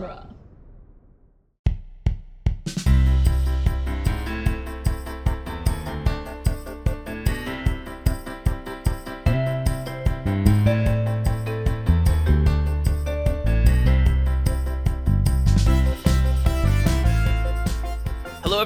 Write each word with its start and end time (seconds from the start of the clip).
genre. 0.00 0.27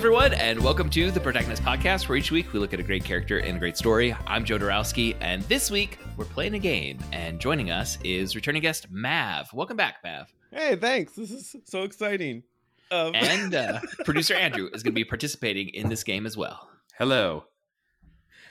Everyone, 0.03 0.35
and 0.35 0.61
welcome 0.65 0.91
to 0.91 1.13
the 1.13 1.21
Protagonist 1.21 1.63
Podcast, 1.63 2.09
where 2.09 2.19
each 2.19 2.33
week 2.33 2.53
we 2.53 2.59
look 2.59 2.75
at 2.75 2.81
a 2.81 2.83
great 2.83 3.05
character 3.05 3.39
and 3.39 3.57
a 3.57 3.61
great 3.61 3.77
story. 3.77 4.13
I'm 4.27 4.45
Joe 4.45 4.59
Dorowski, 4.59 5.15
and 5.21 5.45
this 5.45 5.71
week 5.71 5.97
we're 6.17 6.25
playing 6.25 6.55
a 6.55 6.59
game. 6.59 6.99
And 7.13 7.39
joining 7.39 7.71
us 7.71 7.99
is 8.03 8.35
returning 8.35 8.63
guest 8.63 8.89
Mav. 8.91 9.53
Welcome 9.55 9.77
back, 9.77 9.99
Mav. 10.03 10.35
Hey, 10.51 10.75
thanks. 10.75 11.13
This 11.13 11.31
is 11.31 11.55
so 11.67 11.85
exciting. 11.85 12.43
Um, 12.91 13.13
And 13.15 13.55
uh, 13.55 13.79
producer 14.05 14.35
Andrew 14.35 14.69
is 14.75 14.83
going 14.83 14.93
to 14.93 14.97
be 14.97 15.05
participating 15.05 15.69
in 15.69 15.89
this 15.89 16.03
game 16.03 16.27
as 16.27 16.37
well. 16.37 16.69
Hello. 16.99 17.45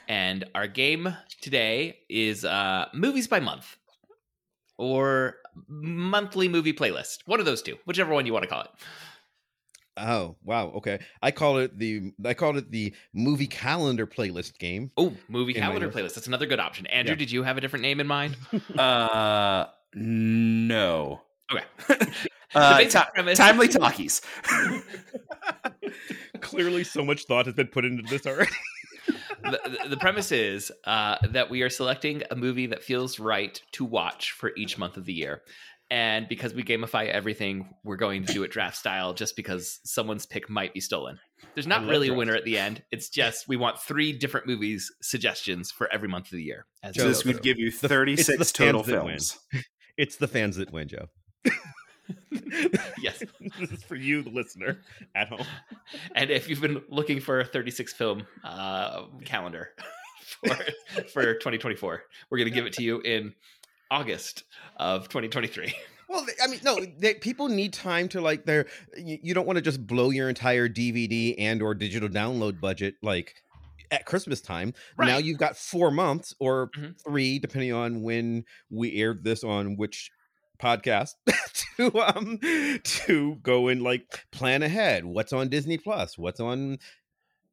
And 0.07 0.45
our 0.55 0.67
game 0.67 1.13
today 1.41 1.99
is 2.09 2.45
uh, 2.45 2.85
movies 2.93 3.27
by 3.27 3.41
month 3.41 3.75
or 4.77 5.35
monthly 5.67 6.47
movie 6.47 6.71
playlist. 6.71 7.17
One 7.25 7.41
of 7.41 7.45
those 7.45 7.61
two, 7.61 7.75
whichever 7.83 8.13
one 8.13 8.25
you 8.25 8.31
want 8.31 8.43
to 8.43 8.49
call 8.49 8.61
it. 8.61 8.69
Oh 9.97 10.35
wow, 10.43 10.67
okay. 10.77 10.99
I 11.21 11.31
call 11.31 11.57
it 11.57 11.77
the 11.77 12.11
I 12.25 12.33
called 12.33 12.57
it 12.57 12.71
the 12.71 12.93
movie 13.13 13.47
calendar 13.47 14.07
playlist 14.07 14.57
game. 14.59 14.91
Oh, 14.97 15.13
movie 15.27 15.53
calendar 15.53 15.89
playlist. 15.89 16.15
That's 16.15 16.27
another 16.27 16.45
good 16.45 16.59
option. 16.59 16.85
Andrew, 16.87 17.13
Yeah. 17.13 17.19
did 17.19 17.31
you 17.31 17.43
have 17.43 17.57
a 17.57 17.61
different 17.61 17.83
name 17.83 17.99
in 17.99 18.07
mind? 18.07 18.37
Uh, 18.77 19.65
no. 19.95 21.21
Okay. 21.51 21.65
Uh, 22.53 22.77
basic 22.79 23.01
ti- 23.01 23.07
premise- 23.13 23.37
timely 23.37 23.69
talkies. 23.69 24.21
Clearly, 26.41 26.83
so 26.83 27.03
much 27.05 27.23
thought 27.25 27.45
has 27.45 27.55
been 27.55 27.67
put 27.67 27.85
into 27.85 28.03
this 28.09 28.25
already. 28.25 28.51
the, 29.43 29.59
the- 29.83 29.89
the 29.89 29.97
premise 29.97 30.31
is 30.31 30.71
uh, 30.85 31.15
that 31.29 31.49
we 31.49 31.61
are 31.61 31.69
selecting 31.69 32.23
a 32.31 32.35
movie 32.35 32.65
that 32.67 32.83
feels 32.83 33.19
right 33.19 33.61
to 33.73 33.85
watch 33.85 34.31
for 34.33 34.51
each 34.57 34.77
month 34.77 34.97
of 34.97 35.05
the 35.05 35.13
year. 35.13 35.41
And 35.91 36.29
because 36.29 36.53
we 36.53 36.63
gamify 36.63 37.09
everything, 37.09 37.67
we're 37.83 37.97
going 37.97 38.25
to 38.25 38.31
do 38.33 38.43
it 38.43 38.51
draft 38.51 38.77
style 38.77 39.13
just 39.13 39.35
because 39.35 39.81
someone's 39.83 40.25
pick 40.25 40.49
might 40.49 40.73
be 40.73 40.79
stolen. 40.79 41.19
There's 41.53 41.67
not 41.67 41.81
love 41.81 41.89
really 41.89 42.07
a 42.07 42.13
winner 42.13 42.33
at 42.33 42.45
the 42.45 42.57
end. 42.57 42.81
It's 42.91 43.09
just 43.09 43.49
we 43.49 43.57
want 43.57 43.77
three 43.77 44.13
different 44.13 44.47
movies 44.47 44.89
suggestions 45.01 45.69
for 45.69 45.91
every 45.93 46.07
month 46.07 46.27
of 46.27 46.31
the 46.31 46.43
year. 46.43 46.65
As 46.81 46.95
So 46.95 47.09
this 47.09 47.25
would 47.25 47.41
give 47.41 47.59
you 47.59 47.71
the- 47.71 47.77
the 47.81 47.89
36 47.89 48.51
total 48.53 48.83
films. 48.83 49.37
It's 49.97 50.15
the 50.15 50.27
fans 50.27 50.55
that 50.55 50.71
win, 50.71 50.87
Joe. 50.87 51.09
Yes. 52.99 53.23
this 53.59 53.71
is 53.71 53.83
for 53.83 53.95
you, 53.95 54.21
the 54.23 54.29
listener 54.29 54.79
at 55.15 55.27
home. 55.27 55.45
And 56.15 56.29
if 56.29 56.49
you've 56.49 56.61
been 56.61 56.81
looking 56.89 57.19
for 57.19 57.39
a 57.39 57.45
36 57.45 57.93
film 57.93 58.25
uh, 58.43 59.03
calendar 59.25 59.69
for, 60.45 60.55
for 61.13 61.33
2024, 61.35 62.03
we're 62.29 62.37
going 62.37 62.49
to 62.49 62.53
give 62.53 62.65
it 62.65 62.73
to 62.73 62.83
you 62.83 62.99
in 63.01 63.33
August 63.91 64.43
of 64.77 65.09
2023. 65.09 65.73
Well, 66.09 66.25
I 66.43 66.47
mean, 66.47 66.59
no, 66.61 66.77
they, 66.99 67.13
people 67.13 67.47
need 67.47 67.71
time 67.71 68.09
to 68.09 68.19
like. 68.19 68.43
Their 68.43 68.65
you, 68.97 69.17
you 69.23 69.33
don't 69.33 69.47
want 69.47 69.55
to 69.55 69.61
just 69.61 69.87
blow 69.87 70.09
your 70.09 70.27
entire 70.27 70.67
DVD 70.67 71.35
and 71.37 71.61
or 71.61 71.73
digital 71.73 72.09
download 72.09 72.59
budget 72.59 72.95
like 73.01 73.33
at 73.91 74.05
Christmas 74.05 74.41
time. 74.41 74.73
Now 74.99 75.19
you've 75.19 75.37
got 75.37 75.55
four 75.55 75.89
months 75.89 76.35
or 76.37 76.69
Mhm. 76.77 77.01
three, 77.01 77.39
depending 77.39 77.71
on 77.71 78.01
when 78.01 78.43
we 78.69 78.93
aired 78.97 79.23
this 79.23 79.41
on 79.45 79.77
which 79.77 80.11
podcast 80.61 81.11
to 81.77 81.97
um 82.01 82.39
to 82.83 83.35
go 83.41 83.69
and 83.69 83.81
like 83.81 84.25
plan 84.33 84.63
ahead. 84.63 85.05
What's 85.05 85.31
on 85.31 85.47
Disney 85.47 85.77
Plus? 85.77 86.17
What's 86.17 86.41
on 86.41 86.77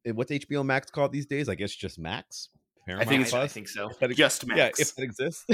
eh, 0.04 0.10
what's 0.10 0.32
HBO 0.32 0.64
Max 0.66 0.90
called 0.90 1.12
these 1.12 1.26
days? 1.26 1.48
I 1.48 1.54
guess 1.54 1.72
just 1.72 1.96
Max. 1.96 2.48
Paramount 2.88 3.08
think 3.08 3.20
I, 3.20 3.26
it's- 3.26 3.34
I 3.44 3.46
think 3.48 3.68
so. 3.68 3.90
That 4.00 4.14
Just 4.16 4.44
yeah, 4.48 4.54
Max. 4.54 4.80
if 4.80 4.98
it 4.98 5.04
exists. 5.04 5.44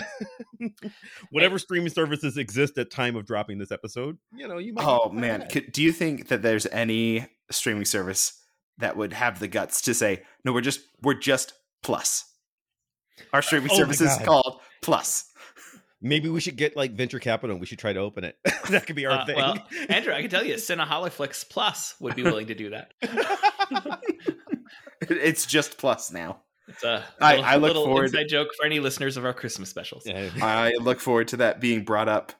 Whatever 1.30 1.58
streaming 1.58 1.90
services 1.90 2.36
exist 2.36 2.78
at 2.78 2.90
time 2.90 3.16
of 3.16 3.26
dropping 3.26 3.58
this 3.58 3.70
episode, 3.72 4.18
you 4.34 4.46
know, 4.48 4.58
you 4.58 4.72
might. 4.72 4.84
oh 4.86 5.10
man. 5.10 5.46
Could, 5.50 5.72
do 5.72 5.82
you 5.82 5.92
think 5.92 6.28
that 6.28 6.42
there's 6.42 6.66
any 6.66 7.26
streaming 7.50 7.84
service 7.84 8.40
that 8.78 8.96
would 8.96 9.12
have 9.12 9.38
the 9.40 9.48
guts 9.48 9.80
to 9.82 9.94
say, 9.94 10.22
"No, 10.44 10.52
we're 10.52 10.60
just 10.60 10.80
we're 11.02 11.14
just 11.14 11.52
Plus." 11.82 12.24
Our 13.32 13.42
streaming 13.42 13.70
Oh 13.72 13.76
service 13.76 14.00
is 14.00 14.16
called 14.24 14.60
Plus. 14.82 15.30
Maybe 16.02 16.28
we 16.28 16.40
should 16.40 16.56
get 16.56 16.76
like 16.76 16.92
venture 16.92 17.18
capital. 17.18 17.54
and 17.54 17.60
We 17.60 17.66
should 17.66 17.78
try 17.78 17.92
to 17.92 18.00
open 18.00 18.24
it. 18.24 18.36
that 18.70 18.86
could 18.86 18.96
be 18.96 19.06
our 19.06 19.20
Uh, 19.20 19.26
thing. 19.26 19.36
well, 19.36 19.56
Andrew, 19.88 20.12
I 20.12 20.20
can 20.20 20.30
tell 20.30 20.44
you, 20.44 20.54
Cineholiflix 20.56 21.48
Plus 21.48 21.94
would 22.00 22.14
be 22.16 22.22
willing 22.22 22.48
to 22.48 22.54
do 22.54 22.70
that. 22.70 22.92
It's 25.00 25.46
just 25.46 25.78
Plus 25.78 26.10
now. 26.12 26.42
It's 26.68 26.82
a 26.82 27.04
I- 27.20 27.32
little, 27.36 27.44
I 27.44 27.54
look 27.56 27.62
little 27.62 27.84
forward- 27.84 28.04
inside 28.06 28.28
joke 28.28 28.48
for 28.56 28.64
any 28.64 28.80
listeners 28.80 29.16
of 29.16 29.24
our 29.24 29.34
Christmas 29.34 29.68
specials. 29.68 30.04
Yeah. 30.06 30.30
I 30.42 30.72
look 30.80 31.00
forward 31.00 31.28
to 31.28 31.36
that 31.38 31.60
being 31.60 31.84
brought 31.84 32.08
up 32.08 32.32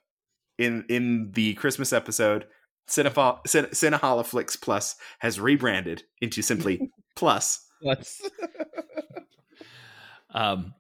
in 0.59 0.85
in 0.89 1.33
the 1.33 1.55
Christmas 1.55 1.93
episode. 1.93 2.47
Cinepho- 2.89 3.45
Cine- 3.47 3.71
Cineholiflix 3.71 4.61
Plus 4.61 4.97
has 5.21 5.41
rebranded 5.41 6.03
into 6.21 6.43
simply 6.43 6.91
Plus. 7.17 7.67
Let's. 7.83 8.21
Um, 10.31 10.75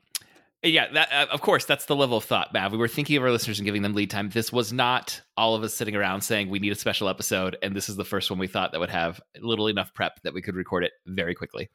yeah, 0.62 0.90
that 0.92 1.12
uh, 1.12 1.26
of 1.30 1.42
course 1.42 1.64
that's 1.66 1.84
the 1.84 1.94
level 1.94 2.16
of 2.16 2.24
thought, 2.24 2.52
Mav. 2.52 2.72
We 2.72 2.78
were 2.78 2.88
thinking 2.88 3.16
of 3.16 3.22
our 3.22 3.30
listeners 3.30 3.58
and 3.58 3.66
giving 3.66 3.82
them 3.82 3.92
lead 3.94 4.10
time. 4.10 4.30
This 4.30 4.50
was 4.52 4.72
not 4.72 5.20
all 5.36 5.54
of 5.54 5.62
us 5.62 5.74
sitting 5.74 5.94
around 5.94 6.22
saying 6.22 6.48
we 6.48 6.58
need 6.58 6.72
a 6.72 6.76
special 6.76 7.08
episode, 7.08 7.56
and 7.62 7.76
this 7.76 7.88
is 7.88 7.96
the 7.96 8.04
first 8.04 8.30
one 8.30 8.38
we 8.40 8.46
thought 8.48 8.72
that 8.72 8.80
would 8.80 8.90
have 8.90 9.20
little 9.40 9.68
enough 9.68 9.92
prep 9.94 10.20
that 10.22 10.32
we 10.34 10.40
could 10.42 10.56
record 10.56 10.82
it 10.82 10.92
very 11.06 11.34
quickly. 11.34 11.68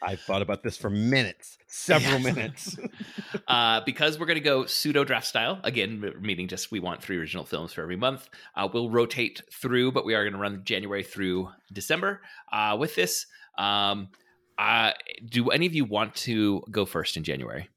I've 0.00 0.20
thought 0.20 0.42
about 0.42 0.62
this 0.62 0.76
for 0.76 0.90
minutes, 0.90 1.58
several 1.66 2.20
Yes. 2.20 2.34
minutes. 2.34 2.78
uh, 3.48 3.80
because 3.84 4.18
we're 4.18 4.26
going 4.26 4.38
to 4.38 4.40
go 4.40 4.64
pseudo 4.66 5.04
draft 5.04 5.26
style 5.26 5.60
again, 5.64 6.14
meaning 6.20 6.48
just 6.48 6.70
we 6.70 6.80
want 6.80 7.02
three 7.02 7.18
original 7.18 7.44
films 7.44 7.72
for 7.72 7.82
every 7.82 7.96
month. 7.96 8.28
Uh, 8.54 8.68
we'll 8.72 8.90
rotate 8.90 9.42
through, 9.52 9.92
but 9.92 10.04
we 10.04 10.14
are 10.14 10.22
going 10.22 10.34
to 10.34 10.38
run 10.38 10.62
January 10.64 11.02
through 11.02 11.48
December 11.72 12.20
uh, 12.52 12.76
with 12.78 12.94
this. 12.94 13.26
Um, 13.56 14.08
uh, 14.56 14.92
do 15.24 15.50
any 15.50 15.66
of 15.66 15.74
you 15.74 15.84
want 15.84 16.14
to 16.14 16.62
go 16.70 16.84
first 16.84 17.16
in 17.16 17.24
January? 17.24 17.68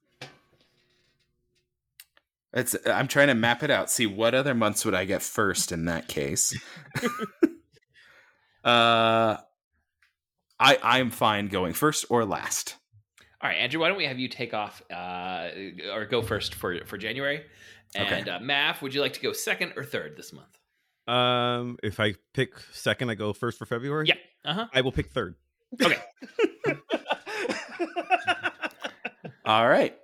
It's 2.54 2.76
I'm 2.86 3.08
trying 3.08 3.28
to 3.28 3.34
map 3.34 3.64
it 3.64 3.72
out. 3.72 3.90
See 3.90 4.06
what 4.06 4.36
other 4.36 4.54
months 4.54 4.84
would 4.84 4.94
I 4.94 5.06
get 5.06 5.22
first 5.24 5.72
in 5.72 5.86
that 5.86 6.08
case. 6.10 6.54
uh, 8.64 9.38
I 10.62 10.78
I'm 10.82 11.10
fine 11.10 11.48
going 11.48 11.74
first 11.74 12.06
or 12.10 12.24
last. 12.24 12.76
All 13.42 13.50
right, 13.50 13.58
Andrew, 13.58 13.82
why 13.82 13.88
don't 13.88 13.98
we 13.98 14.06
have 14.06 14.20
you 14.20 14.28
take 14.28 14.54
off 14.54 14.84
uh, 14.92 15.50
or 15.92 16.06
go 16.06 16.22
first 16.22 16.54
for 16.54 16.86
for 16.86 16.98
January? 16.98 17.44
Okay. 17.98 18.20
And 18.20 18.30
uh, 18.30 18.40
Mav, 18.40 18.82
would 18.82 18.94
you 18.94 19.02
like 19.02 19.14
to 19.14 19.20
go 19.20 19.34
second 19.34 19.74
or 19.76 19.84
third 19.84 20.16
this 20.16 20.32
month? 20.32 20.58
um, 21.08 21.78
if 21.84 22.00
I 22.00 22.14
pick 22.34 22.54
second, 22.72 23.10
I 23.10 23.16
go 23.16 23.34
first 23.34 23.58
for 23.58 23.66
February. 23.66 24.08
Yeah. 24.08 24.16
Uh 24.46 24.54
huh. 24.54 24.68
I 24.74 24.82
will 24.82 24.92
pick 24.92 25.12
third. 25.12 25.36
Okay. 25.82 25.98
All 29.46 29.68
right. 29.68 29.98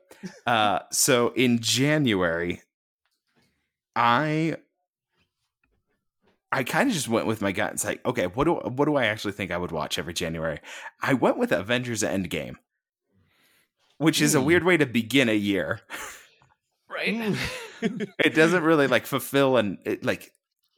Uh, 0.46 0.80
so 0.92 1.30
in 1.30 1.60
January, 1.60 2.62
I 3.96 4.58
I 6.52 6.64
kind 6.64 6.88
of 6.90 6.94
just 6.96 7.10
went 7.10 7.28
with 7.28 7.42
my 7.42 7.52
gut. 7.52 7.74
It's 7.74 7.84
like, 7.86 8.06
okay, 8.06 8.28
what 8.28 8.46
do 8.46 8.54
what 8.56 8.86
do 8.86 8.96
I 8.96 9.06
actually 9.08 9.34
think 9.34 9.52
I 9.52 9.58
would 9.58 9.72
watch 9.72 10.00
every 10.00 10.14
January? 10.14 10.60
I 11.02 11.14
went 11.14 11.38
with 11.38 11.52
Avengers 11.52 12.04
Endgame, 12.04 12.56
which 13.98 14.22
is 14.22 14.36
a 14.36 14.40
Hmm. 14.40 14.46
weird 14.46 14.64
way 14.64 14.78
to 14.78 14.86
begin 14.86 15.30
a 15.30 15.34
year. 15.36 15.82
Right. 16.90 17.36
it 17.82 18.34
doesn't 18.34 18.64
really 18.64 18.88
like 18.88 19.06
fulfill 19.06 19.58
and 19.58 19.78
it, 19.86 20.04
like 20.06 20.32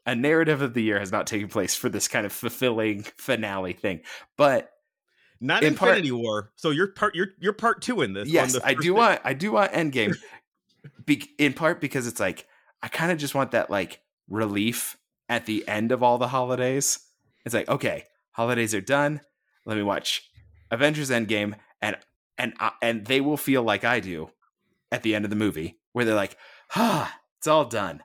a 0.06 0.16
narrative 0.16 0.62
of 0.62 0.74
the 0.74 0.82
year 0.82 1.00
has 1.00 1.12
not 1.12 1.28
taken 1.28 1.48
place 1.50 1.76
for 1.76 1.88
this 1.88 2.08
kind 2.08 2.26
of 2.26 2.32
fulfilling 2.34 3.04
finale 3.18 3.74
thing. 3.74 4.02
But 4.38 4.72
Not 5.40 5.64
In 5.64 5.76
part- 5.76 5.92
Infinity 5.92 6.12
War. 6.14 6.52
So 6.56 6.72
you're 6.72 6.88
part. 6.88 7.14
You're 7.16 7.30
you're 7.40 7.54
part 7.54 7.82
two 7.82 8.02
in 8.02 8.14
this. 8.14 8.28
on 8.28 8.34
yes, 8.34 8.54
the 8.54 8.66
I 8.66 8.74
do 8.74 8.82
bit. 8.94 8.96
want 8.96 9.22
I 9.24 9.34
do 9.34 9.52
want 9.52 9.72
Endgame, 9.72 10.16
be, 11.06 11.30
in 11.38 11.54
part 11.54 11.80
because 11.80 12.08
it's 12.08 12.20
like 12.20 12.48
I 12.82 12.88
kind 12.88 13.12
of 13.12 13.18
just 13.20 13.36
want 13.36 13.52
that 13.52 13.70
like 13.70 14.02
relief 14.28 14.98
at 15.30 15.46
the 15.46 15.66
end 15.68 15.92
of 15.94 16.04
all 16.04 16.18
the 16.18 16.28
holidays. 16.30 17.00
It's 17.46 17.56
like 17.56 17.70
okay, 17.70 18.04
holidays 18.32 18.76
are 18.76 18.82
done. 18.82 19.22
Let 19.66 19.78
me 19.78 19.84
watch 19.84 20.30
Avengers 20.72 21.10
Endgame, 21.10 21.56
and 21.82 21.96
and 22.38 22.54
I, 22.60 22.72
and 22.82 23.06
they 23.06 23.22
will 23.22 23.38
feel 23.38 23.64
like 23.64 23.84
I 23.86 24.00
do 24.00 24.32
at 24.92 25.04
the 25.04 25.16
end 25.16 25.24
of 25.26 25.30
the 25.30 25.36
movie, 25.38 25.78
where 25.94 26.04
they're 26.04 26.16
like, 26.16 26.36
ah, 26.76 27.16
it's 27.38 27.48
all 27.48 27.66
done. 27.66 28.04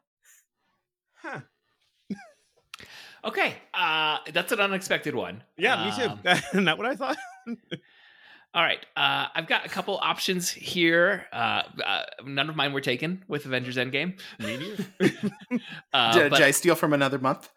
Huh. 1.22 1.40
Okay. 3.24 3.54
Uh, 3.72 4.18
that's 4.34 4.52
an 4.52 4.60
unexpected 4.60 5.14
one. 5.14 5.42
Yeah, 5.56 5.82
me 5.96 6.04
Um, 6.04 6.20
too. 6.52 6.60
Not 6.60 6.76
what 6.76 6.86
I 6.86 6.94
thought. 6.94 7.16
All 8.54 8.62
right, 8.62 8.78
uh, 8.96 9.26
I've 9.34 9.48
got 9.48 9.66
a 9.66 9.68
couple 9.68 9.98
options 10.00 10.48
here. 10.48 11.26
Uh, 11.32 11.62
uh, 11.84 12.02
none 12.24 12.48
of 12.48 12.54
mine 12.54 12.72
were 12.72 12.80
taken 12.80 13.24
with 13.26 13.46
Avengers 13.46 13.76
Endgame. 13.76 14.18
Me 14.38 14.56
neither. 14.56 14.84
Uh, 15.92 16.12
did, 16.12 16.30
but, 16.30 16.38
did 16.38 16.46
I 16.46 16.50
steal 16.52 16.74
from 16.76 16.92
another 16.92 17.18
month? 17.18 17.48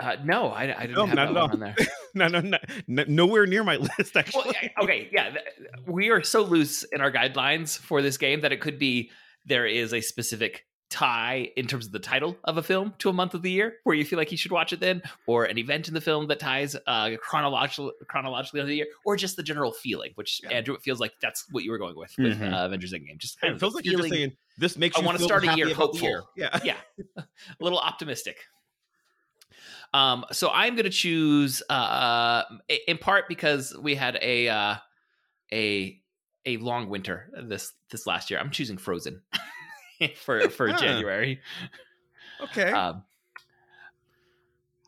uh, 0.00 0.16
no, 0.24 0.48
I, 0.48 0.64
I 0.64 0.86
didn't 0.86 0.96
No, 0.96 1.06
have 1.06 1.14
not 1.16 1.16
that 1.16 1.28
at 1.28 1.34
one 1.34 1.36
all. 1.42 1.50
on 1.52 1.60
there. 1.60 1.74
no, 2.14 2.28
no, 2.28 2.40
no, 2.40 2.58
no, 2.86 3.04
nowhere 3.08 3.46
near 3.46 3.64
my 3.64 3.76
list. 3.98 4.14
Actually, 4.16 4.54
well, 4.76 4.84
okay, 4.84 5.08
yeah, 5.12 5.30
th- 5.30 5.44
we 5.86 6.10
are 6.10 6.22
so 6.22 6.42
loose 6.42 6.84
in 6.84 7.00
our 7.00 7.10
guidelines 7.10 7.78
for 7.78 8.02
this 8.02 8.18
game 8.18 8.42
that 8.42 8.52
it 8.52 8.60
could 8.60 8.78
be 8.78 9.10
there 9.46 9.66
is 9.66 9.92
a 9.94 10.00
specific 10.02 10.66
tie 10.96 11.50
in 11.56 11.66
terms 11.66 11.84
of 11.84 11.92
the 11.92 11.98
title 11.98 12.34
of 12.44 12.56
a 12.56 12.62
film 12.62 12.94
to 12.98 13.10
a 13.10 13.12
month 13.12 13.34
of 13.34 13.42
the 13.42 13.50
year 13.50 13.74
where 13.84 13.94
you 13.94 14.02
feel 14.04 14.18
like 14.18 14.32
you 14.32 14.38
should 14.38 14.50
watch 14.50 14.72
it 14.72 14.80
then, 14.80 15.02
or 15.26 15.44
an 15.44 15.58
event 15.58 15.88
in 15.88 15.94
the 15.94 16.00
film 16.00 16.26
that 16.28 16.40
ties 16.40 16.74
uh, 16.86 17.10
chronological 17.20 17.92
chronologically 18.08 18.60
of 18.60 18.66
the 18.66 18.74
year, 18.76 18.86
or 19.04 19.14
just 19.16 19.36
the 19.36 19.42
general 19.42 19.72
feeling. 19.72 20.12
Which 20.14 20.40
Yeah. 20.42 20.50
Andrew, 20.56 20.74
it 20.74 20.80
feels 20.82 20.98
like 21.00 21.12
that's 21.20 21.44
what 21.50 21.64
you 21.64 21.70
were 21.70 21.78
going 21.78 21.96
with 21.96 22.14
with 22.16 22.38
Mhm. 22.40 22.52
uh, 22.52 22.64
Avengers 22.66 22.92
Endgame. 22.94 23.18
Just 23.18 23.38
kind 23.40 23.50
it 23.50 23.54
of 23.56 23.60
feels 23.60 23.74
the 23.74 23.76
like 23.78 23.84
you're 23.84 23.92
just 23.98 24.04
feeling- 24.04 24.18
saying 24.30 24.36
this 24.58 24.76
makes 24.78 24.96
I 24.96 25.00
you 25.00 25.06
wanna 25.06 25.18
start 25.18 25.44
a 25.44 25.54
year 25.54 25.70
about 25.70 25.92
the 25.92 25.98
year. 26.00 26.20
hopeful. 26.20 26.32
Yeah, 26.36 26.58
yeah 26.64 26.76
a 27.18 27.24
little 27.60 27.78
optimistic 27.78 28.38
um 29.94 30.24
so 30.32 30.50
i'm 30.52 30.74
gonna 30.74 30.90
choose 30.90 31.62
uh 31.70 32.42
in 32.88 32.98
part 32.98 33.28
because 33.28 33.72
we 33.80 33.94
had 33.94 34.18
a 34.20 34.48
uh 34.48 34.74
a 35.52 36.00
a 36.44 36.56
long 36.56 36.88
winter 36.88 37.30
this 37.44 37.72
this 37.90 38.04
last 38.06 38.28
year 38.30 38.40
i'm 38.40 38.50
choosing 38.50 38.76
frozen 38.78 39.22
for 40.16 40.48
for 40.50 40.72
january 40.72 41.40
okay. 42.42 42.70
um 42.70 43.02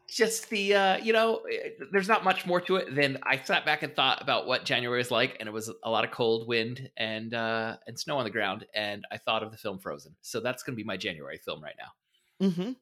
just 0.09 0.49
the 0.49 0.75
uh 0.75 0.97
you 0.99 1.13
know 1.13 1.43
eh, 1.53 1.71
there's 1.93 2.09
not 2.09 2.25
much 2.25 2.47
more 2.47 2.61
to 2.61 2.77
it 2.77 2.95
than 2.95 3.19
i 3.25 3.37
sat 3.37 3.65
back 3.65 3.83
and 3.83 3.95
thought 3.95 4.21
about 4.23 4.47
what 4.47 4.65
january 4.65 5.01
is 5.01 5.11
like 5.11 5.37
and 5.39 5.49
it 5.49 5.53
was 5.53 5.71
a 5.85 5.91
lot 5.91 6.05
of 6.05 6.11
cold 6.11 6.49
wind 6.49 6.91
and 6.97 7.35
uh 7.35 7.77
and 7.87 7.99
snow 7.99 8.17
on 8.17 8.25
the 8.25 8.31
ground 8.31 8.67
and 8.75 9.05
i 9.13 9.17
thought 9.19 9.43
of 9.43 9.51
the 9.51 9.59
film 9.59 9.79
frozen 9.79 10.15
so 10.23 10.41
that's 10.41 10.63
gonna 10.63 10.77
be 10.77 10.85
my 10.85 10.97
january 10.97 11.39
film 11.39 11.63
right 11.63 11.77
now 11.79 12.47
mm-hmm. 12.47 12.73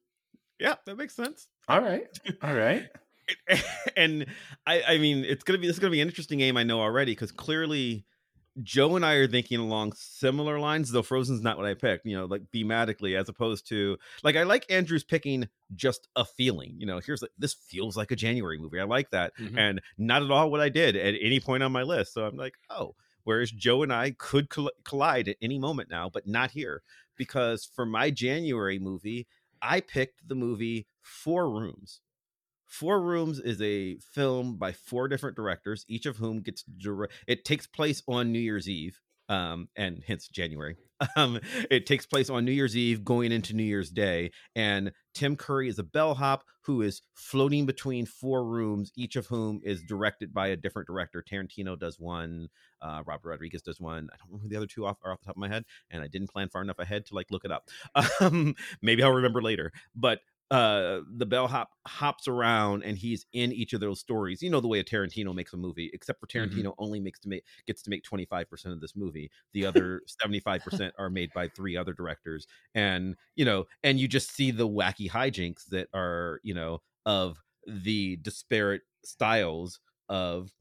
Yeah, 0.58 0.74
that 0.86 0.96
makes 0.96 1.14
sense. 1.14 1.48
All 1.68 1.80
right. 1.80 2.06
All 2.42 2.54
right. 2.54 2.84
and 3.96 4.26
I, 4.66 4.82
I 4.82 4.98
mean, 4.98 5.24
it's 5.24 5.44
gonna 5.44 5.58
be 5.58 5.66
this 5.66 5.76
is 5.76 5.80
gonna 5.80 5.90
be 5.90 6.00
an 6.00 6.08
interesting 6.08 6.38
game. 6.38 6.56
I 6.56 6.62
know 6.62 6.80
already 6.80 7.12
because 7.12 7.32
clearly 7.32 8.06
Joe 8.62 8.96
and 8.96 9.04
I 9.04 9.14
are 9.14 9.26
thinking 9.26 9.58
along 9.60 9.92
similar 9.94 10.58
lines. 10.58 10.90
Though 10.90 11.02
Frozen's 11.02 11.42
not 11.42 11.56
what 11.58 11.66
I 11.66 11.74
picked. 11.74 12.06
You 12.06 12.16
know, 12.16 12.24
like 12.24 12.42
thematically, 12.54 13.18
as 13.18 13.28
opposed 13.28 13.68
to 13.68 13.98
like 14.22 14.36
I 14.36 14.44
like 14.44 14.70
Andrew's 14.70 15.04
picking 15.04 15.48
just 15.74 16.08
a 16.16 16.24
feeling. 16.24 16.74
You 16.78 16.86
know, 16.86 17.00
here's 17.04 17.22
like, 17.22 17.32
this 17.38 17.54
feels 17.54 17.96
like 17.96 18.10
a 18.10 18.16
January 18.16 18.58
movie. 18.58 18.80
I 18.80 18.84
like 18.84 19.10
that, 19.10 19.36
Mhm. 19.36 19.58
and 19.58 19.80
not 19.98 20.22
at 20.22 20.30
all 20.30 20.50
what 20.50 20.60
I 20.60 20.68
did 20.68 20.96
at 20.96 21.14
any 21.20 21.40
point 21.40 21.62
on 21.62 21.72
my 21.72 21.82
list. 21.82 22.14
So 22.14 22.24
I'm 22.24 22.36
like, 22.36 22.54
oh. 22.70 22.94
Whereas 23.24 23.50
Joe 23.50 23.82
and 23.82 23.92
I 23.92 24.12
could 24.12 24.50
coll- 24.50 24.70
collide 24.84 25.26
at 25.26 25.36
any 25.42 25.58
moment 25.58 25.90
now, 25.90 26.08
but 26.08 26.28
not 26.28 26.52
here 26.52 26.82
because 27.16 27.64
for 27.64 27.84
my 27.84 28.08
January 28.12 28.78
movie, 28.78 29.26
I 29.60 29.80
picked 29.80 30.28
the 30.28 30.36
movie 30.36 30.86
Four 31.02 31.50
Rooms. 31.50 32.00
Four 32.66 33.00
Rooms 33.00 33.38
is 33.38 33.60
a 33.62 33.98
film 33.98 34.56
by 34.56 34.72
four 34.72 35.08
different 35.08 35.36
directors, 35.36 35.84
each 35.88 36.06
of 36.06 36.16
whom 36.16 36.40
gets 36.40 36.62
direct. 36.62 37.12
It 37.26 37.44
takes 37.44 37.66
place 37.66 38.02
on 38.08 38.32
New 38.32 38.40
Year's 38.40 38.68
Eve, 38.68 39.00
um, 39.28 39.68
and 39.76 40.02
hence 40.06 40.28
January. 40.28 40.76
Um, 41.14 41.40
it 41.70 41.84
takes 41.84 42.06
place 42.06 42.30
on 42.30 42.46
New 42.46 42.52
Year's 42.52 42.74
Eve, 42.74 43.04
going 43.04 43.30
into 43.30 43.54
New 43.54 43.62
Year's 43.62 43.90
Day, 43.90 44.30
and 44.54 44.92
Tim 45.12 45.36
Curry 45.36 45.68
is 45.68 45.78
a 45.78 45.82
bellhop 45.82 46.42
who 46.62 46.80
is 46.80 47.02
floating 47.14 47.66
between 47.66 48.06
four 48.06 48.46
rooms, 48.46 48.92
each 48.96 49.14
of 49.14 49.26
whom 49.26 49.60
is 49.62 49.82
directed 49.82 50.32
by 50.32 50.48
a 50.48 50.56
different 50.56 50.86
director. 50.88 51.22
Tarantino 51.22 51.78
does 51.78 52.00
one, 52.00 52.48
uh, 52.80 53.02
Robert 53.06 53.28
Rodriguez 53.28 53.60
does 53.60 53.78
one. 53.78 54.08
I 54.10 54.16
don't 54.16 54.28
remember 54.30 54.48
the 54.48 54.56
other 54.56 54.66
two 54.66 54.86
off, 54.86 54.96
are 55.04 55.12
off 55.12 55.20
the 55.20 55.26
top 55.26 55.36
of 55.36 55.40
my 55.40 55.48
head, 55.48 55.64
and 55.90 56.02
I 56.02 56.08
didn't 56.08 56.30
plan 56.30 56.48
far 56.48 56.62
enough 56.62 56.78
ahead 56.78 57.04
to 57.06 57.14
like 57.14 57.30
look 57.30 57.44
it 57.44 57.52
up. 57.52 57.68
Um, 58.20 58.54
maybe 58.80 59.02
I'll 59.02 59.12
remember 59.12 59.42
later, 59.42 59.72
but 59.94 60.20
uh 60.52 61.00
the 61.16 61.26
bellhop 61.26 61.70
hops 61.88 62.28
around 62.28 62.84
and 62.84 62.96
he's 62.98 63.26
in 63.32 63.52
each 63.52 63.72
of 63.72 63.80
those 63.80 63.98
stories. 64.00 64.42
You 64.42 64.50
know 64.50 64.60
the 64.60 64.68
way 64.68 64.78
a 64.78 64.84
tarantino 64.84 65.34
makes 65.34 65.52
a 65.52 65.56
movie 65.56 65.90
except 65.92 66.20
for 66.20 66.26
Mhm. 66.34 66.66
tarantino 66.66 66.74
only 66.78 67.00
makes 67.00 67.18
to 67.20 67.28
make 67.28 67.44
gets 67.66 67.82
to 67.82 67.90
make 67.90 68.04
25% 68.04 68.72
of 68.74 68.80
this 68.80 68.94
movie. 68.94 69.30
The 69.54 69.66
other 69.66 70.02
75% 70.06 70.94
are 70.98 71.10
made 71.10 71.32
by 71.32 71.48
three 71.48 71.76
other 71.76 71.92
directors. 71.92 72.46
And 72.74 73.16
you 73.34 73.44
know 73.44 73.66
and 73.82 73.98
you 73.98 74.06
just 74.08 74.30
see 74.30 74.50
the 74.52 74.68
wacky 74.68 75.10
hijinks 75.10 75.66
that 75.70 75.88
are 75.92 76.40
you 76.44 76.54
know 76.54 76.82
of 77.06 77.42
the 77.66 78.16
disparate 78.16 78.82
styles 79.04 79.80
of 80.08 80.52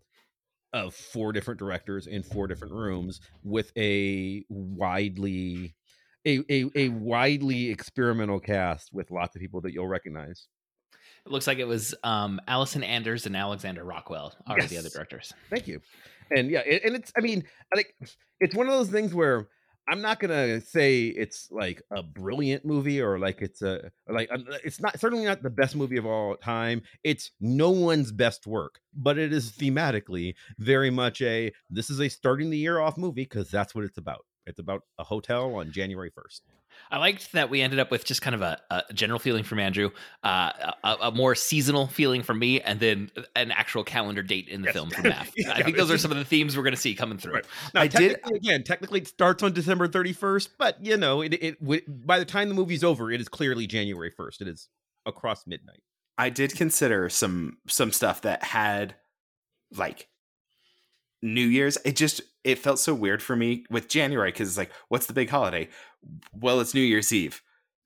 of 0.73 0.93
four 0.93 1.31
different 1.31 1.57
directors 1.59 2.05
in 2.07 2.21
four 2.23 2.47
different 2.47 2.73
rooms 2.73 3.21
with 3.43 3.71
a 3.77 4.43
widely 4.49 5.75
a, 6.25 6.43
a, 6.49 6.65
a 6.75 6.89
widely 6.89 7.69
experimental 7.69 8.39
cast 8.39 8.93
with 8.93 9.11
lots 9.11 9.35
of 9.35 9.41
people 9.41 9.61
that 9.61 9.73
you'll 9.73 9.87
recognize. 9.87 10.47
It 11.25 11.31
looks 11.31 11.47
like 11.47 11.57
it 11.57 11.67
was 11.67 11.95
um, 12.03 12.39
Allison 12.47 12.83
Anders 12.83 13.25
and 13.25 13.35
Alexander 13.35 13.83
Rockwell 13.83 14.33
are 14.47 14.61
the 14.61 14.77
other 14.77 14.89
directors. 14.89 15.33
Thank 15.49 15.67
you. 15.67 15.81
And 16.35 16.49
yeah, 16.49 16.61
it, 16.65 16.83
and 16.83 16.95
it's 16.95 17.11
I 17.17 17.21
mean, 17.21 17.43
I 17.73 17.75
think 17.75 17.93
it's 18.39 18.55
one 18.55 18.67
of 18.67 18.73
those 18.73 18.89
things 18.89 19.13
where 19.13 19.47
I'm 19.87 20.01
not 20.01 20.19
gonna 20.19 20.61
say 20.61 21.05
it's 21.07 21.49
like 21.51 21.81
a 21.91 22.01
brilliant 22.01 22.65
movie 22.65 23.01
or 23.01 23.19
like 23.19 23.41
it's 23.41 23.61
a 23.61 23.91
like 24.07 24.29
it's 24.63 24.79
not 24.79 24.99
certainly 24.99 25.25
not 25.25 25.43
the 25.43 25.49
best 25.49 25.75
movie 25.75 25.97
of 25.97 26.05
all 26.05 26.35
time. 26.35 26.81
It's 27.03 27.31
no 27.39 27.69
one's 27.69 28.11
best 28.11 28.47
work, 28.47 28.79
but 28.95 29.17
it 29.17 29.31
is 29.31 29.51
thematically 29.51 30.33
very 30.57 30.89
much 30.89 31.21
a 31.21 31.51
this 31.69 31.89
is 31.89 31.99
a 32.01 32.09
starting 32.09 32.49
the 32.49 32.57
year 32.57 32.79
off 32.79 32.97
movie 32.97 33.23
because 33.23 33.51
that's 33.51 33.75
what 33.75 33.83
it's 33.83 33.97
about. 33.97 34.25
It's 34.47 34.59
about 34.59 34.81
a 34.99 35.03
hotel 35.03 35.55
on 35.55 35.71
January 35.71 36.11
first. 36.13 36.43
I 36.91 36.97
liked 36.99 37.31
that 37.31 37.49
we 37.49 37.61
ended 37.61 37.79
up 37.79 37.89
with 37.89 38.03
just 38.05 38.21
kind 38.21 38.35
of 38.35 38.41
a, 38.41 38.59
a 38.69 38.93
general 38.93 39.17
feeling 39.17 39.43
from 39.45 39.59
Andrew, 39.59 39.91
uh, 40.23 40.51
a, 40.83 40.95
a 41.03 41.11
more 41.11 41.33
seasonal 41.33 41.87
feeling 41.87 42.21
from 42.21 42.37
me, 42.37 42.59
and 42.61 42.79
then 42.79 43.09
an 43.35 43.51
actual 43.51 43.83
calendar 43.85 44.21
date 44.21 44.49
in 44.49 44.61
the 44.61 44.65
Yes. 44.67 44.73
film 44.73 44.89
from 44.89 45.03
Mav. 45.09 45.31
Yeah, 45.37 45.53
I 45.53 45.63
think 45.63 45.77
those 45.77 45.89
are 45.89 45.97
some 45.97 46.11
of 46.11 46.17
the 46.17 46.25
themes 46.25 46.55
we're 46.57 46.63
going 46.63 46.75
to 46.75 46.79
see 46.81 46.93
coming 46.93 47.17
through. 47.17 47.35
Right. 47.35 47.45
Now, 47.73 47.81
I 47.81 47.87
did- 47.87 48.19
again, 48.25 48.63
technically 48.63 48.99
it 48.99 49.07
starts 49.07 49.41
on 49.41 49.53
December 49.53 49.87
31st, 49.87 50.49
but 50.59 50.83
you 50.85 50.97
know, 50.97 51.21
it, 51.21 51.33
it, 51.33 51.59
wi- 51.61 51.83
by 51.87 52.19
the 52.19 52.25
time 52.25 52.49
the 52.49 52.55
movie's 52.55 52.83
over, 52.83 53.09
it 53.11 53.21
is 53.21 53.29
clearly 53.29 53.67
January 53.67 54.11
1st. 54.11 54.41
It 54.41 54.47
is 54.49 54.67
across 55.05 55.47
midnight. 55.47 55.81
I 56.17 56.29
did 56.29 56.55
consider 56.55 57.09
some 57.09 57.57
some 57.67 57.91
stuff 57.91 58.21
that 58.21 58.43
had 58.43 58.95
like 59.75 60.07
New 61.33 61.45
Year's. 61.45 61.77
It 61.83 61.95
just 61.95 62.21
it 62.43 62.59
felt 62.59 62.79
so 62.79 62.93
weird 62.93 63.21
for 63.23 63.35
me 63.35 63.65
with 63.69 63.87
January 63.89 64.31
because 64.31 64.47
it's 64.49 64.57
like, 64.57 64.71
what's 64.89 65.07
the 65.07 65.13
big 65.13 65.29
holiday? 65.29 65.67
Well, 66.33 66.59
it's 66.61 66.73
New 66.73 66.81
Year's 66.81 67.11
Eve, 67.11 67.41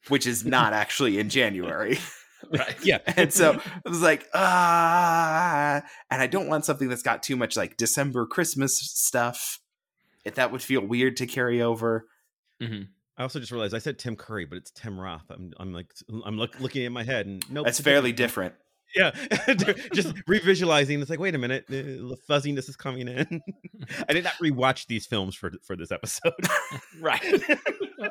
which 0.09 0.27
is 0.27 0.45
not 0.57 0.73
actually 0.73 1.19
in 1.19 1.29
January. 1.29 1.97
Right. 2.57 2.77
Yeah. 2.85 2.99
and 3.17 3.33
so 3.33 3.59
I 3.85 3.89
was 3.89 4.01
like, 4.01 4.25
ah, 4.33 5.81
and 6.09 6.21
I 6.21 6.25
don't 6.25 6.47
want 6.47 6.63
something 6.63 6.87
that's 6.87 7.01
got 7.01 7.21
too 7.21 7.35
much 7.35 7.57
like 7.57 7.75
December 7.75 8.25
Christmas 8.25 8.77
stuff. 8.77 9.59
If 10.23 10.35
that 10.35 10.49
would 10.51 10.61
feel 10.61 10.81
weird 10.81 11.17
to 11.17 11.27
carry 11.27 11.61
over. 11.61 12.07
hmm 12.61 12.83
I 13.17 13.23
also 13.23 13.41
just 13.41 13.51
realized 13.51 13.75
I 13.75 13.79
said 13.79 13.99
Tim 13.99 14.15
Curry, 14.15 14.45
but 14.45 14.57
it's 14.57 14.71
Tim 14.71 14.97
Roth. 14.97 15.25
I'm, 15.29 15.51
I'm 15.59 15.73
like, 15.73 15.87
I'm 16.25 16.37
look, 16.37 16.57
looking 16.61 16.85
in 16.85 16.93
my 16.93 17.03
head, 17.03 17.25
and 17.25 17.43
nope, 17.51 17.65
That's 17.65 17.79
it's 17.79 17.83
fairly 17.83 18.13
different- 18.13 18.53
different. 18.53 18.68
Yeah, 18.95 19.11
just 19.93 20.15
revisualizing. 20.27 20.99
It's 21.01 21.09
like, 21.09 21.19
wait 21.19 21.35
a 21.35 21.37
minute, 21.37 21.65
uh, 21.69 21.73
the 21.73 22.17
fuzziness 22.27 22.69
is 22.69 22.75
coming 22.75 23.07
in. 23.07 23.41
I 24.09 24.13
did 24.13 24.23
not 24.23 24.33
rewatch 24.41 24.87
these 24.87 25.05
films 25.05 25.35
for 25.35 25.51
for 25.63 25.75
this 25.75 25.91
episode. 25.91 26.33
Right. 27.01 27.21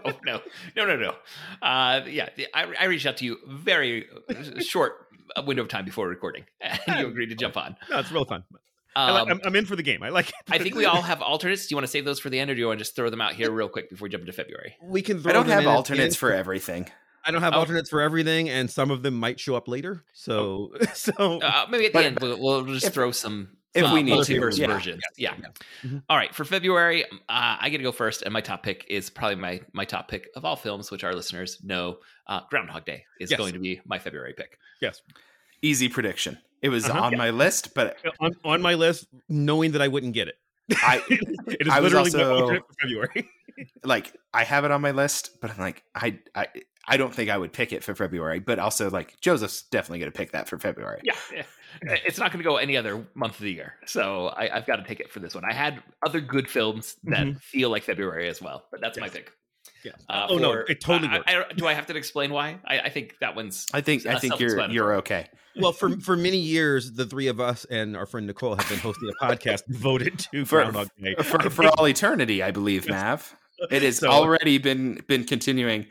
oh, 0.07 0.13
no, 0.25 0.41
no, 0.77 0.87
no, 0.87 0.97
no. 0.97 1.15
Uh, 1.61 2.01
yeah, 2.09 2.29
I, 2.55 2.73
I 2.81 2.85
reached 2.87 3.07
out 3.07 3.19
to 3.19 3.25
you 3.25 3.37
very 3.47 4.07
uh, 4.31 4.61
short 4.61 5.07
window 5.45 5.63
of 5.63 5.69
time 5.69 5.85
before 5.85 6.09
recording, 6.09 6.45
and 6.61 7.01
you 7.01 7.07
agreed 7.09 7.29
to 7.29 7.35
jump 7.35 7.57
on. 7.57 7.77
no, 7.91 7.99
it's 7.99 8.11
real 8.11 8.25
fun. 8.25 8.45
I 8.97 9.11
like, 9.13 9.23
Um, 9.23 9.31
I'm, 9.33 9.41
I'm 9.49 9.57
in 9.57 9.67
for 9.67 9.77
the 9.77 9.83
game. 9.83 10.03
I 10.03 10.09
like. 10.09 10.29
It. 10.31 10.35
I 10.51 10.59
think 10.59 10.75
we 10.75 10.87
all 10.87 11.03
have 11.03 11.21
alternates. 11.23 11.67
Do 11.67 11.73
you 11.73 11.77
want 11.77 11.85
to 11.87 11.91
save 11.91 12.05
those 12.05 12.19
for 12.19 12.31
the 12.31 12.39
end, 12.41 12.51
or 12.51 12.55
do 12.55 12.61
you 12.61 12.67
want 12.69 12.79
to 12.79 12.85
just 12.85 12.97
throw 12.97 13.11
them 13.11 13.21
out 13.21 13.35
here 13.35 13.51
real 13.51 13.69
quick 13.69 13.91
before 13.91 14.07
we 14.07 14.11
jump 14.11 14.23
into 14.23 14.33
February? 14.33 14.77
we 14.83 15.03
can. 15.03 15.19
I 15.27 15.33
don't 15.33 15.47
them 15.47 15.55
have 15.55 15.63
in 15.65 15.69
alternates 15.69 16.15
end. 16.15 16.17
for 16.17 16.33
everything. 16.33 16.89
I 17.29 17.31
don't 17.31 17.43
have 17.43 17.53
Oh. 17.55 17.59
alternates 17.59 17.91
for 17.91 18.01
everything, 18.01 18.49
and 18.49 18.71
some 18.71 18.91
of 18.91 19.03
them 19.03 19.15
might 19.15 19.39
show 19.39 19.55
up 19.55 19.69
later. 19.69 20.03
So, 20.15 20.73
so 20.95 21.13
Uh, 21.41 21.67
maybe 21.71 21.87
at 21.87 21.93
the 21.93 22.05
end 22.05 22.19
we'll, 22.21 22.41
we'll 22.41 22.65
just 22.65 22.87
if- 22.87 22.95
throw 22.95 23.11
some 23.13 23.51
if 23.75 23.85
some 23.85 23.93
we 23.93 24.03
need 24.03 24.25
to, 24.25 24.41
multiverse 24.41 24.59
yeah. 24.59 24.67
versions. 24.67 25.03
Yeah. 25.19 25.35
Mhm. 25.83 26.03
All 26.09 26.17
right, 26.17 26.35
for 26.35 26.45
February, 26.47 27.05
uh, 27.05 27.09
I 27.61 27.69
get 27.69 27.77
to 27.77 27.83
go 27.85 27.93
first, 27.93 28.23
and 28.23 28.33
my 28.33 28.41
top 28.41 28.63
pick 28.63 28.87
is 28.89 29.11
probably 29.11 29.37
my 29.37 29.61
my 29.73 29.85
top 29.85 30.09
pick 30.09 30.29
of 30.35 30.45
all 30.47 30.57
films, 30.57 30.91
which 30.91 31.05
our 31.05 31.15
listeners 31.15 31.63
know. 31.63 31.99
Uh, 32.27 32.41
Groundhog 32.51 32.85
Day 32.87 33.05
is 33.21 33.31
Yes. 33.31 33.39
going 33.39 33.53
to 33.53 33.59
be 33.61 33.81
my 33.85 33.99
February 33.99 34.33
pick. 34.35 34.59
yes, 34.81 35.03
Easy 35.61 35.89
prediction. 35.89 36.39
It 36.63 36.71
was 36.71 36.85
Uh-huh. 36.89 37.01
on 37.05 37.17
my 37.17 37.31
list, 37.31 37.75
but 37.75 37.99
on, 38.21 38.33
on 38.45 38.63
my 38.63 38.75
list, 38.75 39.07
knowing 39.29 39.73
that 39.73 39.83
I 39.83 39.89
wouldn't 39.89 40.13
get 40.15 40.29
it. 40.29 40.39
I 40.83 41.03
it 41.11 41.67
is 41.67 41.69
I 41.69 41.81
was 41.81 41.93
literally 41.93 42.11
my 42.13 42.23
also- 42.31 42.43
alternate 42.43 42.67
for 42.67 42.75
February. 42.81 43.29
like 43.85 44.15
I 44.33 44.45
have 44.45 44.65
it 44.65 44.71
on 44.71 44.81
my 44.81 44.93
list, 44.93 45.41
but 45.41 45.51
I'm 45.51 45.59
like 45.59 45.83
I 45.95 46.19
I 46.35 46.47
I 46.89 46.97
don't 46.97 47.15
think 47.15 47.31
I 47.31 47.37
would 47.39 47.53
pick 47.53 47.73
it 47.73 47.85
for 47.85 47.95
February, 47.95 48.39
but 48.41 48.59
also 48.59 48.91
like 48.91 49.21
Joseph's 49.21 49.63
definitely 49.63 50.01
going 50.01 50.11
to 50.13 50.17
pick 50.17 50.33
that 50.33 50.49
for 50.49 50.59
February. 50.59 51.01
Yeah, 51.05 51.15
yeah. 51.33 51.43
it's 52.07 52.19
not 52.19 52.33
going 52.33 52.43
to 52.43 52.49
go 52.49 52.57
any 52.57 52.77
other 52.77 53.07
month 53.15 53.35
of 53.35 53.41
the 53.41 53.53
year, 53.53 53.75
so 53.87 54.33
I, 54.37 54.49
have 54.49 54.67
got 54.67 54.77
to 54.77 54.85
take 54.85 55.01
it 55.01 55.11
for 55.11 55.21
this 55.21 55.35
one. 55.35 55.45
I 55.49 55.53
had 55.55 55.83
other 56.05 56.21
good 56.21 56.49
films 56.49 56.97
that 57.05 57.27
Mhm. 57.27 57.41
feel 57.43 57.71
like 57.71 57.83
February 57.85 58.29
as 58.29 58.41
well, 58.41 58.65
but 58.71 58.81
that's 58.81 58.99
my 58.99 59.09
pick. 59.09 59.31
Yeah. 59.85 59.93
Uh, 60.09 60.27
Oh, 60.31 60.39
no, 60.39 60.53
it 60.53 60.81
totally 60.81 61.09
I- 61.09 61.17
works. 61.19 61.33
I- 61.51 61.53
do 61.55 61.67
I 61.67 61.75
have 61.75 61.87
to 61.87 61.97
explain 61.97 62.33
why? 62.33 62.59
I, 62.65 62.81
I 62.81 62.89
think 62.91 63.15
that 63.21 63.37
one's 63.37 63.67
I 63.73 63.81
think 63.81 64.07
I 64.07 64.15
Uh, 64.15 64.19
think 64.19 64.41
you're 64.41 64.69
you're 64.71 64.95
okay. 64.97 65.29
well, 65.57 65.73
for 65.73 65.91
for 66.01 66.17
many 66.17 66.39
years, 66.39 66.93
the 66.93 67.05
three 67.07 67.29
of 67.29 67.39
us 67.39 67.65
and 67.67 67.97
our 67.97 68.07
friend 68.07 68.27
Nicole 68.27 68.57
have 68.57 68.69
been 68.69 68.79
hosting 68.81 69.09
a 69.21 69.25
podcast 69.25 69.63
devoted 69.71 70.19
to 70.33 70.45
For- 70.45 70.63
Groundhog 70.63 70.89
Day. 71.01 71.15
for, 71.23 71.39
for 71.51 71.67
all 71.67 71.87
eternity, 71.87 72.43
I 72.43 72.51
believe, 72.51 72.89
Mav. 72.89 73.37
It 73.71 73.83
has 73.83 73.99
So- 73.99 74.09
already 74.09 74.59
been 74.59 75.03
been 75.07 75.25
continuing 75.25 75.83
b- 75.83 75.89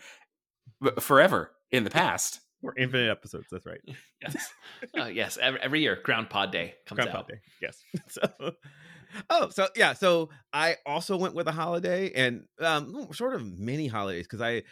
forever 0.99 1.51
in 1.71 1.83
the 1.83 1.89
past. 1.89 2.41
We're 2.61 2.73
infinite 2.75 3.11
episodes. 3.11 3.47
That's 3.51 3.65
right. 3.65 3.81
yes, 4.21 4.53
uh, 4.99 5.05
yes. 5.05 5.37
Every, 5.39 5.59
every 5.61 5.81
year, 5.81 5.99
Ground 6.03 6.29
Pod 6.29 6.51
Day 6.51 6.73
comes 6.85 6.97
Groundhog 6.97 7.21
out. 7.21 7.27
Day. 7.27 7.39
Yes. 7.61 7.83
So, 8.09 8.53
oh, 9.29 9.49
so 9.49 9.67
yeah. 9.75 9.93
So 9.93 10.29
I 10.51 10.77
also 10.85 11.17
went 11.17 11.35
with 11.35 11.47
a 11.47 11.51
holiday 11.51 12.11
and 12.13 12.45
um, 12.59 13.07
sort 13.13 13.35
of 13.35 13.45
mini 13.59 13.87
holidays 13.87 14.25
because 14.25 14.41
I 14.41 14.63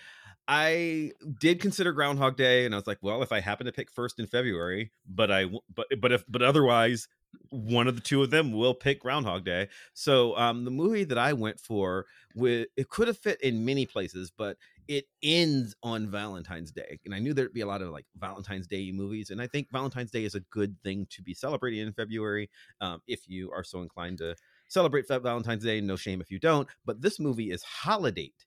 I 0.48 1.12
did 1.40 1.60
consider 1.60 1.92
Groundhog 1.92 2.38
Day, 2.38 2.66
and 2.66 2.74
I 2.74 2.78
was 2.78 2.88
like, 2.88 3.00
well, 3.02 3.24
if 3.24 3.32
I 3.32 3.40
happen 3.40 3.66
to 3.66 3.72
pick 3.72 3.92
first 3.92 4.20
in 4.20 4.28
February, 4.28 4.92
but 5.08 5.32
I 5.32 5.46
but 5.74 5.88
but 6.00 6.12
if 6.12 6.24
but 6.28 6.42
otherwise, 6.42 7.08
one 7.50 7.88
of 7.88 7.96
the 7.96 8.02
two 8.02 8.22
of 8.22 8.30
them 8.30 8.52
will 8.52 8.74
pick 8.74 9.02
Groundhog 9.02 9.44
Day. 9.44 9.70
So 9.94 10.38
um, 10.38 10.66
the 10.66 10.72
movie 10.72 11.04
that 11.04 11.18
I 11.18 11.34
went 11.34 11.60
for, 11.60 12.06
with 12.36 12.68
it 12.78 12.90
could 12.90 13.08
have 13.08 13.18
fit 13.18 13.42
in 13.42 13.66
many 13.66 13.86
places, 13.86 14.32
but 14.36 14.58
it 14.88 15.06
ends 15.24 15.75
on 15.84 16.08
Valentine's 16.10 16.72
Day, 16.72 17.00
and 17.06 17.13
I 17.13 17.20
knew 17.20 17.34
there'd 17.34 17.54
be 17.54 17.62
a 17.62 17.68
lot 17.68 17.82
of 17.82 17.89
like 17.89 18.06
Valentine's 18.18 18.68
Day 18.68 18.92
movies, 18.92 19.30
and 19.30 19.42
I 19.42 19.48
think 19.48 19.72
Valentine's 19.72 20.12
Day 20.12 20.24
is 20.24 20.36
a 20.36 20.42
good 20.51 20.75
thing 20.84 21.08
to 21.12 21.22
be 21.22 21.34
celebrating 21.34 21.80
in 21.80 21.94
February, 21.94 22.50
um, 22.82 23.01
if 23.08 23.22
you 23.27 23.51
are 23.51 23.63
so 23.63 23.82
inclined 23.82 24.20
to 24.20 24.36
celebrate 24.70 25.08
Valentine's 25.08 25.63
Day. 25.63 25.82
No 25.82 25.96
shame 25.96 26.22
if 26.22 26.32
you 26.32 26.39
don't, 26.39 26.68
but 26.86 27.01
this 27.01 27.20
movie 27.20 27.51
is 27.51 27.63
Holidate. 27.63 28.46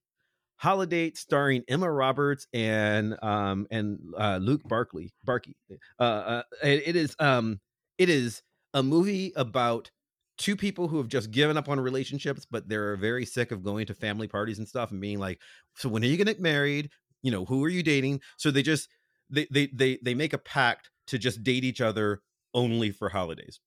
Holidate 0.56 1.16
starring 1.16 1.62
Emma 1.68 1.90
Roberts 1.90 2.48
and 2.52 3.16
um 3.22 3.66
and 3.70 3.98
uh 4.18 4.38
Luke 4.42 4.62
Barkley 4.64 5.12
Barkey. 5.26 5.54
Uh, 6.00 6.02
uh 6.02 6.42
it, 6.64 6.88
it 6.88 6.96
is 6.96 7.14
um 7.20 7.60
it 7.96 8.08
is 8.08 8.42
a 8.74 8.82
movie 8.82 9.32
about 9.36 9.90
two 10.38 10.56
people 10.56 10.88
who 10.88 10.98
have 10.98 11.08
just 11.08 11.30
given 11.30 11.56
up 11.56 11.68
on 11.68 11.78
relationships 11.80 12.46
but 12.50 12.68
they're 12.68 12.96
very 12.96 13.26
sick 13.26 13.50
of 13.50 13.62
going 13.62 13.84
to 13.86 13.94
family 13.94 14.28
parties 14.28 14.58
and 14.58 14.68
stuff 14.68 14.90
and 14.90 15.00
being 15.00 15.18
like 15.18 15.40
so 15.74 15.88
when 15.88 16.02
are 16.02 16.06
you 16.06 16.16
to 16.16 16.24
get 16.24 16.40
married? 16.40 16.90
You 17.22 17.30
know 17.30 17.44
who 17.44 17.64
are 17.64 17.68
you 17.68 17.82
dating? 17.82 18.20
So 18.36 18.50
they 18.50 18.62
just 18.62 18.88
they 19.30 19.46
they 19.50 19.68
they 19.72 19.98
they 20.02 20.14
make 20.14 20.32
a 20.32 20.38
pact 20.38 20.90
to 21.08 21.18
just 21.18 21.42
date 21.42 21.64
each 21.64 21.80
other 21.80 22.20
only 22.54 22.90
for 22.90 23.08
holidays. 23.08 23.60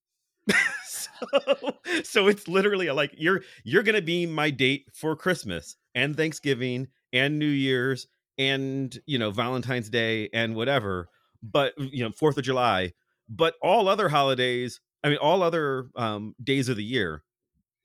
So, 0.84 1.74
so 2.04 2.28
it's 2.28 2.48
literally 2.48 2.90
like 2.90 3.14
you're 3.18 3.42
you're 3.64 3.84
gonna 3.84 4.02
be 4.02 4.26
my 4.26 4.50
date 4.50 4.86
for 4.94 5.16
christmas 5.16 5.76
and 5.96 6.16
thanksgiving 6.16 6.88
and 7.14 7.40
new 7.40 7.46
year's 7.46 8.08
and 8.38 8.98
you 9.06 9.18
know 9.18 9.32
valentine's 9.32 9.90
day 9.90 10.30
and 10.34 10.56
whatever 10.56 11.08
but 11.44 11.74
you 11.78 12.04
know 12.04 12.12
fourth 12.12 12.38
of 12.38 12.44
july 12.44 12.92
but 13.30 13.56
all 13.62 13.88
other 13.88 14.10
holidays 14.10 14.80
i 15.04 15.10
mean 15.10 15.18
all 15.18 15.44
other 15.44 15.90
um 15.96 16.36
days 16.44 16.70
of 16.70 16.78
the 16.78 16.84
year 16.84 17.24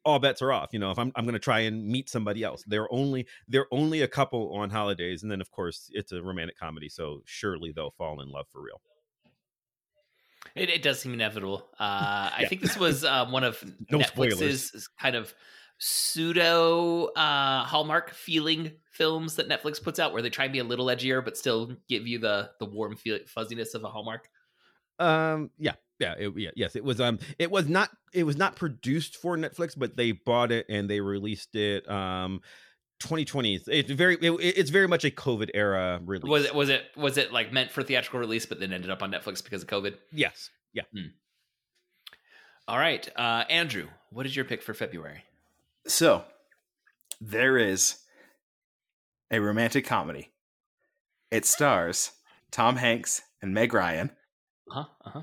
all 0.04 0.18
bets 0.18 0.40
are 0.40 0.52
off 0.52 0.70
you 0.72 0.78
know 0.78 0.90
if 0.90 0.98
i'm, 0.98 1.12
I'm 1.16 1.24
gonna 1.24 1.38
try 1.38 1.60
and 1.60 1.86
meet 1.86 2.08
somebody 2.08 2.42
else 2.44 2.62
they're 2.66 2.92
only 2.92 3.26
they're 3.48 3.66
only 3.72 4.02
a 4.02 4.08
couple 4.08 4.54
on 4.54 4.70
holidays 4.70 5.22
and 5.22 5.30
then 5.32 5.40
of 5.40 5.50
course 5.50 5.90
it's 5.92 6.12
a 6.12 6.22
romantic 6.22 6.58
comedy 6.58 6.88
so 6.88 7.22
surely 7.24 7.72
they'll 7.72 7.90
fall 7.90 8.20
in 8.20 8.28
love 8.28 8.46
for 8.50 8.62
real 8.62 8.80
It, 10.54 10.70
it 10.70 10.82
does 10.82 11.00
seem 11.00 11.12
inevitable. 11.12 11.68
Uh, 11.78 12.30
I 12.32 12.46
think 12.48 12.60
this 12.60 12.76
was 12.76 13.04
um, 13.04 13.32
one 13.32 13.44
of 13.44 13.62
No 13.90 13.98
Netflix's 13.98 14.88
kind 15.00 15.16
of 15.16 15.34
pseudo 15.78 17.06
uh, 17.06 17.64
Hallmark 17.64 18.10
feeling 18.10 18.72
films 18.90 19.36
that 19.36 19.48
Netflix 19.48 19.82
puts 19.82 19.98
out, 19.98 20.12
where 20.12 20.22
they 20.22 20.30
try 20.30 20.44
and 20.44 20.52
be 20.52 20.58
a 20.60 20.64
little 20.64 20.86
edgier 20.86 21.24
but 21.24 21.36
still 21.36 21.76
give 21.88 22.06
you 22.06 22.18
the 22.18 22.50
the 22.60 22.66
warm 22.66 22.96
feel, 22.96 23.18
fuzziness 23.26 23.74
of 23.74 23.84
a 23.84 23.88
Hallmark. 23.88 24.28
Um. 24.98 25.50
Yeah. 25.58 25.74
Yeah. 25.98 26.14
It, 26.18 26.32
yeah. 26.36 26.50
Yes. 26.56 26.76
It 26.76 26.84
was. 26.84 27.00
Um. 27.00 27.18
It 27.38 27.50
was 27.50 27.68
not. 27.68 27.90
It 28.12 28.24
was 28.24 28.36
not 28.36 28.56
produced 28.56 29.16
for 29.16 29.36
Netflix, 29.36 29.74
but 29.76 29.96
they 29.96 30.12
bought 30.12 30.52
it 30.52 30.66
and 30.68 30.88
they 30.88 31.00
released 31.00 31.54
it. 31.54 31.88
Um. 31.88 32.40
2020. 33.00 33.60
It's 33.66 33.90
very. 33.90 34.16
It, 34.16 34.32
it's 34.40 34.70
very 34.70 34.88
much 34.88 35.04
a 35.04 35.10
COVID 35.10 35.50
era 35.54 36.00
release. 36.04 36.28
Was 36.30 36.44
it 36.44 36.54
was 36.54 36.68
it 36.70 36.84
was 36.96 37.18
it 37.18 37.32
like 37.32 37.52
meant 37.52 37.70
for 37.70 37.82
theatrical 37.82 38.20
release, 38.20 38.46
but 38.46 38.58
then 38.58 38.72
ended 38.72 38.90
up 38.90 39.02
on 39.02 39.10
Netflix 39.10 39.44
because 39.44 39.62
of 39.62 39.68
COVID? 39.68 39.94
Yes. 40.12 40.50
Yeah. 40.72 40.82
All 42.68 42.78
right, 42.78 43.08
uh, 43.14 43.44
Andrew, 43.48 43.86
what 44.10 44.26
is 44.26 44.34
your 44.34 44.44
pick 44.44 44.60
for 44.60 44.74
February? 44.74 45.22
So 45.86 46.24
there 47.20 47.56
is 47.58 47.98
a 49.30 49.38
romantic 49.38 49.86
comedy. 49.86 50.32
It 51.30 51.44
stars 51.46 52.10
Tom 52.50 52.74
Hanks 52.74 53.22
and 53.40 53.54
Meg 53.54 53.72
Ryan, 53.72 54.10
Uh 54.68 54.74
huh. 54.74 54.84
Uh 55.04 55.10
huh. 55.10 55.22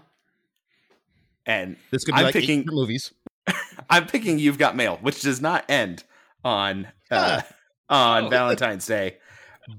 And 1.46 1.76
This 1.92 2.04
could 2.04 2.14
be 2.16 2.20
I'm 2.20 2.26
like 2.26 2.34
picking- 2.34 2.66
movies. 2.68 3.14
I'm 3.90 4.06
picking 4.08 4.40
"You've 4.40 4.58
Got 4.58 4.76
Mail," 4.76 4.98
which 5.02 5.22
does 5.22 5.42
not 5.42 5.66
end 5.70 6.04
on 6.44 6.88
uh, 7.12 7.42
on 7.90 8.26
Oh. 8.26 8.30
Valentine's 8.30 8.86
Day, 8.86 9.18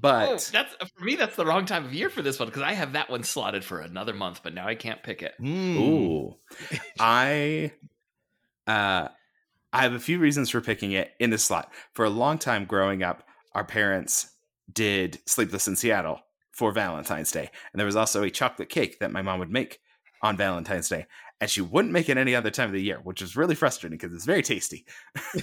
but 0.00 0.28
Oh, 0.28 0.38
that's 0.52 0.74
for 0.96 1.04
me. 1.04 1.16
That's 1.16 1.36
the 1.36 1.46
wrong 1.46 1.64
time 1.64 1.84
of 1.84 1.94
year 1.94 2.10
for 2.10 2.20
this 2.22 2.38
one 2.38 2.48
because 2.48 2.62
I 2.62 2.72
have 2.72 2.92
that 2.92 3.08
one 3.10 3.22
slotted 3.22 3.64
for 3.64 3.80
another 3.80 4.12
month, 4.12 4.40
but 4.42 4.52
now 4.54 4.66
I 4.66 4.74
can't 4.74 5.02
pick 5.02 5.22
it. 5.22 5.34
Mm. 5.40 5.76
Ooh. 5.76 6.36
I 7.00 7.72
uh 8.66 9.08
I 9.72 9.82
have 9.82 9.94
a 9.94 9.98
few 10.00 10.18
reasons 10.18 10.50
for 10.50 10.60
picking 10.60 10.92
it 10.92 11.12
in 11.18 11.30
this 11.30 11.44
slot. 11.44 11.72
For 11.94 12.04
a 12.04 12.10
long 12.10 12.38
time 12.38 12.64
growing 12.64 13.02
up, 13.02 13.26
our 13.54 13.64
parents 13.64 14.30
did 14.72 15.18
Sleepless 15.26 15.66
in 15.66 15.74
Seattle 15.76 16.20
for 16.52 16.70
Valentine's 16.70 17.32
Day. 17.32 17.50
And 17.72 17.78
there 17.80 17.86
was 17.86 17.96
also 17.96 18.22
a 18.22 18.30
chocolate 18.30 18.68
cake 18.68 19.00
that 19.00 19.10
my 19.10 19.20
mom 19.22 19.40
would 19.40 19.50
make 19.50 19.80
on 20.22 20.36
Valentine's 20.36 20.88
Day. 20.88 21.06
And 21.44 21.50
she 21.50 21.60
wouldn't 21.60 21.92
make 21.92 22.08
it 22.08 22.16
any 22.16 22.34
other 22.34 22.50
time 22.50 22.70
of 22.70 22.72
the 22.72 22.80
year, 22.80 23.00
which 23.02 23.20
was 23.20 23.36
really 23.36 23.54
frustrating 23.54 23.98
because 23.98 24.14
it's 24.14 24.24
very 24.24 24.40
tasty. 24.40 24.86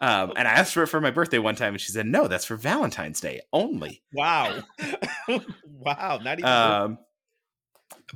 um, 0.00 0.32
and 0.36 0.48
I 0.48 0.52
asked 0.52 0.72
for 0.72 0.82
it 0.82 0.86
for 0.86 1.02
my 1.02 1.10
birthday 1.10 1.36
one 1.38 1.54
time, 1.54 1.74
and 1.74 1.80
she 1.82 1.92
said, 1.92 2.06
"No, 2.06 2.28
that's 2.28 2.46
for 2.46 2.56
Valentine's 2.56 3.20
Day 3.20 3.42
only." 3.52 4.02
Wow. 4.14 4.62
wow. 5.66 6.18
Not 6.22 6.38
even. 6.38 6.50
Um, 6.50 6.98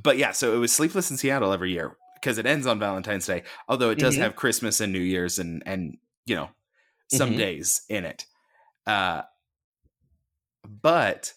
but 0.01 0.17
yeah, 0.17 0.31
so 0.31 0.55
it 0.55 0.57
was 0.57 0.73
Sleepless 0.73 1.11
in 1.11 1.17
Seattle 1.17 1.53
every 1.53 1.71
year 1.71 1.95
because 2.15 2.39
it 2.39 2.47
ends 2.47 2.65
on 2.65 2.79
Valentine's 2.79 3.27
Day. 3.27 3.43
Although 3.69 3.91
it 3.91 3.99
does 3.99 4.15
Mhm. 4.15 4.21
have 4.21 4.35
Christmas 4.35 4.81
and 4.81 4.91
New 4.91 4.97
Year's 4.97 5.37
and 5.37 5.61
and 5.67 5.99
you 6.25 6.35
know 6.35 6.49
some 7.11 7.33
Mhm. 7.33 7.37
days 7.37 7.83
in 7.89 8.05
it. 8.05 8.25
Uh, 8.87 9.21
but 10.67 11.31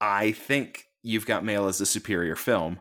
I 0.00 0.30
think 0.30 0.84
You've 1.02 1.26
Got 1.26 1.44
Mail 1.44 1.66
as 1.66 1.80
a 1.80 1.86
superior 1.86 2.36
film. 2.36 2.78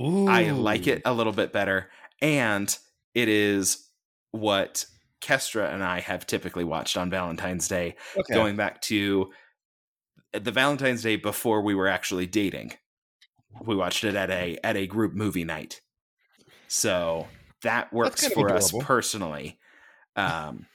Ooh. 0.00 0.28
I 0.28 0.50
like 0.50 0.86
it 0.86 1.02
a 1.04 1.12
little 1.12 1.32
bit 1.32 1.52
better, 1.52 1.90
and 2.20 2.76
it 3.14 3.28
is 3.28 3.88
what 4.32 4.86
Kestra 5.20 5.72
and 5.72 5.82
I 5.82 6.00
have 6.00 6.26
typically 6.26 6.64
watched 6.64 6.96
on 6.96 7.10
Valentine's 7.10 7.68
Day 7.68 7.96
Okay. 8.16 8.34
going 8.34 8.56
back 8.56 8.80
to 8.82 9.32
the 10.32 10.50
Valentine's 10.50 11.02
Day 11.02 11.16
before 11.16 11.62
we 11.62 11.74
were 11.74 11.88
actually 11.88 12.26
dating. 12.26 12.72
We 13.64 13.76
watched 13.76 14.04
it 14.04 14.16
at 14.16 14.30
a 14.30 14.58
at 14.64 14.76
a 14.76 14.86
group 14.86 15.14
movie 15.14 15.44
night. 15.44 15.80
So 16.68 17.28
that 17.62 17.92
works 17.92 18.26
for 18.28 18.50
us 18.50 18.72
personally. 18.80 19.58
Um 20.16 20.66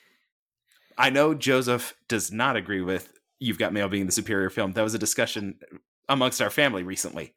I 0.98 1.10
know 1.10 1.34
Joseph 1.34 1.93
does 2.08 2.31
not 2.31 2.55
agree 2.55 2.81
with 2.81 3.13
You've 3.39 3.60
Got 3.60 3.74
Mail 3.74 3.88
being 3.88 4.05
the 4.05 4.12
superior 4.12 4.50
film. 4.50 4.74
That 4.74 4.81
was 4.81 4.93
a 4.93 5.00
discussion 5.00 5.60
amongst 6.08 6.41
our 6.41 6.50
family 6.50 6.84
recently. 6.84 7.36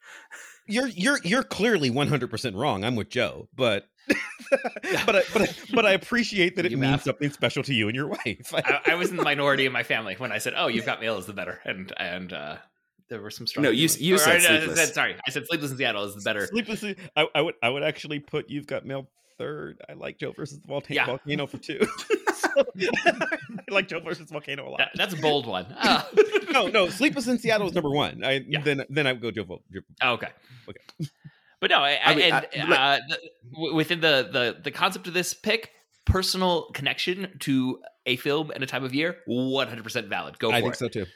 You're 0.67 0.89
you're 0.89 1.19
you're 1.25 1.43
clearly 1.43 1.91
100% 1.91 2.55
wrong. 2.57 2.85
I'm 2.85 2.97
with 2.97 3.09
Joe, 3.11 3.49
but 3.55 3.87
but 5.07 5.17
I, 5.17 5.23
but 5.33 5.43
I, 5.43 5.49
but 5.75 5.87
I 5.87 5.93
appreciate 6.01 6.57
that 6.57 6.67
it 6.67 6.73
You 6.73 6.77
means 6.79 6.91
math. 6.93 7.03
something 7.05 7.31
special 7.31 7.63
to 7.65 7.75
you 7.75 7.89
and 7.89 7.95
your 7.97 8.09
wife. 8.25 8.53
I, 8.55 8.81
I 8.87 8.95
was 8.97 9.11
in 9.11 9.17
the 9.17 9.23
minority 9.23 9.67
in 9.67 9.73
my 9.73 9.83
family 9.83 10.15
when 10.19 10.33
I 10.33 10.39
said, 10.39 10.55
"Oh, 10.57 10.67
you've 10.69 10.87
got 10.87 11.01
mail 11.01 11.19
is 11.19 11.27
the 11.27 11.33
better," 11.33 11.61
and 11.65 11.93
and 11.97 12.33
uh, 12.33 12.57
there 13.09 13.21
were 13.23 13.31
some 13.31 13.47
strong. 13.47 13.63
No, 13.65 13.71
you- 13.71 13.89
you 13.99 14.17
Or, 14.17 14.19
said 14.19 14.41
I- 14.45 14.65
I 14.71 14.75
said- 14.75 14.95
sorry, 14.95 15.17
I 15.27 15.31
said 15.31 15.47
sleepless 15.47 15.71
in 15.71 15.77
Seattle 15.77 16.05
is 16.05 16.15
the 16.15 16.21
better. 16.23 16.47
Sleepless. 16.47 16.85
I, 17.17 17.27
I 17.35 17.41
would 17.41 17.55
I 17.63 17.69
would 17.69 17.83
actually 17.83 18.19
put 18.21 18.51
you've 18.51 18.67
got 18.67 18.85
mail 18.85 19.09
third. 19.39 19.81
I 19.89 19.93
like 19.95 20.19
Joe 20.19 20.33
versus 20.33 20.61
the 20.61 20.67
volcano, 20.69 21.01
Yeah. 21.01 21.07
volcano 21.07 21.47
for 21.47 21.59
two. 21.59 21.81
So, 22.57 22.65
I 23.07 23.39
like 23.71 23.89
Joe 23.89 24.01
versus 24.01 24.31
volcano 24.31 24.69
a 24.69 24.71
lot. 24.71 24.79
That, 24.79 24.91
that's 24.95 25.15
a 25.15 25.17
bold 25.17 25.47
one. 25.47 25.67
Uh, 25.79 26.03
no, 26.53 26.69
no, 26.69 26.89
Sleepless 26.89 27.27
in 27.29 27.39
Seattle 27.39 27.69
is 27.69 27.75
number 27.75 27.91
one. 27.91 28.23
I 28.25 28.45
Yeah. 28.47 28.63
then 28.63 28.85
then 28.91 29.07
I 29.07 29.13
would 29.13 29.23
go 29.23 29.31
Joe. 29.31 29.45
Vol- 29.45 29.63
Joe- 29.73 29.81
oh, 30.03 30.13
okay. 30.15 30.29
Okay. 30.69 30.81
But 31.61 31.71
no, 31.71 31.79
I, 31.79 32.01
I 32.05 32.15
mean, 32.17 32.25
and 32.25 32.35
I- 32.35 32.65
like- 32.67 32.81
uh, 32.81 32.99
the, 33.09 33.73
within 33.75 34.01
the, 34.01 34.29
the 34.33 34.57
the 34.65 34.71
concept 34.73 35.07
of 35.07 35.15
this 35.15 35.33
pick, 35.33 35.71
personal 36.05 36.71
connection 36.75 37.37
to 37.41 37.79
a 38.05 38.17
film 38.17 38.51
and 38.51 38.65
a 38.65 38.67
time 38.67 38.83
of 38.83 38.93
year, 38.93 39.19
one 39.27 39.69
hundred 39.69 39.85
percent 39.85 40.09
valid. 40.09 40.41
Go 40.41 40.51
for 40.51 40.57
I 40.57 40.61
think 40.61 40.75
it. 40.75 40.79
so 40.79 40.89
too. 40.89 41.07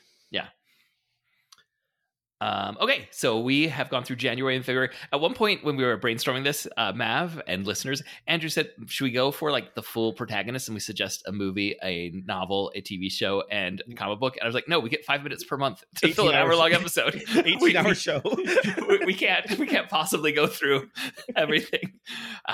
Um, 2.43 2.77
okay, 2.83 3.09
so 3.13 3.41
we 3.41 3.69
have 3.69 3.89
gone 3.89 4.05
through 4.05 4.17
January 4.17 4.57
and 4.57 4.65
February. 4.65 4.91
At 5.11 5.21
one 5.21 5.33
point, 5.33 5.65
when 5.65 5.77
we 5.77 5.85
were 5.85 5.97
brainstorming 5.97 6.45
this, 6.45 6.67
uh, 6.77 6.93
Mav 6.93 7.41
and 7.47 7.67
listeners, 7.67 8.03
Andrew 8.27 8.51
said, 8.51 8.73
"Should 8.89 9.05
we 9.05 9.11
go 9.11 9.31
for 9.31 9.51
like 9.51 9.75
the 9.75 9.83
full 9.83 10.13
protagonist?" 10.13 10.69
And 10.69 10.75
we 10.75 10.81
suggest 10.81 11.23
a 11.27 11.33
movie, 11.33 11.77
a 11.83 12.11
novel, 12.27 12.71
a 12.75 12.83
TV 12.83 13.11
show, 13.11 13.43
and 13.51 13.83
a 13.91 13.95
comic 13.95 14.21
book. 14.21 14.35
And 14.37 14.43
I 14.43 14.47
was 14.47 14.55
like, 14.55 14.69
"No, 14.69 14.79
we 14.81 14.91
get 14.91 15.05
five 15.07 15.23
minutes 15.23 15.45
per 15.45 15.57
month 15.57 15.83
to 16.03 16.13
fill 16.13 16.29
an 16.29 16.35
hour-long 16.35 16.73
episode. 16.75 17.15
Eighteen 17.37 17.59
We- 17.61 17.77
hour 17.77 17.95
show. 17.95 18.21
we, 18.89 18.99
we 19.07 19.15
can't 19.15 19.59
we 19.59 19.67
can't 19.67 19.89
possibly 19.89 20.33
go 20.33 20.47
through 20.47 20.91
everything 21.35 21.95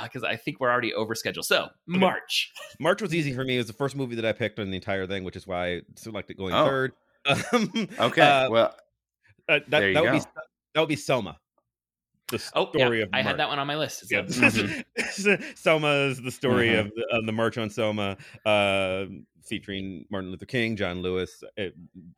because 0.04 0.22
I 0.22 0.36
think 0.36 0.60
we're 0.60 0.70
already 0.70 0.94
over 0.94 1.14
schedule. 1.16 1.42
So 1.42 1.68
March. 1.86 2.52
March 2.78 3.02
was 3.02 3.12
easy 3.14 3.32
for 3.32 3.42
me. 3.44 3.56
It 3.56 3.58
was 3.58 3.66
the 3.66 3.72
first 3.72 3.96
movie 3.96 4.14
that 4.14 4.24
I 4.24 4.30
picked 4.32 4.60
on 4.60 4.70
the 4.70 4.76
entire 4.76 5.06
thing, 5.08 5.24
which 5.24 5.34
is 5.36 5.46
why 5.46 5.66
I 5.66 5.80
selected 5.96 6.36
going 6.36 6.54
Oh. 6.54 6.66
third. 6.66 6.92
Um, 7.24 7.88
Okay. 8.00 8.20
uh, 8.20 8.50
well, 8.50 8.74
uh, 9.52 9.58
that, 9.68 9.70
There 9.80 9.88
you 9.88 9.94
that 9.94 10.02
would 10.04 10.12
be 10.12 10.18
that 10.74 10.80
would 10.80 10.88
be 10.88 10.96
Selma. 10.96 11.38
The 12.30 12.36
Oh, 12.54 12.70
story 12.70 12.98
yeah, 13.00 13.04
of 13.04 13.10
I 13.12 13.20
had 13.20 13.36
that 13.38 13.48
one 13.48 13.58
on 13.58 13.66
my 13.66 13.76
list. 13.76 14.04
Yeah. 14.10 14.22
Mhm. 14.22 14.84
Selma 15.58 15.88
is 16.08 16.22
the 16.22 16.30
story 16.30 16.68
Mhm. 16.68 16.80
of 16.80 16.92
the, 16.96 17.06
of 17.18 17.26
the 17.26 17.32
March 17.32 17.58
on 17.58 17.68
Selma, 17.68 18.16
uh, 18.46 19.04
featuring 19.44 20.06
Martin 20.10 20.30
Luther 20.30 20.46
King, 20.46 20.76
John 20.76 21.02
Lewis. 21.02 21.44
Uh, 21.58 21.64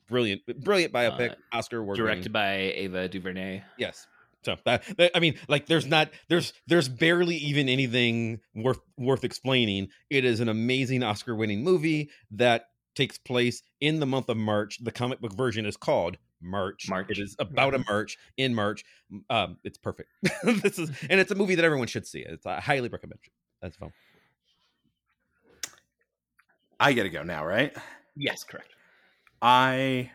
brilliant, 0.07 0.43
brilliant 0.63 0.93
biopic, 0.93 1.31
Uh, 1.33 1.35
Oscar 1.57 1.79
award 1.79 1.97
Directed 1.97 2.33
by 2.33 2.55
Ava 2.55 3.09
DuVernay. 3.09 3.63
Yes. 3.77 4.07
So 4.45 4.57
that, 4.67 4.85
that- 4.99 5.11
I 5.17 5.21
mean, 5.21 5.35
like, 5.49 5.67
there's 5.67 5.87
not 5.87 6.11
there's 6.29 6.53
there's 6.69 6.89
barely 6.89 7.37
even 7.37 7.69
anything 7.69 8.41
worth 8.55 8.79
worth 8.97 9.25
explaining. 9.25 9.89
It 10.11 10.25
is 10.25 10.39
an 10.39 10.49
amazing 10.49 11.03
Oscar 11.03 11.35
winning 11.35 11.65
movie 11.65 12.11
that 12.33 12.67
takes 12.95 13.19
place 13.19 13.63
in 13.81 13.99
the 13.99 14.07
month 14.07 14.29
of 14.29 14.37
March. 14.37 14.79
The 14.85 14.93
comic 14.93 15.21
book 15.21 15.33
version 15.35 15.67
is 15.67 15.77
called 15.77 16.19
March. 16.45 16.89
March. 16.89 17.11
It 17.11 17.19
is 17.19 17.35
about 17.39 17.75
a 17.75 17.79
March 17.89 18.19
in 18.37 18.55
March. 18.55 18.85
Um, 19.31 19.57
it's 19.65 19.79
perfect. 19.79 20.11
this 20.45 20.79
is 20.79 20.91
and 21.09 21.21
it's 21.21 21.31
a 21.31 21.35
movie 21.35 21.55
that 21.55 21.65
everyone 21.65 21.89
should 21.89 22.07
see. 22.07 22.21
It's 22.21 22.47
I 22.47 22.61
highly 22.61 22.89
recommend. 22.89 23.21
it. 23.25 23.33
That's 23.61 23.77
fun. 23.77 23.93
I 26.79 26.93
gotta 26.93 27.09
go 27.09 27.23
now, 27.23 27.47
right? 27.47 27.75
Yes, 28.17 28.45
correct. 28.45 28.75
I, 29.41 30.11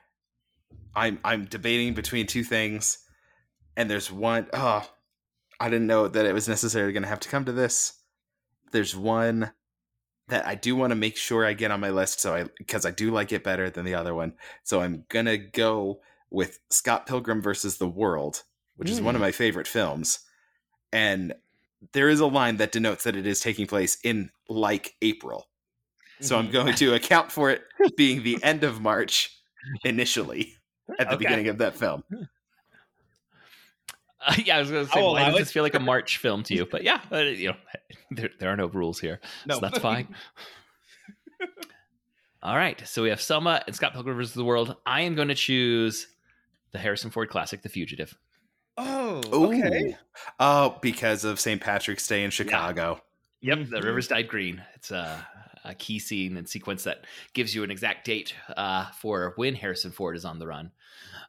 I'm 0.96 1.20
I'm 1.24 1.46
debating 1.46 1.94
between 1.94 2.28
two 2.28 2.44
things, 2.44 3.00
and 3.76 3.90
there's 3.90 4.12
one 4.12 4.48
oh, 4.54 4.90
I 5.60 5.70
didn't 5.70 5.88
know 5.88 6.08
that 6.08 6.26
it 6.26 6.34
was 6.34 6.48
necessarily 6.48 6.94
going 6.94 7.04
to 7.04 7.10
have 7.10 7.20
to 7.22 7.30
come 7.30 7.46
to 7.46 7.52
this. 7.52 7.94
There's 8.72 8.96
one 8.96 9.52
that 10.30 10.46
I 10.48 10.56
do 10.56 10.76
want 10.76 10.92
to 10.92 10.96
make 10.96 11.18
sure 11.18 11.46
I 11.46 11.54
get 11.54 11.72
on 11.72 11.80
my 11.80 11.90
list, 11.90 12.22
so 12.22 12.36
I 12.36 12.46
because 12.58 12.86
I 12.86 12.92
do 12.92 13.12
like 13.12 13.32
it 13.32 13.44
better 13.44 13.70
than 13.70 13.86
the 13.86 13.96
other 13.96 14.14
one. 14.14 14.34
So 14.64 14.82
I'm 14.82 15.06
gonna 15.10 15.38
go 15.38 16.02
with 16.32 16.60
Scott 16.70 17.06
Pilgrim 17.08 17.42
versus 17.42 17.78
the 17.78 17.88
World, 17.88 18.44
which 18.78 18.90
is 18.90 19.02
one 19.02 19.16
of 19.16 19.22
my 19.22 19.32
favorite 19.32 19.68
films, 19.68 20.20
and 20.94 21.34
there 21.94 22.10
is 22.10 22.20
a 22.20 22.26
line 22.28 22.58
that 22.58 22.72
denotes 22.72 23.04
that 23.06 23.16
it 23.16 23.26
is 23.26 23.40
taking 23.40 23.66
place 23.68 23.98
in 24.04 24.30
like 24.50 24.96
April. 25.02 25.48
So 26.22 26.38
I'm 26.38 26.52
going 26.52 26.76
to 26.76 26.94
account 26.96 27.32
for 27.32 27.50
it 27.50 27.62
being 27.96 28.24
the 28.24 28.38
end 28.44 28.64
of 28.64 28.82
March 28.82 29.36
initially 29.86 30.54
at 31.00 31.08
the 31.10 31.16
Okay. 31.16 31.24
beginning 31.24 31.48
of 31.48 31.60
that 31.60 31.76
film. 31.78 32.04
Uh, 34.22 34.34
yeah, 34.44 34.58
I 34.58 34.60
was 34.60 34.70
going 34.70 34.86
to 34.86 34.92
say, 34.92 35.00
I'll 35.00 35.14
why 35.14 35.26
does 35.26 35.36
it. 35.36 35.40
this 35.40 35.52
feel 35.54 35.64
like 35.64 35.76
a 35.76 35.80
March 35.80 36.18
film 36.18 36.44
to 36.44 36.54
you? 36.54 36.66
But 36.70 36.84
yeah, 36.84 37.00
uh, 37.12 37.20
you 37.20 37.50
know, 37.50 37.56
there, 38.12 38.30
there 38.40 38.50
are 38.52 38.58
no 38.58 38.66
rules 38.68 39.00
here, 39.00 39.22
so 39.50 39.60
that's 39.62 39.80
fine. 39.80 40.14
All 42.44 42.56
right, 42.56 42.82
so 42.88 43.04
we 43.04 43.10
have 43.10 43.22
Selma 43.22 43.62
and 43.68 43.76
Scott 43.76 43.94
Pilgrim 43.94 44.16
versus 44.18 44.34
the 44.34 44.44
World. 44.46 44.76
I 44.86 45.02
am 45.02 45.16
going 45.16 45.28
to 45.30 45.36
choose 45.36 46.08
the 46.72 46.80
Harrison 46.80 47.10
Ford 47.12 47.30
classic, 47.30 47.62
The 47.62 47.70
Fugitive. 47.70 48.18
Oh, 48.78 49.22
Ooh. 49.34 49.46
okay. 49.54 49.98
Oh, 50.40 50.78
because 50.82 51.24
of 51.26 51.40
St. 51.40 51.60
Patrick's 51.60 52.08
Day 52.08 52.24
in 52.24 52.32
Chicago. 52.32 53.02
Yep, 53.42 53.70
the 53.70 53.78
Mhm. 53.80 53.84
rivers 53.84 54.08
dyed 54.08 54.28
green. 54.28 54.64
It's 54.76 54.92
a, 54.92 55.26
a 55.66 55.74
key 55.76 56.00
scene 56.00 56.38
and 56.38 56.48
sequence 56.48 56.84
that 56.84 57.06
gives 57.34 57.54
you 57.56 57.64
an 57.64 57.72
exact 57.72 58.06
date 58.06 58.34
uh, 58.56 58.90
for 58.92 59.34
when 59.36 59.56
Harrison 59.56 59.92
Ford 59.92 60.16
is 60.16 60.26
on 60.26 60.40
the 60.40 60.48
run, 60.48 60.72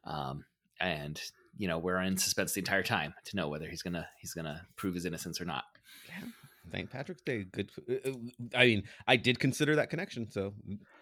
um, 0.05 0.45
and 0.81 1.21
you 1.57 1.67
know 1.69 1.79
we're 1.79 2.01
in 2.01 2.17
suspense 2.17 2.53
the 2.53 2.61
entire 2.61 2.83
time 2.83 3.15
to 3.25 3.37
know 3.37 3.49
whether 3.49 3.69
he's 3.69 3.83
gonna 3.83 4.09
he's 4.21 4.33
gonna 4.35 4.67
prove 4.77 4.95
his 4.95 5.05
innocence 5.05 5.41
or 5.41 5.45
not. 5.45 5.65
St. 6.73 6.89
Patrick's 6.91 7.23
Day. 7.23 7.45
Good. 7.45 7.71
uh, 7.89 8.11
uh, 8.11 8.13
I 8.55 8.67
mean, 8.67 8.83
I 9.09 9.17
did 9.17 9.39
consider 9.41 9.75
that 9.77 9.91
connection. 9.91 10.31
So 10.31 10.55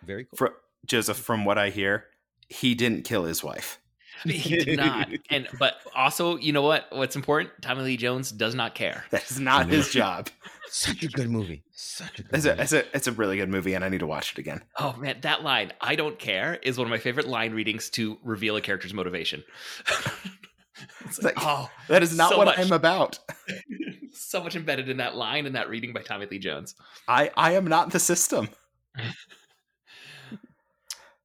very 0.05 0.25
cool. 0.25 0.37
Fro- 0.37 0.55
Joseph, 0.87 1.19
from 1.19 1.45
what 1.45 1.59
I 1.59 1.69
hear, 1.71 2.07
he 2.49 2.75
didn't 2.75 3.03
kill 3.05 3.25
his 3.25 3.43
wife. 3.45 3.79
He 4.25 4.57
did 4.59 4.77
not, 4.79 5.09
and 5.31 5.49
but 5.59 5.77
also 5.95 6.37
you 6.37 6.53
know 6.53 6.63
what? 6.63 6.87
What's 6.91 7.17
important? 7.17 7.51
Tommy 7.63 7.83
Lee 7.83 7.97
Jones 7.97 8.31
does 8.33 8.55
not 8.55 8.75
care. 8.75 9.05
That 9.11 9.31
is 9.31 9.39
not 9.41 9.69
his 9.69 9.91
job. 9.91 10.29
Such 10.71 11.03
a 11.03 11.09
good 11.09 11.31
movie. 11.31 11.63
Such 11.73 12.19
a 12.19 12.23
good 12.23 12.35
It's 12.35 12.45
a, 12.45 12.51
movie. 12.51 12.63
it's, 12.63 12.73
a, 12.73 12.97
it's 12.97 13.07
a 13.07 13.13
really 13.13 13.37
good 13.37 13.49
movie, 13.49 13.75
and 13.75 13.85
I 13.85 13.89
need 13.89 14.01
to 14.01 14.07
watch 14.07 14.33
it 14.33 14.39
again. 14.39 14.63
Oh 14.79 14.95
man, 14.99 15.19
that 15.23 15.43
line 15.43 15.73
"I 15.81 15.95
don't 15.97 16.19
care" 16.19 16.59
is 16.63 16.77
one 16.77 16.87
of 16.87 16.91
my 16.91 16.99
favorite 16.99 17.27
line 17.27 17.53
readings 17.53 17.89
to 17.91 18.19
reveal 18.23 18.57
a 18.57 18.61
character's 18.61 18.93
motivation. 18.93 19.45
it's 21.07 21.23
like, 21.23 21.37
like- 21.37 21.45
oh, 21.47 21.71
That 21.89 22.03
is 22.03 22.17
not 22.17 22.31
So 22.31 22.39
what 22.39 22.47
much. 22.47 22.59
I'm 22.59 22.73
about. 22.73 23.19
so 24.13 24.43
much 24.43 24.57
embedded 24.57 24.89
in 24.89 24.99
that 24.99 25.17
line 25.17 25.47
and 25.47 25.55
that 25.55 25.69
reading 25.69 25.93
by 25.93 26.03
Tommy 26.03 26.27
Lee 26.31 26.39
Jones. 26.39 26.75
I, 27.07 27.31
I 27.37 27.53
am 27.53 27.67
not 27.67 27.91
the 27.93 27.99
system. 28.01 28.49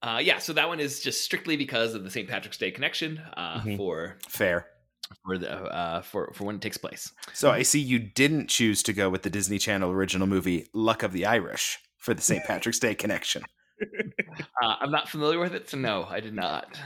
Uh, 0.03 0.19
yeah, 0.21 0.37
so 0.37 0.51
that 0.53 0.67
one 0.67 0.79
is 0.81 0.99
just 0.99 1.23
strictly 1.23 1.55
because 1.55 1.93
of 1.95 2.03
the 2.03 2.09
St. 2.11 2.27
Patrick's 2.27 2.57
Day 2.57 2.71
connection 2.71 3.19
uh, 3.37 3.61
Mhm. 3.61 3.77
for 3.77 4.17
Fair. 4.27 4.67
for 5.25 5.37
the 5.37 5.49
uh, 5.51 6.01
for 6.01 6.31
for 6.33 6.43
when 6.43 6.55
it 6.57 6.61
takes 6.61 6.77
place. 6.77 7.11
So 7.33 7.49
I 7.51 7.63
see 7.63 7.79
you 7.79 7.99
didn't 7.99 8.49
choose 8.49 8.83
to 8.83 8.91
go 8.93 9.09
with 9.09 9.21
the 9.23 9.29
Disney 9.29 9.57
Channel 9.59 9.91
original 9.91 10.27
movie 10.27 10.67
Luck 10.73 11.03
of 11.03 11.13
the 11.13 11.25
Irish 11.25 11.79
for 11.97 12.13
the 12.13 12.21
St. 12.21 12.43
Patrick's 12.43 12.79
Day 12.79 12.93
connection. 12.95 13.43
Uh, 14.63 14.75
I'm 14.79 14.91
not 14.91 15.09
familiar 15.09 15.39
with 15.39 15.53
it, 15.53 15.69
so 15.69 15.77
no, 15.77 16.05
I 16.09 16.19
did 16.21 16.33
not. 16.33 16.79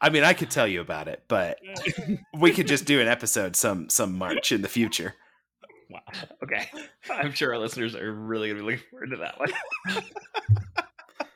I 0.00 0.10
mean, 0.10 0.22
I 0.22 0.32
could 0.32 0.50
tell 0.50 0.66
you 0.68 0.80
about 0.80 1.08
it, 1.08 1.24
but 1.28 1.58
we 2.38 2.52
could 2.52 2.68
just 2.68 2.84
do 2.84 3.00
an 3.00 3.08
episode 3.08 3.56
some 3.56 3.88
some 3.88 4.16
March 4.16 4.52
in 4.52 4.62
the 4.62 4.68
future. 4.68 5.14
wow. 5.90 6.00
Okay, 6.44 6.68
I'm 7.10 7.32
sure 7.32 7.52
our 7.52 7.58
listeners 7.58 7.94
are 7.96 8.12
really 8.12 8.48
gonna 8.48 8.60
be 8.60 8.66
looking 8.66 8.84
forward 8.90 9.10
to 9.10 9.16
that 9.16 9.38
one. 9.38 9.52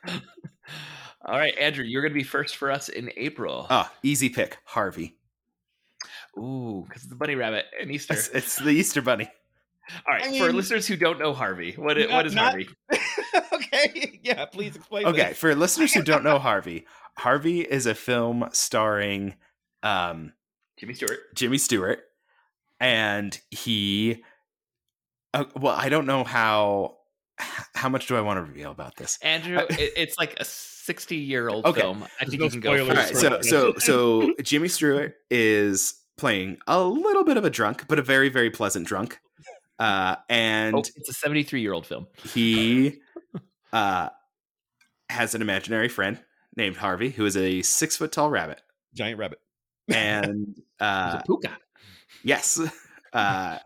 All 1.25 1.37
right, 1.37 1.57
Andrew, 1.57 1.83
you're 1.83 2.01
going 2.01 2.13
to 2.13 2.17
be 2.19 2.23
first 2.23 2.55
for 2.55 2.71
us 2.71 2.89
in 2.89 3.11
April. 3.17 3.67
Ah, 3.69 3.91
easy 4.03 4.29
pick, 4.29 4.57
Harvey. 4.65 5.17
Ooh, 6.37 6.85
because 6.87 7.01
it's 7.03 7.09
the 7.09 7.15
bunny 7.15 7.35
rabbit 7.35 7.65
and 7.81 7.91
Easter. 7.91 8.13
It's, 8.13 8.29
it's 8.29 8.55
the 8.57 8.69
Easter 8.69 9.01
Bunny. 9.01 9.29
All 10.07 10.13
right, 10.13 10.23
I 10.27 10.37
for 10.37 10.51
listeners 10.53 10.85
who 10.85 10.95
don't 10.95 11.17
know 11.19 11.33
Harvey, 11.33 11.73
what 11.77 11.97
Not- 11.97 12.09
what 12.09 12.25
is 12.25 12.35
not- 12.35 12.51
Harvey? 12.51 12.69
okay. 13.53 14.19
Yeah. 14.23 14.45
Please 14.45 14.75
explain. 14.75 15.05
Okay, 15.07 15.29
this. 15.29 15.37
for 15.37 15.55
listeners 15.55 15.93
who 15.93 16.03
don't 16.03 16.23
know 16.23 16.39
Harvey, 16.39 16.85
Harvey 17.17 17.61
is 17.61 17.85
a 17.85 17.95
film 17.95 18.47
starring 18.51 19.35
um, 19.83 20.33
Jimmy 20.77 20.93
Stewart. 20.93 21.19
Jimmy 21.35 21.57
Stewart, 21.57 21.99
and 22.79 23.39
he. 23.49 24.23
Uh, 25.33 25.45
well, 25.55 25.75
I 25.75 25.89
don't 25.89 26.05
know 26.05 26.23
how. 26.23 26.96
How 27.39 27.89
much 27.89 28.07
do 28.07 28.15
I 28.17 28.21
want 28.21 28.37
to 28.37 28.41
reveal 28.41 28.71
about 28.71 28.95
this? 28.95 29.19
Andrew, 29.21 29.61
it's 29.69 30.17
like 30.17 30.39
a 30.39 30.45
60 30.45 31.15
year 31.15 31.49
old 31.49 31.65
Okay. 31.65 31.81
film. 31.81 32.03
I 32.19 32.25
think 32.25 32.39
no 32.39 32.45
you 32.45 32.51
can 32.51 32.59
go 32.59 32.75
spoilers 32.75 32.89
All 32.89 32.95
first. 32.95 33.23
right, 33.23 33.31
for 33.37 33.43
so 33.43 33.73
so 33.77 34.23
so 34.33 34.33
Jimmy 34.41 34.67
Stewart 34.67 35.15
is 35.29 35.93
playing 36.17 36.57
a 36.67 36.81
little 36.81 37.23
bit 37.23 37.37
of 37.37 37.45
a 37.45 37.49
drunk, 37.49 37.85
but 37.87 37.99
a 37.99 38.01
very 38.01 38.29
very 38.29 38.49
pleasant 38.49 38.87
drunk, 38.87 39.19
uh, 39.79 40.15
and 40.29 40.75
Oh, 40.75 40.79
it's 40.79 41.09
a 41.09 41.13
73 41.13 41.61
year 41.61 41.73
old 41.73 41.85
film. 41.85 42.07
he 42.23 42.99
uh, 43.71 44.09
has 45.09 45.35
an 45.35 45.41
imaginary 45.43 45.89
friend 45.89 46.19
named 46.55 46.77
Harvey, 46.77 47.09
who 47.11 47.25
is 47.25 47.37
a 47.37 47.61
six 47.61 47.95
foot 47.97 48.11
tall 48.11 48.29
rabbit, 48.31 48.61
Giant 48.95 49.19
rabbit. 49.19 49.39
and 49.93 50.55
It's 50.79 50.83
uh, 50.83 51.21
a 51.23 51.27
pooka. 51.31 51.55
yes, 52.23 52.59
uh, 53.13 53.59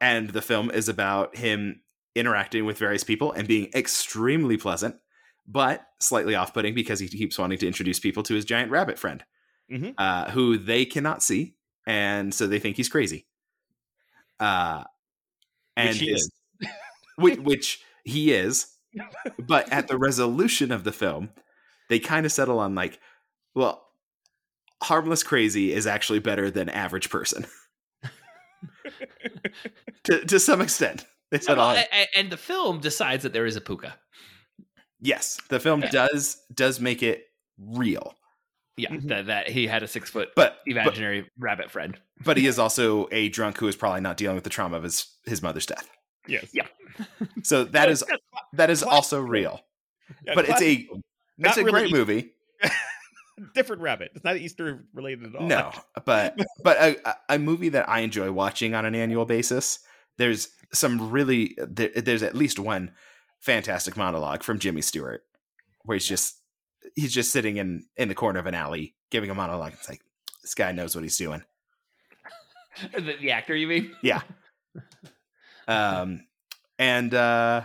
and 0.00 0.30
the 0.30 0.42
film 0.42 0.70
is 0.72 0.88
about 0.88 1.36
him 1.36 1.80
interacting 2.14 2.64
with 2.64 2.78
various 2.78 3.04
people 3.04 3.32
and 3.32 3.48
being 3.48 3.70
extremely 3.74 4.56
pleasant, 4.56 4.96
but 5.46 5.86
slightly 6.00 6.34
off 6.34 6.54
putting 6.54 6.74
because 6.74 7.00
he 7.00 7.08
keeps 7.08 7.38
wanting 7.38 7.58
to 7.58 7.66
introduce 7.66 8.00
people 8.00 8.22
to 8.24 8.34
his 8.34 8.44
giant 8.44 8.70
rabbit 8.70 8.98
friend, 8.98 9.24
Mhm. 9.70 9.94
uh, 9.98 10.30
who 10.30 10.58
they 10.58 10.84
cannot 10.84 11.22
see, 11.22 11.54
and 11.86 12.32
so 12.34 12.46
they 12.46 12.58
think 12.58 12.76
he's 12.76 12.88
crazy. 12.88 13.26
Uh, 14.40 14.84
and 15.76 15.88
Which 15.90 15.98
he 16.00 16.10
is. 16.12 16.30
which, 17.16 17.38
which 17.40 17.82
he 18.04 18.32
is, 18.32 18.66
but 19.38 19.70
at 19.72 19.88
the 19.88 19.98
resolution 19.98 20.72
of 20.72 20.84
the 20.84 20.92
film, 20.92 21.30
they 21.88 21.98
kind 21.98 22.26
of 22.26 22.32
settle 22.32 22.58
on 22.58 22.74
like, 22.74 22.98
well, 23.54 23.86
harmless 24.82 25.22
crazy 25.22 25.72
is 25.72 25.86
actually 25.86 26.18
better 26.20 26.50
than 26.50 26.68
average 26.68 27.10
person. 27.10 27.46
to 30.04 30.24
to 30.26 30.38
some 30.40 30.60
extent, 30.60 31.06
they 31.34 31.40
settle 31.44 31.64
Well, 31.64 31.70
on. 31.76 31.76
a- 31.76 31.88
a- 31.92 32.18
and 32.18 32.30
the 32.30 32.36
film 32.36 32.80
decides 32.80 33.22
that 33.24 33.32
there 33.32 33.46
is 33.46 33.56
a 33.56 33.60
pooka. 33.60 33.94
Yes, 35.00 35.38
the 35.48 35.60
film 35.60 35.82
Yeah. 35.82 35.90
does 35.90 36.38
does 36.54 36.80
make 36.80 37.02
it 37.02 37.26
real. 37.58 38.14
Yeah, 38.76 38.90
Mhm. 38.90 39.08
that, 39.08 39.26
that 39.26 39.48
he 39.48 39.66
had 39.66 39.82
a 39.82 39.88
six 39.88 40.10
foot 40.10 40.30
But 40.34 40.58
but, 40.64 40.70
imaginary 40.72 41.30
rabbit 41.38 41.70
friend. 41.70 41.98
but 42.24 42.36
he 42.36 42.46
is 42.46 42.58
also 42.58 43.08
a 43.12 43.28
drunk 43.28 43.58
who 43.58 43.68
is 43.68 43.76
probably 43.76 44.00
not 44.00 44.16
dealing 44.16 44.34
with 44.34 44.44
the 44.44 44.50
trauma 44.50 44.76
of 44.76 44.82
his 44.82 45.06
his 45.26 45.42
mother's 45.42 45.66
death. 45.66 45.88
Yes. 46.26 46.48
Yeah. 46.52 46.66
So 47.42 47.64
that 47.64 47.88
is 47.90 48.02
that 48.54 48.70
is 48.70 48.82
classic 48.82 48.94
also 48.94 49.20
real. 49.20 49.60
yeah, 50.24 50.34
But 50.34 50.48
it's 50.48 50.62
a 50.62 50.86
film. 50.86 51.02
it's 51.38 51.56
a 51.56 51.64
really 51.64 51.72
great 51.72 51.92
movie. 51.92 52.30
different 53.54 53.82
rabbit. 53.82 54.12
It's 54.14 54.24
not 54.24 54.36
Easter 54.36 54.84
related 54.94 55.26
at 55.26 55.34
all. 55.40 55.46
No, 55.46 55.72
but 56.04 56.38
but 56.62 56.76
a, 56.80 57.16
a 57.34 57.38
movie 57.38 57.68
that 57.70 57.88
I 57.88 58.00
enjoy 58.00 58.30
watching 58.32 58.74
on 58.74 58.84
an 58.86 58.94
annual 58.94 59.24
basis. 59.26 59.80
There's 60.18 60.48
some 60.74 61.10
really 61.10 61.56
there, 61.56 61.88
there's 61.96 62.22
at 62.22 62.34
least 62.34 62.58
one 62.58 62.92
fantastic 63.40 63.96
monologue 63.96 64.42
from 64.42 64.58
Jimmy 64.58 64.80
Stewart 64.82 65.22
where 65.84 65.94
he's 65.96 66.06
just 66.06 66.40
he's 66.94 67.12
just 67.14 67.30
sitting 67.32 67.56
in 67.56 67.84
in 67.96 68.08
the 68.08 68.14
corner 68.14 68.38
of 68.40 68.46
an 68.46 68.54
alley 68.54 68.94
giving 69.10 69.30
a 69.30 69.34
monologue. 69.34 69.72
It's 69.72 69.88
like 69.88 70.02
this 70.42 70.54
guy 70.54 70.72
knows 70.72 70.94
what 70.94 71.04
he's 71.04 71.16
doing. 71.18 71.42
The, 72.92 73.14
the 73.20 73.30
actor, 73.30 73.54
you 73.54 73.68
mean? 73.68 73.92
Yeah. 74.02 74.22
Um, 75.68 76.26
and 76.78 77.14
uh, 77.14 77.62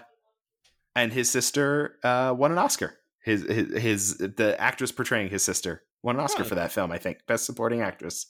and 0.96 1.12
his 1.12 1.30
sister 1.30 1.96
uh 2.04 2.34
won 2.38 2.52
an 2.52 2.58
Oscar. 2.58 2.98
His 3.24 3.44
his 3.44 3.82
his 3.82 4.18
the 4.20 4.56
actress 4.60 4.92
portraying 4.92 5.30
his 5.30 5.44
sister 5.44 5.84
won 6.02 6.16
an 6.16 6.22
Oscar 6.22 6.44
Huh. 6.44 6.50
for 6.50 6.56
that 6.56 6.72
film. 6.72 6.92
I 6.92 6.98
think 6.98 7.26
best 7.28 7.46
supporting 7.46 7.82
actress. 7.82 8.28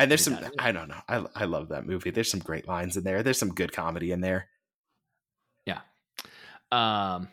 And 0.00 0.10
there's 0.10 0.24
some. 0.24 0.38
I 0.58 0.72
don't 0.72 0.88
know. 0.88 1.00
I 1.08 1.24
I 1.34 1.44
love 1.44 1.68
that 1.68 1.86
movie. 1.86 2.10
There's 2.10 2.30
some 2.30 2.40
great 2.40 2.66
lines 2.66 2.96
in 2.96 3.04
there. 3.04 3.22
There's 3.22 3.38
some 3.38 3.54
good 3.54 3.70
comedy 3.72 4.12
in 4.12 4.22
there. 4.22 4.48
Yeah. 5.66 5.80
Um, 6.72 7.28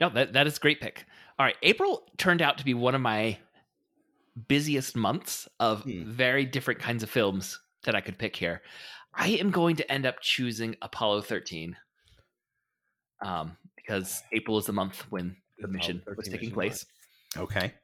no, 0.00 0.10
that 0.10 0.32
that 0.34 0.46
is 0.46 0.56
a 0.58 0.60
great 0.60 0.80
pick. 0.80 1.04
All 1.38 1.44
right, 1.44 1.56
April 1.62 2.04
turned 2.18 2.40
out 2.40 2.58
to 2.58 2.64
be 2.64 2.72
one 2.72 2.94
of 2.94 3.00
my 3.00 3.36
busiest 4.46 4.94
months 4.96 5.48
of 5.58 5.82
Hmm. 5.82 6.04
very 6.04 6.44
different 6.44 6.78
kinds 6.78 7.02
of 7.02 7.10
films 7.10 7.58
that 7.82 7.96
I 7.96 8.00
could 8.00 8.16
pick 8.16 8.36
here. 8.36 8.62
I 9.12 9.30
am 9.30 9.50
going 9.50 9.74
to 9.76 9.90
end 9.92 10.06
up 10.06 10.20
choosing 10.20 10.76
Apollo 10.82 11.22
13. 11.22 11.76
Um, 13.24 13.56
because 13.74 14.22
April 14.30 14.58
is 14.58 14.66
the 14.66 14.72
month 14.72 15.00
when 15.10 15.36
the 15.58 15.64
Apollo 15.64 15.72
mission 15.76 16.02
was 16.16 16.28
taking 16.28 16.50
mission 16.50 16.52
place. 16.54 16.86
Okay. 17.36 17.74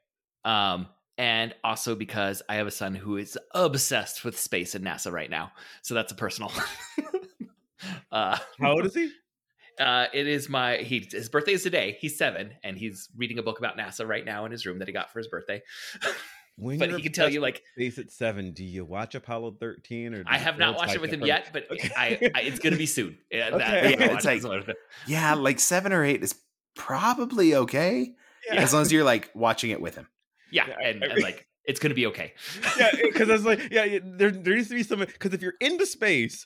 Um, 0.45 0.87
and 1.17 1.53
also 1.63 1.95
because 1.95 2.41
I 2.49 2.55
have 2.55 2.67
a 2.67 2.71
son 2.71 2.95
who 2.95 3.17
is 3.17 3.37
obsessed 3.53 4.23
with 4.25 4.37
space 4.39 4.75
and 4.75 4.85
NASA 4.85 5.11
right 5.11 5.29
now. 5.29 5.51
So 5.81 5.93
that's 5.93 6.11
a 6.11 6.15
personal. 6.15 6.51
uh, 8.11 8.37
How 8.59 8.71
old 8.71 8.85
is 8.85 8.95
he? 8.95 9.11
uh, 9.79 10.07
it 10.13 10.27
is 10.27 10.49
my 10.49 10.77
he 10.77 11.07
his 11.11 11.29
birthday 11.29 11.53
is 11.53 11.63
today. 11.63 11.97
He's 11.99 12.17
seven, 12.17 12.53
and 12.63 12.77
he's 12.77 13.09
reading 13.15 13.39
a 13.39 13.43
book 13.43 13.59
about 13.59 13.77
NASA 13.77 14.07
right 14.07 14.25
now 14.25 14.45
in 14.45 14.51
his 14.51 14.65
room 14.65 14.79
that 14.79 14.87
he 14.87 14.93
got 14.93 15.11
for 15.11 15.19
his 15.19 15.27
birthday. 15.27 15.61
When 16.57 16.79
but 16.79 16.89
he 16.91 17.01
can 17.01 17.11
tell 17.11 17.29
you 17.29 17.41
like 17.41 17.61
with 17.75 17.93
space 17.93 18.05
at 18.05 18.11
seven. 18.11 18.53
Do 18.53 18.63
you 18.63 18.85
watch 18.85 19.13
Apollo 19.13 19.57
thirteen 19.59 20.13
or? 20.13 20.23
I 20.25 20.37
have 20.37 20.57
not 20.57 20.77
watched 20.77 20.95
it 20.95 21.01
with 21.01 21.11
him 21.11 21.25
yet, 21.25 21.49
but 21.51 21.69
Okay. 21.69 21.89
I, 21.97 22.31
I 22.33 22.41
it's 22.43 22.59
gonna 22.59 22.77
be 22.77 22.85
soon. 22.85 23.17
Yeah, 23.29 23.49
Okay. 23.49 23.57
that- 23.57 23.99
Yeah, 23.99 24.15
it's 24.15 24.25
like- 24.45 24.77
Yeah, 25.05 25.33
like 25.33 25.59
seven 25.59 25.91
or 25.91 26.05
eight 26.05 26.23
is 26.23 26.33
probably 26.73 27.55
okay 27.55 28.15
Yeah. 28.49 28.61
as 28.61 28.71
long 28.71 28.83
as 28.83 28.91
you're 28.93 29.03
like 29.03 29.31
watching 29.35 29.71
it 29.71 29.81
with 29.81 29.95
him. 29.95 30.07
Yeah, 30.55 30.67
Yeah, 30.67 30.87
and, 30.89 31.03
I 31.03 31.07
and 31.07 31.21
like 31.21 31.47
it's 31.65 31.79
gonna 31.79 31.93
be 31.95 32.05
okay. 32.07 32.33
yeah, 32.77 32.91
because 33.03 33.29
I 33.29 33.33
was 33.33 33.45
like, 33.45 33.59
yeah, 33.71 33.99
there 34.03 34.31
there 34.31 34.55
needs 34.55 34.69
to 34.69 34.75
be 34.75 34.83
some 34.83 34.99
because 34.99 35.33
if 35.33 35.41
you're 35.41 35.55
into 35.59 35.85
space, 35.85 36.45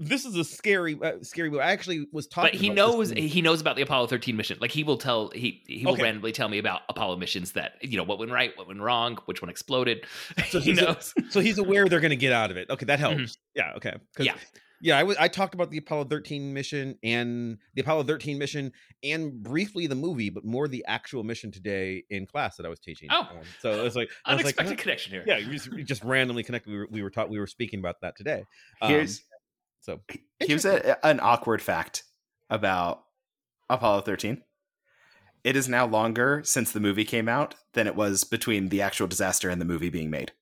this 0.00 0.24
is 0.24 0.36
a 0.36 0.44
scary, 0.44 0.96
uh, 1.02 1.12
scary 1.22 1.50
movie. 1.50 1.60
I 1.62 1.72
actually 1.72 2.06
was 2.12 2.26
talking, 2.28 2.52
but 2.52 2.60
he 2.60 2.68
about 2.68 2.76
knows 2.76 3.10
he 3.10 3.42
knows 3.42 3.60
about 3.60 3.74
the 3.76 3.82
Apollo 3.82 4.06
13 4.08 4.36
mission. 4.36 4.58
Like 4.60 4.70
he 4.70 4.84
will 4.84 4.96
tell 4.98 5.30
he 5.30 5.62
he 5.66 5.84
will 5.84 5.94
Okay. 5.94 6.02
randomly 6.04 6.30
tell 6.32 6.48
me 6.48 6.58
about 6.58 6.82
Apollo 6.88 7.16
missions 7.16 7.52
that 7.52 7.72
you 7.82 7.96
know 7.96 8.04
what 8.04 8.18
went 8.20 8.30
right, 8.30 8.52
what 8.56 8.68
went 8.68 8.80
wrong, 8.80 9.18
which 9.26 9.42
one 9.42 9.48
exploded. 9.48 10.04
So 10.50 10.60
he 10.60 10.70
he's 10.70 10.78
a- 10.78 10.84
knows. 10.84 11.14
so 11.30 11.40
he's 11.40 11.58
aware 11.58 11.88
they're 11.88 12.00
going 12.00 12.10
to 12.10 12.16
get 12.16 12.32
out 12.32 12.50
of 12.52 12.56
it. 12.56 12.70
Okay, 12.70 12.84
that 12.86 12.98
helps. 13.00 13.36
Yeah, 13.54 13.72
Okay. 13.76 13.94
Yeah. 14.20 14.34
Yeah. 14.80 14.98
I 14.98 15.02
was 15.02 15.16
I 15.18 15.28
talked 15.28 15.54
about 15.54 15.70
the 15.70 15.78
Apollo 15.78 16.04
13 16.04 16.52
mission 16.52 16.98
and 17.02 17.58
the 17.74 17.82
Apollo 17.82 18.04
13 18.04 18.38
mission 18.38 18.72
and 19.02 19.42
briefly 19.42 19.86
the 19.86 19.94
movie, 19.94 20.30
but 20.30 20.44
more 20.44 20.68
the 20.68 20.84
actual 20.86 21.24
mission 21.24 21.50
today 21.50 22.04
in 22.10 22.26
class 22.26 22.56
that 22.56 22.66
I 22.66 22.68
was 22.68 22.80
teaching. 22.80 23.08
Oh. 23.10 23.20
Um, 23.20 23.28
so 23.60 23.70
it 23.72 23.82
was 23.82 23.96
like 23.96 24.10
I 24.24 24.34
was 24.34 24.44
like, 24.44 24.58
Unexpected 24.58 24.78
huh? 24.78 24.82
connection 24.82 25.12
here. 25.12 25.24
yeah, 25.26 25.38
we 25.38 25.54
just, 25.54 25.70
just 25.86 26.04
randomly 26.04 26.42
connected. 26.42 26.70
We 26.70 26.78
were 26.78 26.88
we 26.90 27.02
were 27.02 27.10
taught 27.10 27.30
we 27.30 27.38
were 27.38 27.46
speaking 27.46 27.80
about 27.80 28.00
that 28.02 28.16
today. 28.16 28.44
Um, 28.80 28.90
Here's 28.90 29.22
so 29.80 30.00
here's 30.40 30.64
a, 30.64 31.04
an 31.06 31.20
awkward 31.20 31.62
fact 31.62 32.04
about 32.50 33.04
Apollo 33.70 34.02
13. 34.02 34.42
It 35.44 35.56
is 35.56 35.68
now 35.68 35.86
longer 35.86 36.42
since 36.44 36.72
the 36.72 36.80
movie 36.80 37.04
came 37.04 37.28
out 37.28 37.54
than 37.72 37.86
it 37.86 37.94
was 37.94 38.24
between 38.24 38.68
the 38.68 38.82
actual 38.82 39.06
disaster 39.06 39.48
and 39.48 39.60
the 39.60 39.64
movie 39.64 39.88
being 39.88 40.10
made. 40.10 40.32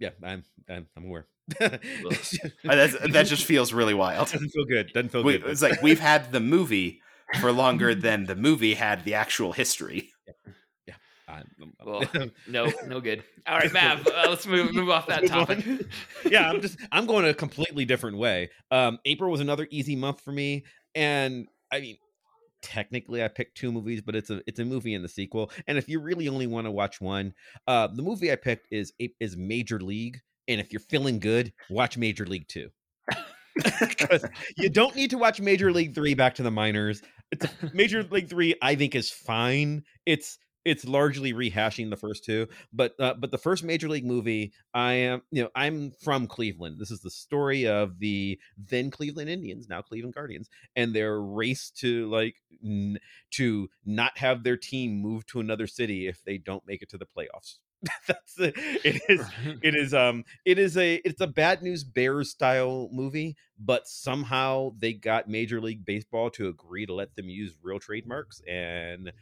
yeah, 0.00 0.10
I'm 0.22 0.42
I'm, 0.68 0.88
I'm 0.96 1.04
aware. 1.04 1.26
Uh, 1.60 1.78
that's, 2.64 2.96
that 3.12 3.26
just 3.26 3.44
feels 3.44 3.72
really 3.72 3.94
wild. 3.94 4.28
doesn't 4.30 4.50
feel 4.50 4.64
good. 4.64 4.92
Doesn't 4.92 5.10
feel 5.10 5.22
We, 5.24 5.38
good. 5.38 5.50
it's 5.50 5.62
like 5.62 5.80
we've 5.82 6.00
had 6.00 6.32
the 6.32 6.40
movie 6.40 7.00
for 7.40 7.52
longer 7.52 7.94
than 8.06 8.26
the 8.26 8.36
movie 8.36 8.74
had 8.74 9.04
the 9.04 9.14
actual 9.14 9.52
history. 9.52 10.10
I'm- 11.28 11.46
Well, 11.86 12.02
No, 12.48 12.72
no 12.88 13.00
good. 13.00 13.22
All 13.46 13.56
right, 13.56 13.72
Mav, 13.72 14.04
uh, 14.06 14.26
let's 14.28 14.46
move 14.48 14.74
move 14.74 14.90
off 14.90 15.06
that 15.06 15.26
topic. 15.28 15.64
yeah, 16.28 16.50
I'm 16.50 16.60
just 16.60 16.76
I'm 16.90 17.06
going 17.06 17.24
a 17.24 17.32
completely 17.34 17.84
different 17.84 18.16
way. 18.18 18.50
Um, 18.72 18.98
April 19.04 19.30
was 19.30 19.40
another 19.40 19.68
easy 19.70 19.94
month 19.94 20.20
for 20.22 20.32
me, 20.32 20.64
and 20.96 21.46
I 21.72 21.80
mean, 21.80 21.98
technically 22.62 23.22
I 23.22 23.28
picked 23.28 23.56
two 23.56 23.70
movies, 23.70 24.00
but 24.04 24.16
it's 24.16 24.28
a 24.30 24.42
it's 24.48 24.58
a 24.58 24.64
movie 24.64 24.92
and 24.92 25.04
the 25.04 25.08
sequel. 25.08 25.52
And 25.68 25.78
if 25.78 25.88
you 25.88 26.00
really 26.00 26.28
only 26.28 26.48
want 26.48 26.66
to 26.66 26.72
watch 26.72 27.00
one, 27.00 27.32
uh, 27.68 27.86
the 27.86 28.02
movie 28.02 28.32
I 28.32 28.36
picked 28.36 28.66
is 28.72 28.92
is 29.20 29.36
Major 29.36 29.78
League, 29.78 30.20
and 30.50 30.60
if 30.60 30.72
you're 30.72 30.80
feeling 30.80 31.18
good, 31.20 31.52
watch 31.70 31.96
Major 31.96 32.26
League 32.26 32.48
Two. 32.48 32.70
Because 33.80 34.24
you 34.56 34.70
don't 34.70 34.94
need 34.94 35.10
to 35.10 35.18
watch 35.18 35.40
Major 35.40 35.72
League 35.72 35.94
Three 35.94 36.14
Back 36.14 36.36
to 36.36 36.42
the 36.42 36.52
Minors. 36.52 37.02
It's 37.32 37.46
Major 37.74 38.04
League 38.04 38.30
Three, 38.30 38.54
I 38.62 38.76
think, 38.76 38.94
is 38.94 39.10
fine. 39.10 39.82
It's 40.06 40.38
it's 40.64 40.84
largely 40.84 41.32
rehashing 41.32 41.90
the 41.90 41.96
first 41.96 42.24
two, 42.24 42.46
but 42.72 42.92
uh, 43.00 43.14
but 43.14 43.30
the 43.30 43.38
first 43.38 43.64
Major 43.64 43.88
League 43.88 44.06
movie, 44.06 44.52
I 44.72 44.92
am 44.92 45.22
you 45.30 45.42
know 45.42 45.48
I'm 45.54 45.90
from 46.02 46.26
Cleveland. 46.26 46.78
This 46.78 46.90
is 46.90 47.00
the 47.00 47.10
story 47.10 47.66
of 47.66 47.98
the 47.98 48.38
then 48.56 48.90
Cleveland 48.90 49.30
Indians, 49.30 49.68
now 49.68 49.82
Cleveland 49.82 50.14
Guardians, 50.14 50.48
and 50.76 50.94
their 50.94 51.20
race 51.20 51.70
to 51.78 52.08
like 52.10 52.36
n- 52.64 52.98
to 53.32 53.68
not 53.84 54.16
have 54.18 54.44
their 54.44 54.56
team 54.56 55.00
move 55.00 55.26
to 55.26 55.40
another 55.40 55.66
city 55.66 56.06
if 56.06 56.22
they 56.24 56.38
don't 56.38 56.66
make 56.66 56.82
it 56.82 56.90
to 56.90 56.98
the 56.98 57.06
playoffs. 57.06 57.58
That's 58.06 58.38
it. 58.38 58.54
It 58.84 59.00
is 59.08 59.26
it 59.62 59.74
is 59.74 59.94
um 59.94 60.24
it 60.44 60.58
is 60.58 60.76
a 60.76 60.96
it's 60.96 61.20
a 61.20 61.26
bad 61.26 61.62
news 61.62 61.82
bears 61.84 62.30
style 62.30 62.88
movie 62.92 63.36
but 63.58 63.86
somehow 63.88 64.72
they 64.78 64.92
got 64.92 65.28
major 65.28 65.60
league 65.60 65.84
baseball 65.84 66.30
to 66.30 66.48
agree 66.48 66.84
to 66.86 66.94
let 66.94 67.14
them 67.16 67.28
use 67.28 67.56
real 67.62 67.78
trademarks 67.78 68.42
and 68.48 69.12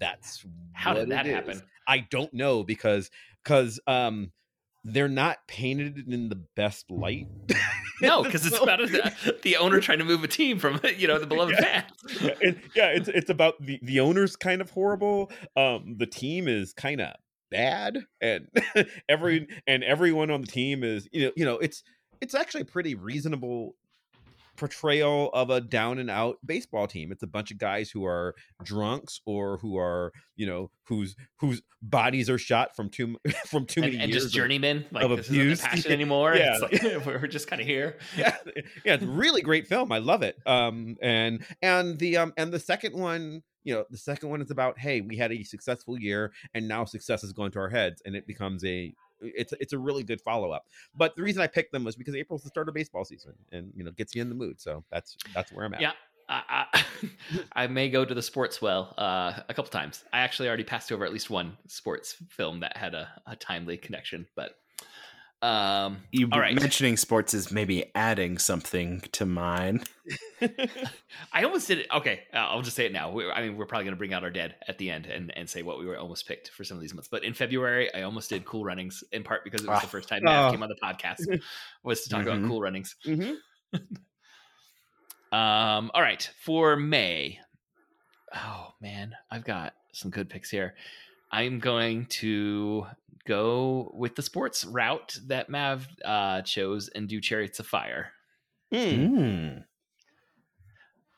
that's 0.00 0.44
How 0.72 0.94
did 0.94 1.10
that 1.10 1.26
happen? 1.26 1.60
i 1.86 1.98
don't 1.98 2.32
know 2.32 2.62
because 2.62 3.10
because 3.44 3.78
um 3.86 4.32
they're 4.84 5.08
not 5.08 5.38
painted 5.46 6.06
in 6.08 6.28
the 6.28 6.36
best 6.56 6.90
light 6.90 7.26
No, 8.02 8.22
because 8.22 8.46
it's 8.46 8.60
about 8.60 8.82
a, 8.82 9.14
the 9.42 9.56
owner 9.56 9.80
trying 9.80 10.00
to 10.00 10.04
move 10.04 10.22
a 10.22 10.28
team 10.28 10.58
from 10.58 10.78
you 10.98 11.08
know 11.08 11.18
the 11.18 11.26
beloved 11.34 11.54
Yeah. 11.58 11.64
fans. 11.82 12.20
yeah, 12.22 12.30
it- 12.42 12.58
yeah, 12.74 12.86
it's 12.88 13.08
it's 13.08 13.30
about 13.30 13.54
the 13.58 13.78
the 13.82 14.00
owner's 14.00 14.36
kind 14.36 14.60
of 14.60 14.68
horrible. 14.68 15.30
Um, 15.56 15.94
the 15.96 16.04
team 16.04 16.46
is 16.46 16.74
kind 16.74 17.00
of 17.00 17.14
bad, 17.50 18.04
and 18.20 18.48
every 19.08 19.48
and 19.66 19.84
everyone 19.84 20.30
on 20.30 20.40
the 20.40 20.46
team 20.46 20.84
is 20.84 21.08
you 21.12 21.26
know 21.26 21.32
you 21.36 21.44
know 21.44 21.58
it's 21.58 21.82
it's 22.20 22.34
actually 22.34 22.62
a 22.62 22.66
pretty 22.66 22.94
reasonable 22.94 23.74
portrayal 24.56 25.28
of 25.34 25.50
a 25.50 25.60
down 25.60 25.98
and 25.98 26.08
out 26.10 26.38
baseball 26.44 26.86
team. 26.86 27.12
It's 27.12 27.22
a 27.22 27.26
bunch 27.26 27.50
of 27.50 27.58
guys 27.58 27.90
who 27.90 28.06
are 28.06 28.34
drunks 28.62 29.20
or 29.26 29.58
who 29.58 29.76
are 29.76 30.12
you 30.34 30.46
know 30.46 30.70
whose 30.84 31.14
whose 31.40 31.60
bodies 31.82 32.30
are 32.30 32.38
shot 32.38 32.74
from 32.74 32.88
too 32.88 33.16
from 33.46 33.66
too 33.66 33.82
and, 33.82 33.92
many 33.92 34.02
and 34.04 34.10
years 34.10 34.22
just 34.22 34.34
of- 34.34 34.36
journeyman 34.36 34.86
like 34.90 35.04
of 35.04 35.10
this 35.16 35.26
isn't 35.26 35.40
abuse. 35.40 35.60
passion 35.62 35.92
anymore. 35.92 36.34
Yeah. 36.34 36.58
It's 36.70 36.82
like, 36.82 37.06
we're 37.06 37.26
just 37.26 37.48
kind 37.48 37.60
of 37.60 37.68
here. 37.68 37.98
yeah 38.16 38.34
yeah 38.84 38.94
it's 38.94 39.04
a 39.04 39.06
really 39.06 39.42
great 39.42 39.66
film 39.66 39.92
i 39.92 39.98
love 39.98 40.22
it 40.22 40.36
um 40.46 40.96
and 41.02 41.44
and 41.60 41.98
the 41.98 42.16
um 42.16 42.32
and 42.36 42.50
the 42.52 42.58
second 42.58 42.94
one 42.94 43.42
you 43.66 43.74
know 43.74 43.84
the 43.90 43.98
second 43.98 44.30
one 44.30 44.40
is 44.40 44.50
about 44.50 44.78
hey 44.78 45.00
we 45.00 45.16
had 45.16 45.32
a 45.32 45.42
successful 45.42 45.98
year 45.98 46.32
and 46.54 46.66
now 46.66 46.84
success 46.84 47.20
has 47.22 47.32
gone 47.32 47.50
to 47.50 47.58
our 47.58 47.68
heads 47.68 48.00
and 48.06 48.14
it 48.14 48.26
becomes 48.26 48.64
a 48.64 48.94
it's 49.20 49.52
it's 49.60 49.72
a 49.72 49.78
really 49.78 50.04
good 50.04 50.20
follow-up 50.20 50.64
but 50.94 51.14
the 51.16 51.22
reason 51.22 51.42
i 51.42 51.46
picked 51.46 51.72
them 51.72 51.84
was 51.84 51.96
because 51.96 52.14
april's 52.14 52.42
the 52.42 52.48
start 52.48 52.68
of 52.68 52.74
baseball 52.74 53.04
season 53.04 53.32
and 53.50 53.72
you 53.74 53.82
know 53.82 53.90
gets 53.90 54.14
you 54.14 54.22
in 54.22 54.28
the 54.28 54.34
mood 54.34 54.60
so 54.60 54.84
that's 54.90 55.16
that's 55.34 55.52
where 55.52 55.66
i'm 55.66 55.74
at 55.74 55.80
Yeah. 55.80 55.92
I, 56.28 56.66
I, 56.74 56.84
I 57.52 57.66
may 57.68 57.88
go 57.88 58.04
to 58.04 58.12
the 58.12 58.20
sports 58.20 58.60
well 58.60 58.92
uh, 58.98 59.42
a 59.48 59.54
couple 59.54 59.70
times. 59.70 60.02
I 60.12 60.22
actually 60.22 60.48
already 60.48 60.64
passed 60.64 60.90
over 60.90 61.04
at 61.04 61.12
least 61.12 61.30
one 61.30 61.56
sports 61.68 62.16
film 62.30 62.58
that 62.60 62.76
had 62.76 62.94
a, 62.94 63.08
a 63.28 63.36
timely 63.36 63.76
connection, 63.76 64.26
but 64.34 64.56
Um, 65.42 65.98
You 66.12 66.28
all 66.32 66.40
right. 66.40 66.54
mentioning 66.54 66.96
sports 66.96 67.34
is 67.34 67.52
maybe 67.52 67.90
adding 67.94 68.38
something 68.38 69.02
to 69.12 69.26
mine. 69.26 69.84
I 71.32 71.44
almost 71.44 71.68
did 71.68 71.80
it. 71.80 71.86
Okay, 71.94 72.22
uh, 72.32 72.38
I'll 72.38 72.62
just 72.62 72.74
say 72.76 72.86
it 72.86 72.92
now. 72.92 73.10
we 73.10 73.30
I 73.30 73.42
mean, 73.42 73.56
we're 73.56 73.66
probably 73.66 73.84
going 73.84 73.94
to 73.94 73.98
bring 73.98 74.14
out 74.14 74.24
our 74.24 74.30
dead 74.30 74.54
at 74.66 74.78
the 74.78 74.90
end 74.90 75.06
and, 75.06 75.36
and 75.36 75.48
say 75.48 75.62
what 75.62 75.78
we 75.78 75.86
were 75.86 75.98
almost 75.98 76.26
picked 76.26 76.50
for 76.50 76.64
some 76.64 76.76
of 76.76 76.80
these 76.80 76.94
months. 76.94 77.08
But 77.08 77.22
in 77.24 77.34
February, 77.34 77.92
I 77.94 78.02
almost 78.02 78.30
did 78.30 78.44
Cool 78.44 78.64
Runnings 78.64 79.04
in 79.12 79.22
part 79.22 79.44
because 79.44 79.62
it 79.62 79.68
was 79.68 79.78
Ah. 79.78 79.80
the 79.80 79.86
first 79.88 80.08
time 80.08 80.20
Matt 80.24 80.46
Oh. 80.46 80.50
came 80.52 80.62
on 80.62 80.68
the 80.68 80.76
podcast 80.82 81.20
was 81.82 82.02
to 82.04 82.08
talk 82.10 82.24
Mhm. 82.24 82.38
about 82.38 82.48
Cool 82.48 82.60
Runnings. 82.62 82.96
hmm 83.04 83.32
Um, 85.32 85.90
all 85.92 86.00
right, 86.02 86.28
for 86.44 86.76
May. 86.76 87.40
Oh 88.34 88.68
man, 88.80 89.12
I've 89.30 89.44
got 89.44 89.74
some 89.92 90.10
good 90.10 90.28
picks 90.30 90.50
here. 90.50 90.74
I'm 91.36 91.58
going 91.58 92.06
to 92.20 92.86
go 93.26 93.90
with 93.94 94.14
the 94.16 94.22
sports 94.22 94.64
route 94.64 95.18
that 95.26 95.50
Mav 95.50 95.86
uh, 96.02 96.40
chose 96.42 96.88
and 96.88 97.06
do 97.06 97.20
Chariots 97.20 97.58
of 97.60 97.66
Fire. 97.66 98.12
Mm. 98.72 99.62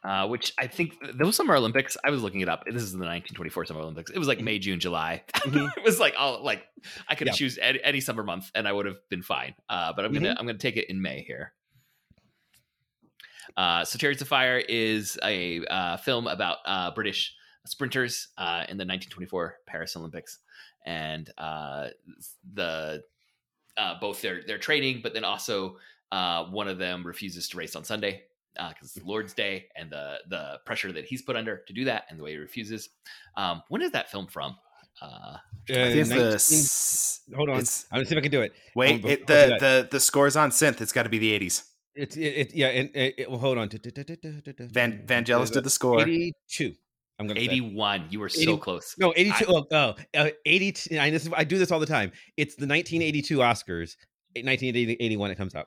uh, 0.04 0.26
which 0.26 0.52
I 0.59 0.66
think 0.66 0.94
those 1.14 1.37
Summer 1.37 1.54
Olympics. 1.57 1.96
I 2.04 2.11
was 2.11 2.22
looking 2.22 2.40
it 2.40 2.48
up. 2.48 2.64
This 2.66 2.83
is 2.83 2.90
the 2.92 2.98
1924 2.98 3.66
Summer 3.66 3.81
Olympics. 3.81 4.11
It 4.11 4.18
was 4.18 4.26
like 4.26 4.40
May, 4.40 4.59
June, 4.59 4.81
July. 4.81 5.22
Mhm. 5.46 5.70
it 5.76 5.85
was 5.85 6.00
like 6.00 6.14
all 6.18 6.42
like 6.42 6.64
I 7.09 7.14
could 7.14 7.28
Yeah. 7.28 7.33
choose 7.35 7.57
any, 7.62 7.78
any 7.85 8.00
summer 8.00 8.24
month 8.24 8.50
and 8.57 8.66
I 8.66 8.72
would 8.72 8.87
have 8.87 8.96
been 9.09 9.22
fine. 9.22 9.54
Uh, 9.68 9.92
but 9.94 10.04
I'm 10.04 10.12
gonna 10.12 10.35
I'm 10.38 10.46
gonna 10.46 10.59
take 10.59 10.76
it 10.76 10.90
in 10.90 11.00
May 11.00 11.22
here. 11.22 11.52
Uh, 13.57 13.85
so 13.85 13.98
Chariots 13.98 14.20
of 14.22 14.28
Fire 14.28 14.59
is 14.59 15.16
a 15.22 15.64
uh, 15.66 15.96
film 15.98 16.26
about 16.26 16.59
uh, 16.66 16.90
British 16.90 17.35
sprinters 17.66 18.29
uh, 18.38 18.64
in 18.68 18.77
the 18.77 18.85
1924 18.85 19.57
Paris 19.66 19.97
Olympics, 19.97 20.38
and 20.87 21.31
uh, 21.38 21.88
the 22.55 23.03
uh, 23.77 23.94
both 24.01 24.21
their 24.23 24.42
their 24.47 24.59
training, 24.59 25.01
but 25.03 25.14
then 25.14 25.25
also 25.25 25.77
uh, 26.12 26.44
one 26.47 26.68
of 26.68 26.79
them 26.79 27.07
refuses 27.07 27.49
to 27.51 27.57
race 27.57 27.77
on 27.77 27.85
Sunday 27.85 28.23
because 28.71 28.97
it's 28.97 29.07
Lord's 29.07 29.35
Day 29.35 29.66
and 29.77 29.90
the 29.90 30.16
the 30.29 30.61
pressure 30.64 30.90
that 30.92 31.05
he's 31.05 31.23
put 31.23 31.37
under 31.37 31.59
to 31.66 31.73
do 31.73 31.85
that 31.85 32.05
and 32.11 32.18
the 32.18 32.25
way 32.25 32.33
he 32.33 32.37
refuses. 32.38 32.88
Um, 33.37 33.62
when 33.68 33.83
is 33.83 33.92
that 33.92 34.11
film 34.11 34.27
from? 34.27 34.57
Uh, 35.01 35.37
I 35.71 35.73
think 35.73 35.94
it's 35.97 36.09
the 36.09 36.14
19 36.16 36.29
s- 36.33 37.21
hold 37.37 37.51
on. 37.51 37.57
it's- 37.59 37.87
I'm 37.92 37.99
gonna 37.99 38.07
see 38.07 38.14
if 38.16 38.18
I 38.18 38.23
can 38.23 38.33
do 38.33 38.40
it. 38.42 38.53
wait, 38.75 38.90
Hold 38.90 39.05
on, 39.05 39.11
it, 39.12 39.27
before 39.27 39.37
I 39.37 39.44
do 39.44 39.51
the, 39.51 39.59
the 39.61 39.88
the 39.92 40.01
scores 40.01 40.35
on 40.37 40.51
synth. 40.51 40.81
It's 40.81 40.90
got 40.92 41.05
to 41.05 41.09
be 41.09 41.18
the 41.18 41.31
eighties. 41.33 41.62
It's 41.94 42.16
it, 42.16 42.21
it 42.21 42.55
yeah, 42.55 42.66
and 42.68 42.90
it, 42.97 43.14
it, 43.18 43.31
well, 43.31 43.38
hold 43.38 43.59
on. 43.59 43.68
Van 43.68 45.05
Vangelis 45.07 45.53
did 45.53 45.62
the 45.64 45.71
score. 45.71 46.01
Eighty-two. 46.03 46.75
I'm 47.18 47.26
gonna 47.26 47.40
say. 47.40 47.46
81. 47.46 48.07
You 48.11 48.20
were 48.20 48.28
so 48.28 48.57
close. 48.57 48.94
No, 48.98 49.12
82. 49.16 49.33
I- 49.33 49.44
oh, 49.52 49.66
oh, 49.72 49.94
uh, 50.14 50.31
82. 50.46 50.98
I, 50.98 51.11
this, 51.11 51.28
I 51.37 51.44
do 51.44 51.59
this 51.59 51.70
all 51.72 51.81
the 51.81 51.87
time. 51.87 52.12
It's 52.37 52.54
the 52.54 52.66
1982 52.66 53.38
Oscars. 53.38 53.96
1981 54.35 55.31
it 55.31 55.35
comes 55.37 55.54
out. 55.54 55.66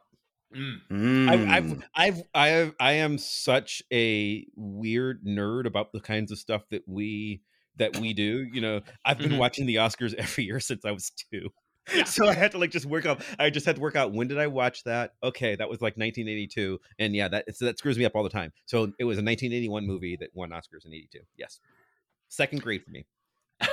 Mm. 0.56 1.30
I've, 1.30 1.40
Mm. 1.40 1.50
I've, 1.50 1.84
I've, 1.96 2.24
I, 2.34 2.72
I 2.80 2.92
am 2.94 3.18
such 3.18 3.82
a 3.92 4.46
weird 4.56 5.24
nerd 5.26 5.66
about 5.66 5.92
the 5.94 6.00
kinds 6.02 6.32
of 6.32 6.38
stuff 6.38 6.64
that 6.72 6.84
we 6.88 7.42
that 7.78 7.98
we 7.98 8.14
do. 8.14 8.46
You 8.52 8.60
know, 8.62 8.82
I've 9.06 9.18
been 9.18 9.32
Mhm. 9.32 9.38
watching 9.38 9.66
the 9.66 9.76
Oscars 9.76 10.14
every 10.18 10.44
year 10.46 10.60
since 10.60 10.84
I 10.86 10.92
was 10.92 11.12
two. 11.32 11.50
Yeah. 11.94 12.04
So 12.04 12.28
I 12.28 12.34
had 12.36 12.52
to 12.52 12.58
like 12.58 12.72
just 12.72 12.86
work 12.86 13.06
out. 13.06 13.22
I 13.40 13.50
just 13.50 13.66
had 13.66 13.76
to 13.76 13.82
work 13.82 13.96
out 13.96 14.14
when 14.14 14.28
did 14.28 14.38
I 14.38 14.48
watch 14.48 14.84
that? 14.84 15.14
Okay, 15.24 15.56
that 15.56 15.70
was 15.70 15.82
like 15.82 15.98
1982, 15.98 16.80
and 17.00 17.16
yeah, 17.16 17.28
that 17.28 17.56
so 17.56 17.66
that 17.66 17.78
screws 17.80 17.98
me 17.98 18.06
up 18.06 18.16
all 18.16 18.24
the 18.24 18.30
time. 18.30 18.52
So 18.66 18.84
it 19.00 19.04
was 19.04 19.18
a 19.18 19.24
1981 19.24 19.86
movie 19.88 20.16
that 20.18 20.30
won 20.34 20.50
Oscars 20.52 20.86
in 20.86 20.94
'82. 20.94 21.20
Yes, 21.38 21.60
second 22.30 22.62
grade 22.62 22.84
for 22.84 22.92
me. 22.92 23.06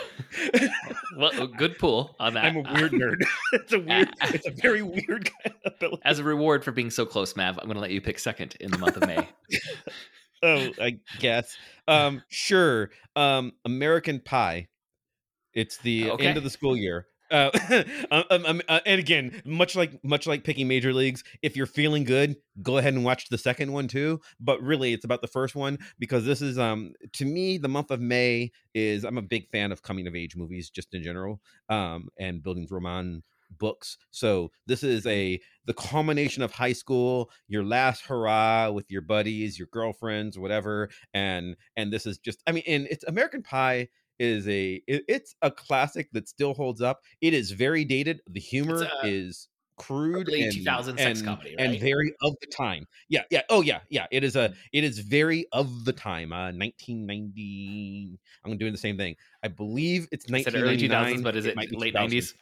Well, 1.16 1.46
good 1.46 1.78
pull 1.78 2.14
on 2.20 2.34
that. 2.34 2.44
I'm 2.46 2.56
a 2.56 2.60
weird 2.74 2.92
nerd. 2.92 3.22
it's 3.52 3.72
a 3.72 3.78
weird. 3.78 4.10
It's 4.22 4.46
a 4.46 4.50
very 4.50 4.82
weird 4.82 5.30
kind 5.42 5.54
of 5.64 5.72
ability. 5.74 6.02
As 6.04 6.18
a 6.18 6.24
reward 6.24 6.64
for 6.64 6.72
being 6.72 6.90
so 6.90 7.06
close, 7.06 7.34
Mav, 7.36 7.58
I'm 7.58 7.64
going 7.64 7.76
to 7.76 7.80
let 7.80 7.90
you 7.92 8.00
pick 8.00 8.18
second 8.18 8.56
in 8.60 8.70
the 8.70 8.78
month 8.78 8.96
of 8.96 9.06
May. 9.06 9.28
oh, 10.42 10.70
I 10.80 10.98
guess. 11.18 11.56
Um, 11.86 12.22
sure. 12.28 12.90
Um, 13.16 13.52
American 13.64 14.20
Pie. 14.20 14.68
It's 15.54 15.78
the 15.78 16.10
Okay. 16.10 16.26
end 16.26 16.36
of 16.36 16.44
the 16.44 16.50
school 16.50 16.76
year. 16.76 17.06
Uh, 17.30 17.50
um, 18.10 18.24
um, 18.30 18.46
um, 18.46 18.62
uh, 18.68 18.80
and 18.86 18.98
again, 19.00 19.42
much 19.44 19.76
like 19.76 20.02
much 20.04 20.26
like 20.26 20.44
picking 20.44 20.68
major 20.68 20.92
leagues, 20.92 21.24
if 21.42 21.56
you're 21.56 21.66
feeling 21.66 22.04
good, 22.04 22.36
go 22.62 22.78
ahead 22.78 22.94
and 22.94 23.04
watch 23.04 23.28
the 23.28 23.38
second 23.38 23.72
one 23.72 23.88
too. 23.88 24.20
But 24.40 24.62
really, 24.62 24.92
it's 24.92 25.04
about 25.04 25.20
the 25.20 25.28
first 25.28 25.54
one 25.54 25.78
because 25.98 26.24
this 26.24 26.42
is 26.42 26.58
um 26.58 26.92
to 27.14 27.24
me 27.24 27.58
the 27.58 27.68
month 27.68 27.90
of 27.90 28.00
May 28.00 28.50
is 28.74 29.04
I'm 29.04 29.18
a 29.18 29.22
big 29.22 29.48
fan 29.50 29.72
of 29.72 29.82
coming 29.82 30.06
of 30.06 30.16
age 30.16 30.36
movies 30.36 30.70
just 30.70 30.94
in 30.94 31.02
general, 31.02 31.40
um, 31.68 32.08
and 32.18 32.42
Bildungsroman 32.42 33.22
books. 33.58 33.96
So 34.10 34.50
this 34.66 34.82
is 34.82 35.06
a 35.06 35.40
the 35.64 35.74
culmination 35.74 36.42
of 36.42 36.52
high 36.52 36.72
school, 36.72 37.30
your 37.48 37.64
last 37.64 38.02
hurrah 38.02 38.70
with 38.70 38.90
your 38.90 39.02
buddies, 39.02 39.58
your 39.58 39.68
girlfriends, 39.72 40.38
whatever, 40.38 40.90
and 41.14 41.56
and 41.76 41.92
this 41.92 42.06
is 42.06 42.18
just 42.18 42.42
I 42.46 42.52
mean, 42.52 42.64
and 42.66 42.86
it's 42.90 43.04
American 43.04 43.42
Pie 43.42 43.88
is 44.18 44.46
a 44.48 44.82
it- 44.86 45.04
it's 45.08 45.34
a 45.42 45.50
classic 45.50 46.08
that 46.12 46.28
still 46.28 46.54
holds 46.54 46.80
up. 46.80 47.00
It 47.20 47.34
is 47.34 47.50
very 47.52 47.84
dated. 47.84 48.20
The 48.28 48.40
humor 48.40 48.82
a 49.02 49.06
is 49.06 49.48
crude 49.76 50.28
and 50.28 50.52
2000 50.52 50.98
sex 50.98 51.20
and- 51.20 51.28
comedy, 51.28 51.54
and 51.56 51.78
very 51.78 52.12
of 52.22 52.34
the 52.40 52.48
time. 52.48 52.84
Yeah, 53.08 53.22
yeah. 53.30 53.42
Oh 53.48 53.60
yeah, 53.62 53.80
yeah. 53.90 54.06
It 54.10 54.24
is 54.24 54.34
a 54.34 54.52
it 54.72 54.82
is 54.84 54.98
very 54.98 55.46
of 55.52 55.84
the 55.84 55.92
time. 55.92 56.32
Uh 56.32 56.50
1990 56.52 58.18
I'm 58.44 58.58
doing 58.58 58.72
the 58.72 58.78
same 58.78 58.96
thing. 58.96 59.14
I 59.42 59.48
believe 59.48 60.08
it's 60.12 60.26
I 60.32 60.42
said 60.42 60.54
early 60.54 60.76
1999. 60.76 61.20
2000s, 61.20 61.22
but 61.22 61.36
is 61.36 61.46
it, 61.46 61.54
be 61.56 61.76
late 61.76 61.92
2000. 61.94 62.18
90s? 62.18 62.34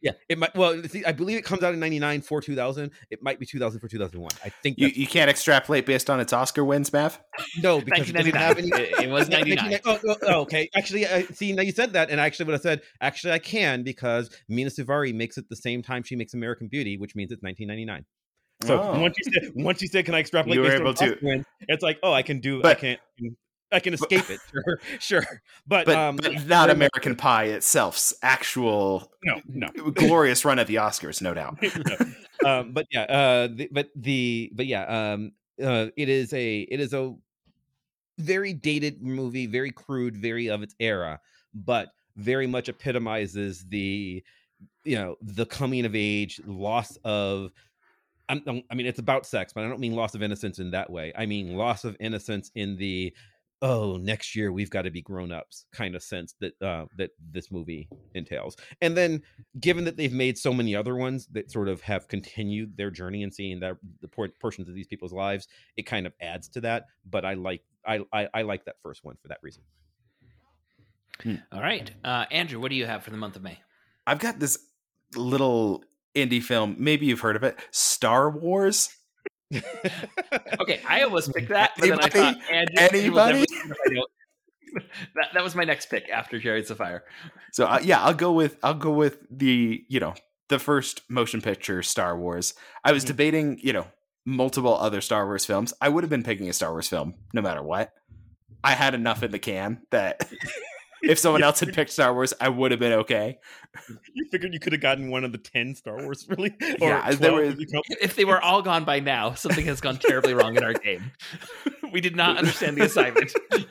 Yeah, 0.00 0.12
it 0.28 0.36
might. 0.36 0.52
Well, 0.56 0.82
see, 0.88 1.04
I 1.04 1.12
believe 1.12 1.38
it 1.38 1.44
comes 1.44 1.62
out 1.62 1.72
in 1.74 1.78
'99 1.78 2.22
for 2.22 2.40
2000. 2.40 2.90
It 3.12 3.22
might 3.22 3.38
be 3.38 3.46
2000 3.46 3.78
for 3.78 3.86
2001. 3.86 4.32
I 4.44 4.48
think 4.48 4.76
You, 4.76 4.88
you 4.88 5.06
can't 5.06 5.30
extrapolate 5.30 5.86
based 5.86 6.10
on 6.10 6.18
its 6.18 6.32
Oscar 6.32 6.64
wins, 6.64 6.92
Mav. 6.92 7.20
no 7.62 7.80
because 7.80 8.10
it 8.10 8.14
doesn't 8.14 8.34
have 8.34 8.58
any. 8.58 8.68
It, 8.72 9.04
it 9.04 9.08
was 9.10 9.28
99. 9.28 9.78
Oh, 9.84 9.98
oh, 10.22 10.40
okay. 10.40 10.68
Actually, 10.74 11.06
I 11.06 11.22
see 11.26 11.52
now 11.52 11.62
you 11.62 11.70
said 11.70 11.92
that, 11.92 12.10
and 12.10 12.20
I 12.20 12.26
actually 12.26 12.46
would 12.46 12.54
have 12.54 12.62
said 12.62 12.80
actually 13.00 13.32
I 13.34 13.38
can 13.38 13.84
because 13.84 14.28
Mena 14.48 14.70
Suvari 14.70 15.14
makes 15.14 15.38
it 15.38 15.48
the 15.48 15.54
same 15.56 15.82
time 15.84 16.02
she 16.02 16.16
makes 16.16 16.34
American 16.34 16.66
Beauty, 16.66 16.98
which 16.98 17.14
means 17.14 17.30
it's 17.30 17.42
1999. 17.44 18.04
So 18.64 18.82
Oh. 18.82 19.00
once 19.00 19.14
you 19.18 19.32
said 19.32 19.52
once 19.54 19.82
you 19.82 19.86
said 19.88 20.04
can 20.04 20.16
I 20.16 20.18
extrapolate? 20.20 20.56
You 20.56 20.62
were 20.62 20.68
based 20.68 20.80
on 20.80 20.86
able 20.88 20.94
to- 20.94 21.12
Oscar 21.14 21.18
wins, 21.26 21.44
It's 21.68 21.82
like 21.84 21.98
oh 22.02 22.12
I 22.12 22.22
can 22.22 22.40
do 22.40 22.58
I 22.58 22.62
But- 22.62 22.78
can 22.78 22.96
mm, 23.22 23.36
I 23.72 23.80
can 23.80 23.94
but- 23.96 24.12
escape 24.12 24.30
it. 24.30 24.40
Sure, 25.00 25.22
sure. 25.22 25.42
But, 25.66 25.86
But, 25.86 25.96
um, 25.96 26.16
but 26.16 26.46
not 26.46 26.70
American 26.70 27.16
Pie 27.16 27.44
itself's 27.46 28.14
actual 28.22 29.10
No, 29.24 29.40
no. 29.48 29.68
glorious 29.92 30.44
run 30.44 30.58
at 30.58 30.66
the 30.66 30.76
Oscars, 30.76 31.22
no 31.22 31.34
doubt. 31.34 31.58
um, 32.46 32.72
but 32.72 32.86
yeah, 32.90 33.02
uh, 33.02 33.48
the, 33.52 33.68
but 33.72 33.88
the 33.96 34.50
but 34.54 34.66
yeah, 34.66 35.12
um, 35.12 35.32
uh, 35.62 35.86
it 35.96 36.08
is 36.08 36.32
a 36.32 36.60
it 36.60 36.80
is 36.80 36.92
a 36.92 37.14
very 38.18 38.52
dated 38.52 39.02
movie, 39.02 39.46
very 39.46 39.70
crude, 39.70 40.16
very 40.16 40.48
of 40.48 40.62
its 40.62 40.74
era, 40.78 41.20
but 41.54 41.88
very 42.16 42.46
much 42.46 42.68
epitomizes 42.68 43.64
the 43.68 44.22
you 44.84 44.96
know 44.96 45.16
the 45.22 45.46
coming 45.46 45.84
of 45.86 45.94
age, 45.94 46.40
loss 46.46 46.96
of. 47.04 47.52
I 48.28 48.34
mean, 48.36 48.86
it's 48.86 48.98
about 48.98 49.26
sex, 49.26 49.52
but 49.52 49.62
I 49.62 49.68
don't 49.68 49.80
mean 49.80 49.94
loss 49.94 50.14
of 50.14 50.22
innocence 50.22 50.58
in 50.58 50.70
that 50.70 50.88
way. 50.88 51.12
I 51.16 51.26
mean 51.26 51.54
loss 51.56 51.84
of 51.84 51.96
innocence 52.00 52.50
in 52.54 52.76
the 52.76 53.12
oh 53.62 53.96
next 53.96 54.36
year 54.36 54.52
we've 54.52 54.70
got 54.70 54.82
to 54.82 54.90
be 54.90 55.00
grown 55.00 55.32
ups 55.32 55.66
kind 55.72 55.94
of 55.94 56.02
sense 56.02 56.34
that 56.40 56.60
uh, 56.60 56.84
that 56.98 57.10
this 57.30 57.50
movie 57.50 57.88
entails. 58.14 58.56
And 58.80 58.96
then 58.96 59.22
given 59.60 59.84
that 59.84 59.96
they've 59.96 60.12
made 60.12 60.36
so 60.36 60.52
many 60.52 60.76
other 60.76 60.96
ones 60.96 61.28
that 61.32 61.50
sort 61.50 61.68
of 61.68 61.80
have 61.82 62.08
continued 62.08 62.76
their 62.76 62.90
journey 62.90 63.22
and 63.22 63.32
seeing 63.32 63.60
that 63.60 63.76
the 64.00 64.08
portions 64.08 64.68
of 64.68 64.74
these 64.74 64.88
people's 64.88 65.12
lives, 65.12 65.48
it 65.76 65.84
kind 65.84 66.06
of 66.06 66.12
adds 66.20 66.48
to 66.48 66.60
that. 66.62 66.86
But 67.08 67.24
I 67.24 67.34
like 67.34 67.62
I 67.86 68.00
I, 68.12 68.28
I 68.34 68.42
like 68.42 68.64
that 68.66 68.76
first 68.82 69.04
one 69.04 69.16
for 69.22 69.28
that 69.28 69.38
reason. 69.42 69.62
All 71.52 71.60
right. 71.60 71.90
Uh, 72.02 72.26
Andrew, 72.30 72.58
what 72.58 72.70
do 72.70 72.76
you 72.76 72.86
have 72.86 73.04
for 73.04 73.10
the 73.10 73.16
month 73.16 73.36
of 73.36 73.42
May? 73.42 73.58
I've 74.06 74.18
got 74.18 74.40
this 74.40 74.58
little 75.14 75.84
indie 76.14 76.42
film. 76.42 76.76
Maybe 76.78 77.06
you've 77.06 77.20
heard 77.20 77.36
of 77.36 77.44
it. 77.44 77.58
Star 77.70 78.30
Wars. 78.30 78.88
Okay, 80.60 80.80
I 80.88 81.02
almost 81.02 81.34
picked 81.34 81.48
that, 81.50 81.72
but 81.78 81.88
then 81.88 81.98
I 81.98 82.08
thought 82.08 82.36
Andrew 82.50 82.76
Anybody? 82.78 83.40
if 83.42 83.72
I 83.72 83.94
don't- 83.94 84.10
that, 85.16 85.28
that 85.34 85.42
was 85.42 85.54
my 85.54 85.64
next 85.64 85.86
pick 85.86 86.08
after 86.08 86.40
Chariots 86.40 86.70
of 86.70 86.78
Fire. 86.78 87.04
So 87.52 87.66
uh, 87.66 87.80
yeah, 87.82 88.02
I'll 88.02 88.14
go 88.14 88.32
with 88.32 88.56
I'll 88.62 88.72
go 88.74 88.90
with 88.90 89.18
the 89.30 89.84
you 89.88 90.00
know 90.00 90.14
the 90.48 90.58
first 90.58 91.02
motion 91.10 91.42
picture 91.42 91.82
Star 91.82 92.16
Wars. 92.18 92.54
I 92.84 92.92
was 92.92 93.04
Mhm. 93.04 93.08
debating 93.08 93.60
you 93.62 93.72
know 93.74 93.86
multiple 94.24 94.74
other 94.76 95.00
Star 95.02 95.26
Wars 95.26 95.44
films. 95.44 95.74
I 95.80 95.88
would 95.90 96.04
have 96.04 96.10
been 96.10 96.22
picking 96.22 96.48
a 96.48 96.52
Star 96.54 96.70
Wars 96.70 96.88
film 96.88 97.14
no 97.34 97.42
matter 97.42 97.62
what. 97.62 97.92
I 98.64 98.72
had 98.72 98.94
enough 98.94 99.22
in 99.22 99.30
the 99.32 99.38
can 99.38 99.82
that 99.90 100.22
if 101.02 101.18
someone 101.18 101.42
else 101.42 101.60
had 101.60 101.72
picked 101.72 101.90
Star 101.90 102.12
Wars, 102.14 102.32
I 102.40 102.48
would 102.48 102.70
have 102.70 102.80
been 102.80 102.92
okay. 103.00 103.38
you 104.14 104.26
figured 104.30 104.52
you 104.52 104.60
could 104.60 104.72
have 104.72 104.82
gotten 104.82 105.10
one 105.10 105.24
of 105.24 105.32
the 105.32 105.38
ten 105.38 105.74
Star 105.74 105.96
Wars, 106.02 106.26
really? 106.28 106.54
Yeah, 106.78 107.10
there 107.12 107.32
were- 107.32 107.54
If 108.00 108.16
they 108.16 108.24
were 108.24 108.40
all 108.40 108.62
gone 108.62 108.84
by 108.84 109.00
now, 109.00 109.34
something 109.34 109.64
has 109.66 109.80
gone 109.80 109.98
terribly 109.98 110.34
wrong 110.34 110.56
in 110.56 110.64
our 110.64 110.74
game. 110.74 111.12
We 111.92 112.00
did 112.00 112.16
not 112.16 112.38
understand 112.38 112.76
the 112.76 112.84
assignment. 112.84 113.32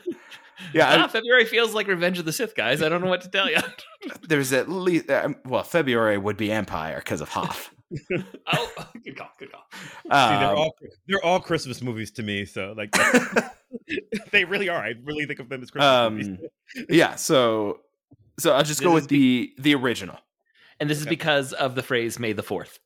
Yeah, 0.72 1.02
Ah, 1.04 1.08
February 1.08 1.44
feels 1.44 1.74
like 1.74 1.88
Revenge 1.88 2.20
of 2.20 2.24
the 2.24 2.32
Sith, 2.32 2.54
guys. 2.54 2.82
I 2.82 2.88
don't 2.88 3.02
know 3.02 3.08
what 3.10 3.22
to 3.22 3.28
tell 3.28 3.50
you. 3.50 3.58
there's 4.28 4.52
at 4.52 4.68
least 4.70 5.10
um, 5.10 5.34
well 5.44 5.64
February 5.64 6.16
would 6.16 6.36
be 6.36 6.52
Empire 6.52 6.98
because 6.98 7.20
of 7.20 7.28
Hoth. 7.30 7.70
Oh, 8.52 8.72
good 9.04 9.16
call. 9.16 9.30
Good 9.38 9.52
call. 9.52 9.64
See, 9.72 10.08
they're 10.08 10.50
Um, 10.50 10.58
all 10.58 10.74
they're 11.06 11.24
all 11.24 11.40
Christmas 11.40 11.82
movies 11.82 12.10
to 12.12 12.22
me. 12.22 12.44
So 12.44 12.74
like, 12.76 12.94
they 14.30 14.44
really 14.44 14.68
are. 14.68 14.82
I 14.82 14.94
really 15.04 15.26
think 15.26 15.40
of 15.40 15.48
them 15.48 15.62
as 15.62 15.70
Christmas 15.70 16.10
movies. 16.10 16.28
um, 16.28 16.84
yeah. 16.88 17.14
So, 17.16 17.80
so 18.38 18.52
I'll 18.52 18.64
just 18.64 18.82
go 18.82 18.92
with 18.92 19.04
is 19.04 19.08
the 19.08 19.52
the 19.58 19.74
original. 19.74 20.18
And 20.80 20.90
this 20.90 20.98
is 20.98 21.06
because 21.06 21.52
of 21.52 21.74
the 21.74 21.82
phrase 21.82 22.18
"May 22.18 22.32
the 22.32 22.42
4th. 22.42 22.78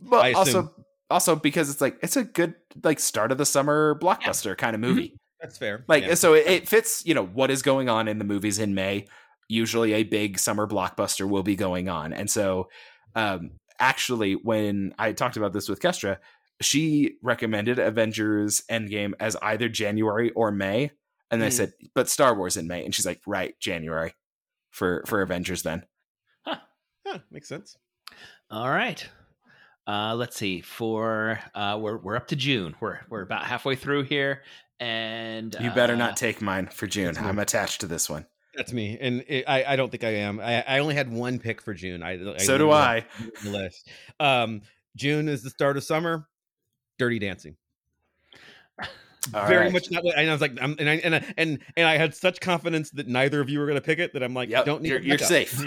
But 0.00 0.24
I 0.24 0.32
also, 0.32 0.72
also 1.10 1.36
because 1.36 1.68
it's 1.68 1.80
like 1.82 1.98
it's 2.02 2.16
a 2.16 2.24
good 2.24 2.54
like 2.82 2.98
start 2.98 3.30
of 3.30 3.36
the 3.38 3.44
summer 3.44 3.98
blockbuster 4.00 4.56
kind 4.56 4.74
of 4.74 4.80
movie. 4.80 5.18
That's 5.40 5.58
fair. 5.58 5.84
Like 5.86 6.04
Yeah. 6.04 6.14
so, 6.14 6.32
it, 6.32 6.46
it 6.46 6.68
fits. 6.68 7.04
You 7.04 7.12
know 7.14 7.26
what 7.26 7.50
is 7.50 7.60
going 7.60 7.88
on 7.90 8.08
in 8.08 8.18
the 8.18 8.24
movies 8.24 8.58
in 8.58 8.74
May. 8.74 9.06
Usually, 9.48 9.92
a 9.92 10.04
big 10.04 10.38
summer 10.38 10.66
blockbuster 10.66 11.28
will 11.28 11.42
be 11.42 11.54
going 11.56 11.90
on, 11.90 12.14
and 12.14 12.30
so 12.30 12.70
um, 13.14 13.50
actually, 13.78 14.34
when 14.34 14.94
I 14.98 15.12
talked 15.12 15.36
about 15.36 15.52
this 15.52 15.68
with 15.68 15.80
Kestra, 15.80 16.18
she 16.60 17.16
recommended 17.22 17.78
Avengers 17.78 18.62
Endgame 18.70 19.12
as 19.20 19.36
either 19.42 19.68
January 19.68 20.30
or 20.32 20.50
May, 20.52 20.90
and 21.30 21.42
I 21.42 21.46
Hmm. 21.46 21.50
said, 21.52 21.72
"But 21.94 22.08
Star 22.08 22.34
Wars 22.34 22.56
in 22.56 22.66
May," 22.68 22.84
and 22.84 22.94
she's 22.94 23.06
like, 23.06 23.20
"Right, 23.26 23.58
January 23.60 24.14
for 24.70 25.02
for 25.06 25.20
Avengers 25.22 25.62
then." 25.62 25.84
Huh, 27.06 27.18
makes 27.30 27.48
sense. 27.48 27.76
All 28.50 28.70
right. 28.70 29.06
Uh, 29.86 30.14
let's 30.14 30.36
see. 30.36 30.62
For 30.62 31.38
uh, 31.54 31.78
we're 31.80 31.98
we're 31.98 32.16
up 32.16 32.28
to 32.28 32.36
June. 32.36 32.74
We're 32.80 33.00
we're 33.10 33.20
about 33.22 33.44
halfway 33.44 33.76
through 33.76 34.04
here, 34.04 34.42
and 34.80 35.54
You 35.60 35.70
better 35.70 35.92
uh, 35.94 35.98
not 35.98 36.16
take 36.16 36.40
mine 36.40 36.68
for 36.68 36.86
June. 36.86 37.16
I'm 37.18 37.38
attached 37.38 37.82
to 37.82 37.86
this 37.86 38.08
one. 38.08 38.26
That's 38.56 38.72
me, 38.72 38.98
and 39.00 39.24
it, 39.26 39.44
I 39.48 39.64
I 39.64 39.76
don't 39.76 39.90
think 39.90 40.04
I 40.04 40.10
am. 40.10 40.40
I 40.40 40.62
I 40.62 40.78
only 40.78 40.94
had 40.94 41.10
one 41.12 41.38
pick 41.38 41.60
for 41.60 41.74
June. 41.74 42.02
I, 42.02 42.34
I 42.34 42.38
so 42.38 42.56
do 42.56 42.70
I. 42.70 43.04
the 43.42 43.50
list. 43.50 43.88
Um, 44.20 44.62
June 44.96 45.28
is 45.28 45.42
the 45.42 45.50
start 45.50 45.76
of 45.76 45.84
summer. 45.84 46.28
Dirty 46.98 47.18
Dancing. 47.18 47.56
All 49.32 49.46
Very 49.46 49.64
right. 49.64 49.72
much 49.72 49.90
not. 49.90 50.02
And 50.16 50.28
I 50.28 50.32
was 50.32 50.40
like, 50.40 50.52
I'm, 50.60 50.76
and 50.78 50.88
I 50.90 50.94
and 50.96 51.14
I, 51.14 51.24
and 51.36 51.58
and 51.76 51.86
I 51.88 51.96
had 51.96 52.14
such 52.14 52.40
confidence 52.40 52.90
that 52.90 53.08
neither 53.08 53.40
of 53.40 53.48
you 53.48 53.58
were 53.58 53.66
going 53.66 53.76
to 53.76 53.80
pick 53.82 53.98
it 53.98 54.12
that 54.12 54.22
I'm 54.22 54.34
like, 54.34 54.50
Yep, 54.50 54.64
don't 54.66 54.82
need. 54.82 54.88
you're- 54.90 55.04
you're 55.06 55.18
safe. 55.18 55.64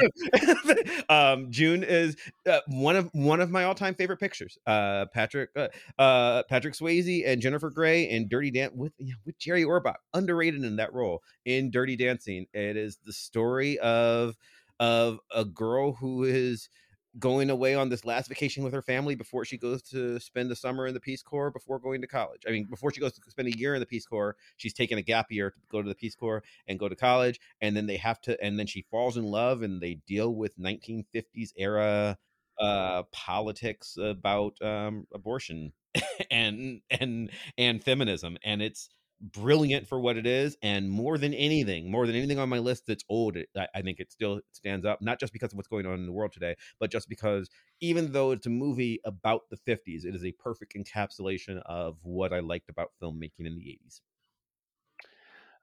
um, 1.09 1.47
June 1.49 1.83
is 1.83 2.15
uh, 2.47 2.59
one 2.67 2.95
of 2.95 3.09
one 3.13 3.39
of 3.41 3.49
my 3.49 3.63
all 3.63 3.75
time 3.75 3.95
favorite 3.95 4.19
pictures. 4.19 4.57
Uh, 4.67 5.05
Patrick 5.13 5.49
uh, 5.55 5.67
uh, 5.97 6.43
Patrick 6.49 6.73
Swayze 6.73 7.23
and 7.25 7.41
Jennifer 7.41 7.69
Grey 7.69 8.09
in 8.09 8.27
Dirty 8.27 8.51
Dance 8.51 8.73
with 8.75 8.93
you 8.99 9.11
know, 9.13 9.17
with 9.25 9.37
Jerry 9.39 9.63
Orbach, 9.63 9.95
underrated 10.13 10.63
in 10.63 10.75
that 10.77 10.93
role 10.93 11.21
in 11.45 11.71
Dirty 11.71 11.95
Dancing. 11.95 12.45
It 12.53 12.77
is 12.77 12.97
the 13.05 13.13
story 13.13 13.79
of 13.79 14.35
of 14.79 15.19
a 15.33 15.43
girl 15.45 15.93
who 15.93 16.23
is 16.23 16.69
going 17.19 17.49
away 17.49 17.75
on 17.75 17.89
this 17.89 18.05
last 18.05 18.27
vacation 18.27 18.63
with 18.63 18.73
her 18.73 18.81
family 18.81 19.15
before 19.15 19.45
she 19.45 19.57
goes 19.57 19.81
to 19.81 20.19
spend 20.19 20.49
the 20.49 20.55
summer 20.55 20.87
in 20.87 20.93
the 20.93 20.99
Peace 20.99 21.23
Corps 21.23 21.51
before 21.51 21.79
going 21.79 22.01
to 22.01 22.07
college. 22.07 22.43
I 22.47 22.51
mean, 22.51 22.65
before 22.65 22.91
she 22.91 22.99
goes 22.99 23.13
to 23.13 23.21
spend 23.31 23.47
a 23.47 23.57
year 23.57 23.73
in 23.73 23.79
the 23.79 23.85
Peace 23.85 24.05
Corps, 24.05 24.35
she's 24.57 24.73
taking 24.73 24.97
a 24.97 25.01
gap 25.01 25.27
year 25.31 25.51
to 25.51 25.57
go 25.71 25.81
to 25.81 25.89
the 25.89 25.95
Peace 25.95 26.15
Corps 26.15 26.43
and 26.67 26.79
go 26.79 26.89
to 26.89 26.95
college. 26.95 27.39
And 27.61 27.75
then 27.75 27.87
they 27.87 27.97
have 27.97 28.21
to, 28.21 28.41
and 28.43 28.59
then 28.59 28.67
she 28.67 28.85
falls 28.91 29.17
in 29.17 29.23
love 29.23 29.61
and 29.61 29.81
they 29.81 29.95
deal 30.07 30.33
with 30.33 30.57
1950s 30.59 31.51
era 31.57 32.17
uh 32.59 33.03
politics 33.11 33.97
about 34.01 34.59
um 34.63 35.05
abortion 35.13 35.71
and 36.31 36.81
and 36.89 37.29
and 37.55 37.83
feminism 37.83 38.35
and 38.43 38.63
it's 38.63 38.89
brilliant 39.19 39.87
for 39.87 39.99
what 39.99 40.17
it 40.17 40.27
is 40.27 40.57
and 40.61 40.89
more 40.89 41.17
than 41.17 41.33
anything 41.33 41.89
more 41.89 42.05
than 42.05 42.15
anything 42.15 42.37
on 42.37 42.47
my 42.47 42.59
list 42.59 42.85
that's 42.85 43.03
old 43.09 43.35
it, 43.35 43.49
I, 43.57 43.67
I 43.75 43.81
think 43.81 43.99
it 43.99 44.11
still 44.11 44.41
stands 44.51 44.85
up 44.85 45.01
not 45.01 45.19
just 45.19 45.33
because 45.33 45.51
of 45.51 45.57
what's 45.57 45.67
going 45.67 45.85
on 45.87 45.95
in 45.95 46.05
the 46.05 46.11
world 46.11 46.31
today 46.31 46.55
but 46.79 46.91
just 46.91 47.09
because 47.09 47.49
even 47.81 48.11
though 48.11 48.31
it's 48.31 48.45
a 48.45 48.51
movie 48.51 48.99
about 49.05 49.49
the 49.49 49.57
50s 49.57 50.05
it 50.05 50.13
is 50.13 50.23
a 50.23 50.31
perfect 50.33 50.75
encapsulation 50.75 51.61
of 51.65 51.97
what 52.03 52.31
i 52.31 52.39
liked 52.39 52.69
about 52.69 52.91
filmmaking 53.01 53.45
in 53.45 53.55
the 53.55 53.79
80s 53.85 54.01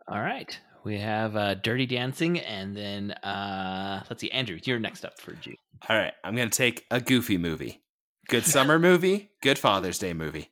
All 0.07 0.21
right. 0.21 0.59
We 0.85 0.99
have 0.99 1.35
uh, 1.35 1.55
Dirty 1.55 1.87
Dancing, 1.87 2.39
and 2.41 2.77
then 2.77 3.13
uh, 3.13 4.05
let's 4.11 4.21
see, 4.21 4.31
Andrew, 4.31 4.59
you're 4.65 4.79
next 4.79 5.05
up 5.05 5.19
for 5.19 5.33
June. 5.33 5.57
All 5.89 5.97
right, 5.97 6.13
I'm 6.23 6.37
gonna 6.37 6.51
take 6.51 6.85
a 6.91 7.01
goofy 7.01 7.39
movie. 7.39 7.83
Good 8.29 8.45
summer 8.45 8.79
movie, 8.79 9.31
good 9.43 9.59
Father's 9.59 9.99
Day 9.99 10.13
movie. 10.13 10.51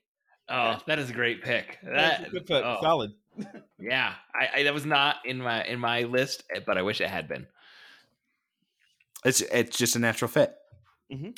Oh, 0.52 0.78
that 0.86 0.98
is 0.98 1.08
a 1.10 1.12
great 1.14 1.42
pick. 1.42 1.78
That, 1.82 2.30
Good 2.30 2.46
put. 2.46 2.62
oh, 2.62 2.78
solid 2.82 3.12
yeah, 3.80 4.12
I, 4.34 4.60
I 4.60 4.62
that 4.64 4.74
was 4.74 4.84
not 4.84 5.16
in 5.24 5.38
my 5.38 5.64
in 5.64 5.80
my 5.80 6.02
list, 6.02 6.44
eh, 6.54 6.60
but 6.66 6.76
I 6.76 6.82
wish 6.82 7.00
it 7.00 7.08
had 7.08 7.26
been. 7.26 7.46
It's 9.24 9.40
it's 9.40 9.78
just 9.78 9.96
a 9.96 9.98
natural 9.98 10.28
fit. 10.28 10.54
Mm-hmm. 11.10 11.30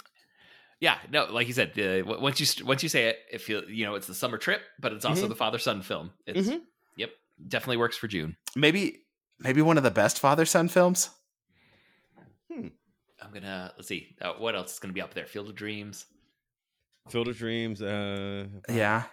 Yeah, 0.80 0.98
no, 1.10 1.26
like 1.26 1.46
you 1.46 1.52
said, 1.52 1.78
uh, 1.78 2.04
once 2.20 2.40
you 2.40 2.64
once 2.66 2.82
you 2.82 2.88
say 2.88 3.08
it, 3.10 3.18
it 3.30 3.40
feels 3.40 3.64
you 3.68 3.84
know 3.86 3.94
it's 3.94 4.08
the 4.08 4.14
summer 4.14 4.38
trip, 4.38 4.60
but 4.80 4.92
it's 4.92 5.04
also 5.04 5.26
Mhm. 5.26 5.28
the 5.28 5.36
father 5.36 5.58
son 5.58 5.82
film. 5.82 6.10
It's 6.26 6.48
Mhm. 6.48 6.62
yep, 6.96 7.10
definitely 7.46 7.76
works 7.76 7.96
for 7.96 8.08
June. 8.08 8.36
Maybe 8.56 9.04
maybe 9.38 9.62
one 9.62 9.76
of 9.78 9.84
the 9.84 9.90
best 9.92 10.18
father 10.18 10.44
son 10.44 10.68
films. 10.68 11.10
I'm 12.50 13.32
gonna 13.32 13.72
let's 13.76 13.88
see 13.88 14.16
uh, 14.20 14.34
what 14.34 14.54
else 14.54 14.74
is 14.74 14.78
gonna 14.78 14.92
be 14.92 15.00
up 15.00 15.14
there. 15.14 15.26
Field 15.26 15.48
of 15.48 15.54
Dreams. 15.54 16.06
Field 17.10 17.28
of 17.28 17.36
dreams 17.36 17.82
uh 17.82 18.46
Yeah. 18.68 19.04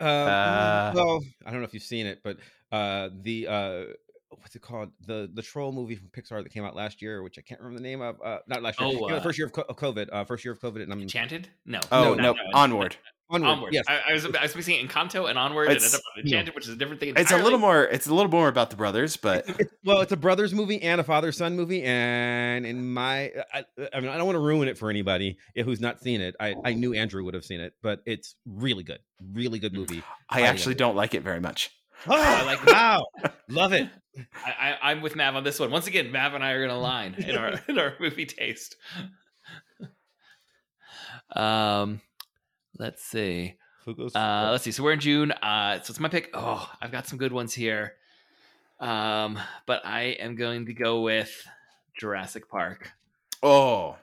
Um, 0.00 0.08
Uh, 0.08 0.92
well, 0.94 1.20
I 1.44 1.50
don't 1.50 1.60
know 1.60 1.66
if 1.66 1.74
you've 1.74 1.82
seen 1.82 2.06
it, 2.06 2.20
but 2.24 2.38
uh, 2.72 3.10
the 3.22 3.46
uh, 3.46 3.84
what's 4.30 4.56
it 4.56 4.62
called? 4.62 4.92
The 5.06 5.30
the 5.34 5.42
troll 5.42 5.72
movie 5.72 5.94
from 5.94 6.08
Pixar 6.08 6.42
that 6.42 6.50
came 6.50 6.64
out 6.64 6.74
last 6.74 7.02
year, 7.02 7.22
which 7.22 7.38
I 7.38 7.42
can't 7.42 7.60
remember 7.60 7.82
the 7.82 7.88
name 7.88 8.00
of. 8.00 8.16
Uh, 8.24 8.38
not 8.46 8.62
last 8.62 8.80
year. 8.80 8.88
Oh, 8.88 8.92
you 8.92 9.08
know, 9.08 9.16
uh, 9.16 9.20
first 9.20 9.36
year 9.36 9.46
of, 9.46 9.52
co- 9.52 9.66
of 9.68 9.76
COVID. 9.76 10.08
Uh, 10.10 10.24
first 10.24 10.42
year 10.42 10.52
of 10.52 10.60
COVID, 10.60 10.82
and 10.82 10.90
I'm 10.90 11.02
Enchanted? 11.02 11.48
No. 11.66 11.80
Oh 11.92 12.14
No, 12.14 12.14
no, 12.14 12.32
no, 12.32 12.38
onward. 12.54 12.96
Onward. 13.30 13.48
Onward. 13.50 13.72
Yes, 13.74 13.84
I, 13.88 14.00
I 14.08 14.12
was 14.12 14.24
I 14.26 14.42
was 14.42 14.54
mixing 14.54 14.86
Encanto 14.86 15.28
and 15.30 15.38
Onward 15.38 15.70
It's- 15.70 15.82
and 15.82 15.94
ended 15.94 16.00
up 16.00 16.02
with 16.16 16.24
Enchanted, 16.26 16.54
which 16.54 16.66
is 16.66 16.74
a 16.74 16.76
different 16.76 17.00
thing. 17.00 17.14
It's 17.16 17.30
a 17.30 17.38
little 17.38 17.58
more. 17.58 17.84
It's 17.84 18.06
a 18.06 18.14
little 18.14 18.30
more 18.30 18.48
about 18.48 18.70
the 18.70 18.76
brothers, 18.76 19.16
but 19.16 19.46
well, 19.84 20.00
it's 20.00 20.12
a 20.12 20.16
brothers 20.16 20.52
movie 20.52 20.82
and 20.82 21.00
a 21.00 21.04
father 21.04 21.32
son 21.32 21.56
movie, 21.56 21.82
and 21.82 22.66
in 22.66 22.92
my, 22.92 23.30
I, 23.54 23.64
I 23.92 24.00
mean, 24.00 24.10
I 24.10 24.16
don't 24.16 24.26
want 24.26 24.36
to 24.36 24.40
ruin 24.40 24.68
it 24.68 24.76
for 24.76 24.90
anybody 24.90 25.38
who's 25.54 25.80
not 25.80 26.00
seen 26.00 26.20
it. 26.20 26.34
I 26.40 26.54
I 26.64 26.74
knew 26.74 26.92
Andrew 26.94 27.24
would 27.24 27.34
have 27.34 27.44
seen 27.44 27.60
it, 27.60 27.74
but 27.82 28.00
it's 28.06 28.34
really 28.46 28.82
good, 28.82 28.98
really 29.32 29.58
good 29.58 29.72
movie. 29.72 30.02
I 30.28 30.34
Highly 30.36 30.46
actually 30.48 30.74
don't 30.74 30.96
like 30.96 31.14
it 31.14 31.22
very 31.22 31.40
much. 31.40 31.70
Oh, 32.06 32.14
I 32.16 32.44
like- 32.44 32.64
wow, 32.66 33.06
love 33.48 33.72
it. 33.72 33.88
I, 34.44 34.50
I, 34.82 34.90
I'm 34.90 35.02
with 35.02 35.14
Mav 35.14 35.36
on 35.36 35.44
this 35.44 35.60
one. 35.60 35.70
Once 35.70 35.86
again, 35.86 36.10
Mav 36.10 36.34
and 36.34 36.42
I 36.42 36.50
are 36.52 36.58
going 36.66 36.70
to 36.70 36.76
align 36.76 37.14
in 37.14 37.36
our 37.36 37.60
in 37.68 37.78
our 37.78 37.94
movie 38.00 38.26
taste. 38.26 38.76
Um, 41.34 42.00
let's 42.80 43.04
see. 43.04 43.54
Who 43.84 43.94
goes? 43.94 44.14
Uh, 44.16 44.48
let's 44.50 44.64
see. 44.64 44.72
So 44.72 44.82
we're 44.82 44.92
in 44.92 45.00
June. 45.00 45.30
Uh, 45.32 45.80
so 45.80 45.90
it's 45.92 46.00
my 46.00 46.08
pick. 46.08 46.30
Oh, 46.34 46.68
I've 46.82 46.90
got 46.92 47.06
some 47.06 47.18
good 47.18 47.32
ones 47.32 47.54
here. 47.54 47.94
Um, 48.80 49.38
but 49.66 49.84
I 49.84 50.16
am 50.20 50.34
going 50.36 50.66
to 50.66 50.74
go 50.74 51.02
with 51.02 51.46
Jurassic 51.98 52.48
Park. 52.48 52.90
Oh, 53.42 53.96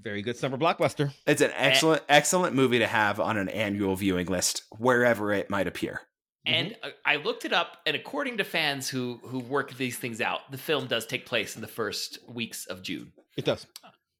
Very 0.00 0.22
good 0.22 0.36
summer 0.36 0.56
blockbuster. 0.56 1.12
it's 1.26 1.40
an 1.40 1.50
excellent, 1.54 2.02
excellent 2.08 2.54
movie 2.54 2.78
to 2.80 2.86
have 2.86 3.18
on 3.20 3.36
an 3.36 3.48
annual 3.48 3.96
viewing 3.96 4.26
list 4.26 4.62
wherever 4.78 5.32
it 5.32 5.48
might 5.50 5.66
appear. 5.66 6.02
And 6.44 6.76
uh, 6.84 6.90
I 7.04 7.16
looked 7.16 7.44
it 7.44 7.52
up, 7.52 7.78
and 7.86 7.96
according 7.96 8.36
to 8.36 8.44
fans 8.44 8.88
who 8.88 9.18
who 9.24 9.40
work 9.40 9.76
these 9.76 9.96
things 9.98 10.20
out, 10.20 10.48
the 10.52 10.58
film 10.58 10.86
does 10.86 11.04
take 11.04 11.26
place 11.26 11.56
in 11.56 11.60
the 11.62 11.66
first 11.66 12.18
weeks 12.28 12.66
of 12.66 12.82
June. 12.82 13.12
It 13.36 13.44
does. 13.44 13.66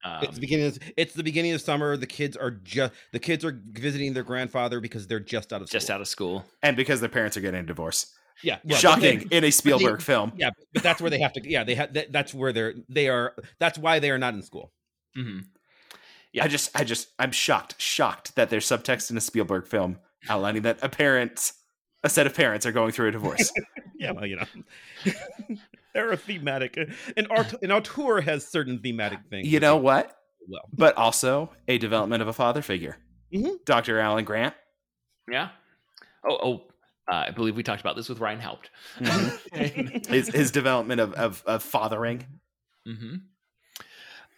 Um, 0.04 0.22
it's 0.22 0.34
the 0.34 0.40
beginning. 0.40 0.66
Of, 0.66 0.78
it's 0.96 1.14
the 1.14 1.24
beginning 1.24 1.52
of 1.52 1.60
summer. 1.60 1.96
The 1.96 2.06
kids 2.06 2.36
are 2.36 2.50
just 2.50 2.92
the 3.12 3.18
kids 3.18 3.44
are 3.44 3.60
visiting 3.70 4.12
their 4.12 4.22
grandfather 4.22 4.80
because 4.80 5.06
they're 5.06 5.20
just 5.20 5.52
out 5.52 5.62
of 5.62 5.70
just 5.70 5.86
school. 5.86 5.94
out 5.94 6.00
of 6.00 6.08
school. 6.08 6.44
And 6.62 6.76
because 6.76 7.00
their 7.00 7.08
parents 7.08 7.36
are 7.36 7.40
getting 7.40 7.60
a 7.60 7.64
divorce. 7.66 8.12
Yeah, 8.42 8.58
well, 8.64 8.78
Shocking 8.78 9.28
they- 9.30 9.36
in 9.38 9.44
a 9.44 9.50
Spielberg 9.50 10.02
film. 10.02 10.32
yeah, 10.36 10.50
but 10.74 10.82
that's 10.82 11.00
where 11.00 11.10
they 11.10 11.20
have 11.20 11.32
to. 11.32 11.40
Yeah, 11.48 11.64
they 11.64 11.74
have. 11.74 11.94
That, 11.94 12.12
that's 12.12 12.34
where 12.34 12.52
they're. 12.52 12.74
They 12.88 13.08
are. 13.08 13.34
That's 13.58 13.78
why 13.78 13.98
they 13.98 14.10
are 14.10 14.18
not 14.18 14.34
in 14.34 14.42
school. 14.42 14.72
Mm-hmm. 15.16 15.38
Yeah, 16.32 16.44
I 16.44 16.48
just, 16.48 16.78
I 16.78 16.84
just, 16.84 17.08
I'm 17.18 17.32
shocked, 17.32 17.80
shocked 17.80 18.36
that 18.36 18.50
there's 18.50 18.66
subtext 18.66 19.10
in 19.10 19.16
a 19.16 19.22
Spielberg 19.22 19.66
film 19.66 19.98
outlining 20.28 20.62
that 20.62 20.78
a 20.82 20.88
parent, 20.90 21.52
a 22.04 22.10
set 22.10 22.26
of 22.26 22.34
parents 22.34 22.66
are 22.66 22.72
going 22.72 22.92
through 22.92 23.08
a 23.08 23.12
divorce. 23.12 23.50
Yeah, 23.98 24.10
well, 24.10 24.26
you 24.26 24.36
know, 24.36 24.44
they're 25.96 26.12
a 26.12 26.16
thematic. 26.16 26.76
An 27.16 27.26
art. 27.30 27.54
An 27.62 27.72
auteur 27.72 28.20
has 28.20 28.46
certain 28.46 28.78
thematic 28.80 29.20
things. 29.30 29.48
you 29.48 29.58
know 29.60 29.76
what? 29.76 30.14
Well, 30.48 30.60
But 30.72 30.96
also 30.96 31.50
a 31.66 31.78
development 31.78 32.22
of 32.22 32.28
a 32.28 32.32
father 32.32 32.62
figure. 32.62 32.98
Mhm. 33.34 33.64
Dr. 33.64 33.98
Alan 33.98 34.24
Grant. 34.24 34.54
Yeah. 35.30 35.48
Oh, 36.28 36.38
oh. 36.42 36.54
Uh, 37.10 37.24
I 37.28 37.30
believe 37.30 37.56
we 37.56 37.62
talked 37.62 37.80
about 37.80 37.94
this 37.96 38.08
with 38.08 38.18
Ryan 38.20 38.40
Helped. 38.40 38.70
Mhm. 38.98 40.06
his, 40.06 40.28
his 40.28 40.50
development 40.50 41.00
of, 41.00 41.12
of, 41.14 41.42
of 41.46 41.62
fathering. 41.62 42.26
hmm 42.84 43.16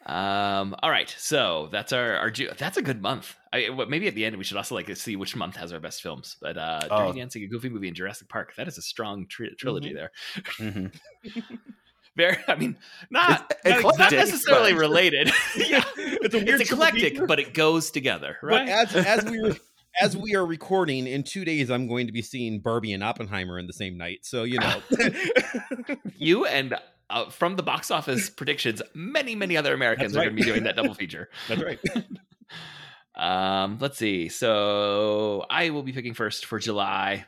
Um. 0.09 0.74
All 0.82 0.90
right. 0.90 1.14
So 1.18 1.68
that's 1.70 1.92
our 1.92 2.16
our 2.16 2.30
Ju- 2.30 2.50
that's 2.56 2.76
a 2.78 2.82
good 2.82 3.02
month. 3.02 3.36
I 3.52 3.68
maybe 3.88 4.09
at 4.09 4.14
the 4.14 4.24
end 4.24 4.36
we 4.36 4.44
should 4.44 4.56
also 4.56 4.74
like 4.74 4.94
see 4.96 5.16
which 5.16 5.36
month 5.36 5.56
has 5.56 5.72
our 5.72 5.80
best 5.80 6.02
films. 6.02 6.36
But 6.40 6.56
uh, 6.56 6.80
Oh. 6.90 7.06
Dirty 7.06 7.18
Dancing, 7.20 7.42
a 7.42 7.46
Goofy 7.46 7.68
movie, 7.68 7.88
and 7.88 7.96
Jurassic 7.96 8.28
Park. 8.28 8.54
That 8.56 8.68
is 8.68 8.78
a 8.78 8.82
strong 8.82 9.26
tri- 9.28 9.50
trilogy 9.59 9.92
there. 9.92 10.11
Mhm. 10.59 10.92
Very, 12.16 12.36
I 12.48 12.56
mean, 12.56 12.76
not, 13.11 13.54
It's 13.64 13.80
not, 13.84 13.92
eclectic, 13.94 14.18
necessarily 14.18 14.72
but- 14.72 14.80
related. 14.80 15.28
yeah. 15.56 15.84
It's 15.96 16.34
a 16.34 16.38
weird 16.38 16.61
It's 16.62 16.72
eclectic, 16.72 17.24
but 17.28 17.38
it 17.38 17.54
goes 17.54 17.90
together, 17.92 18.38
right? 18.42 18.66
But 18.66 18.96
as 18.96 19.06
as 19.24 19.24
we 19.30 19.40
were 19.40 19.56
as 20.00 20.16
we 20.16 20.34
are 20.34 20.44
recording 20.46 21.06
in 21.06 21.22
two 21.22 21.44
days, 21.44 21.70
I'm 21.70 21.86
going 21.86 22.06
to 22.06 22.12
be 22.12 22.22
seeing 22.22 22.61
Barbie 22.61 22.92
and 22.92 23.04
Oppenheimer 23.04 23.59
in 23.59 23.66
the 23.66 23.72
same 23.72 23.96
night. 23.96 24.20
So 24.22 24.42
you 24.44 24.59
know, 24.59 24.80
you 26.16 26.44
and 26.46 26.74
uh, 27.11 27.28
from 27.30 27.56
the 27.56 27.62
box 27.62 27.90
office 27.90 28.28
predictions, 28.40 28.82
many, 28.94 29.34
many 29.34 29.56
other 29.56 29.74
Americans 29.74 30.12
That's 30.12 30.22
are 30.26 30.28
going 30.30 30.36
to 30.36 30.42
be 30.42 30.48
doing 30.50 30.64
that 30.64 30.76
double 30.76 30.94
feature. 31.02 31.28
that's 31.48 31.62
right. 31.62 31.78
Um, 33.14 33.78
let's 33.80 33.98
see. 33.98 34.28
So 34.28 35.44
I 35.50 35.70
will 35.70 35.82
be 35.82 35.92
picking 35.92 36.14
first 36.14 36.46
for 36.46 36.59
July. 36.61 37.24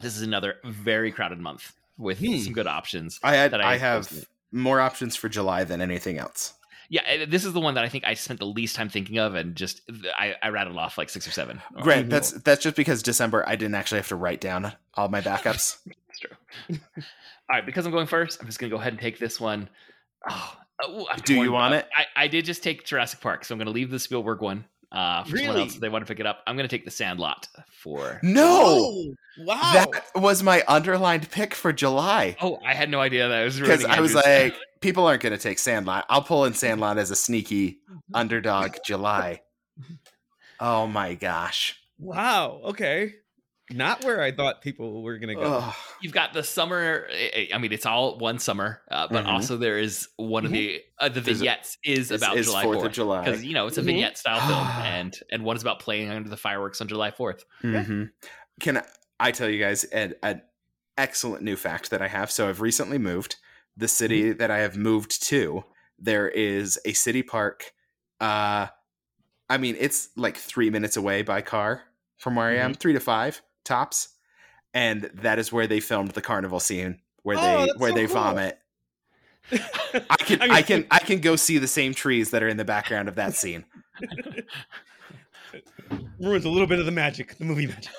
This 0.00 0.16
is 0.16 0.22
another 0.22 0.56
very 0.64 1.12
crowded 1.12 1.38
month 1.38 1.74
with 1.98 2.18
Hmm. 2.20 2.38
some 2.38 2.54
good 2.54 2.66
options. 2.66 3.20
I 3.22 3.34
had 3.36 3.50
that 3.50 3.60
I 3.60 3.74
I 3.74 3.76
have 3.78 4.08
posted. 4.08 4.26
more 4.50 4.80
options 4.80 5.14
for 5.14 5.28
July 5.28 5.64
than 5.64 5.82
anything 5.82 6.16
else. 6.18 6.54
Yeah, 6.88 7.26
this 7.26 7.44
is 7.44 7.52
the 7.52 7.60
one 7.60 7.74
that 7.74 7.84
I 7.84 7.90
think 7.90 8.04
I 8.04 8.14
spent 8.14 8.38
the 8.38 8.46
least 8.46 8.76
time 8.76 8.88
thinking 8.88 9.18
of, 9.18 9.34
and 9.34 9.54
just 9.54 9.82
I, 10.16 10.36
I 10.42 10.48
rattled 10.48 10.78
off 10.78 10.96
like 10.96 11.10
six 11.10 11.28
or 11.28 11.32
seven. 11.32 11.60
Grant, 11.82 12.06
Mhm. 12.06 12.10
that's 12.10 12.30
that's 12.32 12.62
just 12.62 12.74
because 12.76 13.02
December 13.02 13.46
I 13.46 13.56
didn't 13.56 13.74
actually 13.74 13.98
have 13.98 14.08
to 14.08 14.16
write 14.16 14.40
down 14.40 14.72
all 14.94 15.08
my 15.08 15.20
backups. 15.20 15.76
That's 15.84 16.18
true. 16.18 16.78
All 17.50 17.56
right, 17.56 17.64
because 17.64 17.86
I'm 17.86 17.92
going 17.92 18.06
first, 18.06 18.40
I'm 18.40 18.46
just 18.46 18.58
going 18.58 18.70
to 18.70 18.76
go 18.76 18.80
ahead 18.80 18.92
and 18.92 19.00
take 19.00 19.18
this 19.18 19.40
one. 19.40 19.68
Oh, 20.28 20.56
oh, 20.82 21.06
I'm 21.10 21.20
Do 21.20 21.34
you 21.34 21.52
want 21.52 21.74
Uh, 21.74 21.78
it? 21.78 21.88
I, 21.96 22.24
I 22.24 22.28
did 22.28 22.44
just 22.44 22.62
take 22.62 22.84
Jurassic 22.84 23.20
Park, 23.20 23.44
so 23.44 23.54
I'm 23.54 23.58
going 23.58 23.66
to 23.66 23.72
leave 23.72 23.90
the 23.90 23.98
Spielberg 23.98 24.40
one. 24.40 24.64
Uh, 24.90 25.22
for 25.24 25.36
someone 25.36 25.56
else, 25.58 25.74
if 25.74 25.80
they 25.80 25.90
want 25.90 26.06
to 26.06 26.10
pick 26.10 26.18
it 26.18 26.24
up. 26.26 26.40
I'm 26.46 26.56
going 26.56 26.66
to 26.66 26.74
take 26.74 26.86
the 26.86 26.90
Sandlot 26.90 27.46
for. 27.70 28.18
No, 28.22 29.12
wow. 29.38 29.72
that 29.74 29.90
was 30.14 30.42
my 30.42 30.64
underlined 30.66 31.30
pick 31.30 31.52
for 31.54 31.74
July 31.74 32.36
Oh, 32.40 32.58
I 32.64 32.72
had 32.72 32.88
no 32.88 32.98
idea 32.98 33.28
that 33.28 33.38
I 33.38 33.44
was 33.44 33.60
because 33.60 33.84
I 33.84 34.00
was 34.00 34.14
like, 34.14 34.54
people 34.80 35.06
aren't 35.06 35.20
going 35.20 35.34
to 35.34 35.38
take 35.38 35.58
Sandlot. 35.58 36.06
I'll 36.08 36.22
pull 36.22 36.46
in 36.46 36.54
Sandlot 36.54 36.96
as 36.96 37.10
a 37.10 37.16
sneaky 37.16 37.80
underdog 38.14 38.76
July. 38.84 39.42
Oh 40.60 40.88
my 40.88 41.14
gosh! 41.14 41.76
wow. 42.00 42.60
Okay. 42.64 43.14
Not 43.70 44.04
where 44.04 44.22
I 44.22 44.32
thought 44.32 44.62
people 44.62 45.02
were 45.02 45.18
gonna 45.18 45.34
go. 45.34 45.42
Ugh. 45.58 45.74
you've 46.00 46.12
got 46.12 46.32
the 46.32 46.42
summer. 46.42 47.06
I 47.12 47.48
I 47.54 47.58
mean, 47.58 47.72
it's 47.72 47.84
all 47.86 48.16
one 48.18 48.38
summer, 48.38 48.80
uh, 48.90 49.08
but 49.10 49.24
Mhm. 49.24 49.28
also 49.28 49.56
there 49.56 49.78
is 49.78 50.08
one 50.16 50.46
of 50.46 50.52
the 50.52 50.80
uh, 50.98 51.08
the 51.08 51.20
vignettes 51.20 51.76
is 51.84 52.10
Is- 52.10 52.22
about 52.22 52.36
is 52.36 52.46
July 52.46 52.64
4th 52.64 52.84
of 52.86 52.92
July. 52.92 53.24
because 53.24 53.44
you 53.44 53.54
know 53.54 53.66
it's 53.66 53.76
a 53.78 53.82
Mhm. 53.82 53.86
vignette 53.86 54.16
style 54.18 54.40
film, 54.46 54.66
and 54.86 55.18
and 55.30 55.44
one 55.44 55.56
is 55.56 55.62
about 55.62 55.80
playing 55.80 56.08
under 56.10 56.28
the 56.28 56.36
fireworks 56.36 56.80
on 56.80 56.88
July 56.88 57.10
Fourth. 57.10 57.44
hmm 57.60 58.04
Can 58.60 58.82
I 59.20 59.30
tell 59.32 59.48
you 59.48 59.58
guys 59.60 59.84
an, 59.84 60.14
an 60.22 60.42
excellent 60.96 61.42
new 61.42 61.56
fact 61.56 61.90
that 61.90 62.00
I 62.02 62.08
have? 62.08 62.30
So 62.30 62.48
I've 62.48 62.60
recently 62.60 62.98
moved. 62.98 63.36
The 63.76 63.86
city 63.88 64.32
that 64.32 64.50
I 64.50 64.58
have 64.58 64.76
moved 64.76 65.22
to, 65.28 65.64
there 65.98 66.28
is 66.28 66.78
a 66.84 66.92
city 66.94 67.22
park. 67.22 67.72
Uh, 68.20 68.66
I 69.48 69.56
mean, 69.58 69.76
it's 69.78 70.08
like 70.16 70.36
three 70.36 70.70
minutes 70.70 70.96
away 70.96 71.22
by 71.22 71.42
car 71.42 71.84
from 72.16 72.34
where 72.34 72.48
I 72.48 72.56
am, 72.56 72.74
three 72.74 72.92
to 72.94 73.00
five 73.00 73.40
tops, 73.68 74.08
and 74.74 75.10
that 75.14 75.38
is 75.38 75.52
where 75.52 75.66
they 75.66 75.80
filmed 75.80 76.10
the 76.12 76.22
carnival 76.22 76.60
scene 76.60 77.00
where 77.22 77.36
Oh, 77.38 77.42
they 77.66 77.72
where 77.76 77.90
so 77.90 77.94
they 77.94 78.06
cool. 78.06 78.14
vomit. 78.14 78.58
I 79.52 80.16
can 80.18 80.42
I, 80.42 80.62
can 80.62 80.86
I 80.90 80.98
can 80.98 81.20
go 81.20 81.36
see 81.36 81.58
the 81.58 81.68
same 81.68 81.94
trees 81.94 82.30
that 82.32 82.42
are 82.42 82.48
in 82.48 82.56
the 82.56 82.64
background 82.64 83.08
of 83.08 83.14
that 83.14 83.34
scene. 83.34 83.64
ruins 86.20 86.44
a 86.44 86.48
little 86.50 86.66
bit 86.66 86.78
of 86.78 86.86
the 86.86 86.92
magic, 86.92 87.36
the 87.38 87.44
movie 87.44 87.66
magic. 87.66 87.92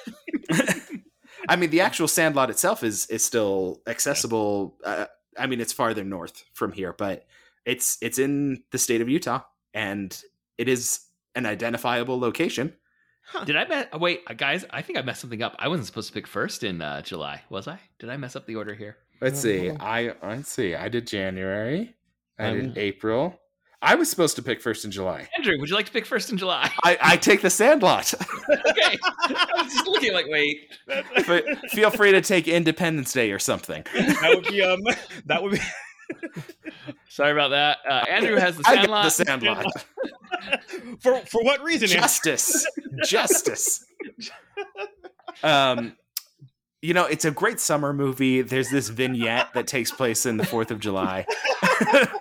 I 1.49 1.55
mean, 1.55 1.69
the 1.69 1.81
actual 1.81 2.07
Sandlot 2.07 2.49
itself 2.49 2.83
is 2.83 3.05
is 3.07 3.23
still 3.25 3.81
accessible. 3.87 4.75
Uh, 4.83 5.05
I 5.37 5.47
mean, 5.47 5.61
it's 5.61 5.73
farther 5.73 6.03
north 6.03 6.43
from 6.53 6.71
here, 6.71 6.93
but 6.93 7.25
it's 7.65 7.97
it's 8.01 8.19
in 8.19 8.63
the 8.71 8.77
state 8.77 9.01
of 9.01 9.09
Utah, 9.09 9.41
and 9.73 10.19
it 10.57 10.67
is 10.67 11.01
an 11.35 11.45
identifiable 11.45 12.19
location. 12.19 12.73
Did 13.45 13.55
I 13.55 13.65
mess? 13.67 13.87
Wait, 13.93 14.21
uh, 14.27 14.33
guys, 14.33 14.65
I 14.71 14.81
think 14.81 14.97
I 14.97 15.01
messed 15.01 15.21
something 15.21 15.41
up. 15.43 15.55
I 15.59 15.67
wasn't 15.67 15.85
supposed 15.87 16.07
to 16.07 16.13
pick 16.13 16.27
first 16.27 16.63
in 16.63 16.81
uh, 16.81 17.01
July, 17.01 17.43
was 17.49 17.67
I? 17.67 17.79
Did 17.99 18.09
I 18.09 18.17
mess 18.17 18.35
up 18.35 18.45
the 18.45 18.55
order 18.55 18.73
here? 18.73 18.97
Let's 19.21 19.39
Oh, 19.39 19.43
see. 19.43 19.71
I 19.71 20.13
let's 20.23 20.51
see. 20.51 20.75
I 20.75 20.89
did 20.89 21.05
January. 21.07 21.95
I 22.37 22.45
Um, 22.49 22.59
did 22.59 22.77
April. 22.77 23.39
I 23.81 23.95
was 23.95 24.09
supposed 24.09 24.35
to 24.35 24.41
pick 24.41 24.61
first 24.61 24.83
in 24.83 24.91
July. 24.91 25.29
Andrew, 25.37 25.57
would 25.59 25.69
you 25.69 25.75
like 25.75 25.85
to 25.85 25.91
pick 25.91 26.05
first 26.05 26.31
in 26.31 26.37
July? 26.37 26.69
I, 26.83 26.97
I 27.01 27.17
take 27.17 27.41
the 27.41 27.49
Sandlot. 27.49 28.13
okay. 28.49 28.97
I 29.03 29.61
was 29.63 29.71
just 29.73 29.87
looking 29.87 30.11
like, 30.13 30.25
wait. 30.27 30.69
but 31.27 31.45
feel 31.69 31.89
free 31.89 32.11
to 32.11 32.21
take 32.21 32.47
Independence 32.47 33.13
Day 33.13 33.31
or 33.31 33.39
something. 33.39 33.83
that 33.93 34.31
would 34.35 34.47
be 34.47 34.61
um 34.61 34.79
that 35.25 35.41
would 35.43 35.53
be 35.53 35.59
Sorry 37.07 37.31
about 37.31 37.49
that. 37.49 37.77
Uh, 37.87 38.03
Andrew 38.09 38.35
has 38.35 38.57
the 38.57 38.63
I 38.67 38.75
Sandlot. 38.75 39.03
got 39.03 39.03
the 39.03 39.25
Sandlot. 39.25 39.65
for 41.01 41.19
for 41.21 41.43
what 41.43 41.61
reason? 41.63 41.87
Justice 41.87 42.65
justice 43.05 43.85
um 45.43 45.95
you 46.81 46.93
know 46.93 47.05
it's 47.05 47.23
a 47.25 47.31
great 47.31 47.59
summer 47.59 47.93
movie 47.93 48.41
there's 48.41 48.69
this 48.69 48.89
vignette 48.89 49.53
that 49.53 49.67
takes 49.67 49.91
place 49.91 50.25
in 50.25 50.37
the 50.37 50.43
4th 50.43 50.71
of 50.71 50.79
july 50.79 51.25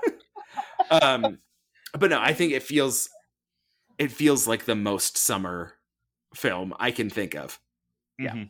um 0.91 1.39
but 1.99 2.11
no 2.11 2.21
i 2.21 2.33
think 2.33 2.53
it 2.53 2.63
feels 2.63 3.09
it 3.99 4.13
feels 4.13 4.47
like 4.47 4.65
the 4.67 4.75
most 4.77 5.17
summer 5.19 5.73
film 6.35 6.73
i 6.79 6.91
can 6.91 7.11
think 7.11 7.35
of 7.35 7.59
Yeah. 8.19 8.33
Mhm. 8.35 8.49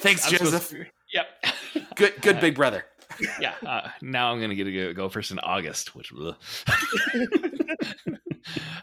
Thanks, 0.00 0.24
I'm 0.26 0.38
Joseph. 0.38 0.68
to- 0.70 0.86
Yep. 1.12 1.26
good 1.96 2.14
good 2.22 2.40
big 2.40 2.54
brother 2.54 2.84
yeah. 3.40 3.54
Uh, 3.66 3.88
now 4.02 4.32
I'm 4.32 4.40
gonna 4.40 4.54
get 4.54 4.64
to 4.64 4.72
go, 4.72 4.92
go 4.92 5.08
first 5.08 5.30
in 5.30 5.38
August, 5.40 5.94
which. 5.94 6.12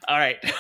All 0.07 0.17
right. 0.17 0.38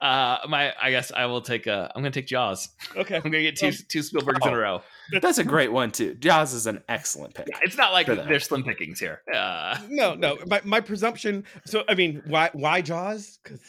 Uh, 0.00 0.38
my, 0.48 0.72
I 0.80 0.92
guess 0.92 1.10
I 1.10 1.26
will 1.26 1.40
take. 1.40 1.66
Uh, 1.66 1.88
I'm 1.92 2.02
gonna 2.02 2.12
take 2.12 2.28
Jaws. 2.28 2.68
Okay. 2.96 3.16
I'm 3.16 3.22
gonna 3.22 3.42
get 3.42 3.56
two 3.56 3.72
two 3.72 3.98
Spielbergs 3.98 4.46
in 4.46 4.52
a 4.52 4.56
Oh. 4.56 4.60
row. 4.60 4.82
that's 5.20 5.38
a 5.38 5.44
great 5.44 5.72
one 5.72 5.90
too 5.90 6.14
jaws 6.14 6.52
is 6.52 6.68
an 6.68 6.84
excellent 6.88 7.34
pick 7.34 7.48
It's 7.62 7.76
not 7.76 7.92
like 7.92 8.06
For 8.06 8.14
that. 8.14 8.28
there's 8.28 8.44
slim 8.44 8.62
pickings 8.62 9.00
here. 9.00 9.22
Uh, 9.34 9.76
No, 9.88 10.14
no. 10.14 10.38
My 10.46 10.60
my 10.62 10.80
presumption. 10.80 11.42
So 11.66 11.82
I 11.88 11.96
mean, 11.96 12.22
why 12.28 12.50
why 12.52 12.80
Jaws? 12.80 13.40
Because 13.42 13.60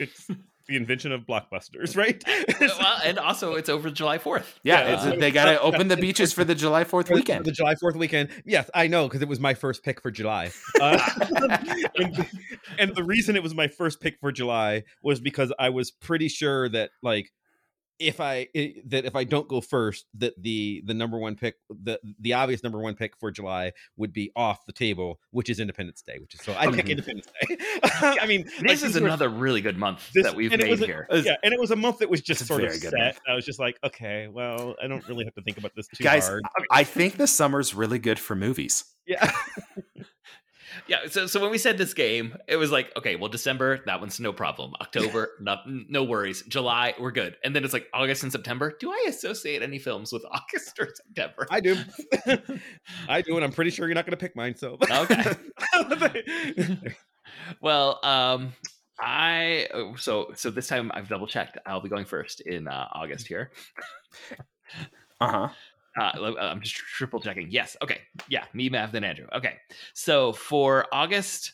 it's 0.00 0.26
the 0.68 0.76
invention 0.76 1.12
of 1.12 1.22
blockbusters, 1.22 1.96
right? 1.96 2.22
well, 2.60 3.00
and 3.04 3.18
also 3.18 3.54
it's 3.54 3.68
over 3.68 3.90
July 3.90 4.18
Fourth. 4.18 4.60
yeah, 4.62 4.80
Yeah, 4.80 4.94
it's, 4.94 5.06
uh, 5.06 5.16
they 5.18 5.30
gotta 5.30 5.60
open 5.60 5.88
the 5.88 5.96
beaches 5.96 6.32
for 6.32 6.44
the 6.44 6.54
july 6.54 6.84
4th 6.84 7.12
weekend 7.12 7.44
the 7.44 7.52
July 7.52 7.74
Fourth 7.74 7.96
weekend. 7.96 8.28
Yes, 8.44 8.70
I 8.74 8.86
know 8.86 9.08
because 9.08 9.22
it 9.22 9.28
was 9.28 9.40
my 9.40 9.54
first 9.54 9.82
pick 9.82 10.00
for 10.00 10.10
July. 10.10 10.50
Uh, 10.80 10.98
and, 11.96 12.26
and 12.78 12.94
the 12.94 13.04
reason 13.04 13.34
it 13.36 13.42
was 13.42 13.54
my 13.54 13.68
first 13.68 14.00
pick 14.00 14.18
for 14.20 14.30
July 14.30 14.84
was 15.02 15.20
because 15.20 15.52
I 15.58 15.70
was 15.70 15.90
pretty 15.90 16.28
sure 16.28 16.68
that 16.68 16.90
like 17.02 17.30
if 17.98 18.20
I 18.20 18.48
i 18.56 18.74
that 18.86 19.04
if 19.04 19.16
I 19.16 19.24
don't 19.24 19.48
go 19.48 19.60
first, 19.60 20.06
that 20.18 20.40
the 20.40 20.82
the 20.86 20.94
number 20.94 21.18
one 21.18 21.34
pick, 21.34 21.56
the 21.68 21.98
the 22.20 22.34
obvious 22.34 22.62
number 22.62 22.78
one 22.78 22.94
pick 22.94 23.16
for 23.18 23.30
July 23.30 23.72
would 23.96 24.12
be 24.12 24.30
off 24.36 24.64
the 24.66 24.72
table, 24.72 25.20
which 25.30 25.48
is 25.50 25.58
Independence 25.60 26.02
Day. 26.02 26.18
Which 26.20 26.34
is 26.34 26.40
so 26.42 26.54
I 26.56 26.70
pick 26.70 26.86
Mhm. 26.86 26.90
Independence 26.90 27.26
Day. 27.48 27.56
I 28.20 28.26
mean, 28.26 28.44
This 28.44 28.62
like, 28.62 28.70
is 28.72 28.80
these 28.82 29.00
were- 29.00 29.06
another 29.08 29.28
really 29.28 29.60
good 29.60 29.76
month 29.76 30.10
This- 30.14 30.24
that 30.24 30.34
we've 30.36 30.52
and 30.52 30.60
it 30.60 30.64
made 30.66 30.70
was 30.70 30.82
a- 30.82 30.86
here. 30.86 31.06
yeah, 31.12 31.36
and 31.42 31.52
it 31.52 31.60
was 31.60 31.70
a 31.70 31.76
month 31.76 31.98
that 31.98 32.08
was 32.10 32.20
just 32.20 32.40
It's 32.42 32.48
sort 32.48 32.62
of 32.64 32.70
good 32.72 32.90
set. 32.90 32.92
month. 32.98 33.18
I 33.28 33.34
was 33.34 33.44
just 33.44 33.58
like, 33.58 33.78
okay, 33.84 34.28
well, 34.28 34.76
I 34.82 34.86
don't 34.86 35.06
really 35.08 35.24
have 35.24 35.34
to 35.34 35.42
think 35.42 35.58
about 35.58 35.72
this 35.74 35.88
too 35.88 36.04
guys 36.04 36.26
hard. 36.28 36.44
i 36.70 36.84
think 36.84 37.16
the 37.16 37.26
summer's 37.26 37.74
really 37.74 37.98
good 37.98 38.18
for 38.18 38.34
movies 38.36 38.84
Yeah, 39.06 39.30
Yeah, 40.86 41.06
so 41.08 41.26
so 41.26 41.40
when 41.40 41.50
we 41.50 41.58
said 41.58 41.78
this 41.78 41.94
game, 41.94 42.36
it 42.46 42.56
was 42.56 42.70
like, 42.70 42.92
okay, 42.96 43.16
well, 43.16 43.28
December, 43.28 43.78
that 43.86 44.00
one's 44.00 44.20
no 44.20 44.32
problem. 44.32 44.72
October, 44.80 45.30
no, 45.40 45.56
no 45.66 46.04
worries. 46.04 46.42
July, 46.48 46.94
we're 46.98 47.10
good. 47.12 47.36
And 47.44 47.54
then 47.54 47.64
it's 47.64 47.72
like 47.72 47.86
August 47.94 48.22
and 48.22 48.32
September. 48.32 48.74
Do 48.78 48.90
I 48.90 49.06
associate 49.08 49.62
any 49.62 49.78
films 49.78 50.12
with 50.12 50.24
August 50.30 50.78
or 50.78 50.88
September? 50.94 51.46
I 51.50 51.60
do. 51.60 51.76
I 53.08 53.22
do, 53.22 53.36
and 53.36 53.44
I'm 53.44 53.52
pretty 53.52 53.70
sure 53.70 53.86
you're 53.86 53.94
not 53.94 54.06
going 54.06 54.16
to 54.18 54.24
pick 54.24 54.36
mine. 54.36 54.56
So 54.56 54.78
Okay. 54.90 55.34
okay. 55.92 56.78
well, 57.60 58.00
um, 58.04 58.52
I 59.00 59.68
so 59.96 60.32
so 60.34 60.50
this 60.50 60.66
time 60.66 60.90
I've 60.94 61.08
double 61.08 61.26
checked. 61.26 61.58
I'll 61.66 61.80
be 61.80 61.88
going 61.88 62.04
first 62.04 62.40
in 62.40 62.66
uh, 62.68 62.88
August 62.92 63.26
here. 63.28 63.50
uh-huh 65.20 65.48
Uh, 65.98 66.34
I'm 66.40 66.60
just 66.60 66.76
triple 66.76 67.20
checking. 67.20 67.50
Yes. 67.50 67.76
Okay. 67.82 68.00
Yeah. 68.28 68.44
Me, 68.52 68.68
Mav, 68.68 68.92
then 68.92 69.04
Andrew. 69.04 69.26
Okay. 69.34 69.56
So 69.94 70.32
for 70.32 70.86
August, 70.92 71.52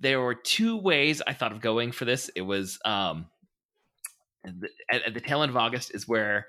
there 0.00 0.20
were 0.20 0.34
two 0.34 0.76
ways 0.76 1.20
I 1.26 1.32
thought 1.34 1.52
of 1.52 1.60
going 1.60 1.92
for 1.92 2.04
this. 2.04 2.28
It 2.34 2.42
was 2.42 2.78
um, 2.84 3.26
at, 4.90 5.02
at 5.06 5.14
the 5.14 5.20
tail 5.20 5.42
end 5.42 5.50
of 5.50 5.56
August 5.56 5.94
is 5.94 6.06
where 6.08 6.46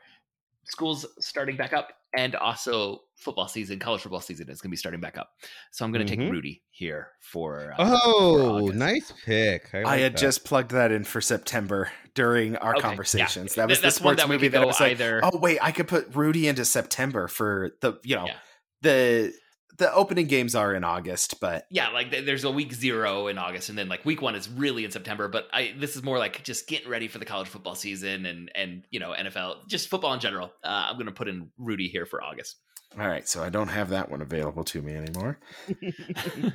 school's 0.63 1.05
starting 1.19 1.55
back 1.57 1.73
up, 1.73 1.91
and 2.17 2.35
also 2.35 3.01
football 3.15 3.47
season, 3.47 3.77
college 3.77 4.01
football 4.01 4.19
season 4.21 4.49
is 4.49 4.61
going 4.61 4.69
to 4.69 4.71
be 4.71 4.77
starting 4.77 4.99
back 5.01 5.17
up. 5.17 5.29
So 5.71 5.85
I'm 5.85 5.91
going 5.91 6.05
to 6.05 6.11
Mhm. 6.15 6.19
take 6.21 6.31
Rudy 6.31 6.63
here 6.71 7.09
for. 7.19 7.73
Uh, 7.77 7.97
Oh, 8.03 8.57
August. 8.63 8.75
nice 8.79 9.13
pick. 9.25 9.69
I, 9.75 9.83
I 9.83 9.97
had 9.97 10.13
that. 10.13 10.19
just 10.19 10.43
plugged 10.45 10.71
that 10.71 10.91
in 10.91 11.03
for 11.03 11.21
September 11.21 11.91
during 12.15 12.55
our 12.57 12.71
Okay, 12.71 12.79
yeah. 12.79 12.87
conversations. 12.87 13.55
That 13.55 13.67
was 13.69 13.79
that's 13.81 13.97
sports 13.97 14.21
that 14.21 14.27
movie 14.29 14.47
that 14.47 14.61
I 14.61 14.65
was 14.65 14.79
like, 14.79 14.91
either. 14.93 15.19
oh 15.23 15.37
wait, 15.37 15.59
I 15.61 15.71
could 15.71 15.87
put 15.87 16.15
Rudy 16.15 16.47
into 16.47 16.65
September 16.65 17.27
for 17.27 17.71
the 17.81 17.99
you 18.03 18.15
know 18.15 18.25
Yeah. 18.25 18.35
the 18.81 19.33
the 19.77 19.93
opening 19.93 20.27
games 20.27 20.55
are 20.55 20.73
in 20.73 20.85
August, 20.85 21.41
but 21.41 21.65
yeah, 21.69 21.89
like 21.89 22.09
there's 22.09 22.45
a 22.45 22.49
week 22.51 22.71
zero 22.73 23.27
in 23.27 23.37
August, 23.37 23.67
and 23.67 23.77
then 23.77 23.89
like 23.89 24.05
week 24.05 24.21
one 24.21 24.33
is 24.33 24.47
really 24.49 24.85
in 24.85 24.91
September. 24.91 25.27
But 25.27 25.47
I 25.51 25.73
this 25.77 25.97
is 25.97 26.03
more 26.03 26.17
like 26.17 26.43
just 26.43 26.67
getting 26.67 26.89
ready 26.89 27.09
for 27.09 27.19
the 27.19 27.25
college 27.25 27.49
football 27.49 27.75
season 27.75 28.25
and 28.25 28.49
and 28.55 28.83
you 28.89 29.01
know 29.01 29.11
NFL, 29.11 29.67
just 29.67 29.89
football 29.89 30.13
in 30.13 30.21
general. 30.21 30.53
Uh, 30.63 30.87
I'm 30.89 30.97
gonna 30.97 31.11
put 31.11 31.27
in 31.27 31.49
Rudy 31.57 31.89
here 31.89 32.05
for 32.05 32.23
August. 32.23 32.55
all 32.97 33.05
right. 33.05 33.27
So 33.27 33.43
I 33.43 33.49
don't 33.49 33.67
have 33.67 33.89
that 33.89 34.09
one 34.09 34.21
available 34.21 34.63
to 34.63 34.81
me 34.81 34.95
anymore. 34.95 35.39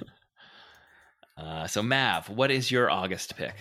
Uh, 1.36 1.66
so 1.66 1.82
Mav, 1.82 2.28
what 2.28 2.50
is 2.50 2.70
your 2.70 2.90
August 2.90 3.34
pick? 3.36 3.54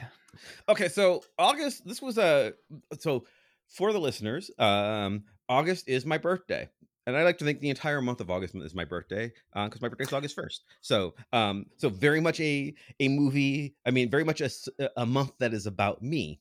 Okay, 0.67 0.87
so 0.89 1.23
August. 1.37 1.87
This 1.87 2.01
was 2.01 2.17
a 2.17 2.53
so 2.99 3.25
for 3.67 3.93
the 3.93 3.99
listeners. 3.99 4.51
Um, 4.57 5.23
August 5.47 5.87
is 5.87 6.05
my 6.05 6.17
birthday, 6.17 6.69
and 7.05 7.15
I 7.17 7.23
like 7.23 7.37
to 7.39 7.45
think 7.45 7.59
the 7.59 7.69
entire 7.69 8.01
month 8.01 8.21
of 8.21 8.29
August 8.29 8.55
is 8.55 8.75
my 8.75 8.85
birthday 8.85 9.31
because 9.53 9.81
my 9.81 9.87
birthday 9.87 10.05
is 10.05 10.13
August 10.13 10.35
first. 10.35 10.63
So, 10.81 11.15
um, 11.33 11.65
so 11.77 11.89
very 11.89 12.21
much 12.21 12.39
a 12.39 12.73
a 12.99 13.07
movie. 13.07 13.75
I 13.85 13.91
mean, 13.91 14.09
very 14.09 14.23
much 14.23 14.41
a 14.41 14.49
a 14.95 15.05
month 15.05 15.31
that 15.39 15.53
is 15.53 15.65
about 15.65 16.01
me. 16.01 16.39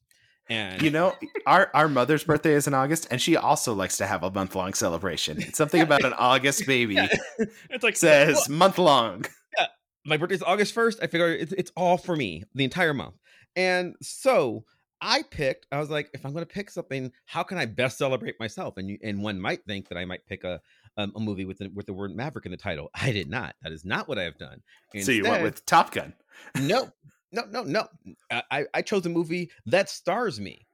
And 0.51 0.81
You 0.81 0.91
know, 0.91 1.15
our 1.47 1.71
our 1.75 1.89
mother's 1.89 2.25
birthday 2.25 2.55
is 2.55 2.67
in 2.67 2.75
August, 2.75 3.09
and 3.11 3.21
she 3.21 3.37
also 3.37 3.75
likes 3.75 3.99
to 3.99 4.07
have 4.07 4.23
a 4.23 4.31
month 4.31 4.55
long 4.55 4.73
celebration. 4.75 5.41
It's 5.41 5.59
something 5.59 5.83
about 5.83 6.05
an 6.05 6.15
August 6.15 6.67
baby 6.67 6.95
Yeah. 6.95 7.09
it's 7.71 7.85
like 7.85 7.97
says 7.97 8.49
month 8.49 8.79
long. 8.79 9.27
Yeah, 9.59 9.67
my 10.07 10.17
birthday's 10.17 10.43
August 10.43 10.75
1st. 10.75 10.99
I 11.03 11.07
figure 11.07 11.29
it's, 11.29 11.53
it's 11.53 11.73
all 11.77 11.99
for 11.99 12.17
me 12.17 12.45
the 12.55 12.65
entire 12.65 12.95
month. 12.95 13.15
And 13.57 13.95
so 14.03 14.65
I 15.01 15.23
picked, 15.23 15.67
I 15.73 15.79
was 15.79 15.91
like, 15.91 16.11
if 16.15 16.25
I'm 16.25 16.33
going 16.33 16.45
to 16.45 16.53
pick 16.53 16.71
something, 16.71 17.13
how 17.27 17.43
can 17.43 17.59
I 17.59 17.67
best 17.67 17.99
celebrate 17.99 18.39
myself? 18.41 18.77
And 18.77 18.89
you, 18.91 18.99
and 19.03 19.23
one 19.23 19.41
might 19.41 19.65
think 19.65 19.89
that 19.89 19.99
I 19.99 20.05
might 20.05 20.27
pick 20.27 20.45
a, 20.45 20.61
um, 20.97 21.13
a 21.17 21.21
movie 21.21 21.45
with 21.45 21.59
the, 21.59 21.69
with 21.75 21.87
the 21.87 21.93
word 21.93 22.15
Maverick 22.15 22.47
in 22.47 22.51
the 22.51 22.57
title. 22.57 22.91
I 22.95 23.13
did 23.13 23.29
not. 23.31 23.55
That 23.63 23.73
is 23.73 23.85
not 23.85 24.09
what 24.09 24.19
I 24.19 24.23
have 24.25 24.39
done. 24.39 24.61
so 25.01 25.13
you 25.13 25.23
went 25.25 25.43
with 25.43 25.65
Top 25.67 25.93
Gun. 25.93 26.15
no, 26.61 26.91
no, 27.33 27.45
no, 27.51 27.63
no. 27.63 27.87
I, 28.31 28.43
I- 28.51 28.67
I 28.75 28.83
chose 28.83 29.07
a 29.07 29.09
movie 29.09 29.51
that 29.67 29.89
stars 29.89 30.41
me, 30.41 30.67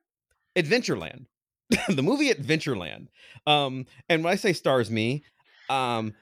Adventureland, 0.56 1.26
the 1.88 2.02
movie 2.02 2.30
Adventureland. 2.32 3.08
Um, 3.46 3.86
and 4.08 4.24
when 4.24 4.32
I 4.32 4.36
say 4.36 4.52
stars 4.52 4.90
me, 4.90 5.24
um, 5.68 6.14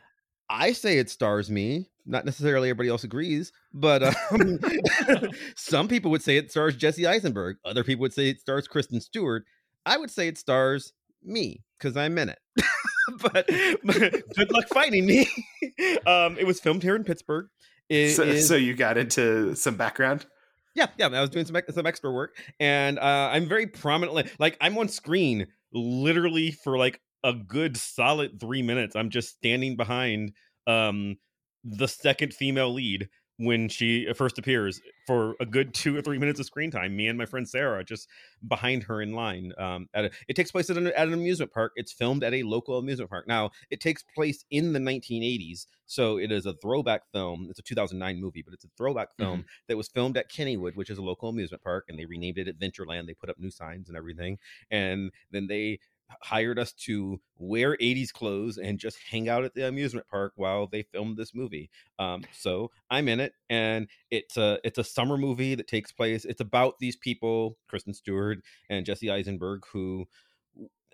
I 0.49 0.73
say 0.73 0.99
it 0.99 1.11
stars 1.11 1.51
me. 1.51 1.89
Not 2.05 2.25
necessarily 2.25 2.69
everybody 2.69 2.89
else 2.89 3.05
agrees, 3.05 3.53
but 3.73 4.03
um, 4.03 4.59
some 5.57 5.87
people 5.87 6.11
would 6.11 6.23
say 6.23 6.37
it 6.37 6.51
stars 6.51 6.75
Jesse 6.75 7.07
Eisenberg. 7.07 7.59
Other 7.65 7.85
people 7.85 8.03
would 8.03 8.13
say 8.13 8.29
it 8.29 8.41
stars 8.41 8.67
Kristen 8.67 9.01
Stewart. 9.01 9.45
I 9.87 9.97
would 9.97 10.11
say 10.11 10.27
it 10.27 10.37
stars 10.37 10.93
me 11.23 11.63
because 11.79 11.97
I'm 11.97 12.19
in 12.19 12.29
it. 12.31 12.39
but, 13.21 13.47
but 13.85 14.13
good 14.35 14.53
luck 14.53 14.67
finding 14.69 15.07
me. 15.07 15.29
um, 16.07 16.37
it 16.39 16.47
was 16.47 16.59
filmed 16.61 16.83
here 16.83 16.97
in 16.97 17.05
Pittsburgh. 17.05 17.47
It 17.89 18.11
So, 18.11 18.37
so 18.39 18.57
you 18.57 18.75
got 18.75 18.99
into 18.99 19.55
some 19.55 19.77
background. 19.77 20.27
yeah, 20.75 20.87
yeah. 20.99 21.07
I 21.07 21.21
was 21.21 21.31
doing 21.31 21.45
some 21.45 21.57
some 21.71 21.87
extra 21.87 22.11
work, 22.11 22.37
and 22.59 22.99
uh, 22.99 23.31
I'm 23.33 23.47
very 23.47 23.67
prominently 23.67 24.29
like 24.39 24.57
I'm 24.61 24.77
on 24.79 24.89
screen 24.89 25.47
literally 25.73 26.51
for 26.51 26.79
like 26.79 27.01
a 27.25 27.33
good 27.33 27.77
solid 27.77 28.41
three 28.41 28.63
minutes. 28.63 28.97
I'm 28.97 29.11
just 29.11 29.31
standing 29.31 29.77
behind 29.77 30.33
um 30.67 31.17
the 31.65 31.89
second 31.89 32.35
female 32.35 32.73
lead 32.73 33.09
when 33.39 33.69
she 33.69 34.07
first 34.15 34.39
appears 34.39 34.81
for 35.07 35.35
a 35.41 35.47
good 35.47 35.75
two 35.75 35.97
or 35.97 36.03
three 36.03 36.19
minutes 36.19 36.39
of 36.39 36.47
screen 36.47 36.71
time. 36.71 36.95
Me 36.95 37.09
and 37.09 37.19
my 37.19 37.27
friend 37.27 37.49
Sarah 37.49 37.85
just 37.85 38.09
behind 38.47 38.85
her 38.85 39.03
in 39.03 39.13
line. 39.13 39.53
Um, 39.59 39.89
at 39.95 40.05
a, 40.05 40.11
it 40.29 40.37
takes 40.37 40.53
place 40.53 40.71
at 40.71 40.77
an, 40.77 40.89
at 40.89 41.09
an 41.09 41.15
amusement 41.15 41.53
park. 41.53 41.73
It's 41.75 41.93
filmed 41.93 42.23
at 42.23 42.35
a 42.35 42.43
local 42.43 42.79
amusement 42.79 43.11
park. 43.11 43.27
Now 43.27 43.51
it 43.71 43.81
takes 43.81 44.05
place 44.15 44.45
in 44.51 44.73
the 44.73 44.79
1980s, 44.79 45.67
so 45.87 46.19
it 46.19 46.31
is 46.31 46.47
a 46.47 46.55
throwback 46.55 47.03
film. 47.13 47.49
It's 47.51 47.59
a 47.59 47.63
2009 47.63 48.21
movie, 48.21 48.43
but 48.43 48.55
it's 48.55 48.65
a 48.65 48.71
throwback 48.77 49.09
film 49.19 49.45
that 49.69 49.77
was 49.77 49.89
filmed 49.89 50.17
at 50.17 50.31
Kennywood, 50.31 50.77
which 50.77 50.91
is 50.91 50.99
a 50.99 51.03
local 51.03 51.29
amusement 51.29 51.63
park, 51.63 51.87
and 51.89 51.99
they 51.99 52.05
renamed 52.05 52.39
it 52.39 52.47
Adventureland. 52.47 53.07
They 53.07 53.15
put 53.15 53.31
up 53.31 53.39
new 53.39 53.51
signs 53.51 53.89
and 53.89 53.97
everything, 53.97 54.39
and 54.71 55.11
then 55.31 55.49
they 55.49 55.81
hired 56.21 56.59
us 56.59 56.73
to 56.73 57.21
wear 57.39 57.77
80s 57.77 58.13
clothes 58.13 58.59
and 58.59 58.79
just 58.79 58.99
hang 59.11 59.29
out 59.29 59.45
at 59.45 59.55
the 59.55 59.67
amusement 59.67 60.07
park 60.09 60.33
while 60.37 60.67
they 60.67 60.83
filmed 60.83 61.17
this 61.17 61.35
movie. 61.35 61.71
Um, 61.99 62.25
so 62.33 62.71
I'm 62.91 63.09
in 63.09 63.21
it, 63.21 63.33
and 63.49 63.89
it's 64.11 64.37
a 64.37 64.59
it's 64.65 64.79
a 64.79 64.85
summer 64.85 65.17
movie 65.17 65.55
that 65.55 65.69
takes 65.69 65.93
place. 65.93 66.25
It's 66.25 66.41
about 66.41 66.79
these 66.79 66.97
people, 66.97 67.57
Kristen 67.69 67.95
Stewart 67.95 68.39
and 68.69 68.87
Jesse 68.87 69.11
Eisenberg, 69.11 69.63
who 69.73 70.07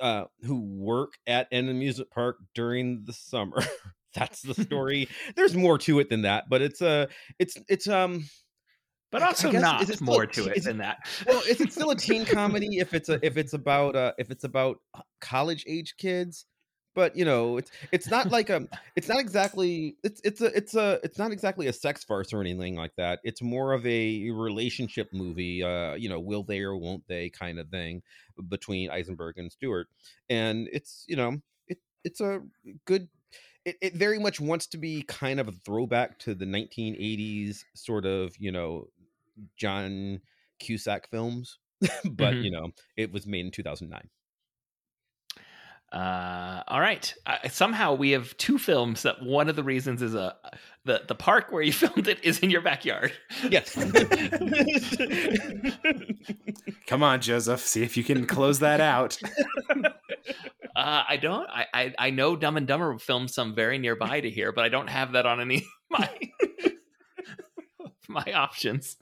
uh, 0.00 0.24
who 0.42 0.60
work 0.60 1.14
at 1.26 1.48
an 1.52 1.68
amusement 1.68 2.10
park 2.10 2.38
during 2.54 3.04
the 3.04 3.12
summer. 3.12 3.62
That's 4.14 4.42
the 4.42 4.54
story. 4.64 5.08
There's 5.36 5.54
more 5.54 5.78
to 5.78 6.00
it 6.00 6.08
than 6.08 6.22
that, 6.22 6.48
but 6.48 6.62
it's 6.62 6.80
a 6.80 7.08
it's 7.38 7.56
it's 7.68 7.88
um 7.88 8.24
But 9.10 9.22
also 9.22 9.50
guess- 9.50 9.62
not 9.62 10.00
more 10.00 10.24
a 10.24 10.26
to 10.26 10.42
teen- 10.42 10.50
it 10.50 10.56
is 10.58 10.66
it- 10.66 10.68
than 10.70 10.78
that. 10.78 11.06
well, 11.26 11.40
is 11.48 11.60
it 11.60 11.72
still 11.72 11.90
a 11.90 11.96
teen 11.96 12.24
comedy 12.38 12.78
if 12.78 12.92
it's 12.94 13.08
a 13.08 13.18
if 13.24 13.36
it's 13.36 13.52
about 13.54 13.96
uh 13.96 14.12
if 14.18 14.30
it's 14.30 14.44
about 14.44 14.80
college 15.20 15.64
age 15.66 15.96
kids? 15.96 16.44
But 16.94 17.14
you 17.16 17.24
know, 17.24 17.58
it's 17.58 17.70
it's 17.92 18.10
not 18.10 18.30
like 18.32 18.50
a 18.50 18.66
it's 18.96 19.08
not 19.08 19.18
exactly 19.20 19.96
it's 20.02 20.20
it's 20.24 20.40
a 20.40 20.46
it's 20.56 20.74
a 20.74 20.98
it's 21.04 21.16
not 21.18 21.30
exactly 21.32 21.68
a 21.68 21.72
sex 21.72 22.02
farce 22.04 22.32
or 22.32 22.40
anything 22.40 22.74
like 22.74 22.92
that. 22.96 23.20
It's 23.24 23.40
more 23.40 23.72
of 23.72 23.86
a 23.86 24.30
relationship 24.30 25.08
movie, 25.12 25.62
uh, 25.62 25.94
you 25.94 26.08
know, 26.08 26.18
will 26.20 26.42
they 26.42 26.60
or 26.60 26.76
won't 26.76 27.06
they 27.06 27.30
kind 27.30 27.58
of 27.60 27.68
thing 27.68 28.02
between 28.48 28.90
Eisenberg 28.90 29.38
and 29.38 29.50
Stewart. 29.52 29.86
And 30.28 30.68
it's, 30.72 31.04
you 31.08 31.16
know, 31.16 31.38
it 31.68 31.78
it's 32.04 32.20
a 32.20 32.40
good 32.84 33.08
it, 33.64 33.76
it 33.80 33.94
very 33.94 34.18
much 34.18 34.40
wants 34.40 34.66
to 34.68 34.78
be 34.78 35.02
kind 35.02 35.38
of 35.40 35.46
a 35.48 35.52
throwback 35.52 36.18
to 36.20 36.34
the 36.34 36.46
1980s 36.46 37.64
sort 37.74 38.06
of, 38.06 38.34
you 38.38 38.50
know, 38.50 38.88
John 39.56 40.20
Cusack 40.60 41.08
films, 41.10 41.58
but 41.80 42.34
Mhm. 42.34 42.44
you 42.44 42.50
know, 42.50 42.70
it 42.96 43.12
was 43.12 43.26
made 43.26 43.46
in 43.46 43.50
2009. 43.52 44.08
Uh, 45.90 46.62
all 46.68 46.80
right. 46.80 47.14
Uh, 47.24 47.48
somehow 47.48 47.94
we 47.94 48.10
have 48.10 48.36
two 48.36 48.58
films 48.58 49.04
that 49.04 49.22
one 49.22 49.48
of 49.48 49.56
the 49.56 49.62
reasons 49.64 50.02
is 50.02 50.14
a 50.14 50.36
the 50.84 51.00
the 51.08 51.14
park 51.14 51.46
where 51.50 51.62
you 51.62 51.72
filmed 51.82 52.06
it 52.08 52.22
is 52.22 52.40
in 52.40 52.50
your 52.50 52.60
backyard. 52.60 53.10
Yes. 53.48 53.74
Come 56.86 57.02
on, 57.02 57.22
Joseph. 57.22 57.60
See 57.60 57.82
if 57.82 57.96
you 57.96 58.04
can 58.04 58.26
close 58.26 58.58
that 58.58 58.80
out. 58.82 59.18
Uh, 60.76 61.04
I 61.08 61.16
don't. 61.16 61.48
I, 61.48 61.66
I 61.72 61.94
I 61.98 62.10
know 62.10 62.36
Dumb 62.36 62.56
and 62.58 62.66
Dumber 62.66 62.98
filmed 62.98 63.30
some 63.30 63.54
very 63.54 63.78
nearby 63.78 64.20
to 64.20 64.28
here, 64.30 64.52
but 64.52 64.64
I 64.64 64.68
don't 64.68 64.88
have 64.88 65.12
that 65.12 65.24
on 65.26 65.40
any 65.40 65.56
of 65.56 65.62
my 65.90 66.10
my 68.24 68.24
options. 68.32 68.96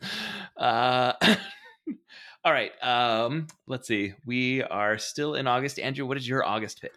Uh, 0.57 1.13
all 2.45 2.53
right. 2.53 2.73
Um, 2.83 3.47
let's 3.67 3.89
see. 3.89 4.15
We 4.25 4.63
are 4.63 4.99
still 4.99 5.35
in 5.35 5.47
August. 5.47 5.79
Andrew, 5.79 6.07
what 6.07 6.17
is 6.17 6.29
your 6.29 6.45
August 6.45 6.81
pick? 6.81 6.93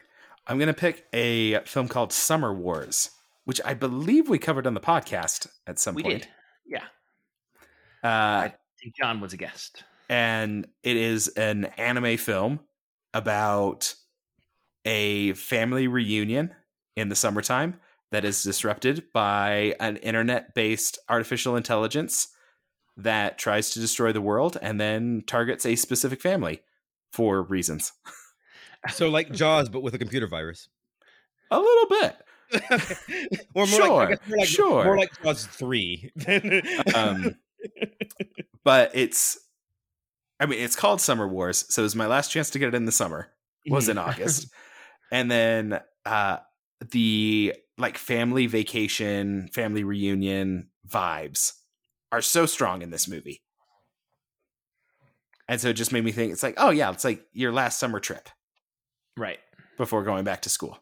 I'm 0.47 0.57
going 0.57 0.67
to 0.67 0.73
pick 0.73 1.05
a 1.13 1.59
film 1.65 1.87
called 1.87 2.11
Summer 2.11 2.53
Wars, 2.53 3.11
which 3.45 3.61
I 3.63 3.73
believe 3.75 4.29
we 4.29 4.39
covered 4.39 4.65
on 4.65 4.73
the 4.73 4.79
podcast 4.79 5.47
at 5.67 5.79
some 5.79 5.95
we 5.95 6.03
point. 6.03 6.21
did. 6.21 6.27
Yeah. 6.65 6.83
Uh, 8.03 8.07
I 8.47 8.53
think 8.81 8.95
John 8.95 9.21
was 9.21 9.33
a 9.33 9.37
guest. 9.37 9.83
and 10.09 10.67
it 10.83 10.97
is 10.97 11.27
an 11.29 11.65
anime 11.77 12.17
film 12.17 12.61
about 13.13 13.93
a 14.85 15.33
family 15.33 15.87
reunion 15.87 16.55
in 16.95 17.09
the 17.09 17.15
summertime 17.15 17.79
that 18.11 18.25
is 18.25 18.43
disrupted 18.43 19.03
by 19.13 19.75
an 19.79 19.97
internet 19.97 20.53
based 20.55 20.97
artificial 21.09 21.55
intelligence 21.55 22.29
that 22.97 23.37
tries 23.37 23.69
to 23.71 23.79
destroy 23.79 24.11
the 24.11 24.21
world 24.21 24.57
and 24.61 24.79
then 24.79 25.23
targets 25.25 25.65
a 25.65 25.75
specific 25.75 26.21
family 26.21 26.61
for 27.11 27.43
reasons. 27.43 27.93
so 28.89 29.09
like 29.09 29.31
Jaws, 29.31 29.69
but 29.69 29.81
with 29.81 29.93
a 29.93 29.97
computer 29.99 30.27
virus. 30.27 30.67
A 31.51 31.59
little 31.59 31.87
bit. 31.89 32.15
or 33.53 33.65
more 33.65 33.67
Sure, 33.67 34.09
like, 34.09 34.27
more 34.27 34.37
like 34.37 34.47
sure. 34.47 34.83
more 34.83 34.97
like 34.97 35.23
Jaws 35.23 35.45
three. 35.45 36.11
Um, 36.95 37.35
but 38.63 38.91
it's, 38.93 39.37
I 40.39 40.45
mean, 40.45 40.59
it's 40.59 40.75
called 40.75 41.01
Summer 41.01 41.27
Wars, 41.27 41.65
so 41.69 41.81
it 41.81 41.83
was 41.83 41.95
my 41.95 42.07
last 42.07 42.31
chance 42.31 42.49
to 42.51 42.59
get 42.59 42.69
it 42.69 42.75
in 42.75 42.85
the 42.85 42.91
summer. 42.91 43.29
was 43.67 43.89
in 43.89 43.97
August. 43.97 44.47
and 45.11 45.29
then 45.29 45.79
uh 46.05 46.37
the 46.91 47.53
like 47.79 47.97
family 47.97 48.45
vacation, 48.45 49.47
family 49.53 49.83
reunion 49.83 50.69
vibes 50.87 51.53
are 52.11 52.21
so 52.21 52.45
strong 52.45 52.81
in 52.81 52.91
this 52.91 53.07
movie. 53.07 53.41
And 55.47 55.59
so 55.59 55.69
it 55.69 55.73
just 55.73 55.91
made 55.91 56.03
me 56.03 56.11
think 56.11 56.31
it's 56.31 56.43
like, 56.43 56.55
oh 56.57 56.69
yeah, 56.69 56.91
it's 56.91 57.05
like 57.05 57.25
your 57.33 57.51
last 57.51 57.79
summer 57.79 57.99
trip 57.99 58.29
right. 59.17 59.39
before 59.77 60.03
going 60.03 60.23
back 60.23 60.43
to 60.43 60.49
school. 60.49 60.77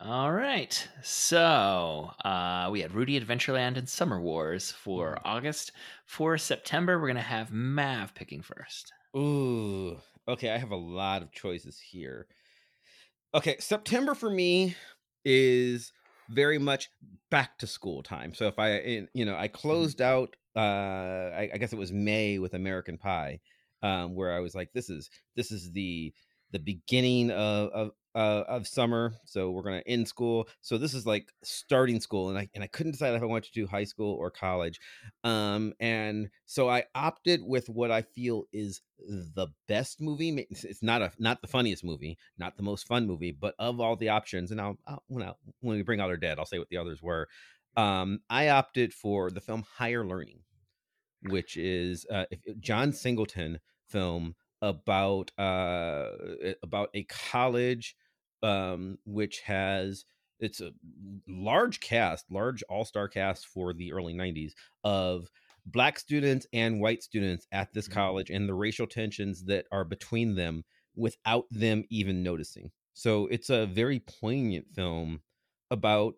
All 0.00 0.32
right. 0.32 0.88
So 1.02 2.10
uh, 2.24 2.68
we 2.70 2.80
had 2.82 2.94
Rudy 2.94 3.18
Adventureland 3.18 3.78
and 3.78 3.88
Summer 3.88 4.20
Wars 4.20 4.70
for 4.70 5.14
Mm-hmm. 5.14 5.28
August. 5.28 5.72
For 6.04 6.36
September, 6.36 6.98
we're 6.98 7.06
going 7.06 7.16
to 7.16 7.22
have 7.22 7.50
Mav 7.50 8.14
picking 8.14 8.42
first. 8.42 8.92
Ooh. 9.16 9.96
Okay, 10.28 10.50
I 10.50 10.58
have 10.58 10.70
a 10.70 10.76
lot 10.76 11.22
of 11.22 11.32
choices 11.32 11.80
here. 11.80 12.26
Okay, 13.34 13.56
September 13.58 14.14
for 14.14 14.30
me, 14.30 14.76
is 15.24 15.92
very 16.30 16.58
much 16.58 16.90
back 17.30 17.58
to 17.58 17.66
school 17.66 18.02
time. 18.02 18.34
So 18.34 18.46
if 18.46 18.58
I, 18.58 19.06
you 19.12 19.24
know, 19.24 19.36
I 19.36 19.48
closed 19.48 20.00
out, 20.00 20.36
uh, 20.56 21.30
I, 21.34 21.50
I 21.54 21.58
guess 21.58 21.72
it 21.72 21.78
was 21.78 21.92
May 21.92 22.38
with 22.38 22.54
American 22.54 22.98
Pie, 22.98 23.40
um, 23.82 24.14
where 24.14 24.32
I 24.32 24.40
was 24.40 24.54
like, 24.54 24.72
this 24.72 24.88
is 24.88 25.10
this 25.36 25.50
is 25.50 25.72
the 25.72 26.12
the 26.52 26.58
beginning 26.58 27.30
of 27.30 27.70
of, 27.70 27.90
uh, 28.14 28.44
of 28.46 28.66
summer. 28.66 29.14
So 29.24 29.50
we're 29.50 29.62
gonna 29.62 29.82
end 29.86 30.06
school. 30.08 30.48
So 30.60 30.78
this 30.78 30.94
is 30.94 31.06
like 31.06 31.32
starting 31.42 32.00
school, 32.00 32.28
and 32.28 32.38
I 32.38 32.48
and 32.54 32.62
I 32.62 32.66
couldn't 32.68 32.92
decide 32.92 33.14
if 33.14 33.22
I 33.22 33.26
wanted 33.26 33.44
to 33.52 33.60
do 33.60 33.66
high 33.66 33.84
school 33.84 34.14
or 34.14 34.30
college. 34.30 34.80
Um, 35.24 35.72
and 35.80 36.30
so 36.46 36.68
I 36.68 36.84
opted 36.94 37.40
with 37.42 37.68
what 37.68 37.90
I 37.90 38.02
feel 38.02 38.44
is 38.52 38.82
the 38.98 39.48
best 39.68 40.00
movie. 40.00 40.46
It's 40.50 40.82
not 40.82 41.02
a 41.02 41.12
not 41.18 41.40
the 41.42 41.48
funniest 41.48 41.84
movie, 41.84 42.18
not 42.38 42.56
the 42.56 42.62
most 42.62 42.86
fun 42.86 43.06
movie, 43.06 43.32
but 43.32 43.54
of 43.58 43.80
all 43.80 43.96
the 43.96 44.08
options, 44.10 44.50
and 44.50 44.60
I'll, 44.60 44.78
I'll 44.86 45.02
when 45.08 45.24
I 45.24 45.32
when 45.60 45.76
we 45.76 45.82
bring 45.82 46.00
out 46.00 46.10
our 46.10 46.16
dead, 46.16 46.38
I'll 46.38 46.46
say 46.46 46.58
what 46.58 46.68
the 46.68 46.78
others 46.78 47.02
were. 47.02 47.28
Um, 47.76 48.20
I 48.30 48.50
opted 48.50 48.94
for 48.94 49.30
the 49.30 49.40
film 49.40 49.64
Higher 49.76 50.06
Learning, 50.06 50.40
which 51.28 51.56
is 51.56 52.06
uh, 52.10 52.26
John 52.60 52.92
Singleton 52.92 53.58
film 53.88 54.34
about 54.62 55.30
uh 55.38 56.08
about 56.62 56.88
a 56.94 57.04
college 57.04 57.94
um 58.44 58.98
which 59.06 59.40
has 59.40 60.04
it's 60.40 60.60
a 60.60 60.72
large 61.28 61.80
cast 61.80 62.30
large 62.30 62.62
all-star 62.64 63.08
cast 63.08 63.46
for 63.46 63.72
the 63.72 63.92
early 63.92 64.14
90s 64.14 64.54
of 64.84 65.30
black 65.66 65.98
students 65.98 66.46
and 66.52 66.80
white 66.80 67.02
students 67.02 67.46
at 67.52 67.72
this 67.72 67.88
Mhm. 67.88 67.92
college 67.92 68.30
and 68.30 68.48
the 68.48 68.54
racial 68.54 68.86
tensions 68.86 69.44
that 69.46 69.66
are 69.72 69.84
between 69.84 70.34
them 70.36 70.64
without 70.96 71.46
them 71.50 71.84
even 71.90 72.22
noticing 72.22 72.70
so 72.94 73.26
it's 73.28 73.50
a 73.50 73.66
very 73.66 74.00
poignant 74.00 74.68
film 74.74 75.22
about 75.70 76.14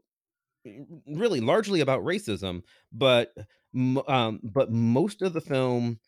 really 1.06 1.40
largely 1.40 1.80
about 1.80 2.02
racism 2.02 2.62
but 2.92 3.32
um 4.08 4.40
but 4.42 4.70
most 4.72 5.22
of 5.22 5.32
the 5.32 5.40
film 5.40 6.00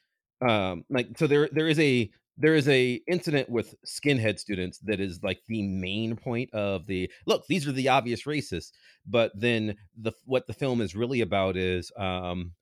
um 0.46 0.84
like 0.90 1.08
so 1.16 1.26
there 1.26 1.48
there 1.52 1.68
is 1.68 1.78
a 1.78 2.10
there 2.38 2.54
is 2.54 2.68
a 2.68 3.00
incident 3.08 3.48
with 3.50 3.74
skinhead 3.84 4.38
students 4.38 4.78
that 4.78 5.00
is 5.00 5.22
like 5.22 5.40
the 5.48 5.62
main 5.62 6.16
point 6.16 6.52
of 6.54 6.86
the 6.86 7.10
look 7.26 7.44
these 7.48 7.66
are 7.66 7.72
the 7.72 7.88
obvious 7.88 8.22
racists 8.24 8.70
but 9.06 9.32
then 9.34 9.74
the 10.00 10.12
what 10.24 10.46
the 10.46 10.52
film 10.52 10.80
is 10.80 10.94
really 10.94 11.20
about 11.20 11.56
is 11.56 11.90
um 11.98 12.52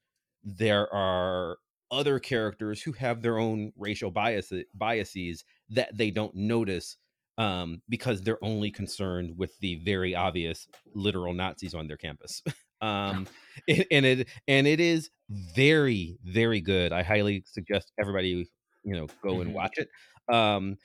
there 0.43 0.93
are 0.95 1.59
other 1.91 2.19
characters 2.19 2.83
who 2.83 2.93
have 2.93 3.23
their 3.23 3.39
own 3.39 3.73
racial 3.77 4.11
bias 4.11 4.53
biases 4.75 5.45
that 5.69 5.97
they 5.97 6.11
don't 6.11 6.35
notice 6.35 6.97
um 7.39 7.83
because 7.89 8.23
they're 8.23 8.43
only 8.43 8.71
concerned 8.71 9.33
with 9.37 9.59
the 9.61 9.77
very 9.85 10.15
obvious 10.15 10.67
literal 10.95 11.35
nazis 11.35 11.75
on 11.75 11.87
their 11.87 11.97
campus. 11.97 12.43
Um 12.83 13.27
and 13.69 13.87
and 13.91 14.05
it 14.05 14.29
and 14.47 14.67
it 14.67 14.81
is 14.81 15.09
very 15.31 16.19
very 16.23 16.61
good. 16.61 16.93
I 16.93 17.03
highly 17.03 17.43
suggest 17.47 17.91
everybody 17.99 18.47
you 18.87 18.95
know 18.97 19.11
go 19.23 19.43
and 19.43 19.53
Mhm. 19.53 19.55
watch 19.55 19.79
it 19.79 19.91
um 20.35 20.79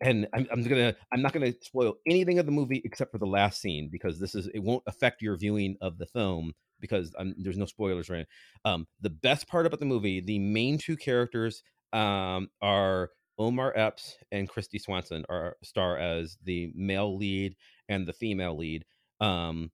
and 0.00 0.28
I'm, 0.34 0.46
I'm 0.52 0.62
gonna 0.62 0.94
i'm 1.12 1.22
not 1.22 1.32
gonna 1.32 1.52
spoil 1.62 1.96
anything 2.06 2.38
of 2.38 2.46
the 2.46 2.52
movie 2.52 2.82
except 2.84 3.12
for 3.12 3.18
the 3.18 3.26
last 3.26 3.60
scene 3.60 3.88
because 3.90 4.20
this 4.20 4.34
is 4.34 4.48
it 4.48 4.60
won't 4.60 4.84
affect 4.86 5.22
your 5.22 5.36
viewing 5.36 5.76
of 5.80 5.98
the 5.98 6.06
film 6.06 6.54
because 6.80 7.14
um, 7.18 7.34
there's 7.38 7.58
no 7.58 7.66
spoilers 7.66 8.10
right 8.10 8.26
um 8.64 8.86
the 9.00 9.10
best 9.10 9.48
part 9.48 9.66
about 9.66 9.80
the 9.80 9.86
movie 9.86 10.20
the 10.20 10.38
main 10.38 10.78
two 10.78 10.96
characters 10.96 11.62
um 11.92 12.48
are 12.62 13.10
omar 13.38 13.72
epps 13.76 14.16
and 14.32 14.48
kristy 14.50 14.80
swanson 14.80 15.24
are 15.28 15.56
star 15.64 15.98
as 15.98 16.38
the 16.44 16.72
male 16.74 17.16
lead 17.16 17.56
and 17.88 18.06
the 18.06 18.12
female 18.12 18.56
lead 18.56 18.84
um 19.20 19.70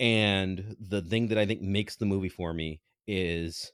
and 0.00 0.76
the 0.80 1.02
thing 1.02 1.28
that 1.28 1.38
I 1.38 1.46
think 1.46 1.62
makes 1.62 1.96
the 1.96 2.06
movie 2.06 2.28
for 2.28 2.52
me 2.52 2.80
is 3.06 3.72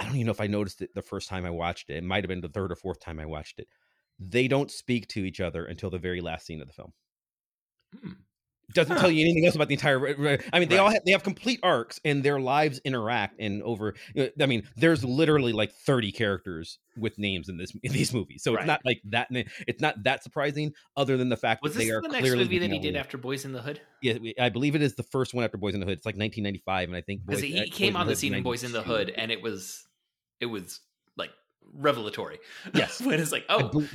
I 0.00 0.04
don't 0.04 0.16
even 0.16 0.26
know 0.26 0.32
if 0.32 0.40
I 0.40 0.46
noticed 0.46 0.82
it 0.82 0.94
the 0.94 1.02
first 1.02 1.28
time 1.28 1.44
I 1.44 1.50
watched 1.50 1.90
it. 1.90 1.96
It 1.96 2.04
might 2.04 2.24
have 2.24 2.28
been 2.28 2.40
the 2.40 2.48
third 2.48 2.72
or 2.72 2.76
fourth 2.76 3.00
time 3.00 3.18
I 3.20 3.26
watched 3.26 3.58
it. 3.58 3.68
They 4.18 4.48
don't 4.48 4.70
speak 4.70 5.08
to 5.08 5.24
each 5.24 5.40
other 5.40 5.64
until 5.64 5.90
the 5.90 5.98
very 5.98 6.20
last 6.20 6.46
scene 6.46 6.60
of 6.60 6.66
the 6.66 6.72
film. 6.74 6.92
Hmm. 8.00 8.12
Doesn't 8.72 8.94
Huh. 8.96 9.02
tell 9.02 9.10
you 9.10 9.20
anything 9.24 9.44
else 9.44 9.54
about 9.54 9.68
the 9.68 9.74
entire. 9.74 9.98
re- 9.98 10.14
re- 10.14 10.38
I 10.52 10.58
mean, 10.58 10.68
they 10.68 10.76
Right. 10.76 10.82
all 10.82 10.90
have, 10.90 11.04
they 11.04 11.12
have 11.12 11.22
complete 11.22 11.60
arcs 11.62 12.00
and 12.04 12.22
their 12.22 12.40
lives 12.40 12.80
interact. 12.84 13.38
And 13.38 13.62
over, 13.62 13.94
I 14.40 14.46
mean, 14.46 14.66
there's 14.76 15.04
literally 15.04 15.52
like 15.52 15.72
30 15.72 16.12
characters 16.12 16.78
with 16.96 17.18
names 17.18 17.48
in 17.48 17.56
this 17.58 17.72
in 17.82 17.92
these 17.92 18.12
movies, 18.14 18.42
so 18.42 18.52
Right. 18.54 18.60
it's 18.62 18.66
not 18.66 18.80
like 18.84 19.00
that. 19.10 19.28
It's 19.66 19.80
not 19.80 20.02
that 20.04 20.22
surprising, 20.22 20.72
other 20.96 21.16
than 21.16 21.28
the 21.28 21.36
fact 21.36 21.62
Was 21.62 21.74
that 21.74 21.80
they 21.80 21.90
are 21.90 22.00
the 22.00 22.08
next 22.08 22.30
movie 22.30 22.58
that 22.58 22.70
he 22.70 22.78
did 22.78 22.96
after 22.96 23.18
Boys 23.18 23.44
in 23.44 23.52
the 23.52 23.62
Hood? 23.62 23.80
yeah, 24.02 24.14
I 24.38 24.48
believe 24.48 24.74
it 24.74 24.82
is 24.82 24.94
the 24.94 25.02
first 25.02 25.34
one 25.34 25.44
after 25.44 25.58
Boys 25.58 25.74
in 25.74 25.80
the 25.80 25.86
Hood. 25.86 25.98
It's 25.98 26.06
like 26.06 26.16
1995, 26.16 26.88
and 26.88 26.96
I 26.96 27.00
think 27.00 27.26
Because 27.26 27.42
he 27.42 27.58
uh, 27.60 27.64
came 27.70 27.92
Boys 27.94 28.00
on 28.00 28.06
the 28.06 28.16
scene 28.16 28.34
in 28.34 28.42
Boys 28.42 28.64
in 28.64 28.72
the 28.72 28.82
Hood, 28.82 29.10
and 29.10 29.30
it 29.30 29.42
was 29.42 29.84
it 30.40 30.46
was 30.46 30.80
like 31.16 31.30
revelatory. 31.72 32.38
Yes. 32.74 33.00
when 33.00 33.20
it's 33.20 33.32
like, 33.32 33.44
I, 33.48 33.54
oh, 33.72 33.88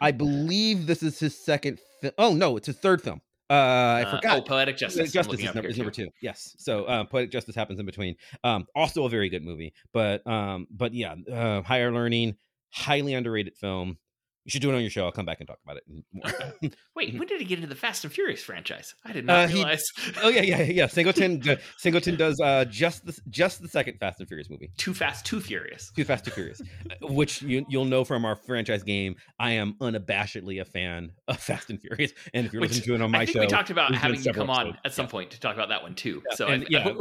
I 0.00 0.10
believe 0.12 0.86
this 0.86 1.02
is 1.02 1.18
his 1.18 1.38
second. 1.38 1.78
Fi- 2.00 2.12
oh 2.18 2.34
no, 2.34 2.56
it's 2.56 2.66
his 2.66 2.76
third 2.78 3.02
film. 3.02 3.20
Uh, 3.48 3.52
I 3.54 4.02
uh, 4.02 4.16
forgot. 4.16 4.38
Oh, 4.38 4.42
Poetic 4.42 4.76
Justice. 4.76 5.12
Justice 5.12 5.38
is 5.38 5.54
number, 5.54 5.68
is 5.68 5.78
number 5.78 5.92
two. 5.92 6.08
Yes. 6.20 6.54
So 6.58 6.88
um, 6.88 7.06
Poetic 7.06 7.30
Justice 7.30 7.54
happens 7.54 7.78
in 7.78 7.86
between. 7.86 8.16
Um, 8.42 8.66
also 8.74 9.04
a 9.04 9.08
very 9.08 9.28
good 9.28 9.44
movie, 9.44 9.72
but 9.92 10.26
um, 10.26 10.66
but 10.70 10.92
yeah, 10.92 11.14
uh, 11.32 11.62
Higher 11.62 11.92
Learning, 11.92 12.36
highly 12.70 13.14
underrated 13.14 13.56
film. 13.56 13.98
You 14.46 14.50
should 14.50 14.62
do 14.62 14.70
it 14.70 14.76
on 14.76 14.80
your 14.80 14.90
show. 14.90 15.04
I'll 15.04 15.10
come 15.10 15.26
back 15.26 15.40
and 15.40 15.48
talk 15.48 15.58
about 15.64 15.76
it. 15.78 16.74
Wait, 16.94 17.18
when 17.18 17.26
did 17.26 17.40
he 17.40 17.44
get 17.44 17.58
into 17.58 17.66
the 17.68 17.74
Fast 17.74 18.04
and 18.04 18.12
Furious 18.12 18.44
franchise? 18.44 18.94
I 19.04 19.12
did 19.12 19.26
not 19.26 19.36
Uh, 19.36 19.46
he- 19.48 19.54
realize. 19.56 19.84
oh 20.22 20.28
yeah, 20.28 20.42
yeah, 20.42 20.62
yeah. 20.62 20.86
Singleton, 20.86 21.40
d- 21.40 21.56
Singleton 21.78 22.14
does 22.14 22.40
uh, 22.40 22.64
just 22.66 23.04
the 23.04 23.18
just 23.28 23.60
the 23.60 23.66
second 23.68 23.98
Fast 23.98 24.20
and 24.20 24.28
Furious 24.28 24.48
movie. 24.48 24.70
Too 24.78 24.94
Fast, 24.94 25.26
Too 25.26 25.40
Furious. 25.40 25.90
Too 25.96 26.04
Fast, 26.04 26.24
Too 26.26 26.30
Furious, 26.30 26.62
uh, 26.62 27.06
which 27.08 27.42
you, 27.42 27.66
you'll 27.68 27.84
know 27.86 28.04
from 28.04 28.24
our 28.24 28.36
franchise 28.36 28.84
game. 28.84 29.16
I 29.40 29.50
am 29.52 29.74
unabashedly 29.80 30.60
a 30.60 30.64
fan 30.64 31.10
of 31.26 31.38
Fast 31.40 31.70
and 31.70 31.80
Furious, 31.80 32.12
and 32.32 32.46
if 32.46 32.52
you're 32.52 32.60
Which 32.62 32.70
listening 32.70 32.86
to 32.86 32.94
it 32.94 33.04
on 33.04 33.10
my 33.10 33.18
I 33.22 33.26
think 33.26 33.34
show, 33.34 33.40
we 33.40 33.46
talked 33.48 33.70
about 33.70 33.94
having 33.96 34.22
you 34.22 34.32
come 34.32 34.48
on 34.48 34.78
at 34.84 34.94
some 34.94 35.06
Yeah. 35.06 35.10
point 35.10 35.30
to 35.32 35.40
talk 35.40 35.54
about 35.56 35.70
that 35.70 35.82
one 35.82 35.96
too. 35.96 36.22
Yeah, 36.30 36.36
So 36.36 36.46
and 36.46 36.62
I, 36.62 36.66
yeah. 36.70 36.92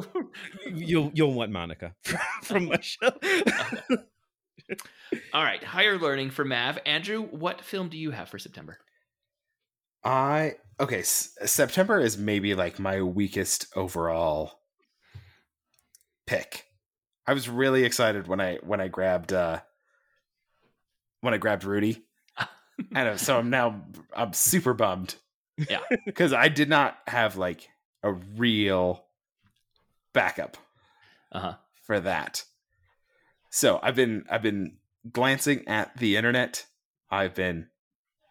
you'll 0.73 1.11
you'll 1.13 1.33
want 1.33 1.51
Monica 1.51 1.93
from 2.41 2.65
my 2.65 2.79
show. 2.81 3.11
All 5.33 5.43
right, 5.43 5.63
higher 5.63 5.97
learning 5.97 6.31
for 6.31 6.43
Mav. 6.45 6.79
Andrew, 6.85 7.21
what 7.21 7.61
film 7.61 7.89
do 7.89 7.97
you 7.97 8.11
have 8.11 8.29
for 8.29 8.39
September? 8.39 8.77
I 10.03 10.55
okay. 10.79 10.99
S- 10.99 11.35
September 11.45 11.99
is 11.99 12.17
maybe 12.17 12.53
like 12.55 12.79
my 12.79 13.01
weakest 13.01 13.67
overall 13.75 14.59
pick. 16.27 16.65
I 17.27 17.33
was 17.33 17.49
really 17.49 17.83
excited 17.85 18.27
when 18.27 18.39
I 18.39 18.57
when 18.63 18.79
I 18.81 18.87
grabbed 18.87 19.33
uh 19.33 19.61
when 21.21 21.33
I 21.33 21.37
grabbed 21.37 21.63
Rudy, 21.63 22.03
and 22.95 23.19
so 23.19 23.39
I'm 23.39 23.49
now 23.49 23.83
I'm 24.15 24.33
super 24.33 24.73
bummed. 24.73 25.15
Yeah. 25.69 25.79
because 26.05 26.33
I 26.33 26.49
did 26.49 26.69
not 26.69 26.97
have 27.07 27.35
like 27.37 27.67
a 28.03 28.11
real 28.13 29.05
backup 30.13 30.57
Uh 31.31 31.39
huh. 31.39 31.53
for 31.83 31.99
that. 31.99 32.43
So 33.55 33.79
I've 33.81 33.95
been 33.95 34.25
I've 34.29 34.41
been 34.41 34.75
glancing 35.13 35.65
at 35.65 35.95
the 35.95 36.17
internet. 36.17 36.65
I've 37.09 37.33
been, 37.33 37.67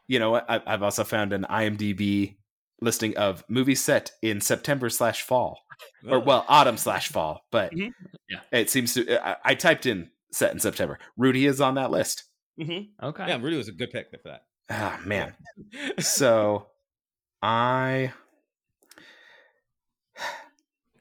you 0.06 0.18
know 0.18 0.30
what? 0.30 0.44
I- 0.50 0.60
I've 0.66 0.82
also 0.82 1.02
found 1.02 1.32
an 1.32 1.46
IMDb 1.48 2.36
listing 2.82 3.16
of 3.16 3.42
movies 3.48 3.82
set 3.82 4.10
in 4.20 4.42
September 4.42 4.90
slash 4.90 5.22
fall, 5.22 5.60
or 6.06 6.18
well, 6.20 6.44
autumn 6.46 6.76
slash 6.76 7.08
fall. 7.08 7.46
But 7.50 7.72
Mhm. 7.72 7.92
Yeah. 8.28 8.40
it 8.52 8.68
seems 8.68 8.92
to. 8.94 9.26
I, 9.26 9.36
I 9.44 9.54
typed 9.54 9.86
in 9.86 10.10
set 10.30 10.52
in 10.52 10.60
September. 10.60 10.98
Rudy 11.16 11.46
is 11.46 11.58
on 11.58 11.76
that 11.76 11.90
list. 11.90 12.24
Mhm. 12.60 12.88
Okay. 13.02 13.26
yeah, 13.26 13.38
Rudy 13.40 13.56
was 13.56 13.68
a 13.68 13.72
good 13.72 13.90
pick 13.92 14.10
for 14.10 14.18
that. 14.24 14.42
Ah 14.68 15.00
man. 15.06 15.34
so 16.00 16.66
I 17.40 18.12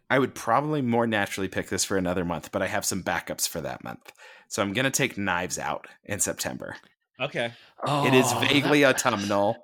I 0.10 0.20
would 0.20 0.36
probably 0.36 0.82
more 0.82 1.08
naturally 1.08 1.48
pick 1.48 1.70
this 1.70 1.84
for 1.84 1.98
another 1.98 2.24
month, 2.26 2.52
but 2.52 2.62
I 2.62 2.68
have 2.68 2.86
some 2.86 3.04
backups 3.04 3.48
for 3.48 3.62
that 3.62 3.84
month. 3.84 4.12
So 4.48 4.62
I'm 4.62 4.74
gonna 4.74 4.92
take 4.92 5.18
Knives 5.18 5.58
Out 5.58 5.88
in 6.04 6.20
September. 6.20 6.76
Okay. 7.20 7.52
Oh, 7.86 8.06
it 8.06 8.14
is 8.14 8.32
vaguely 8.34 8.82
that, 8.82 8.96
autumnal. 8.96 9.56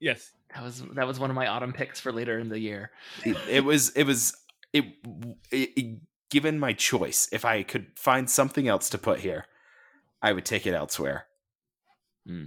Yes. 0.00 0.32
that 0.54 0.62
was 0.62 0.82
that 0.94 1.06
was 1.06 1.18
one 1.18 1.30
of 1.30 1.36
my 1.36 1.46
autumn 1.46 1.72
picks 1.72 2.00
for 2.00 2.12
later 2.12 2.38
in 2.38 2.48
the 2.48 2.58
year. 2.58 2.90
It, 3.24 3.36
it 3.48 3.64
was 3.64 3.90
it 3.90 4.04
was 4.04 4.36
it, 4.72 4.84
it, 5.50 5.70
it- 5.76 5.98
given 6.30 6.58
my 6.58 6.72
choice, 6.72 7.28
if 7.30 7.44
I 7.44 7.62
could 7.62 7.86
find 7.96 8.28
something 8.28 8.66
else 8.66 8.90
to 8.90 8.98
put 8.98 9.20
here, 9.20 9.46
I 10.20 10.32
would 10.32 10.44
take 10.44 10.66
it 10.66 10.74
elsewhere. 10.74 11.26
Hmm. 12.26 12.46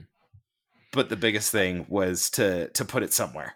But 0.92 1.08
the 1.10 1.16
biggest 1.16 1.52
thing 1.52 1.86
was 1.88 2.30
to 2.32 2.68
to 2.70 2.84
put 2.86 3.04
it 3.04 3.14
somewhere. 3.14 3.56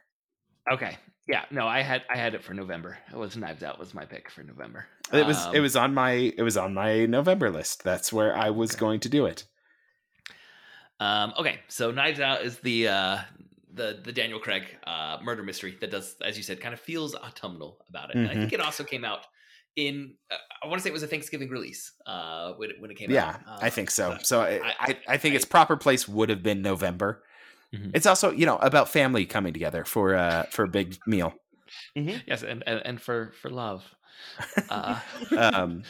Okay. 0.72 0.98
Yeah. 1.28 1.46
No, 1.52 1.68
I 1.68 1.82
had 1.82 2.04
I 2.10 2.18
had 2.18 2.34
it 2.36 2.44
for 2.44 2.54
November. 2.54 2.98
It 3.12 3.18
was 3.18 3.38
Knives 3.38 3.64
Out 3.64 3.80
was 3.80 3.94
my 3.94 4.06
pick 4.06 4.30
for 4.30 4.44
November. 4.44 4.86
It 5.14 5.26
was 5.26 5.38
it 5.48 5.58
Um, 5.58 5.62
was 5.62 5.76
on 5.76 5.94
my 5.94 6.12
it 6.12 6.42
was 6.42 6.58
on 6.58 6.74
my 6.74 7.06
November 7.06 7.50
list. 7.50 7.84
That's 7.84 8.12
where 8.12 8.36
I 8.36 8.50
was 8.50 8.72
Okay. 8.72 8.80
going 8.80 9.00
to 9.02 9.10
do 9.10 9.26
it. 9.26 9.46
Um, 11.00 11.34
okay, 11.38 11.60
so 11.68 11.92
Knives 11.92 12.20
Out 12.20 12.44
is 12.44 12.60
the 12.60 12.88
uh, 12.88 13.18
the 13.74 14.00
the 14.04 14.12
Daniel 14.12 14.40
Craig 14.40 14.64
uh, 14.86 15.18
murder 15.24 15.44
mystery 15.44 15.76
that 15.82 15.90
does, 15.92 16.16
as 16.24 16.38
you 16.38 16.44
said, 16.44 16.60
kind 16.62 16.74
of 16.74 16.80
feels 16.80 17.16
autumnal 17.16 17.78
about 17.90 18.10
it. 18.12 18.18
And 18.18 18.28
I 18.30 18.34
think 18.36 18.54
it 18.54 18.60
also 18.62 18.84
came 18.84 19.04
out 19.04 19.26
in 19.76 20.14
uh, 20.30 20.36
I 20.64 20.68
want 20.68 20.80
to 20.80 20.84
say 20.84 20.90
it 20.90 20.94
was 20.94 21.04
a 21.04 21.08
Thanksgiving 21.08 21.50
release 21.50 21.94
uh, 22.06 22.54
when 22.54 22.72
it, 22.72 22.76
when 22.80 22.92
it 22.92 22.98
came 22.98 23.10
Yeah, 23.10 23.30
out. 23.30 23.36
Uh, 23.48 23.60
I 23.62 23.70
think 23.70 23.90
so. 23.90 24.18
So 24.22 24.42
I, 24.42 24.60
I- 24.64 24.76
I, 24.80 24.98
I 25.10 25.18
think 25.18 25.34
I- 25.34 25.38
its 25.38 25.46
proper 25.46 25.76
place 25.78 26.08
would 26.08 26.30
have 26.30 26.44
been 26.44 26.62
November. 26.62 27.24
Mhm. 27.76 27.92
It's 27.94 28.06
also, 28.06 28.32
you 28.32 28.46
know, 28.46 28.58
about 28.58 28.90
family 28.90 29.26
coming 29.26 29.54
together 29.54 29.86
for 29.86 30.16
uh 30.16 30.44
for 30.52 30.64
a 30.66 30.68
big 30.68 30.98
meal. 31.08 31.34
yes, 31.96 32.44
and, 32.44 32.64
and 32.68 32.82
and 32.86 33.02
for 33.02 33.32
for 33.42 33.50
love. 33.50 33.84
Uh, 34.70 35.00
Um 35.38 35.84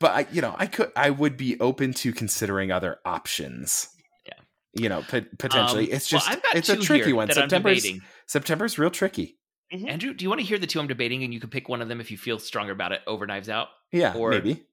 but 0.00 0.10
I, 0.12 0.26
you 0.32 0.40
know, 0.42 0.54
I 0.56 0.66
could 0.66 0.90
I 0.96 1.10
would 1.10 1.36
be 1.36 1.58
open 1.60 1.92
to 1.94 2.12
considering 2.12 2.70
other 2.70 2.98
options. 3.04 3.88
Yeah. 4.26 4.34
You 4.74 4.88
know, 4.88 5.02
pot- 5.02 5.36
potentially. 5.38 5.90
um, 5.90 5.96
it's 5.96 6.08
just 6.08 6.28
I've 6.30 6.40
it's 6.54 6.68
a 6.68 6.76
tricky 6.76 7.12
one. 7.12 7.26
that 7.28 7.36
I'm 7.38 7.48
September's. 7.48 7.86
September's 8.26 8.78
real 8.78 8.90
tricky. 8.90 9.36
Andrew, 9.70 10.14
do 10.14 10.22
you 10.24 10.28
want 10.30 10.40
to 10.40 10.46
hear 10.46 10.58
the 10.58 10.66
two 10.66 10.80
I'm 10.80 10.86
debating, 10.86 11.24
and 11.24 11.34
you 11.34 11.40
can 11.40 11.50
pick 11.50 11.68
one 11.68 11.82
of 11.82 11.88
them 11.88 12.00
if 12.00 12.10
you 12.10 12.16
feel 12.16 12.38
stronger 12.38 12.72
about 12.72 12.92
it 12.92 13.00
over 13.06 13.26
Knives 13.26 13.48
Out? 13.50 13.68
Yeah, 13.92 14.14
Or- 14.14 14.30
maybe. 14.30 14.64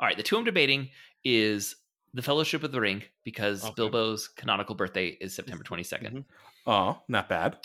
All 0.00 0.06
right, 0.08 0.16
the 0.16 0.22
two 0.22 0.38
I'm 0.38 0.44
debating 0.44 0.88
is 1.24 1.74
the 2.14 2.22
Fellowship 2.22 2.62
of 2.64 2.72
the 2.72 2.80
Ring 2.80 3.02
because 3.24 3.64
Okay. 3.64 3.74
Bilbo's 3.76 4.28
canonical 4.28 4.74
birthday 4.74 5.08
is 5.08 5.34
September 5.34 5.64
22nd, 5.64 6.12
Mhm. 6.12 6.24
Oh, 6.66 7.02
not 7.08 7.28
bad. 7.28 7.58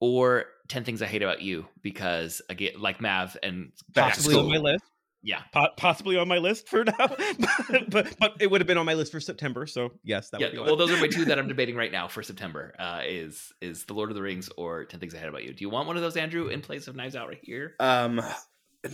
or 0.00 0.44
Ten 0.68 0.84
Things 0.84 1.02
I 1.02 1.06
Hate 1.06 1.22
About 1.22 1.42
You 1.42 1.66
because 1.82 2.40
again, 2.48 2.72
like 2.78 3.00
Mav 3.00 3.36
and 3.42 3.72
Possibly 3.94 4.36
on 4.36 4.48
my 4.48 4.58
list. 4.58 4.84
yeah, 5.22 5.42
Po- 5.52 5.70
possibly 5.76 6.16
on 6.16 6.28
my 6.28 6.38
list 6.38 6.68
for 6.68 6.84
now, 6.98 7.08
but, 7.08 7.90
but 7.90 8.16
but 8.20 8.36
it 8.40 8.48
would 8.48 8.60
have 8.60 8.68
been 8.68 8.78
on 8.78 8.86
my 8.86 8.94
list 8.94 9.10
for 9.10 9.18
September. 9.18 9.66
So 9.66 9.90
yes, 10.04 10.30
that 10.30 10.40
yeah. 10.40 10.46
would 10.48 10.52
be 10.52 10.58
Well, 10.60 10.76
those 10.76 10.92
are 10.92 11.00
my 11.00 11.08
two 11.08 11.24
that 11.24 11.38
I'm 11.38 11.48
debating 11.54 11.74
right 11.74 11.90
now 11.90 12.06
for 12.06 12.22
September. 12.22 12.74
Uh, 12.78 13.00
is 13.06 13.52
is 13.60 13.86
the 13.86 13.94
Lord 13.94 14.10
of 14.10 14.14
the 14.14 14.22
Rings 14.22 14.48
or 14.56 14.84
Ten 14.84 15.00
Things 15.00 15.14
I 15.14 15.18
Hate 15.18 15.28
About 15.28 15.42
You? 15.42 15.52
Do 15.52 15.62
you 15.64 15.70
want 15.70 15.88
one 15.88 15.96
of 15.96 16.02
those, 16.02 16.16
Andrew, 16.16 16.46
in 16.46 16.60
place 16.60 16.86
of 16.86 16.94
Knives 16.94 17.16
Out 17.16 17.26
right 17.28 17.40
here? 17.42 17.74
Um 17.80 18.20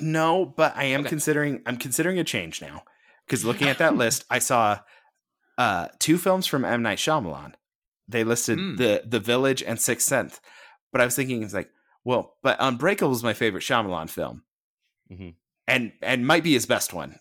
no, 0.01 0.47
but 0.47 0.75
I 0.77 0.85
am 0.85 1.01
Okay. 1.01 1.11
considering 1.11 1.61
I'm 1.67 1.77
considering 1.77 2.19
a 2.19 2.25
change 2.25 2.63
now. 2.63 2.85
Because 3.27 3.45
looking 3.45 3.69
at 3.69 3.79
that 3.79 3.97
list, 4.05 4.25
I 4.31 4.39
saw 4.39 4.79
uh 5.59 5.89
two 5.99 6.19
films 6.19 6.47
from 6.47 6.65
M. 6.65 6.83
Night 6.83 6.99
Shyamalan. 6.99 7.55
They 8.09 8.25
listed 8.25 8.59
Mm. 8.59 8.77
the 8.77 9.03
The 9.07 9.21
Village 9.21 9.63
and 9.63 9.81
Sixth 9.81 10.07
Sense. 10.07 10.41
But 10.93 11.01
I 11.01 11.05
was 11.05 11.17
thinking 11.17 11.43
it's 11.43 11.55
like, 11.55 11.71
well, 12.05 12.37
but 12.43 12.57
Unbreakable 12.61 13.13
is 13.13 13.23
my 13.25 13.33
favorite 13.35 13.63
Shyamalan 13.63 14.09
film. 14.11 14.43
Mhm. 15.11 15.35
And 15.67 15.93
and 16.03 16.27
might 16.27 16.45
be 16.45 16.53
his 16.53 16.67
best 16.67 16.93
one. 16.93 17.19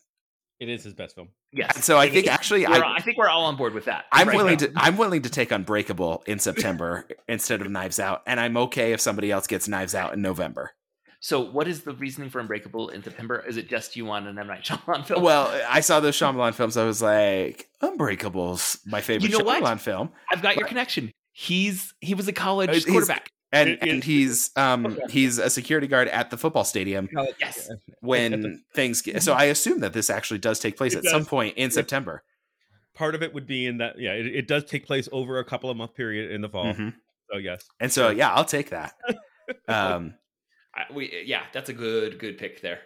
it 0.60 0.70
is 0.70 0.84
his 0.84 0.94
best 0.94 1.16
film. 1.16 1.28
Yes. 1.52 1.76
And 1.76 1.84
so 1.84 1.98
I 1.98 2.10
think 2.10 2.28
actually 2.28 2.66
We're- 2.66 2.80
I 2.82 2.96
I 2.96 3.00
think 3.02 3.18
we're 3.18 3.28
all 3.30 3.46
on 3.46 3.58
board 3.58 3.74
with 3.74 3.86
that. 3.86 4.06
I'm 4.12 4.28
right 4.30 4.38
willing 4.38 4.54
now. 4.54 4.68
to 4.68 4.72
I'm 4.76 4.96
willing 4.98 5.22
to 5.24 5.30
take 5.30 5.52
Unbreakable 5.52 6.24
in 6.26 6.40
September 6.40 7.06
instead 7.28 7.62
of 7.62 7.70
Knives 7.70 8.00
Out, 8.00 8.22
and 8.26 8.40
I'm 8.40 8.56
okay 8.58 8.94
if 8.94 9.02
somebody 9.02 9.30
else 9.32 9.46
gets 9.48 9.68
Knives 9.68 9.94
Out 9.94 10.14
in 10.14 10.22
November. 10.22 10.72
So, 11.26 11.40
what 11.40 11.70
is 11.70 11.84
the 11.84 11.94
reasoning 11.94 12.30
for 12.30 12.42
Unbreakable 12.42 12.90
in 12.90 13.02
September? 13.02 13.42
Is 13.48 13.56
it 13.56 13.70
just 13.70 13.96
you 13.96 14.04
want 14.04 14.28
an 14.28 14.38
M 14.38 14.46
Night 14.46 14.66
Shyamalan 14.66 15.06
film? 15.06 15.24
Well, 15.24 15.48
I 15.70 15.80
saw 15.80 16.02
those 16.02 16.18
Shyamalan 16.18 16.54
films. 16.54 16.76
I 16.76 16.84
was 16.84 17.02
like, 17.02 17.70
Unbreakable's 17.82 18.80
my 18.86 19.00
favorite 19.00 19.32
You 19.32 19.38
know 19.38 19.46
what? 19.46 19.64
Shyamalan 19.64 19.80
film, 19.80 20.10
I've 20.30 20.42
got 20.42 20.58
your 20.58 20.68
connection. 20.68 21.14
He's 21.32 21.94
he 22.02 22.14
was 22.14 22.28
a 22.28 22.34
college 22.34 22.72
He's- 22.72 22.84
quarterback. 22.84 23.30
and 23.54 23.70
It- 23.70 23.80
it- 23.82 23.90
and 23.90 24.04
he's 24.04 24.52
um 24.58 25.00
he's 25.10 25.38
a 25.38 25.50
security 25.50 25.88
guard 25.88 26.10
at 26.10 26.30
the 26.30 26.38
football 26.38 26.66
stadium 26.66 27.08
Yes. 27.40 27.70
when 28.02 28.62
things 28.76 29.02
get. 29.02 29.24
So 29.24 29.32
I 29.32 29.46
assume 29.46 29.80
that 29.80 29.94
this 29.94 30.10
actually 30.10 30.40
does 30.40 30.60
take 30.60 30.76
place 30.76 30.94
It 30.94 31.06
at 31.06 31.06
some 31.06 31.24
point 31.26 31.56
in 31.56 31.72
September. 31.72 32.22
Part 32.96 33.16
of 33.16 33.24
it 33.24 33.34
would 33.34 33.48
be 33.48 33.66
in 33.66 33.78
that. 33.78 33.98
Yeah, 33.98 34.12
it, 34.12 34.26
it 34.26 34.48
does 34.50 34.66
take 34.66 34.86
place 34.86 35.08
over 35.14 35.40
a 35.40 35.46
couple 35.46 35.70
of 35.70 35.78
month 35.78 35.96
period 35.96 36.32
in 36.32 36.42
the 36.42 36.50
fall. 36.50 36.66
Mhm. 36.74 36.94
So 37.32 37.38
yes, 37.38 37.64
And 37.80 37.94
so 37.94 38.10
yeah, 38.10 38.34
I'll 38.34 38.44
take 38.44 38.72
that. 38.72 38.94
Um, 39.68 40.14
I, 40.76 40.92
we 40.94 41.24
yeah, 41.26 41.44
that's 41.54 41.70
a 41.70 41.74
good 41.74 42.20
good 42.20 42.38
pick 42.38 42.62
there. 42.62 42.80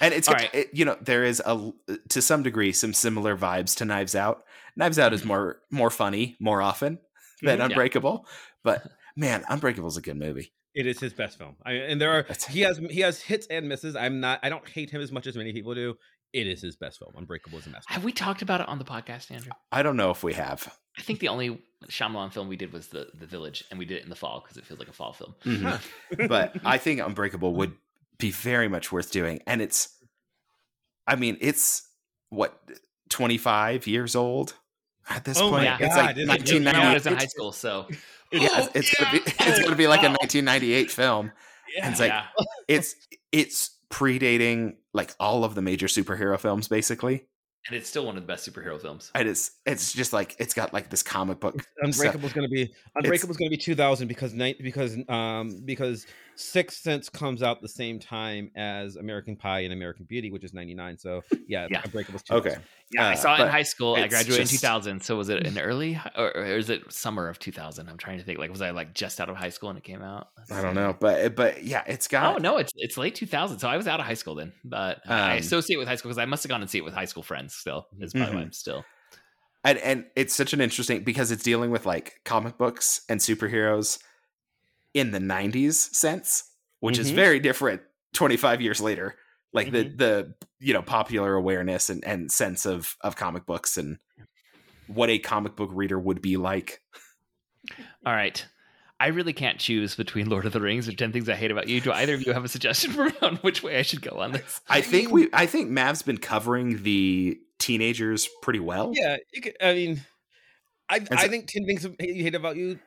and 0.00 0.12
it's 0.12 0.28
right. 0.28 0.50
it, 0.54 0.68
you 0.72 0.84
know 0.84 0.96
there 1.00 1.24
is 1.24 1.40
a 1.44 1.72
to 2.08 2.20
some 2.22 2.42
degree 2.42 2.72
some 2.72 2.92
similar 2.92 3.36
vibes 3.36 3.76
to 3.76 3.84
Knives 3.84 4.14
Out. 4.14 4.44
Knives 4.76 4.98
Out 4.98 5.12
is 5.12 5.24
more 5.24 5.60
more 5.70 5.90
funny 5.90 6.36
more 6.40 6.60
often 6.62 6.98
than 7.42 7.56
Mhm. 7.56 7.60
Yeah. 7.60 7.64
Unbreakable, 7.66 8.26
but 8.64 8.82
man, 9.16 9.44
Unbreakable 9.48 9.88
is 9.88 9.96
a 9.96 10.02
good 10.02 10.16
movie. 10.16 10.52
it 10.74 10.86
is 10.86 11.00
his 11.00 11.12
best 11.12 11.38
film. 11.38 11.56
I, 11.64 11.72
and 11.72 12.00
there 12.00 12.12
are 12.12 12.26
he 12.50 12.60
has 12.62 12.78
he 12.90 13.00
has 13.00 13.20
hits 13.20 13.46
and 13.48 13.68
misses. 13.68 13.94
I'm 13.96 14.20
not. 14.20 14.40
I 14.42 14.48
don't 14.48 14.68
hate 14.68 14.90
him 14.90 15.00
as 15.00 15.12
much 15.12 15.26
as 15.26 15.36
many 15.36 15.52
people 15.52 15.74
do. 15.74 15.94
It 16.32 16.46
is 16.46 16.60
his 16.60 16.76
best 16.76 16.98
film. 16.98 17.12
Unbreakable 17.16 17.58
is 17.58 17.66
a 17.66 17.70
masterpiece. 17.70 17.94
Have 17.94 18.04
we 18.04 18.12
talked 18.12 18.42
about 18.42 18.60
it 18.60 18.68
on 18.68 18.78
the 18.78 18.84
podcast, 18.84 19.30
Andrew? 19.30 19.50
I 19.72 19.82
don't 19.82 19.96
know 19.96 20.10
if 20.10 20.22
we 20.22 20.34
have. 20.34 20.72
I 20.98 21.02
think 21.02 21.20
the 21.20 21.28
only 21.28 21.62
Shyamalan 21.86 22.32
film 22.32 22.48
we 22.48 22.56
did 22.56 22.72
was 22.72 22.88
the 22.88 23.08
the 23.18 23.26
Village, 23.26 23.64
and 23.70 23.78
we 23.78 23.84
did 23.86 23.98
it 23.98 24.04
in 24.04 24.10
the 24.10 24.16
fall 24.16 24.40
because 24.40 24.56
it 24.56 24.66
feels 24.66 24.78
like 24.78 24.88
a 24.88 24.92
fall 24.92 25.12
film. 25.14 25.34
Mhm. 25.44 25.80
but 26.28 26.56
I 26.64 26.76
think 26.78 27.00
Unbreakable 27.00 27.54
would 27.54 27.72
be 28.18 28.30
very 28.30 28.68
much 28.68 28.90
worth 28.92 29.10
doing. 29.12 29.40
And 29.46 29.62
it's, 29.62 29.88
I 31.06 31.16
mean, 31.16 31.38
it's 31.40 31.88
what, 32.30 32.60
25 33.10 33.86
years 33.86 34.14
old 34.16 34.54
at 35.08 35.24
this 35.24 35.38
Oh 35.38 35.50
point? 35.50 35.64
my 35.64 35.78
it's 35.80 35.94
God, 35.94 36.16
like 36.26 36.42
is 36.42 36.50
it- 36.50 36.54
You 36.54 36.60
know, 36.60 36.70
I 36.72 36.94
was 36.94 37.06
in 37.06 37.14
high 37.16 37.26
school, 37.26 37.52
so 37.52 37.86
Yeah, 38.32 38.48
it's, 38.74 38.74
it's 38.74 38.94
gonna 38.98 39.12
be 39.12 39.18
it's 39.24 39.62
gonna 39.62 39.76
be 39.76 39.86
like 39.86 40.00
a 40.02 40.10
1998 40.10 40.90
film. 40.90 41.32
And 41.82 41.92
it's 41.92 42.00
like 42.00 42.10
yeah. 42.10 42.26
it's 42.66 42.94
it's 43.32 43.70
predating 43.90 44.76
like 44.94 45.14
all 45.18 45.44
of 45.44 45.54
the 45.54 45.62
major 45.62 45.86
superhero 45.86 46.38
films 46.38 46.68
basically. 46.68 47.26
and 47.66 47.76
it's 47.76 47.88
still 47.88 48.06
one 48.06 48.16
of 48.16 48.22
the 48.22 48.26
best 48.26 48.48
superhero 48.50 48.80
films. 48.80 49.10
And 49.14 49.28
it's 49.28 49.52
it's 49.66 49.92
just 49.92 50.12
like 50.12 50.36
it's 50.38 50.54
got 50.54 50.72
like 50.72 50.90
this 50.90 51.02
comic 51.02 51.40
book. 51.40 51.66
Unbreakable 51.82 52.26
is 52.26 52.32
going 52.32 52.48
to 52.48 52.54
be 52.54 52.72
Unbreakable 52.96 53.30
is 53.30 53.36
going 53.36 53.50
to 53.50 53.56
be 53.56 53.62
2000 53.62 54.08
because 54.08 54.32
night 54.34 54.56
because 54.60 54.96
um 55.08 55.60
because 55.64 56.06
Sixth 56.38 56.82
Sense 56.82 57.08
comes 57.08 57.42
out 57.42 57.60
the 57.60 57.68
same 57.68 57.98
time 57.98 58.50
as 58.54 58.94
American 58.94 59.34
Pie 59.34 59.60
and 59.60 59.72
American 59.72 60.04
Beauty, 60.04 60.30
which 60.30 60.44
is 60.44 60.54
99. 60.54 60.96
So 60.96 61.22
yeah, 61.48 61.66
Yeah. 61.68 61.82
Unbreakable's 61.84 62.22
Okay. 62.30 62.50
2000. 62.50 62.62
Yeah, 62.92 63.08
I 63.08 63.12
Uh, 63.12 63.16
saw 63.16 63.34
it 63.36 63.40
in 63.42 63.48
high 63.48 63.62
school. 63.64 63.96
I 63.96 64.06
graduated 64.06 64.46
just- 64.46 64.52
in 64.52 64.58
2000. 64.58 65.00
So 65.02 65.16
was 65.16 65.28
it 65.30 65.44
in 65.46 65.58
early 65.58 66.00
or, 66.16 66.36
or 66.36 66.44
is 66.44 66.70
it 66.70 66.92
summer 66.92 67.28
of 67.28 67.40
2000? 67.40 67.88
I'm 67.88 67.96
trying 67.98 68.18
to 68.18 68.24
think. 68.24 68.38
Like, 68.38 68.50
was 68.50 68.62
I 68.62 68.70
like 68.70 68.94
just 68.94 69.20
out 69.20 69.28
of 69.28 69.36
high 69.36 69.48
school 69.48 69.68
when 69.68 69.76
it 69.76 69.82
came 69.84 70.00
out? 70.00 70.28
Let's 70.38 70.52
I 70.52 70.62
don't 70.62 70.74
know, 70.76 70.96
but 70.98 71.34
but 71.34 71.64
yeah, 71.64 71.82
it's 71.88 72.06
got 72.06 72.36
Oh 72.36 72.38
no, 72.38 72.56
it's 72.58 72.72
it's 72.76 72.96
late 72.96 73.16
2000. 73.16 73.58
So 73.58 73.68
I 73.68 73.76
was 73.76 73.88
out 73.88 73.98
of 73.98 74.06
high 74.06 74.14
school 74.14 74.36
then, 74.36 74.52
but 74.64 75.00
I 75.08 75.32
Um, 75.32 75.38
associate 75.38 75.76
with 75.76 75.88
high 75.88 75.96
school 75.96 76.10
because 76.10 76.18
I 76.22 76.24
must 76.26 76.44
have 76.44 76.50
gone 76.50 76.60
and 76.62 76.70
see 76.70 76.78
it 76.78 76.84
with 76.84 76.94
high 76.94 77.04
school 77.06 77.24
friends. 77.24 77.54
Still, 77.56 77.88
is 78.00 78.12
probably 78.12 78.34
why 78.36 78.40
Mhm. 78.42 78.44
I'm 78.46 78.52
still. 78.52 78.84
and 79.64 79.76
and 79.78 80.06
it's 80.14 80.36
such 80.36 80.52
an 80.52 80.60
interesting 80.60 81.02
because 81.02 81.32
it's 81.32 81.42
dealing 81.42 81.72
with 81.72 81.84
like 81.84 82.20
comic 82.24 82.56
books 82.56 83.00
and 83.08 83.18
superheroes 83.20 83.98
in 84.94 85.10
the 85.10 85.18
90s 85.20 85.94
sense 85.94 86.44
which 86.80 86.98
is 86.98 87.10
Mhm. 87.10 87.14
very 87.16 87.40
different 87.40 87.82
25 88.14 88.60
years 88.62 88.80
later 88.80 89.16
like 89.52 89.68
Mhm. 89.68 89.72
the 89.72 89.82
the 90.04 90.34
you 90.60 90.72
know 90.72 90.82
popular 90.82 91.34
awareness 91.34 91.90
and, 91.90 92.04
and 92.04 92.30
sense 92.32 92.64
of 92.66 92.96
of 93.02 93.16
comic 93.16 93.46
books 93.46 93.76
and 93.76 93.98
what 94.86 95.10
a 95.10 95.18
comic 95.18 95.54
book 95.56 95.70
reader 95.72 95.98
would 95.98 96.22
be 96.22 96.36
like 96.36 96.80
All 98.06 98.12
right. 98.14 98.44
I 99.00 99.08
really 99.08 99.32
can't 99.32 99.58
choose 99.60 99.94
between 99.94 100.28
Lord 100.28 100.44
of 100.46 100.52
the 100.52 100.60
Rings 100.60 100.88
or 100.88 100.92
10 100.92 101.12
Things 101.12 101.28
I 101.28 101.34
Hate 101.36 101.50
About 101.52 101.68
You. 101.68 101.80
Do 101.80 101.92
either 101.92 102.14
of 102.14 102.26
you 102.26 102.32
have 102.32 102.44
a 102.44 102.48
suggestion 102.48 102.90
for 102.94 103.04
me 103.04 103.12
on 103.22 103.36
which 103.36 103.62
way 103.62 103.78
I 103.78 103.82
should 103.82 104.02
go 104.02 104.18
on 104.18 104.32
this? 104.32 104.60
i 104.68 104.80
think 104.80 105.10
we 105.12 105.28
i 105.32 105.46
think 105.46 105.68
mav's 105.70 106.02
been 106.02 106.18
covering 106.18 106.82
the 106.82 107.38
teenagers 107.58 108.28
pretty 108.42 108.58
well 108.60 108.92
Yeah, 108.94 109.16
you 109.32 109.42
could, 109.42 109.56
I 109.60 109.74
mean, 109.74 110.00
I 110.88 111.00
so- 111.00 111.06
I 111.10 111.28
think 111.28 111.46
Ten 111.48 111.66
Things 111.66 111.84
You 112.00 112.22
Hate 112.24 112.34
About 112.34 112.56
You 112.56 112.70
sound, 112.70 112.80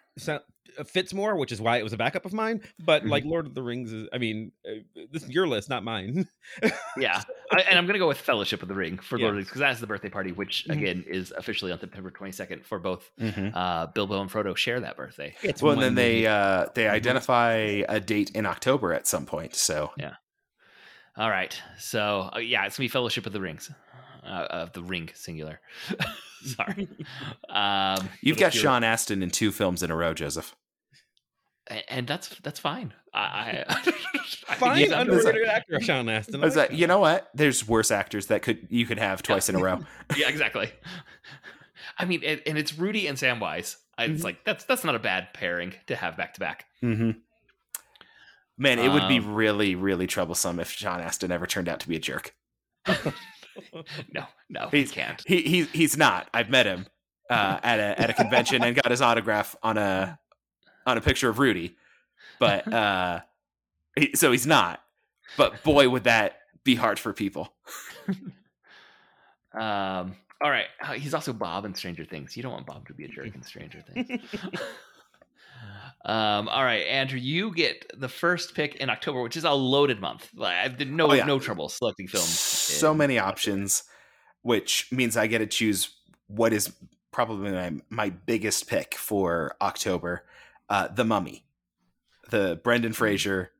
fits 0.85 1.13
more, 1.13 1.35
which 1.35 1.51
is 1.51 1.59
why 1.59 1.77
it 1.77 1.83
was 1.83 1.93
a 1.93 1.97
backup 1.97 2.25
of 2.25 2.33
mine. 2.33 2.61
But 2.79 3.05
like 3.05 3.25
Lord 3.25 3.45
of 3.45 3.53
the 3.55 3.61
Rings 3.61 3.91
is, 3.91 4.07
I 4.13 4.17
mean, 4.17 4.51
uh, 4.65 5.03
this 5.11 5.23
is 5.23 5.29
your 5.29 5.47
list, 5.47 5.69
not 5.69 5.83
mine. 5.83 6.27
Yeah. 6.97 7.21
I, 7.51 7.61
and 7.61 7.77
I'm 7.77 7.85
going 7.85 7.93
to 7.93 7.99
go 7.99 8.07
with 8.07 8.17
Fellowship 8.17 8.61
of 8.61 8.69
the 8.69 8.75
Ring 8.75 8.97
for 8.97 9.17
Yeah. 9.17 9.25
Lord 9.25 9.31
of 9.31 9.35
the 9.35 9.37
Rings 9.39 9.47
because 9.49 9.59
that's 9.59 9.79
the 9.81 9.87
birthday 9.87 10.09
party, 10.09 10.31
which 10.31 10.65
Mhm. 10.69 10.73
again 10.77 11.03
is 11.07 11.31
officially 11.31 11.71
on 11.71 11.79
September 11.79 12.09
22nd 12.11 12.63
for 12.65 12.79
both 12.79 13.11
Mhm. 13.19 13.51
uh, 13.53 13.87
Bilbo 13.87 14.21
and 14.21 14.31
Frodo 14.31 14.55
share 14.55 14.79
that 14.79 14.95
birthday. 14.95 15.35
It's 15.43 15.61
well 15.61 15.73
and 15.73 15.81
then 15.81 15.95
they 15.95 16.13
movie. 16.15 16.27
uh 16.27 16.65
they 16.73 16.87
identify 16.87 17.51
a 17.89 17.99
date 17.99 18.31
in 18.33 18.45
october 18.45 18.93
at 18.93 19.07
some 19.07 19.25
point 19.25 19.55
so 19.55 19.91
yeah. 19.97 20.15
All 21.17 21.29
right. 21.29 21.61
So, 21.77 22.29
uh, 22.33 22.39
yeah, 22.39 22.65
it's 22.65 22.77
going 22.77 22.87
to 22.87 22.89
be 22.89 22.93
Fellowship 22.93 23.25
of 23.25 23.33
the 23.33 23.41
Rings. 23.41 23.69
Uh, 24.23 24.47
of 24.49 24.73
the 24.73 24.83
ring 24.83 25.09
singular. 25.15 25.59
Sorry. 26.43 26.87
Um, 27.49 28.09
you've 28.21 28.37
got 28.37 28.53
if 28.55 28.61
sean 28.61 28.83
astin 28.83 29.21
in 29.23 29.29
two 29.29 29.51
films 29.51 29.83
in 29.83 29.91
a 29.91 29.95
row 29.95 30.13
joseph 30.13 30.55
a- 31.69 31.91
and 31.93 32.07
that's 32.07 32.29
that's 32.43 32.59
fine. 32.59 32.93
I, 33.13 33.19
I, 33.19 33.65
I 34.49 34.55
fine 34.55 34.77
he's 34.77 34.91
under- 34.91 35.17
underrated 35.17 35.47
actor 35.47 35.79
Sean 35.81 36.07
Astin. 36.09 36.41
I 36.41 36.45
was 36.45 36.55
like 36.55 36.69
like, 36.71 36.79
you 36.79 36.87
know 36.87 36.99
what? 36.99 37.29
There's 37.35 37.67
worse 37.67 37.91
actors 37.91 38.27
that 38.27 38.41
could 38.41 38.67
you 38.69 38.85
could 38.85 38.99
have 38.99 39.21
twice 39.21 39.49
in 39.49 39.55
a 39.55 39.59
row. 39.59 39.79
yeah, 40.17 40.29
exactly. 40.29 40.71
I 41.97 42.05
mean, 42.05 42.21
and, 42.25 42.41
and 42.47 42.57
it's 42.57 42.77
Rudy 42.77 43.07
and 43.07 43.17
Samwise. 43.17 43.75
I- 43.97 44.05
It's 44.05 44.23
like 44.23 44.43
that's 44.45 44.63
that's 44.65 44.83
not 44.83 44.95
a 44.95 44.99
bad 44.99 45.33
pairing 45.33 45.73
to 45.87 45.95
have 45.95 46.17
back 46.17 46.33
to 46.35 46.39
back. 46.39 46.65
Mm-hmm. 46.83 47.11
Man, 48.57 48.79
it 48.79 48.89
would 48.89 49.07
be 49.07 49.17
Um, 49.19 49.33
really, 49.33 49.75
really 49.75 50.07
troublesome 50.07 50.59
if 50.59 50.71
Sean 50.71 51.01
Astin 51.01 51.31
ever 51.31 51.45
turned 51.45 51.67
out 51.69 51.79
to 51.81 51.87
be 51.87 51.95
a 51.95 51.99
jerk. 51.99 52.33
No, 54.13 54.25
no, 54.49 54.67
he 54.69 54.85
can't. 54.85 55.21
He 55.25 55.41
he 55.41 55.63
he's 55.65 55.97
not. 55.97 56.29
I've 56.33 56.49
met 56.49 56.65
him. 56.65 56.85
uh, 57.29 57.59
at 57.63 57.79
a 57.79 58.01
at 58.01 58.09
a 58.09 58.13
convention 58.13 58.63
and 58.63 58.75
got 58.75 58.89
his 58.91 59.01
autograph 59.01 59.55
on 59.63 59.77
a 59.77 60.19
on 60.85 60.97
a 60.97 61.01
picture 61.01 61.29
of 61.29 61.39
Rudy, 61.39 61.75
but 62.39 62.71
uh, 62.73 63.21
he, 63.95 64.11
so 64.15 64.31
he's 64.31 64.45
not. 64.47 64.81
But 65.37 65.63
boy, 65.63 65.87
would 65.89 66.03
that 66.05 66.39
be 66.63 66.75
hard 66.75 66.99
for 66.99 67.13
people. 67.13 67.53
Um, 69.53 70.15
all 70.41 70.49
right. 70.49 70.67
Uh, 70.81 70.93
he's 70.93 71.13
also 71.13 71.33
Bob 71.33 71.65
in 71.65 71.75
Stranger 71.75 72.05
Things. 72.05 72.37
You 72.37 72.43
don't 72.43 72.53
want 72.53 72.65
Bob 72.65 72.87
to 72.87 72.93
be 72.93 73.03
a 73.05 73.07
jerk 73.09 73.35
in 73.35 73.43
Stranger 73.43 73.81
Things. 73.81 74.21
um, 76.05 76.47
all 76.47 76.63
right, 76.63 76.85
Andrew, 76.87 77.19
you 77.19 77.53
get 77.53 77.85
the 77.99 78.07
first 78.07 78.55
pick 78.55 78.75
in 78.75 78.89
October, 78.89 79.21
which 79.21 79.35
is 79.37 79.43
a 79.43 79.51
loaded 79.51 79.99
month. 79.99 80.29
Like, 80.35 80.55
I 80.55 80.67
did 80.69 80.91
no 80.91 81.11
Oh, 81.11 81.13
yeah. 81.13 81.25
no 81.25 81.37
trouble 81.37 81.69
selecting 81.69 82.07
films. 82.07 82.29
So 82.61 82.93
many 82.93 83.19
options, 83.19 83.83
which 84.41 84.87
means 84.91 85.17
I 85.17 85.27
get 85.27 85.39
to 85.39 85.47
choose 85.47 85.89
what 86.27 86.53
is 86.53 86.73
probably 87.11 87.51
my, 87.51 87.73
my 87.89 88.09
biggest 88.09 88.67
pick 88.67 88.95
for 88.95 89.55
October: 89.61 90.25
uh, 90.69 90.87
The 90.87 91.05
Mummy, 91.05 91.45
the 92.29 92.59
Brendan 92.63 92.93
Fraser, 92.93 93.51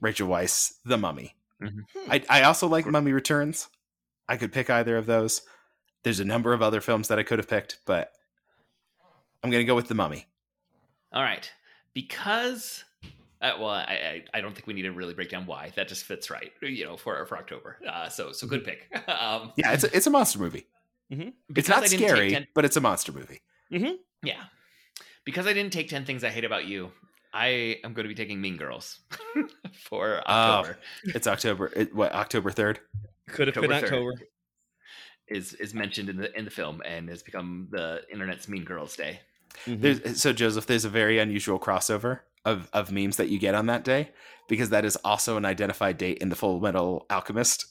Rachel 0.00 0.28
Weisz, 0.28 0.74
The 0.84 0.98
Mummy. 0.98 1.36
Mhm. 1.62 1.84
I, 2.08 2.22
I 2.28 2.42
also 2.42 2.66
like 2.66 2.86
Mummy 2.86 3.12
Returns. 3.12 3.68
I 4.28 4.36
could 4.36 4.52
pick 4.52 4.68
either 4.68 4.96
of 4.96 5.06
those. 5.06 5.42
There's 6.02 6.20
a 6.20 6.24
number 6.24 6.52
of 6.52 6.60
other 6.62 6.80
films 6.80 7.08
that 7.08 7.18
I 7.18 7.22
could 7.22 7.38
have 7.38 7.48
picked, 7.48 7.78
but 7.86 8.12
I'm 9.42 9.50
going 9.50 9.62
to 9.62 9.66
go 9.66 9.74
with 9.74 9.88
The 9.88 9.94
Mummy. 9.94 10.26
All 11.12 11.22
right, 11.22 11.50
because 11.94 12.84
uh, 13.54 13.58
well, 13.60 13.70
I, 13.70 14.22
I 14.34 14.38
I 14.38 14.40
don't 14.40 14.54
think 14.54 14.66
we 14.66 14.74
need 14.74 14.82
to 14.82 14.92
really 14.92 15.14
break 15.14 15.28
down 15.30 15.46
why. 15.46 15.72
That 15.76 15.88
just 15.88 16.04
fits 16.04 16.30
right, 16.30 16.52
you 16.62 16.84
know, 16.84 16.96
for 16.96 17.24
for 17.26 17.36
October. 17.38 17.78
Uh, 17.88 18.08
so 18.08 18.32
so 18.32 18.46
good 18.46 18.64
pick. 18.64 18.88
um, 19.08 19.52
Yeah, 19.56 19.72
it's 19.72 19.84
a, 19.84 19.96
it's 19.96 20.06
a 20.06 20.10
monster 20.10 20.38
movie. 20.38 20.66
It's 21.10 21.30
because 21.48 21.68
not 21.68 21.84
didn't 21.84 22.08
scary, 22.08 22.30
10 22.30 22.46
but 22.54 22.64
it's 22.64 22.76
a 22.76 22.80
monster 22.80 23.12
movie. 23.12 23.40
Mm-hmm. 23.72 23.94
Yeah. 24.24 24.42
Because 25.24 25.46
I 25.46 25.52
didn't 25.52 25.72
take 25.72 25.88
10 25.88 26.04
things 26.04 26.24
I 26.24 26.30
hate 26.30 26.44
about 26.44 26.66
you, 26.66 26.90
I 27.32 27.78
am 27.84 27.92
going 27.94 28.04
to 28.04 28.08
be 28.08 28.14
taking 28.14 28.40
Mean 28.40 28.56
Girls 28.56 29.00
for 29.72 30.20
Oh. 30.26 30.32
October. 30.32 30.78
It's 31.04 31.26
October. 31.26 31.72
It, 31.76 31.94
what 31.94 32.12
October 32.12 32.50
third? 32.50 32.80
Could 33.28 33.48
have 33.48 33.54
been 33.54 33.64
October 33.72 33.80
third. 33.80 33.92
October. 33.94 34.28
Is 35.28 35.54
is 35.54 35.74
mentioned 35.74 36.08
in 36.08 36.16
the 36.16 36.36
in 36.38 36.44
the 36.44 36.50
film 36.52 36.80
and 36.84 37.08
has 37.08 37.22
become 37.24 37.66
the 37.70 38.02
internet's 38.12 38.48
Mean 38.48 38.64
Girls 38.64 38.94
Day. 38.96 39.20
Mhm. 39.64 39.80
There's 39.80 40.20
so 40.20 40.32
Joseph. 40.32 40.66
There's 40.66 40.84
a 40.84 40.90
very 40.90 41.18
unusual 41.18 41.58
crossover 41.58 42.20
of 42.44 42.68
of 42.72 42.92
memes 42.92 43.16
that 43.16 43.28
you 43.28 43.38
get 43.38 43.54
on 43.54 43.66
that 43.66 43.84
day 43.84 44.10
because 44.48 44.70
that 44.70 44.84
is 44.84 44.96
also 44.96 45.36
an 45.36 45.44
identified 45.44 45.98
date 45.98 46.18
in 46.18 46.28
the 46.28 46.36
Fullmetal 46.36 47.02
Alchemist 47.10 47.66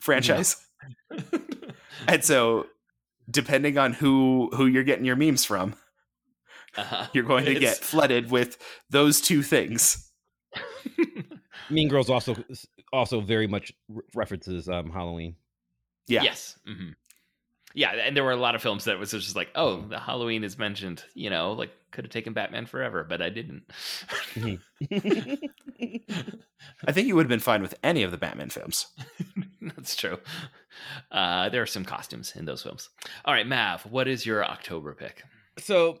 franchise. 0.00 0.56
and 2.08 2.24
so, 2.24 2.66
depending 3.30 3.78
on 3.78 3.92
who 3.92 4.50
who 4.54 4.66
you're 4.66 4.82
getting 4.84 5.04
your 5.04 5.16
memes 5.16 5.44
from, 5.44 5.74
Uh-huh. 6.76 7.06
you're 7.12 7.24
going 7.24 7.44
to 7.44 7.54
get 7.54 7.76
flooded 7.76 8.30
with 8.30 8.58
those 8.90 9.20
two 9.20 9.42
things. 9.42 10.10
Mean 11.70 11.88
Girls 11.88 12.10
also 12.10 12.36
also 12.92 13.20
very 13.20 13.46
much 13.46 13.72
re- 13.88 14.02
references 14.14 14.68
um, 14.68 14.90
Halloween. 14.90 15.36
Yeah. 16.06 16.22
Yes. 16.22 16.58
hmm 16.66 16.90
Yeah, 17.78 17.90
and 17.92 18.16
there 18.16 18.24
were 18.24 18.32
a 18.32 18.36
lot 18.36 18.54
of 18.54 18.62
films 18.62 18.84
that 18.84 18.98
was 18.98 19.10
just 19.10 19.36
like, 19.36 19.50
oh, 19.54 19.82
the 19.82 19.98
Halloween 19.98 20.42
is 20.44 20.56
mentioned. 20.58 21.04
You 21.12 21.28
know, 21.28 21.52
like 21.52 21.70
could 21.90 22.04
have 22.06 22.10
taken 22.12 22.32
Batman 22.32 22.64
Forever, 22.64 23.04
but 23.04 23.20
I 23.20 23.28
didn't. 23.28 23.64
I 26.86 26.92
think 26.92 27.06
you 27.06 27.14
would 27.16 27.24
have 27.24 27.28
been 27.30 27.38
fine 27.40 27.62
with 27.62 27.74
any 27.82 28.02
of 28.02 28.10
the 28.10 28.16
Batman 28.16 28.48
films. 28.50 28.86
That's 29.60 29.94
true. 29.94 30.18
Uh, 31.10 31.48
there 31.50 31.62
are 31.62 31.66
some 31.66 31.84
costumes 31.84 32.32
in 32.34 32.44
those 32.46 32.62
films. 32.62 32.88
All 33.24 33.34
right, 33.34 33.46
Mav, 33.46 33.82
what 33.86 34.08
is 34.08 34.24
your 34.26 34.44
October 34.44 34.94
pick? 34.94 35.22
so 35.58 36.00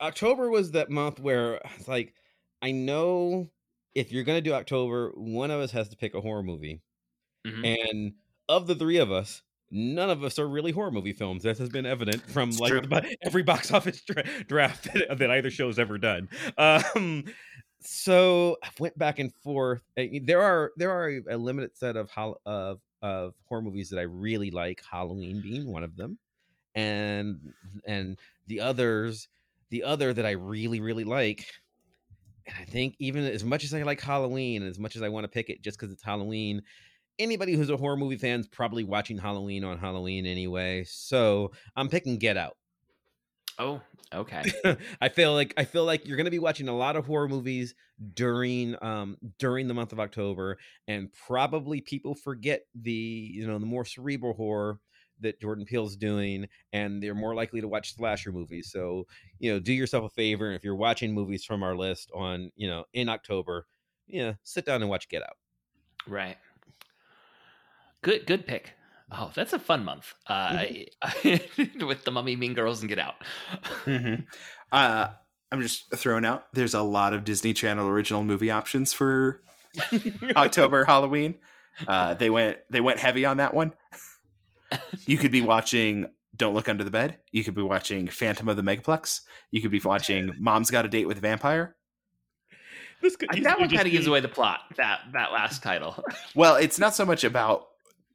October 0.00 0.50
was 0.50 0.72
that 0.72 0.90
month 0.90 1.18
where 1.20 1.60
it's 1.76 1.88
like 1.88 2.14
I 2.62 2.70
know 2.72 3.48
if 3.94 4.12
you're 4.12 4.24
gonna 4.24 4.40
do 4.40 4.52
October, 4.52 5.12
one 5.16 5.50
of 5.50 5.60
us 5.60 5.70
has 5.72 5.88
to 5.88 5.96
pick 5.96 6.14
a 6.14 6.20
horror 6.20 6.42
movie, 6.42 6.80
Mhm. 7.46 7.80
and 7.90 8.12
of 8.48 8.66
the 8.66 8.74
three 8.76 8.98
of 8.98 9.10
us. 9.10 9.42
None 9.70 10.08
of 10.10 10.24
us 10.24 10.38
are 10.38 10.48
really 10.48 10.72
horror 10.72 10.90
movie 10.90 11.12
films. 11.12 11.42
That 11.42 11.58
has 11.58 11.68
been 11.68 11.84
evident 11.86 12.22
from 12.22 12.48
It's 12.50 12.60
like 12.60 12.72
the 12.72 13.16
every 13.22 13.42
box 13.52 13.70
office 13.72 14.00
dra- 14.00 14.24
draft 14.46 14.92
that, 14.94 15.18
that 15.18 15.30
either 15.30 15.50
show's 15.50 15.78
ever 15.78 15.98
done. 15.98 16.28
Um, 16.56 17.24
so 17.80 18.56
I 18.62 18.68
went 18.78 18.98
back 18.98 19.18
and 19.18 19.32
forth. 19.34 19.82
Uh, 19.98 20.04
There 20.22 20.40
are 20.42 20.72
there 20.76 20.90
are 20.90 21.20
a 21.30 21.36
limited 21.36 21.76
set 21.76 21.96
of 21.96 22.10
hol- 22.10 22.40
of 22.46 22.80
of 23.02 23.34
horror 23.48 23.62
movies 23.62 23.90
that 23.90 23.98
I 23.98 24.02
really 24.02 24.50
like. 24.50 24.82
Halloween 24.90 25.40
being 25.42 25.70
one 25.70 25.84
of 25.84 25.96
them, 25.96 26.18
and 26.74 27.38
and 27.86 28.18
the 28.46 28.60
others, 28.60 29.28
the 29.70 29.84
other 29.84 30.12
that 30.14 30.26
I 30.26 30.32
really 30.32 30.80
really 30.80 31.04
like. 31.04 31.44
And 32.46 32.56
I 32.58 32.64
think 32.64 32.96
even 32.98 33.24
as 33.26 33.44
much 33.44 33.62
as 33.64 33.74
I 33.74 33.82
like 33.82 34.00
Halloween, 34.00 34.62
and 34.62 34.70
as 34.70 34.78
much 34.78 34.96
as 34.96 35.02
I 35.02 35.10
want 35.10 35.24
to 35.24 35.28
pick 35.28 35.50
it 35.50 35.60
just 35.62 35.78
because 35.78 35.92
it's 35.92 36.02
Halloween, 36.02 36.62
anybody 37.18 37.54
who's 37.54 37.70
a 37.70 37.76
horror 37.76 37.96
movie 37.96 38.16
fan's 38.16 38.48
probably 38.48 38.84
watching 38.84 39.18
Halloween 39.18 39.64
on 39.64 39.78
Halloween 39.78 40.26
anyway. 40.26 40.84
So 40.86 41.52
I'm 41.76 41.88
picking 41.88 42.18
Get 42.18 42.36
Out. 42.36 42.56
Oh, 43.58 43.80
okay. 44.14 44.44
I 45.00 45.08
feel 45.08 45.34
like 45.34 45.52
I 45.56 45.64
feel 45.64 45.84
like 45.84 46.06
you're 46.06 46.16
going 46.16 46.26
to 46.26 46.30
be 46.30 46.38
watching 46.38 46.68
a 46.68 46.76
lot 46.76 46.96
of 46.96 47.06
horror 47.06 47.28
movies 47.28 47.74
during 48.14 48.76
um 48.82 49.16
during 49.38 49.66
the 49.66 49.74
month 49.74 49.92
of 49.92 49.98
October 49.98 50.56
and 50.86 51.12
probably 51.26 51.80
people 51.80 52.14
forget 52.14 52.62
the 52.76 52.92
you 52.92 53.44
know 53.44 53.58
the 53.58 53.66
more 53.66 53.84
cerebral 53.84 54.34
horror 54.34 54.78
that 55.20 55.40
Jordan 55.40 55.64
Peele's 55.64 55.96
doing 55.96 56.46
and 56.72 57.02
they're 57.02 57.14
more 57.14 57.34
likely 57.34 57.60
to 57.60 57.68
watch 57.68 57.94
slasher 57.94 58.32
movies. 58.32 58.70
So, 58.70 59.06
you 59.38 59.52
know, 59.52 59.58
do 59.58 59.72
yourself 59.72 60.04
a 60.04 60.14
favor 60.14 60.46
and 60.46 60.54
if 60.54 60.64
you're 60.64 60.76
watching 60.76 61.12
movies 61.12 61.44
from 61.44 61.62
our 61.62 61.76
list 61.76 62.10
on, 62.14 62.50
you 62.56 62.68
know, 62.68 62.84
in 62.92 63.08
October, 63.08 63.66
yeah, 64.06 64.34
sit 64.42 64.64
down 64.64 64.80
and 64.80 64.90
watch 64.90 65.08
Get 65.08 65.22
Out. 65.22 65.36
Right. 66.06 66.36
Good 68.02 68.26
good 68.26 68.46
pick. 68.46 68.74
Oh, 69.10 69.30
that's 69.34 69.52
a 69.52 69.58
fun 69.58 69.84
month. 69.84 70.14
Uh, 70.26 70.64
with 71.24 72.04
the 72.04 72.10
Mummy, 72.10 72.36
Mean 72.36 72.54
Girls, 72.54 72.80
and 72.80 72.88
Get 72.88 72.98
Out. 72.98 73.14
Uh, 74.70 75.08
I'm 75.50 75.62
just 75.62 75.90
throwing 75.96 76.26
out. 76.26 76.44
There's 76.52 76.74
a 76.74 76.82
lot 76.82 77.14
of 77.14 77.24
Disney 77.24 77.54
Channel 77.54 77.88
original 77.88 78.22
movie 78.22 78.50
options 78.50 78.92
for 78.92 79.40
October 80.36 80.84
Halloween. 80.86 81.36
Uh, 81.86 82.12
they 82.12 82.28
went 82.28 82.58
they 82.68 82.82
went 82.82 82.98
heavy 82.98 83.24
on 83.24 83.38
that 83.38 83.54
one. 83.54 83.72
You 85.06 85.16
could 85.16 85.32
be 85.32 85.40
watching 85.40 86.06
Don't 86.36 86.52
Look 86.52 86.68
Under 86.68 86.84
the 86.84 86.90
Bed. 86.90 87.16
You 87.32 87.44
could 87.44 87.54
be 87.54 87.62
watching 87.62 88.08
Phantom 88.08 88.46
of 88.48 88.56
the 88.56 88.62
Megaplex. 88.62 89.22
You 89.50 89.62
could 89.62 89.70
be 89.70 89.80
watching 89.80 90.34
Mom's 90.38 90.70
Got 90.70 90.84
a 90.84 90.88
Date 90.88 91.06
with 91.06 91.16
a 91.16 91.22
Vampire. 91.22 91.74
This 93.00 93.16
could 93.16 93.30
that 93.42 93.58
one 93.58 93.70
kind 93.70 93.86
of 93.86 93.92
gives 93.92 94.06
away 94.06 94.20
the 94.20 94.28
plot. 94.28 94.60
That 94.76 95.00
that 95.14 95.32
last 95.32 95.62
title. 95.62 96.04
Well, 96.34 96.56
it's 96.56 96.78
not 96.78 96.94
so 96.94 97.06
much 97.06 97.24
about 97.24 97.68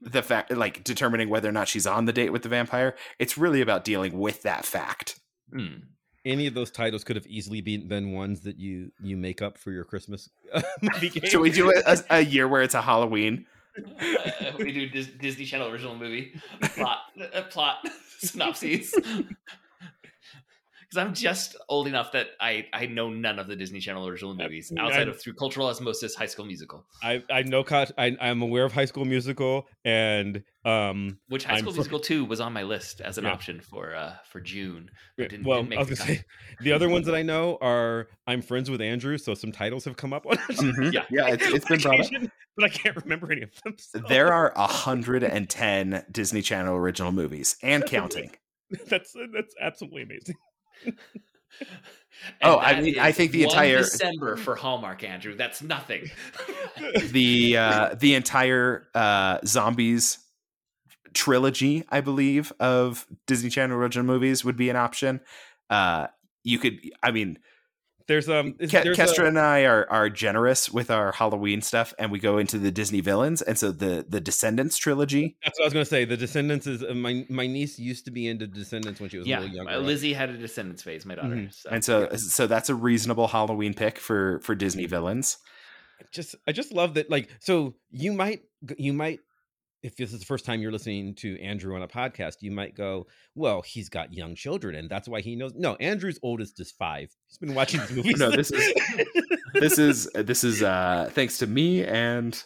the 0.03 0.21
fact 0.21 0.51
like 0.51 0.83
determining 0.83 1.29
whether 1.29 1.49
or 1.49 1.51
not 1.51 1.67
she's 1.67 1.87
on 1.87 2.05
the 2.05 2.13
date 2.13 2.31
with 2.31 2.43
the 2.43 2.49
vampire. 2.49 2.95
It's 3.19 3.37
really 3.37 3.61
about 3.61 3.83
dealing 3.83 4.19
with 4.19 4.43
that 4.43 4.65
fact. 4.65 5.19
Hmm. 5.51 5.83
any 6.25 6.47
of 6.47 6.55
those 6.55 6.71
titles 6.71 7.03
could 7.03 7.15
have 7.15 7.27
easily 7.27 7.61
been 7.61 7.87
been 7.87 8.11
ones 8.11 8.41
that 8.41 8.57
you 8.57 8.91
you 9.01 9.17
make 9.17 9.41
up 9.41 9.57
for 9.57 9.71
your 9.71 9.83
Christmas. 9.83 10.29
Should 11.23 11.41
we 11.41 11.51
do 11.51 11.71
a, 11.71 11.81
a, 11.85 11.97
a 12.09 12.21
year 12.21 12.47
where 12.47 12.61
it's 12.63 12.73
a 12.73 12.81
Halloween? 12.81 13.45
Uh, 13.77 14.51
we 14.59 14.71
do 14.71 14.87
Dis- 14.89 15.07
Disney 15.19 15.45
Channel 15.45 15.69
original 15.69 15.95
movie 15.95 16.33
plot 16.61 16.99
uh, 17.33 17.41
plot 17.43 17.77
synopses. 18.19 18.93
Because 20.93 21.07
I'm 21.07 21.13
just 21.15 21.55
old 21.69 21.87
enough 21.87 22.11
that 22.11 22.27
I 22.39 22.67
I 22.71 22.85
know 22.85 23.09
none 23.09 23.39
of 23.39 23.47
the 23.47 23.55
Disney 23.55 23.79
Channel 23.79 24.07
original 24.07 24.35
movies 24.35 24.71
I- 24.77 24.81
outside 24.81 25.07
of 25.07 25.19
through 25.19 25.33
cultural 25.33 25.67
osmosis, 25.67 26.13
High 26.13 26.27
School 26.27 26.45
Musical. 26.45 26.85
I 27.01 27.23
I 27.31 27.41
know 27.41 27.63
I 27.97 28.15
I'm 28.21 28.41
aware 28.43 28.63
of 28.65 28.73
High 28.73 28.85
School 28.85 29.05
Musical 29.05 29.67
and 29.83 30.43
um 30.65 31.17
Which 31.29 31.45
High 31.45 31.53
I'm 31.55 31.59
School 31.61 31.71
fr- 31.73 31.77
Musical 31.77 31.99
two 31.99 32.25
was 32.25 32.39
on 32.39 32.53
my 32.53 32.61
list 32.63 33.01
as 33.01 33.17
an 33.17 33.23
Yeah. 33.23 33.31
option 33.31 33.59
for 33.61 33.95
uh 33.95 34.13
for 34.29 34.39
June. 34.39 34.91
but 35.17 35.29
didn't- 35.29 35.45
well 35.47 35.59
didn't 35.59 35.69
make 35.69 35.79
I 35.79 35.81
was 35.81 35.89
the 35.89 35.95
gonna 35.95 36.15
say 36.17 36.23
the 36.61 36.71
other 36.73 36.89
ones 36.89 37.05
that 37.07 37.15
I 37.15 37.23
know 37.23 37.57
are 37.61 38.07
I'm 38.27 38.41
friends 38.43 38.69
with 38.69 38.79
Andrew, 38.81 39.17
so 39.17 39.33
some 39.33 39.51
titles 39.51 39.85
have 39.85 39.97
come 39.97 40.13
up 40.13 40.25
on 40.27 40.37
it. 40.49 40.93
Yeah. 40.93 41.05
yeah, 41.09 41.27
it's, 41.33 41.45
it's 41.47 41.65
been 41.67 41.79
brought 41.79 41.99
up. 42.01 42.11
but 42.55 42.65
I 42.65 42.69
can't 42.69 42.95
remember 42.97 43.31
any 43.31 43.41
of 43.41 43.49
them. 43.63 43.75
so- 43.79 43.99
There 44.07 44.31
are 44.31 44.53
110 44.55 46.05
Disney 46.11 46.41
Channel 46.43 46.75
original 46.75 47.11
movies 47.11 47.57
and 47.63 47.83
counting. 47.85 48.31
that's 48.87 49.13
that's 49.33 49.55
absolutely 49.61 50.03
amazing. 50.03 50.35
Oh, 52.41 52.57
I 52.57 52.79
mean, 52.79 52.99
I 52.99 53.11
think 53.11 53.31
the 53.31 53.43
entire- 53.43 53.79
December 53.79 54.37
for 54.37 54.55
Hallmark, 54.55 55.03
Andrew. 55.03 55.35
That's 55.35 55.61
nothing. 55.61 56.09
The 57.11 57.57
uh, 57.57 57.95
the 57.95 58.15
entire 58.15 58.87
uh, 58.95 59.39
zombies 59.45 60.19
trilogy, 61.13 61.83
I 61.89 62.01
believe, 62.01 62.51
of 62.59 63.05
Disney 63.27 63.49
Channel 63.49 63.77
original 63.77 64.05
movies 64.05 64.43
would 64.43 64.57
be 64.57 64.69
an 64.69 64.75
option. 64.75 65.21
Uh, 65.69 66.07
you 66.43 66.59
could, 66.59 66.79
I 67.01 67.11
mean, 67.11 67.39
There's 68.07 68.27
um 68.29 68.53
Ke- 68.53 68.57
there's 68.83 68.99
a- 68.99 69.01
Kestra 69.01 69.27
and 69.27 69.39
I 69.39 69.63
are 69.65 69.89
are 69.89 70.09
generous 70.09 70.69
with 70.69 70.91
our 70.91 71.11
Halloween 71.13 71.61
stuff, 71.61 71.93
and 71.97 72.11
we 72.11 72.19
go 72.19 72.37
into 72.37 72.57
the 72.57 72.71
Disney 72.71 72.99
villains, 73.01 73.41
and 73.41 73.57
so 73.57 73.71
the 73.71 74.05
the 74.07 74.19
Descendants 74.19 74.77
trilogy. 74.77 75.37
That's 75.43 75.57
what 75.57 75.63
I 75.63 75.67
was 75.67 75.73
gonna 75.73 75.85
say. 75.85 76.05
The 76.05 76.17
Descendants 76.17 76.67
is 76.67 76.83
uh, 76.83 76.93
my 76.93 77.25
my 77.29 77.47
niece 77.47 77.79
used 77.79 78.05
to 78.05 78.11
be 78.11 78.27
into 78.27 78.45
Descendants 78.47 78.99
when 78.99 79.09
she 79.09 79.17
was 79.17 79.27
a 79.27 79.29
little 79.29 79.47
younger. 79.47 79.71
uh, 79.71 79.77
Lizzie 79.77 80.13
had 80.13 80.29
a 80.29 80.37
Descendants 80.37 80.83
phase. 80.83 81.05
My 81.05 81.15
daughter. 81.15 81.35
Mhm. 81.35 81.53
So, 81.53 81.69
And 81.71 81.83
so 81.83 82.01
yeah. 82.11 82.17
so 82.17 82.47
that's 82.47 82.69
a 82.69 82.75
reasonable 82.75 83.27
Halloween 83.29 83.73
pick 83.73 83.97
for 83.99 84.39
for 84.41 84.53
Disney 84.55 84.85
villains. 84.85 85.37
just 86.11 86.35
I 86.47 86.51
just 86.51 86.73
love 86.73 86.95
that. 86.95 87.09
Like, 87.09 87.29
so 87.39 87.75
you 87.91 88.11
might 88.13 88.41
you 88.77 88.91
might 88.93 89.19
if 89.83 89.95
this 89.97 90.13
is 90.13 90.19
the 90.19 90.25
first 90.25 90.45
time 90.45 90.61
you're 90.61 90.71
listening 90.71 91.13
to 91.15 91.39
Andrew 91.41 91.75
on 91.75 91.83
a 91.83 91.87
podcast, 91.87 92.37
you 92.41 92.51
might 92.51 92.75
go, 92.75 93.05
"Well, 93.35 93.61
he's 93.61 93.89
got 93.89 94.13
young 94.13 94.33
children, 94.35 94.75
and 94.75 94.89
that's 94.89 95.07
why 95.07 95.21
he 95.21 95.35
knows." 95.35 95.53
No, 95.55 95.75
Andrew's 95.75 96.19
oldest 96.23 96.59
is 96.59 96.71
five. 96.71 97.13
He's 97.27 97.37
been 97.37 97.53
watching 97.53 97.81
these 97.81 97.91
movies. 97.95 98.17
No, 98.19 98.31
this 98.31 98.51
is- 98.51 98.73
This 99.53 99.77
is 99.77 100.09
this 100.15 100.43
is 100.43 100.63
uh 100.63 101.09
thanks 101.13 101.37
to 101.37 101.45
me 101.47 101.85
and 101.85 102.41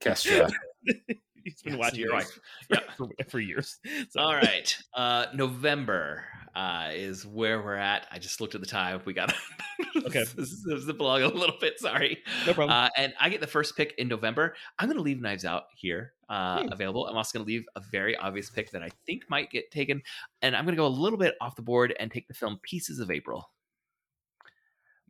Kestra. 0.00 0.48
he's 1.44 1.62
been 1.62 1.74
Yes, 1.74 1.78
watching 1.80 2.00
your 2.00 2.12
yours 2.12 2.24
wife. 2.24 2.40
Yeah. 2.70 2.78
for, 2.96 3.08
for 3.28 3.40
years. 3.40 3.78
So, 4.10 4.20
All 4.20 4.34
right. 4.34 4.76
Uh, 4.94 5.26
November 5.34 6.24
uh, 6.54 6.90
is 6.92 7.26
where 7.26 7.62
we're 7.62 7.74
at. 7.76 8.06
I 8.12 8.18
just 8.18 8.40
looked 8.40 8.54
at 8.54 8.60
the 8.60 8.66
time. 8.66 9.00
We 9.04 9.12
got 9.12 9.32
Okay. 10.06 10.24
zip 10.24 11.00
along 11.00 11.22
a 11.22 11.28
little 11.28 11.56
bit. 11.60 11.78
Sorry. 11.80 12.18
no 12.46 12.54
problem. 12.54 12.70
Uh, 12.76 12.88
and 12.96 13.12
I 13.20 13.28
get 13.28 13.40
the 13.40 13.46
first 13.46 13.76
pick 13.76 13.94
in 13.98 14.08
November. 14.08 14.54
I'm 14.78 14.86
going 14.88 14.96
to 14.96 15.02
leave 15.02 15.20
Knives 15.20 15.44
Out 15.44 15.64
here 15.76 16.12
uh, 16.28 16.62
Hmm. 16.62 16.72
available. 16.72 17.06
I'm 17.06 17.16
also 17.16 17.38
going 17.38 17.46
to 17.46 17.52
leave 17.52 17.66
a 17.76 17.80
very 17.92 18.16
obvious 18.16 18.50
pick 18.50 18.70
that 18.72 18.82
I 18.82 18.88
think 19.06 19.22
might 19.28 19.50
get 19.50 19.70
taken. 19.70 20.02
And 20.42 20.56
I'm 20.56 20.64
going 20.64 20.74
to 20.76 20.80
go 20.80 20.86
a 20.86 20.88
little 20.88 21.18
bit 21.18 21.34
off 21.40 21.56
the 21.56 21.62
board 21.62 21.94
and 21.98 22.10
take 22.10 22.28
the 22.28 22.34
film 22.34 22.58
Pieces 22.62 22.98
of 23.00 23.10
April, 23.10 23.50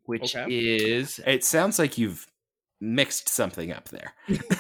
which 0.05 0.35
Okay. 0.37 0.47
is 0.49 1.21
It 1.27 1.45
sounds 1.45 1.79
like 1.79 1.99
you've 1.99 2.27
mixed 2.81 3.29
something 3.29 3.73
up 3.73 3.89
there. 3.89 4.13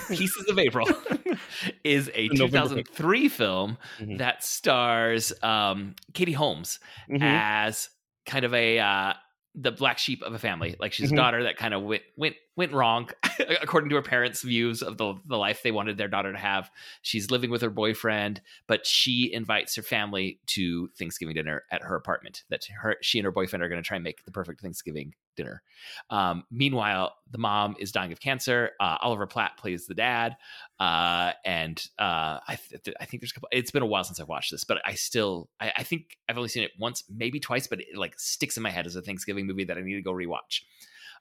Pieces 0.08 0.46
of 0.48 0.58
April 0.58 0.86
is 1.84 2.10
a 2.14 2.28
The 2.28 2.34
November 2.34 2.70
pick. 2.70 2.86
2003 2.86 3.28
film 3.28 3.78
Mhm. 3.98 4.18
that 4.18 4.42
stars 4.44 5.32
um, 5.42 5.94
Katie 6.14 6.32
Holmes 6.32 6.78
Mhm. 7.10 7.20
as 7.22 7.88
kind 8.26 8.44
of 8.44 8.54
a 8.54 8.78
uh, 8.78 9.14
the 9.54 9.72
black 9.72 9.98
sheep 9.98 10.22
of 10.22 10.34
a 10.34 10.38
family. 10.38 10.74
Like 10.78 10.92
she's 10.92 11.10
Mhm. 11.10 11.12
a 11.12 11.16
daughter 11.16 11.42
that 11.44 11.56
kind 11.56 11.74
of 11.74 11.82
went 11.82 12.02
went 12.16 12.36
went 12.56 12.72
wrong 12.72 13.10
according 13.62 13.90
to 13.90 13.96
her 13.96 14.02
parents' 14.02 14.42
views 14.42 14.82
of 14.82 14.96
the 14.96 15.14
the 15.26 15.36
life 15.36 15.62
they 15.62 15.72
wanted 15.72 15.96
their 15.96 16.08
daughter 16.08 16.32
to 16.32 16.38
have. 16.38 16.70
She's 17.02 17.30
living 17.30 17.50
with 17.50 17.62
her 17.62 17.70
boyfriend, 17.70 18.40
but 18.66 18.86
she 18.86 19.32
invites 19.32 19.74
her 19.76 19.82
family 19.82 20.40
to 20.48 20.88
Thanksgiving 20.98 21.34
dinner 21.34 21.64
at 21.70 21.82
her 21.82 21.96
apartment. 21.96 22.44
That 22.50 22.64
her 22.80 22.96
she 23.00 23.18
and 23.18 23.24
her 23.24 23.32
boyfriend 23.32 23.62
are 23.62 23.68
going 23.68 23.82
to 23.82 23.86
try 23.86 23.96
and 23.96 24.04
make 24.04 24.24
the 24.24 24.30
perfect 24.30 24.60
Thanksgiving 24.60 25.14
dinner. 25.36 25.62
Um, 26.10 26.44
meanwhile, 26.50 27.14
the 27.30 27.38
mom 27.38 27.74
is 27.78 27.92
dying 27.92 28.12
of 28.12 28.20
cancer. 28.20 28.70
Uh, 28.80 28.96
Oliver 29.00 29.26
Platt 29.26 29.56
plays 29.56 29.86
the 29.86 29.94
dad, 29.94 30.36
uh, 30.78 31.32
and 31.44 31.84
uh, 31.98 32.38
I, 32.46 32.58
th- 32.84 32.96
I 33.00 33.04
think 33.04 33.20
there's 33.20 33.32
a 33.32 33.34
couple. 33.34 33.48
It's 33.52 33.70
been 33.70 33.82
a 33.82 33.86
while 33.86 34.04
since 34.04 34.20
I've 34.20 34.28
watched 34.28 34.50
this, 34.50 34.64
but 34.64 34.78
I 34.84 34.94
still 34.94 35.48
I, 35.60 35.72
I 35.78 35.82
think 35.82 36.18
I've 36.28 36.36
only 36.36 36.48
seen 36.48 36.62
it 36.62 36.72
once, 36.78 37.04
maybe 37.12 37.40
twice, 37.40 37.66
but 37.66 37.80
it 37.80 37.96
like 37.96 38.18
sticks 38.18 38.56
in 38.56 38.62
my 38.62 38.70
head 38.70 38.86
as 38.86 38.96
a 38.96 39.02
Thanksgiving 39.02 39.46
movie 39.46 39.64
that 39.64 39.76
I 39.76 39.80
need 39.80 39.94
to 39.94 40.02
go 40.02 40.12
rewatch. 40.12 40.62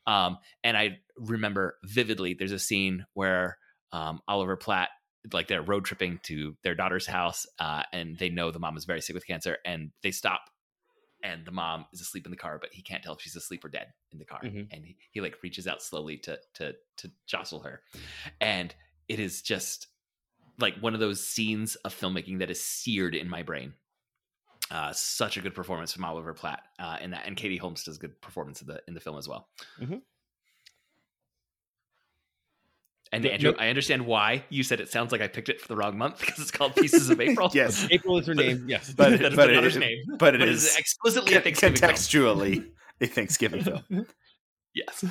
Um, 0.05 0.37
and 0.63 0.77
I 0.77 0.99
remember 1.17 1.77
vividly. 1.83 2.33
There's 2.33 2.51
a 2.51 2.59
scene 2.59 3.05
where 3.13 3.57
um, 3.91 4.21
Oliver 4.27 4.57
Platt 4.57 4.89
like 5.31 5.47
they're 5.47 5.61
road 5.61 5.85
tripping 5.85 6.19
to 6.23 6.57
their 6.63 6.75
daughter's 6.75 7.05
house, 7.05 7.45
uh, 7.59 7.83
and 7.93 8.17
they 8.17 8.29
know 8.29 8.51
the 8.51 8.59
mom 8.59 8.75
is 8.75 8.83
very 8.85 9.01
sick 9.01 9.13
with 9.13 9.25
cancer, 9.25 9.57
and 9.65 9.91
they 10.01 10.11
stop 10.11 10.41
and 11.23 11.45
the 11.45 11.51
mom 11.51 11.85
is 11.93 12.01
asleep 12.01 12.25
in 12.25 12.31
the 12.31 12.37
car, 12.37 12.59
but 12.59 12.73
he 12.73 12.81
can't 12.81 13.01
tell 13.01 13.13
if 13.13 13.21
she's 13.21 13.35
asleep 13.35 13.63
or 13.63 13.69
dead 13.69 13.87
in 14.11 14.19
the 14.19 14.25
car. 14.25 14.41
Mhm. 14.43 14.67
And 14.71 14.85
he, 14.85 14.97
he 15.11 15.21
like 15.21 15.41
reaches 15.41 15.67
out 15.67 15.81
slowly 15.81 16.17
to 16.19 16.37
to 16.55 16.75
to 16.97 17.11
jostle 17.25 17.61
her. 17.61 17.81
And 18.41 18.75
it 19.07 19.19
is 19.19 19.41
just 19.41 19.87
like 20.59 20.75
one 20.79 20.93
of 20.93 20.99
those 20.99 21.25
scenes 21.25 21.75
of 21.77 21.97
filmmaking 21.97 22.39
that 22.39 22.51
is 22.51 22.63
seared 22.63 23.15
in 23.15 23.29
my 23.29 23.41
brain. 23.41 23.73
Uh, 24.73 24.91
such 24.91 25.37
a 25.37 25.39
good 25.41 25.53
performance 25.53 25.93
from 25.93 26.03
Oliver 26.03 26.33
Platt 26.33 26.63
uh, 26.79 26.97
in 26.99 27.11
that, 27.11 27.27
and 27.27 27.37
Katie 27.37 27.57
Holmes 27.57 27.83
does 27.83 27.97
a 27.97 27.99
good 27.99 28.19
performance 28.21 28.59
in 28.59 28.65
the 28.67 28.81
in 28.87 28.95
the 28.95 28.99
film 28.99 29.19
as 29.19 29.27
well. 29.29 29.47
Mhm. 29.79 30.01
And 33.11 33.23
Andrew, 33.27 33.51
no- 33.51 33.57
I 33.59 33.67
understand 33.69 34.07
why 34.07 34.43
you 34.49 34.63
said 34.63 34.79
it 34.81 34.89
sounds 34.89 35.11
like 35.11 35.21
I 35.21 35.27
picked 35.27 35.49
it 35.49 35.61
for 35.61 35.67
the 35.67 35.75
wrong 35.75 35.95
month 35.95 36.19
because 36.21 36.39
it's 36.39 36.49
called 36.49 36.75
Pieces 36.75 37.11
of 37.11 37.21
April. 37.27 37.51
Yes. 37.53 37.87
April 37.91 38.17
is 38.17 38.25
her 38.25 38.33
name. 38.33 38.65
Yes, 38.67 38.91
But- 38.91 39.11
that 39.19 39.21
is 39.33 39.35
but 39.35 39.45
the 39.47 39.63
it 39.63 39.75
name. 39.77 40.03
But 40.17 40.33
it 40.33 40.39
But 40.39 40.49
is 40.49 40.65
it's 40.65 40.77
explicitly 40.79 41.35
a 41.35 41.41
Thanksgiving 41.41 41.77
film. 41.77 41.91
contextually 41.91 42.71
a 42.99 43.05
Thanksgiving 43.05 43.63
film. 43.63 44.07
Yes. 44.73 45.05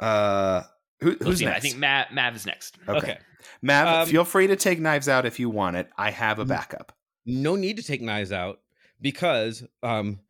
Uh, 0.00 0.62
who, 1.00 1.16
We'll 1.20 1.30
who's 1.30 1.38
see. 1.38 1.44
next? 1.44 1.56
I 1.56 1.60
think 1.60 1.76
Mav, 1.78 2.06
Mav 2.12 2.36
is 2.36 2.46
next. 2.46 2.76
Okay. 2.88 2.98
okay. 2.98 3.18
Mav, 3.62 3.86
Um, 4.02 4.08
feel 4.08 4.24
free 4.24 4.46
to 4.48 4.56
take 4.56 4.80
Knives 4.80 5.08
Out 5.08 5.26
if 5.26 5.38
you 5.38 5.48
want 5.50 5.76
it. 5.76 5.88
I 5.96 6.10
have 6.10 6.38
a 6.38 6.44
backup. 6.44 6.92
no 7.24 7.56
need 7.56 7.76
to 7.76 7.82
take 7.82 8.00
knives 8.00 8.30
out 8.32 8.60
because 9.00 9.64
um 9.82 10.20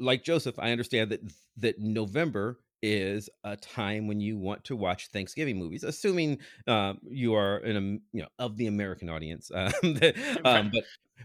like 0.00 0.24
joseph 0.24 0.58
i 0.58 0.72
understand 0.72 1.10
that 1.10 1.20
that 1.56 1.78
november 1.78 2.58
is 2.82 3.28
a 3.44 3.56
time 3.56 4.06
when 4.08 4.20
you 4.20 4.36
want 4.36 4.64
to 4.64 4.74
watch 4.74 5.08
thanksgiving 5.12 5.58
movies 5.58 5.84
assuming 5.84 6.38
um 6.66 6.98
you 7.08 7.34
are 7.34 7.58
in 7.58 7.76
a 7.76 7.80
you 8.16 8.22
know 8.22 8.28
of 8.38 8.56
the 8.56 8.66
american 8.66 9.08
audience 9.08 9.50
um, 9.54 9.70
that- 9.82 10.16
um 10.44 10.70
but 10.72 10.84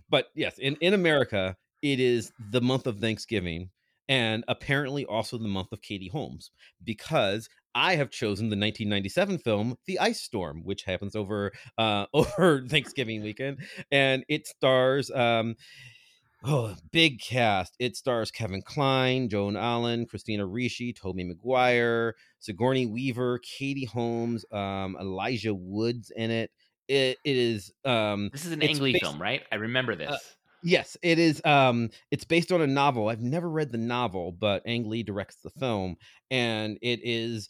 but 0.09 0.27
yes 0.35 0.57
in 0.59 0.75
in 0.81 0.93
america 0.93 1.55
it 1.81 1.99
is 1.99 2.31
the 2.51 2.61
month 2.61 2.85
of 2.85 2.99
thanksgiving 2.99 3.69
and 4.07 4.43
apparently 4.47 5.05
also 5.05 5.37
the 5.39 5.47
month 5.47 5.71
of 5.71 5.81
katie 5.81 6.09
holmes 6.09 6.51
because 6.83 7.49
I 7.75 7.97
have 7.97 8.09
chosen 8.09 8.45
the 8.45 8.55
1997 8.55 9.37
film 9.39 9.75
The 9.85 9.99
Ice 9.99 10.21
Storm, 10.21 10.61
which 10.63 10.83
happens 10.83 11.15
over 11.15 11.51
uh, 11.77 12.05
over 12.13 12.65
Thanksgiving 12.67 13.21
weekend, 13.21 13.59
and 13.91 14.23
it 14.29 14.47
stars 14.47 15.11
um, 15.11 15.55
oh 16.45 16.73
big 16.91 17.19
cast. 17.19 17.75
It 17.79 17.97
stars 17.97 18.31
Kevin 18.31 18.61
Kline, 18.61 19.27
Joan 19.29 19.57
Allen, 19.57 20.05
Christina 20.05 20.45
Ricci, 20.45 20.93
Tobey 20.93 21.25
Maguire, 21.25 22.15
Sigourney 22.39 22.85
Weaver, 22.85 23.39
Katie 23.39 23.85
Holmes, 23.85 24.45
um, 24.51 24.95
Elijah 24.99 25.53
Wood's 25.53 26.11
in 26.15 26.31
it. 26.31 26.51
It, 26.87 27.17
it 27.25 27.35
is 27.35 27.73
um, 27.83 28.29
This 28.31 28.45
is 28.45 28.51
an 28.51 28.61
It's 28.61 28.77
Ang 28.77 28.83
Lee 28.83 28.93
based- 28.93 29.03
film, 29.03 29.21
right? 29.21 29.41
I 29.51 29.55
remember 29.55 29.95
this. 29.95 30.35
Yes, 30.63 30.97
it 31.03 31.19
is. 31.19 31.41
Um, 31.45 31.89
it's 32.11 32.23
based 32.23 32.51
on 32.51 32.61
a 32.61 32.67
novel. 32.67 33.09
I've 33.09 33.21
never 33.21 33.49
read 33.49 33.71
the 33.71 33.77
novel, 33.77 34.31
but 34.31 34.63
Ang 34.65 34.89
Lee 34.89 35.03
directs 35.03 35.37
the 35.43 35.51
film, 35.51 35.97
and 36.31 36.77
it 36.81 36.99
is 37.03 37.49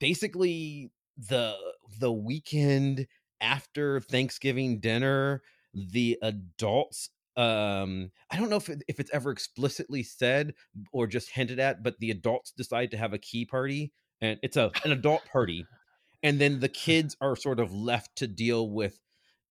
basically 0.00 0.90
the 1.16 1.54
the 2.00 2.12
weekend 2.12 3.06
after 3.40 4.00
Thanksgiving 4.00 4.80
dinner. 4.80 5.42
The 5.74 6.18
adults. 6.22 7.10
Um, 7.36 8.10
I 8.30 8.36
don't 8.38 8.48
know 8.48 8.56
if 8.56 8.70
it, 8.70 8.82
if 8.88 8.98
it's 8.98 9.10
ever 9.12 9.30
explicitly 9.30 10.02
said 10.02 10.54
or 10.92 11.06
just 11.06 11.30
hinted 11.30 11.60
at, 11.60 11.82
but 11.82 11.98
the 12.00 12.10
adults 12.10 12.50
decide 12.50 12.90
to 12.92 12.96
have 12.96 13.12
a 13.12 13.18
key 13.18 13.44
party, 13.44 13.92
and 14.20 14.38
it's 14.42 14.56
a 14.56 14.72
an 14.84 14.90
adult 14.90 15.22
party, 15.30 15.66
and 16.22 16.40
then 16.40 16.60
the 16.60 16.68
kids 16.86 17.16
are 17.20 17.36
sort 17.36 17.60
of 17.60 17.72
left 17.72 18.16
to 18.16 18.26
deal 18.26 18.70
with 18.70 18.98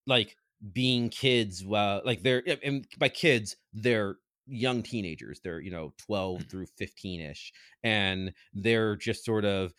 like 0.07 0.35
being 0.73 1.09
kids 1.09 1.63
uh, 1.65 2.01
like 2.05 2.23
they're 2.23 2.43
and 2.63 2.87
by 2.97 3.09
kids 3.09 3.55
they're 3.73 4.17
young 4.47 4.83
teenagers 4.83 5.39
they're 5.43 5.59
you 5.59 5.71
know 5.71 5.93
12 6.05 6.43
through 6.43 6.67
15ish 6.79 7.51
and 7.83 8.31
they're 8.53 8.95
just 8.95 9.25
sort 9.25 9.43
of 9.43 9.73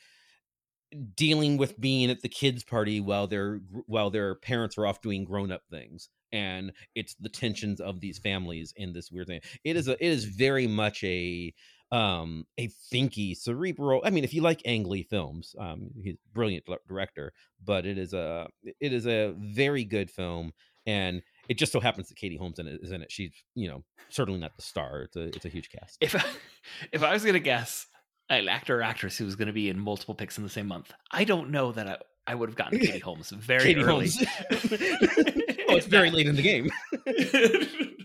dealing 1.15 1.57
with 1.57 1.81
being 1.81 2.11
at 2.11 2.21
the 2.21 2.29
kids 2.29 2.65
party 2.65 3.01
while 3.01 3.27
their 3.27 3.61
while 3.87 4.11
their 4.11 4.35
parents 4.37 4.79
are 4.79 4.87
off 4.87 5.01
doing 5.01 5.25
grown-up 5.25 5.63
things 5.71 6.09
and 6.33 6.73
it's 6.95 7.15
the 7.15 7.29
tensions 7.29 7.81
of 7.81 8.01
these 8.01 8.19
families 8.19 8.73
in 8.77 8.93
this 8.93 9.11
weird 9.11 9.27
thing. 9.27 9.41
It 9.65 9.77
is 9.77 9.89
a 9.89 9.93
it 9.93 10.11
is 10.11 10.25
very 10.25 10.67
much 10.67 11.03
a 11.05 11.53
um 11.93 12.45
a 12.59 12.69
thinky 12.93 13.37
cerebral 13.37 14.01
i 14.05 14.11
mean 14.11 14.25
if 14.25 14.35
you 14.35 14.43
like 14.43 14.61
ang 14.65 14.85
lee 14.85 15.05
films 15.05 15.55
um 15.61 15.91
he's 16.03 16.15
a 16.15 16.35
brilliant 16.35 16.65
director 16.89 17.33
but 17.65 17.87
it 17.87 17.97
is 17.97 18.13
a 18.13 18.49
it 18.81 18.93
is 18.93 19.07
a 19.07 19.33
very 19.39 19.85
good 19.85 20.11
film 20.11 20.53
and 20.87 21.23
it 21.49 21.59
just 21.59 21.73
so 21.73 21.81
happens 21.81 22.09
that 22.09 22.17
katie 22.17 22.37
holmes 22.37 22.59
in 22.59 22.67
it 22.67 22.81
is 22.83 22.93
in 22.93 23.03
it. 23.03 23.11
She's 23.11 23.33
you 23.55 23.69
know 23.69 23.85
certainly 24.09 24.41
not 24.41 24.57
the 24.57 24.63
star. 24.63 25.03
It's 25.03 25.17
a 25.17 25.25
it's 25.29 25.45
a 25.45 25.49
huge 25.49 25.71
cast. 25.71 25.99
If 26.01 26.15
I, 26.15 26.25
if 26.93 27.03
I 27.03 27.13
was 27.13 27.25
gonna 27.25 27.39
guess 27.39 27.87
an 28.29 28.49
actor 28.49 28.79
or 28.79 28.83
actress 28.83 29.17
who 29.17 29.25
was 29.25 29.37
gonna 29.37 29.53
be 29.53 29.69
in 29.69 29.79
multiple 29.79 30.15
picks 30.15 30.39
in 30.39 30.45
the 30.45 30.51
same 30.51 30.67
month, 30.67 30.93
I 31.11 31.25
don't 31.25 31.51
know 31.51 31.73
that 31.73 31.87
I, 31.89 31.97
I 32.27 32.35
would 32.35 32.49
have 32.49 32.57
gotten 32.57 32.79
Katie 32.79 32.99
Holmes 33.05 33.31
very 33.31 33.63
katie 33.63 33.81
early. 33.83 34.09
holmes 34.09 34.25
oh 34.51 35.77
it's 35.77 35.87
very 35.87 36.11
late 36.11 36.27
in 36.27 36.37
the 36.37 36.43
game 36.43 36.71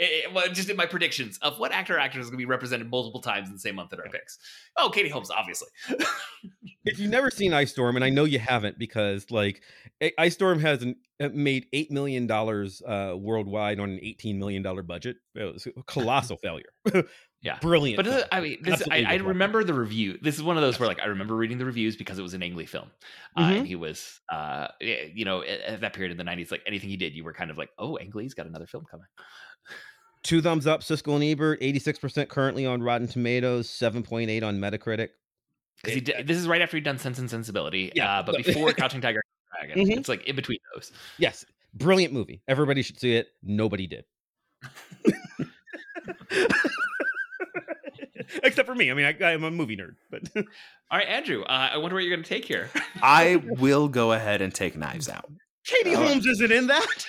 Eh, 0.00 0.22
well, 0.32 0.48
just 0.48 0.70
in 0.70 0.76
my 0.76 0.86
predictions 0.86 1.38
of 1.42 1.58
what 1.58 1.72
actor 1.72 1.96
or 1.96 1.98
actress 1.98 2.24
is 2.24 2.30
going 2.30 2.38
to 2.38 2.42
be 2.42 2.48
represented 2.48 2.90
multiple 2.90 3.20
times 3.20 3.48
in 3.48 3.54
the 3.54 3.60
same 3.60 3.74
month 3.74 3.92
in 3.92 4.00
our 4.00 4.08
picks. 4.08 4.38
Oh, 4.76 4.88
Katie 4.88 5.08
Holmes, 5.08 5.30
obviously. 5.30 5.68
if 6.84 6.98
you've 6.98 7.10
never 7.10 7.30
seen 7.30 7.52
Ice 7.52 7.70
Storm, 7.72 7.96
and 7.96 8.04
I 8.04 8.08
know 8.08 8.24
you 8.24 8.38
haven't 8.38 8.78
because 8.78 9.30
like 9.30 9.62
Ice 10.16 10.34
Storm 10.34 10.60
has 10.60 10.82
an, 10.82 10.96
uh, 11.20 11.28
made 11.34 11.66
eight 11.72 11.90
million 11.90 12.26
dollars 12.26 12.80
uh, 12.86 13.14
worldwide 13.18 13.78
on 13.78 13.90
an 13.90 13.98
eighteen 14.02 14.38
million 14.38 14.62
dollar 14.62 14.82
budget. 14.82 15.16
It 15.34 15.52
was 15.52 15.66
a 15.66 15.82
colossal 15.82 16.36
failure. 16.38 16.72
Yeah. 17.40 17.58
brilliant. 17.60 17.96
But 17.96 18.06
film. 18.06 18.18
uh, 18.18 18.22
I 18.32 18.40
mean, 18.40 18.58
this, 18.62 18.82
I, 18.90 19.04
I 19.04 19.14
remember 19.16 19.62
the 19.62 19.74
review. 19.74 20.18
This 20.20 20.34
is 20.36 20.42
one 20.42 20.56
of 20.56 20.62
those 20.62 20.78
where, 20.80 20.88
like, 20.88 21.00
I 21.00 21.06
remember 21.06 21.36
reading 21.36 21.58
the 21.58 21.64
reviews 21.64 21.94
because 21.96 22.18
it 22.18 22.22
was 22.22 22.34
an 22.34 22.42
Ang 22.42 22.56
Lee 22.56 22.66
film, 22.66 22.90
uh, 23.36 23.42
Mhm. 23.48 23.58
and 23.58 23.66
he 23.66 23.76
was, 23.76 24.20
uh, 24.28 24.68
you 24.80 25.24
know, 25.24 25.42
at, 25.42 25.60
at 25.60 25.80
that 25.82 25.92
period 25.92 26.10
in 26.10 26.16
the 26.18 26.24
'90s, 26.24 26.50
like 26.50 26.62
anything 26.66 26.90
he 26.90 26.96
did, 26.96 27.14
you 27.14 27.22
were 27.22 27.32
kind 27.32 27.50
of 27.50 27.56
like, 27.58 27.70
"Oh, 27.78 27.96
Ang 27.96 28.10
Lee's 28.14 28.34
got 28.34 28.46
another 28.46 28.66
film 28.66 28.84
coming." 28.90 29.06
Two 30.24 30.42
thumbs 30.42 30.66
up, 30.66 30.80
Siskel 30.80 31.14
and 31.14 31.22
Ebert, 31.22 31.58
eighty 31.62 31.78
six 31.78 31.96
percent 31.98 32.28
currently 32.28 32.66
on 32.66 32.82
Rotten 32.82 33.06
Tomatoes, 33.06 33.70
seven 33.70 34.02
point 34.02 34.30
eight 34.30 34.42
on 34.42 34.58
Metacritic. 34.58 35.10
Because 35.80 35.94
he 35.94 36.00
did, 36.00 36.26
this 36.26 36.36
is 36.36 36.48
right 36.48 36.60
after 36.60 36.76
he'd 36.76 36.82
done 36.82 36.98
Sense 36.98 37.20
and 37.20 37.30
Sensibility, 37.30 37.92
Yeah, 37.94 38.18
uh, 38.18 38.22
but 38.24 38.44
before 38.44 38.72
Crouching 38.72 39.00
Tiger, 39.00 39.22
and 39.60 39.72
Dragon. 39.72 39.94
Mhm. 39.94 39.98
It's 40.00 40.08
like 40.08 40.24
in 40.24 40.34
between 40.34 40.58
those. 40.74 40.90
Yes, 41.18 41.44
brilliant 41.72 42.12
movie. 42.12 42.42
Everybody 42.48 42.82
should 42.82 42.98
see 42.98 43.14
it. 43.14 43.28
Nobody 43.44 43.86
did. 43.86 44.04
Except 48.42 48.66
for 48.66 48.74
me. 48.74 48.90
I 48.90 48.94
mean, 48.94 49.06
I, 49.06 49.24
I'm 49.32 49.44
a 49.44 49.50
movie 49.50 49.76
nerd, 49.76 49.94
but 50.10 50.22
All 50.90 50.98
right, 50.98 51.06
Andrew, 51.08 51.42
uh, 51.42 51.70
I 51.72 51.76
wonder 51.78 51.94
what 51.96 52.04
you're 52.04 52.14
going 52.14 52.22
to 52.24 52.28
take 52.28 52.44
here. 52.46 52.70
I 53.02 53.36
will 53.36 53.88
go 53.88 54.12
ahead 54.12 54.40
and 54.42 54.54
take 54.54 54.76
Knives 54.76 55.08
Out. 55.08 55.30
Katie 55.66 55.94
Oh. 55.94 56.06
Holmes 56.06 56.24
isn't 56.26 56.50
in 56.52 56.66
that. 56.68 57.06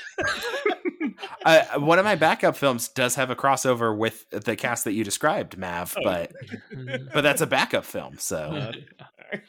Uh, 1.46 1.80
one 1.80 2.00
of 2.00 2.06
my 2.06 2.16
backup 2.16 2.56
films 2.58 2.88
does 2.90 3.16
have 3.16 3.30
a 3.30 3.36
crossover 3.36 3.96
with 3.98 4.30
the 4.32 4.56
cast 4.56 4.84
that 4.84 4.94
you 4.94 5.04
described, 5.04 5.58
Mav, 5.58 5.96
Oh. 5.98 6.04
but 6.04 6.32
but 7.14 7.22
that's 7.22 7.42
a 7.42 7.48
backup 7.48 7.86
film. 7.86 8.18
So 8.18 8.72
All 9.32 9.42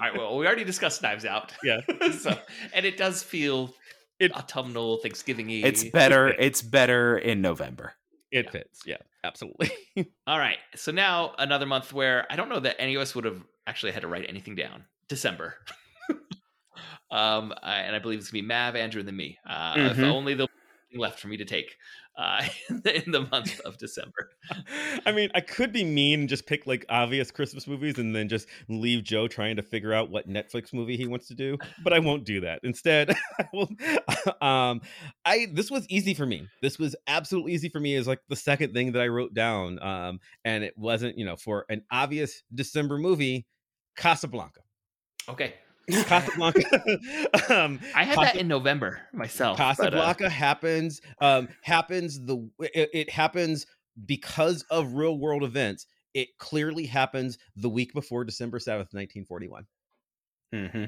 right, 0.00 0.16
well, 0.16 0.36
we 0.36 0.46
already 0.46 0.64
discussed 0.64 1.02
Knives 1.02 1.24
Out. 1.24 1.52
yeah, 1.64 1.80
so, 2.18 2.36
and 2.74 2.84
it 2.84 2.96
does 2.96 3.22
feel 3.22 3.74
It- 4.18 4.34
autumnal, 4.36 4.98
Thanksgiving-y. 4.98 5.62
it's 5.64 5.84
better. 5.84 6.28
It's 6.28 6.60
better 6.62 7.16
in 7.16 7.40
November. 7.40 7.94
It 8.32 8.50
fits. 8.50 8.82
Yeah, 8.86 8.98
absolutely. 9.24 9.70
All 10.26 10.38
right. 10.38 10.58
So 10.76 10.92
now 10.92 11.34
another 11.38 11.66
month 11.66 11.92
where 11.92 12.26
I 12.30 12.36
don't 12.36 12.48
know 12.48 12.60
that 12.60 12.76
any 12.80 12.94
of 12.94 13.02
us 13.02 13.14
would 13.14 13.24
have 13.24 13.44
actually 13.66 13.92
had 13.92 14.02
to 14.02 14.08
write 14.08 14.26
anything 14.28 14.54
down. 14.54 14.84
December. 15.08 15.54
um, 17.10 17.52
I, 17.62 17.80
and 17.80 17.94
I 17.94 17.98
believe 17.98 18.18
it's 18.18 18.30
gonna 18.30 18.42
be 18.42 18.46
Mav, 18.46 18.76
Andrew, 18.76 19.00
and 19.00 19.08
then 19.08 19.16
me. 19.16 19.38
Uh, 19.48 19.90
If 19.92 19.98
Mhm. 19.98 20.04
only 20.04 20.32
something 20.34 20.48
left 20.94 21.20
for 21.20 21.28
me 21.28 21.36
to 21.38 21.44
take 21.44 21.76
uh, 22.16 22.44
in, 22.68 22.80
the, 22.84 23.04
in 23.04 23.12
the 23.12 23.26
month 23.30 23.60
of 23.60 23.78
December. 23.78 24.30
I 25.06 25.12
mean, 25.12 25.30
I 25.34 25.40
could 25.40 25.72
be 25.72 25.84
mean 25.84 26.20
and 26.20 26.28
just 26.28 26.46
pick 26.46 26.66
like 26.66 26.84
obvious 26.88 27.30
Christmas 27.30 27.66
movies 27.66 27.98
and 27.98 28.14
then 28.14 28.28
just 28.28 28.46
leave 28.68 29.04
Joe 29.04 29.28
trying 29.28 29.56
to 29.56 29.62
figure 29.62 29.92
out 29.92 30.10
what 30.10 30.28
Netflix 30.28 30.72
movie 30.72 30.96
he 30.96 31.06
wants 31.06 31.28
to 31.28 31.34
do, 31.34 31.58
but 31.82 31.92
I 31.92 31.98
won't 31.98 32.24
do 32.24 32.40
that. 32.40 32.60
Instead, 32.62 33.10
I 33.38 33.48
will 33.52 33.70
um 34.40 34.80
I 35.24 35.46
this 35.52 35.70
was 35.70 35.86
easy 35.88 36.14
for 36.14 36.26
me. 36.26 36.46
This 36.60 36.78
was 36.78 36.94
absolutely 37.06 37.52
easy 37.52 37.68
for 37.68 37.80
me 37.80 37.94
is 37.94 38.06
like 38.06 38.20
the 38.28 38.36
second 38.36 38.72
thing 38.72 38.92
that 38.92 39.02
I 39.02 39.08
wrote 39.08 39.34
down 39.34 39.82
um 39.82 40.20
and 40.44 40.64
it 40.64 40.74
wasn't, 40.76 41.18
you 41.18 41.24
know, 41.24 41.36
for 41.36 41.64
an 41.68 41.82
obvious 41.90 42.42
December 42.54 42.98
movie, 42.98 43.46
Casablanca. 43.96 44.60
Okay. 45.28 45.54
Casablanca 45.90 46.82
um 47.48 47.80
I 47.94 48.04
had 48.04 48.14
Casa- 48.16 48.32
that 48.32 48.36
in 48.36 48.48
November 48.48 49.00
myself. 49.12 49.58
but, 49.58 49.66
uh, 49.66 49.74
Casablanca 49.74 50.30
happens 50.30 51.00
um 51.20 51.48
happens 51.62 52.24
the 52.24 52.48
it, 52.60 52.90
it 52.92 53.10
happens 53.10 53.66
because 54.06 54.62
of 54.70 54.94
real 54.94 55.18
world 55.18 55.42
events. 55.42 55.86
It 56.14 56.28
clearly 56.38 56.86
happens 56.86 57.38
the 57.56 57.68
week 57.68 57.92
before 57.94 58.24
December 58.24 58.58
7th, 58.58 58.92
1941. 58.92 59.66
hmm 60.52 60.84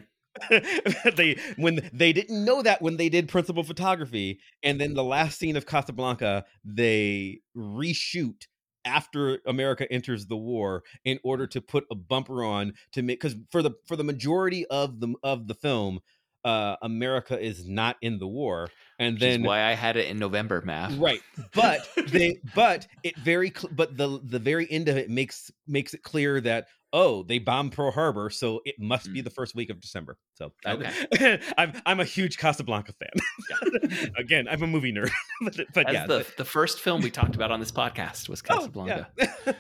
they 1.16 1.38
when 1.56 1.88
they 1.92 2.12
didn't 2.12 2.44
know 2.44 2.60
that 2.60 2.82
when 2.82 2.96
they 2.96 3.08
did 3.08 3.28
principal 3.28 3.62
photography 3.62 4.40
and 4.64 4.80
then 4.80 4.92
the 4.94 5.04
last 5.04 5.38
scene 5.38 5.56
of 5.56 5.64
Casablanca 5.64 6.44
they 6.64 7.40
reshoot 7.56 8.46
after 8.84 9.40
America 9.46 9.90
enters 9.92 10.26
the 10.26 10.36
war 10.36 10.82
in 11.04 11.18
order 11.22 11.46
to 11.46 11.60
put 11.60 11.84
a 11.90 11.94
bumper 11.94 12.44
on 12.44 12.74
to 12.92 13.02
make 13.02 13.20
cuz 13.20 13.36
for 13.50 13.62
the 13.62 13.72
for 13.86 13.96
the 13.96 14.04
majority 14.04 14.66
of 14.66 15.00
the 15.00 15.14
of 15.22 15.46
the 15.46 15.54
film 15.54 16.00
uh 16.44 16.76
America 16.82 17.40
is 17.40 17.66
not 17.66 17.96
in 18.02 18.18
the 18.18 18.26
war 18.26 18.68
and 18.98 19.14
which 19.14 19.20
then 19.20 19.42
why 19.42 19.62
I 19.62 19.72
had 19.72 19.96
it 19.96 20.08
in 20.08 20.18
November, 20.18 20.62
Mav. 20.64 20.98
right 20.98 21.20
but 21.54 21.88
they 22.08 22.38
but 22.54 22.86
it 23.02 23.16
very 23.18 23.52
cl- 23.56 23.72
but 23.74 23.96
the 23.96 24.20
the 24.22 24.38
very 24.38 24.70
end 24.70 24.88
of 24.88 24.96
it 24.96 25.10
makes 25.10 25.50
makes 25.66 25.94
it 25.94 26.02
clear 26.02 26.40
that 26.42 26.68
oh 26.96 27.22
they 27.24 27.38
bombed 27.38 27.72
pearl 27.72 27.90
harbor 27.90 28.30
so 28.30 28.60
it 28.64 28.76
must 28.78 29.12
be 29.12 29.20
Mm. 29.20 29.24
the 29.24 29.30
first 29.30 29.54
week 29.54 29.68
of 29.68 29.80
december 29.80 30.16
so 30.34 30.52
I- 30.64 30.72
Okay. 30.72 31.40
i'm 31.58 31.72
i'm 31.84 31.98
a 32.00 32.04
huge 32.04 32.38
casablanca 32.38 32.92
fan 32.92 34.10
again 34.16 34.46
i'm 34.48 34.62
a 34.62 34.66
movie 34.66 34.92
nerd 34.92 35.10
but, 35.42 35.56
but 35.56 35.86
That's 35.86 35.92
yeah 35.92 36.06
the, 36.06 36.26
the 36.38 36.44
first 36.44 36.80
film 36.80 37.02
we 37.02 37.10
talked 37.10 37.34
about 37.34 37.50
on 37.50 37.58
this 37.60 37.72
podcast 37.72 38.28
was 38.28 38.42
oh, 38.48 38.54
Casablanca. 38.56 39.08
yeah. 39.18 39.52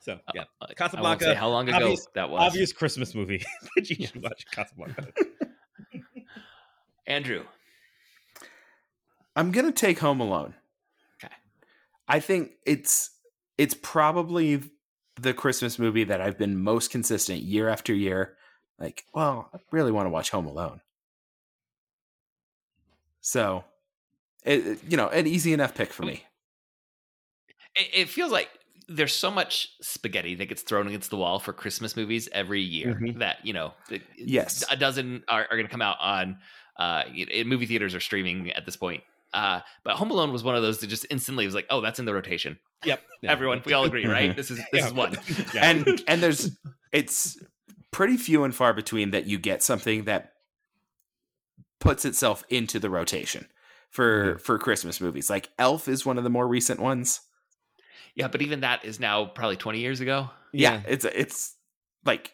so 0.00 0.18
yeah 0.34 0.42
Uh, 0.42 0.44
I 0.62 0.64
won't 0.64 0.76
Casablanca, 0.76 1.24
say 1.26 1.34
how 1.34 1.48
long 1.50 1.68
ago 1.68 1.76
obvious- 1.76 2.08
that 2.14 2.30
was. 2.30 2.40
obvious 2.42 2.72
christmas 2.72 3.14
movie 3.14 3.44
that 3.76 3.90
you 3.90 4.06
should 4.06 4.22
watch 4.22 4.44
casablanca 4.50 5.08
Andrew. 7.06 7.44
I'm 9.36 9.52
gonna 9.52 9.72
take 9.72 9.98
Home 9.98 10.20
Alone. 10.20 10.54
Okay. 11.22 11.34
I 12.08 12.20
think 12.20 12.52
it's 12.64 13.10
it's 13.58 13.74
probably 13.74 14.62
the 15.16 15.34
Christmas 15.34 15.78
movie 15.78 16.04
that 16.04 16.20
I've 16.20 16.38
been 16.38 16.58
most 16.60 16.90
consistent 16.90 17.42
year 17.42 17.68
after 17.68 17.94
year. 17.94 18.36
Like, 18.78 19.04
well, 19.14 19.48
I 19.54 19.58
really 19.70 19.92
want 19.92 20.06
to 20.06 20.10
watch 20.10 20.30
Home 20.30 20.46
Alone. 20.46 20.80
So, 23.20 23.64
it, 24.44 24.82
you 24.88 24.96
know, 24.96 25.08
an 25.08 25.26
easy 25.26 25.52
enough 25.52 25.74
pick 25.74 25.92
for 25.92 26.04
me. 26.04 26.24
it, 27.76 27.88
it 27.94 28.08
feels 28.08 28.30
like 28.32 28.50
there's 28.88 29.14
so 29.14 29.30
much 29.30 29.70
spaghetti 29.80 30.34
that 30.34 30.46
gets 30.46 30.60
thrown 30.62 30.86
against 30.86 31.08
the 31.10 31.16
wall 31.16 31.38
for 31.38 31.52
Christmas 31.54 31.96
movies 31.96 32.28
every 32.32 32.60
year 32.60 32.94
Mhm. 32.94 33.18
that 33.18 33.38
you 33.44 33.52
know, 33.54 33.72
Yes. 34.18 34.62
a 34.70 34.76
dozen 34.76 35.24
are, 35.28 35.42
are 35.50 35.56
going 35.56 35.64
to 35.64 35.70
come 35.70 35.80
out 35.82 35.96
on 36.00 36.38
uh, 36.78 37.04
in 37.14 37.48
movie 37.48 37.66
theaters 37.66 37.94
or 37.94 38.00
streaming 38.00 38.50
at 38.52 38.66
this 38.66 38.76
point. 38.76 39.02
Uh, 39.34 39.60
but 39.82 39.96
Home 39.96 40.10
Alone 40.10 40.32
was 40.32 40.42
one 40.44 40.54
of 40.56 40.62
those 40.62 40.78
that 40.78 40.86
just 40.86 41.04
instantly 41.10 41.44
was 41.44 41.54
like, 41.54 41.66
oh, 41.68 41.80
that's 41.82 41.98
in 41.98 42.04
the 42.06 42.14
rotation. 42.14 42.58
yep 42.84 43.02
yeah. 43.20 43.30
Everyone, 43.32 43.60
we 43.66 43.72
all 43.74 43.84
agree, 43.84 44.06
right? 44.06 44.34
This 44.34 44.50
is 44.50 44.58
this 44.72 44.80
Yeah. 44.82 44.86
is 44.86 44.92
one. 44.94 45.16
Yeah. 45.54 45.70
And 45.70 46.02
and 46.08 46.22
there's 46.22 46.50
it's 46.92 47.36
pretty 47.90 48.16
few 48.16 48.44
and 48.44 48.54
far 48.54 48.72
between 48.72 49.10
that 49.10 49.26
you 49.26 49.38
get 49.38 49.62
something 49.62 50.04
that 50.04 50.32
puts 51.80 52.04
itself 52.04 52.44
into 52.48 52.78
the 52.78 52.88
rotation 52.90 53.46
for 53.90 54.38
for 54.38 54.58
Christmas 54.58 55.00
movies. 55.00 55.28
Like 55.30 55.48
Elf 55.58 55.88
is 55.88 56.06
one 56.06 56.18
of 56.18 56.24
the 56.24 56.30
more 56.30 56.46
recent 56.46 56.80
ones. 56.80 57.20
Yeah, 58.14 58.28
but 58.28 58.42
even 58.42 58.60
that 58.60 58.84
is 58.84 59.00
now 59.00 59.24
probably 59.26 59.56
20 59.56 59.80
years 59.80 60.00
ago. 60.00 60.30
yeah, 60.52 60.80
it's 60.86 61.04
it's 61.04 61.54
like 62.04 62.32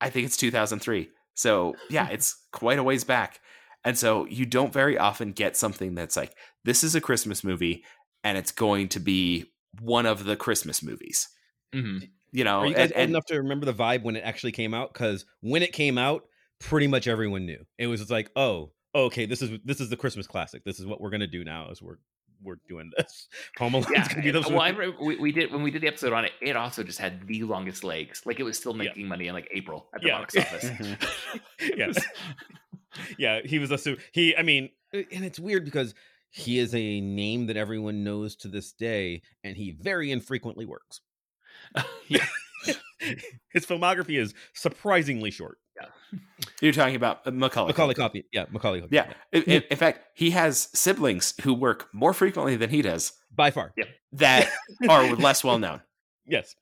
I 0.00 0.10
think 0.10 0.26
it's 0.26 0.36
2003. 0.36 1.08
So 1.34 1.74
yeah, 1.88 2.08
it's 2.08 2.36
quite 2.52 2.78
a 2.78 2.82
ways 2.82 3.04
back. 3.04 3.40
And 3.84 3.98
so 3.98 4.26
you 4.26 4.46
don't 4.46 4.72
very 4.72 4.96
often 4.96 5.32
get 5.32 5.56
something 5.56 5.94
that's 5.94 6.16
like 6.16 6.34
this 6.64 6.84
is 6.84 6.94
a 6.94 7.00
Christmas 7.00 7.42
movie 7.42 7.84
and 8.24 8.38
it's 8.38 8.52
going 8.52 8.88
to 8.90 9.00
be 9.00 9.46
one 9.80 10.06
of 10.06 10.24
the 10.24 10.36
Christmas 10.36 10.82
movies. 10.82 11.28
hmm 11.72 11.98
You 12.30 12.44
know, 12.44 12.60
Are 12.60 12.66
you 12.66 12.74
guys 12.74 12.90
and- 12.90 12.92
old 12.92 13.00
and- 13.02 13.10
enough 13.10 13.26
to 13.26 13.38
remember 13.38 13.66
the 13.66 13.74
vibe 13.74 14.02
when 14.04 14.16
it 14.16 14.20
actually 14.24 14.52
came 14.52 14.72
out? 14.74 14.92
Because 14.92 15.24
when 15.40 15.62
it 15.62 15.72
came 15.72 15.98
out, 15.98 16.24
pretty 16.60 16.86
much 16.86 17.08
everyone 17.08 17.44
knew. 17.46 17.64
It 17.78 17.88
was 17.88 18.08
like, 18.10 18.30
oh, 18.36 18.72
okay, 18.94 19.26
this 19.26 19.42
is 19.42 19.50
this 19.64 19.80
is 19.80 19.88
the 19.90 19.96
Christmas 19.96 20.26
classic. 20.28 20.62
This 20.64 20.78
is 20.78 20.86
what 20.86 21.00
we're 21.00 21.10
gonna 21.10 21.26
do 21.26 21.42
now. 21.44 21.70
Is 21.70 21.82
we're 21.82 21.96
we're 22.44 22.58
doing 22.68 22.90
this. 22.96 23.26
Home 23.58 23.74
Alone's 23.74 23.90
Yeah, 23.90 24.08
gonna 24.08 24.22
be 24.22 24.30
those. 24.30 24.46
well, 24.48 24.60
I 24.60 24.68
remember 24.70 24.96
we, 25.04 25.16
we 25.16 25.32
did 25.32 25.50
when 25.52 25.62
we 25.62 25.70
did 25.72 25.82
the 25.82 25.88
episode 25.88 26.12
on 26.12 26.24
it. 26.24 26.32
It 26.40 26.56
also 26.56 26.82
just 26.84 26.98
had 27.00 27.26
the 27.26 27.42
longest 27.42 27.82
legs. 27.84 28.22
Like 28.24 28.38
it 28.38 28.44
was 28.44 28.56
still 28.58 28.72
Yeah. 28.76 28.84
making 28.90 29.08
money 29.08 29.26
in 29.26 29.34
like 29.34 29.48
April 29.52 29.88
at 29.94 30.02
the 30.02 30.08
Yeah. 30.08 30.18
box 30.18 30.36
office. 30.36 30.64
Mhm. 30.66 31.40
yes, 31.76 31.98
yeah, 33.18 33.40
he 33.44 33.58
was 33.58 33.70
a 33.70 33.78
su- 33.78 33.98
he. 34.12 34.36
I 34.36 34.42
mean, 34.42 34.70
and 34.92 35.24
it's 35.24 35.38
weird 35.38 35.64
because 35.64 35.94
he 36.30 36.58
is 36.58 36.74
a 36.74 37.00
name 37.00 37.46
that 37.46 37.56
everyone 37.56 38.04
knows 38.04 38.36
to 38.36 38.48
this 38.48 38.72
day, 38.72 39.22
and 39.44 39.56
he 39.56 39.72
very 39.72 40.10
infrequently 40.10 40.64
works. 40.66 41.00
yeah. 42.08 42.24
His 43.52 43.66
filmography 43.66 44.18
is 44.18 44.32
surprisingly 44.54 45.30
short. 45.32 45.58
Yeah. 45.80 46.18
You're 46.60 46.72
talking 46.72 46.94
about 46.94 47.26
uh, 47.26 47.32
Macaulay. 47.32 47.68
Macaulay. 47.68 47.94
Culkin, 47.94 48.22
yeah, 48.32 48.44
Macaulay 48.52 48.80
Culkin, 48.80 48.88
Yeah. 48.92 49.12
In, 49.32 49.42
in- 49.44 49.62
in 49.70 49.76
fact, 49.76 50.00
he 50.14 50.30
has 50.30 50.68
siblings 50.72 51.34
who 51.42 51.52
work 51.54 51.88
more 51.92 52.14
frequently 52.14 52.54
than 52.56 52.70
he 52.70 52.80
does 52.82 53.12
by 53.34 53.50
far. 53.50 53.72
Yeah. 53.76 53.86
that 54.12 54.48
are 54.88 55.14
less 55.16 55.42
well 55.42 55.58
known. 55.58 55.80
Yes. 56.26 56.54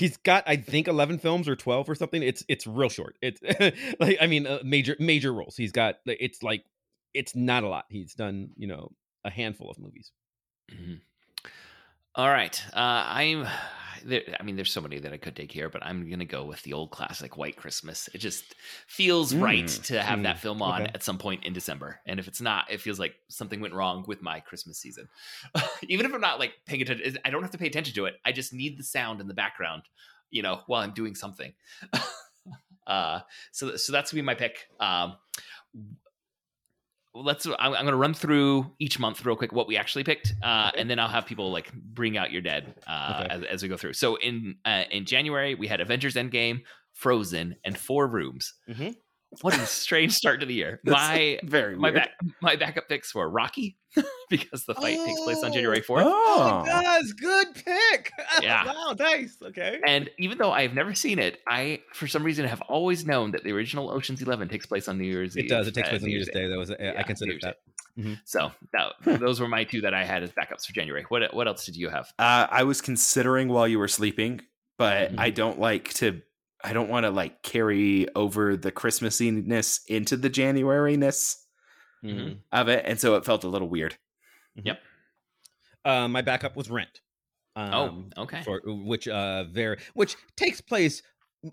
He's 0.00 0.16
got 0.16 0.44
I 0.46 0.56
think 0.56 0.88
11 0.88 1.18
films 1.18 1.46
or 1.48 1.54
12 1.54 1.88
or 1.88 1.94
something. 1.94 2.22
It's 2.22 2.42
it's 2.48 2.66
real 2.66 2.88
short. 2.88 3.16
It's 3.20 3.40
like 4.00 4.16
I 4.20 4.26
mean 4.26 4.46
uh, 4.46 4.60
major 4.64 4.96
major 4.98 5.32
roles. 5.32 5.56
He's 5.56 5.72
got 5.72 5.96
it's 6.06 6.42
like 6.42 6.64
it's 7.14 7.36
not 7.36 7.64
a 7.64 7.68
lot. 7.68 7.84
He's 7.90 8.14
done, 8.14 8.50
you 8.56 8.66
know, 8.66 8.92
a 9.24 9.30
handful 9.30 9.70
of 9.70 9.78
movies. 9.78 10.10
Mhm. 10.72 11.00
All 12.14 12.28
right. 12.28 12.60
Uh, 12.72 13.04
I'm. 13.06 13.46
There, 14.04 14.22
I 14.38 14.42
mean, 14.42 14.56
there's 14.56 14.72
so 14.72 14.80
many 14.80 14.98
that 14.98 15.12
I 15.12 15.16
could 15.16 15.34
take 15.36 15.50
here, 15.52 15.68
but 15.68 15.84
I'm 15.84 16.08
gonna 16.10 16.24
go 16.24 16.44
with 16.44 16.62
the 16.62 16.72
old 16.72 16.90
classic 16.90 17.36
White 17.36 17.56
Christmas. 17.56 18.08
It 18.14 18.18
just 18.18 18.54
feels 18.86 19.34
right 19.34 19.64
Mm. 19.64 19.84
to 19.84 20.02
have 20.02 20.18
Mm. 20.18 20.22
that 20.24 20.38
film 20.38 20.62
on 20.62 20.82
Okay. 20.82 20.90
at 20.94 21.02
some 21.02 21.18
point 21.18 21.44
in 21.44 21.52
December. 21.52 22.00
And 22.06 22.18
if 22.20 22.28
it's 22.28 22.40
not, 22.40 22.70
it 22.70 22.80
feels 22.80 22.98
like 22.98 23.14
something 23.28 23.60
went 23.60 23.74
wrong 23.74 24.04
with 24.06 24.22
my 24.22 24.40
Christmas 24.40 24.78
season. 24.78 25.08
Even 25.88 26.06
if 26.06 26.12
I'm 26.14 26.20
not 26.20 26.38
like 26.38 26.54
paying 26.66 26.82
attention, 26.82 27.18
I 27.24 27.30
don't 27.30 27.42
have 27.42 27.50
to 27.52 27.58
pay 27.58 27.66
attention 27.66 27.94
to 27.94 28.06
it. 28.06 28.14
I 28.24 28.32
just 28.32 28.52
need 28.52 28.78
the 28.78 28.84
sound 28.84 29.20
in 29.20 29.28
the 29.28 29.34
background, 29.34 29.82
you 30.30 30.42
know, 30.42 30.62
while 30.66 30.82
I'm 30.82 30.92
doing 30.92 31.14
something. 31.14 31.52
uh, 32.86 33.20
so 33.52 33.76
so 33.76 33.92
that's 33.92 34.10
gonna 34.12 34.22
be 34.22 34.26
my 34.26 34.34
pick. 34.34 34.68
Um, 34.78 35.16
let's 37.14 37.46
I'm, 37.46 37.54
I'm 37.58 37.72
going 37.72 37.86
to 37.86 37.96
run 37.96 38.14
through 38.14 38.70
each 38.78 38.98
month 38.98 39.24
real 39.26 39.36
quick 39.36 39.52
what 39.52 39.66
we 39.66 39.76
actually 39.76 40.04
picked 40.04 40.32
uh, 40.42 40.70
and 40.76 40.88
then 40.88 40.98
i'll 40.98 41.08
have 41.08 41.26
people 41.26 41.50
like 41.50 41.72
bring 41.72 42.16
out 42.16 42.30
your 42.30 42.42
dead 42.42 42.74
uh, 42.86 43.22
Okay. 43.24 43.34
as, 43.34 43.42
as 43.44 43.62
we 43.62 43.68
go 43.68 43.76
through 43.76 43.94
so 43.94 44.14
in 44.16 44.56
uh, 44.64 44.84
in 44.90 45.04
january 45.04 45.54
we 45.56 45.66
had 45.66 45.80
avengers 45.80 46.14
endgame 46.14 46.60
frozen 46.92 47.56
and 47.64 47.76
four 47.76 48.06
rooms 48.06 48.54
Mhm. 48.68 48.94
What 49.42 49.54
a 49.56 49.64
strange 49.66 50.12
start 50.12 50.40
to 50.40 50.46
the 50.46 50.54
year 50.54 50.80
That's 50.84 50.96
my 50.96 51.38
very 51.44 51.76
my 51.76 51.90
weird. 51.90 51.94
back 51.94 52.10
my 52.42 52.56
backup 52.56 52.88
picks 52.88 53.14
were 53.14 53.28
rocky 53.30 53.76
because 54.30 54.64
the 54.64 54.74
fight 54.74 54.98
takes 55.04 55.20
place 55.20 55.42
on 55.42 55.50
Oh. 55.50 55.54
january 55.54 55.80
4th 55.80 56.02
Oh, 56.04 56.64
Oh, 56.68 56.98
it. 57.00 57.06
Good 57.20 57.54
pick. 57.54 58.12
Yeah. 58.42 58.64
wow, 58.66 58.94
nice. 58.98 59.36
Okay. 59.42 59.80
and 59.86 60.08
even 60.18 60.38
though 60.38 60.52
I've 60.52 60.74
never 60.74 60.94
seen 60.94 61.18
it, 61.18 61.40
I 61.48 61.80
for 61.92 62.06
some 62.06 62.22
reason 62.22 62.46
have 62.46 62.60
always 62.62 63.04
known 63.06 63.32
that 63.32 63.44
the 63.44 63.52
original 63.52 63.90
Ocean's 63.90 64.22
Eleven 64.22 64.48
takes 64.48 64.66
place 64.66 64.88
on 64.88 64.96
New 64.98 65.04
Year's 65.04 65.36
Eve. 65.36 65.44
It 65.44 65.48
does. 65.48 65.66
It 65.68 65.74
takes 65.74 65.88
uh, 65.88 65.90
place 65.90 66.02
on 66.02 66.08
New 66.08 66.14
Year's 66.14 66.28
Day. 66.28 66.46
That 66.48 66.56
was 66.58 66.70
I 66.70 66.76
Yeah, 66.80 67.02
considered 67.02 67.34
New 67.34 67.40
that. 67.42 67.56
Year's 67.96 68.18
So 68.24 68.52
that, 68.72 68.92
those 69.20 69.40
were 69.40 69.48
my 69.48 69.64
two 69.64 69.80
that 69.82 69.92
I 69.94 70.04
had 70.04 70.22
as 70.22 70.30
backups 70.30 70.64
for 70.66 70.72
January. 70.72 71.04
What 71.08 71.34
what 71.34 71.46
else 71.48 71.66
did 71.66 71.76
you 71.76 71.88
have? 71.90 72.06
Uh, 72.18 72.46
I 72.50 72.62
was 72.62 72.80
considering 72.80 73.48
while 73.48 73.66
you 73.68 73.78
were 73.78 73.88
sleeping, 73.88 74.40
but 74.78 75.12
Mhm. 75.12 75.18
I 75.18 75.30
don't 75.30 75.58
like 75.58 75.92
to. 75.94 76.22
I 76.62 76.72
don't 76.72 76.88
want 76.88 77.04
to 77.04 77.10
like 77.10 77.42
carry 77.42 78.06
over 78.14 78.56
the 78.56 78.70
Christmassiness 78.72 79.80
into 79.88 80.16
the 80.16 80.30
Januaryness 80.30 81.36
Mhm. 82.04 82.38
of 82.52 82.68
it, 82.68 82.84
and 82.86 82.98
so 83.00 83.14
it 83.16 83.24
felt 83.24 83.44
a 83.44 83.48
little 83.48 83.68
weird. 83.68 83.96
Yep. 84.62 84.80
Uh, 85.84 86.08
my 86.08 86.22
backup 86.22 86.56
was 86.56 86.70
Rent. 86.70 87.00
Um, 87.56 88.10
oh, 88.16 88.22
okay. 88.22 88.42
for 88.42 88.60
which 88.64 89.08
uh 89.08 89.44
very 89.44 89.78
which 89.94 90.16
takes 90.36 90.60
place 90.60 91.02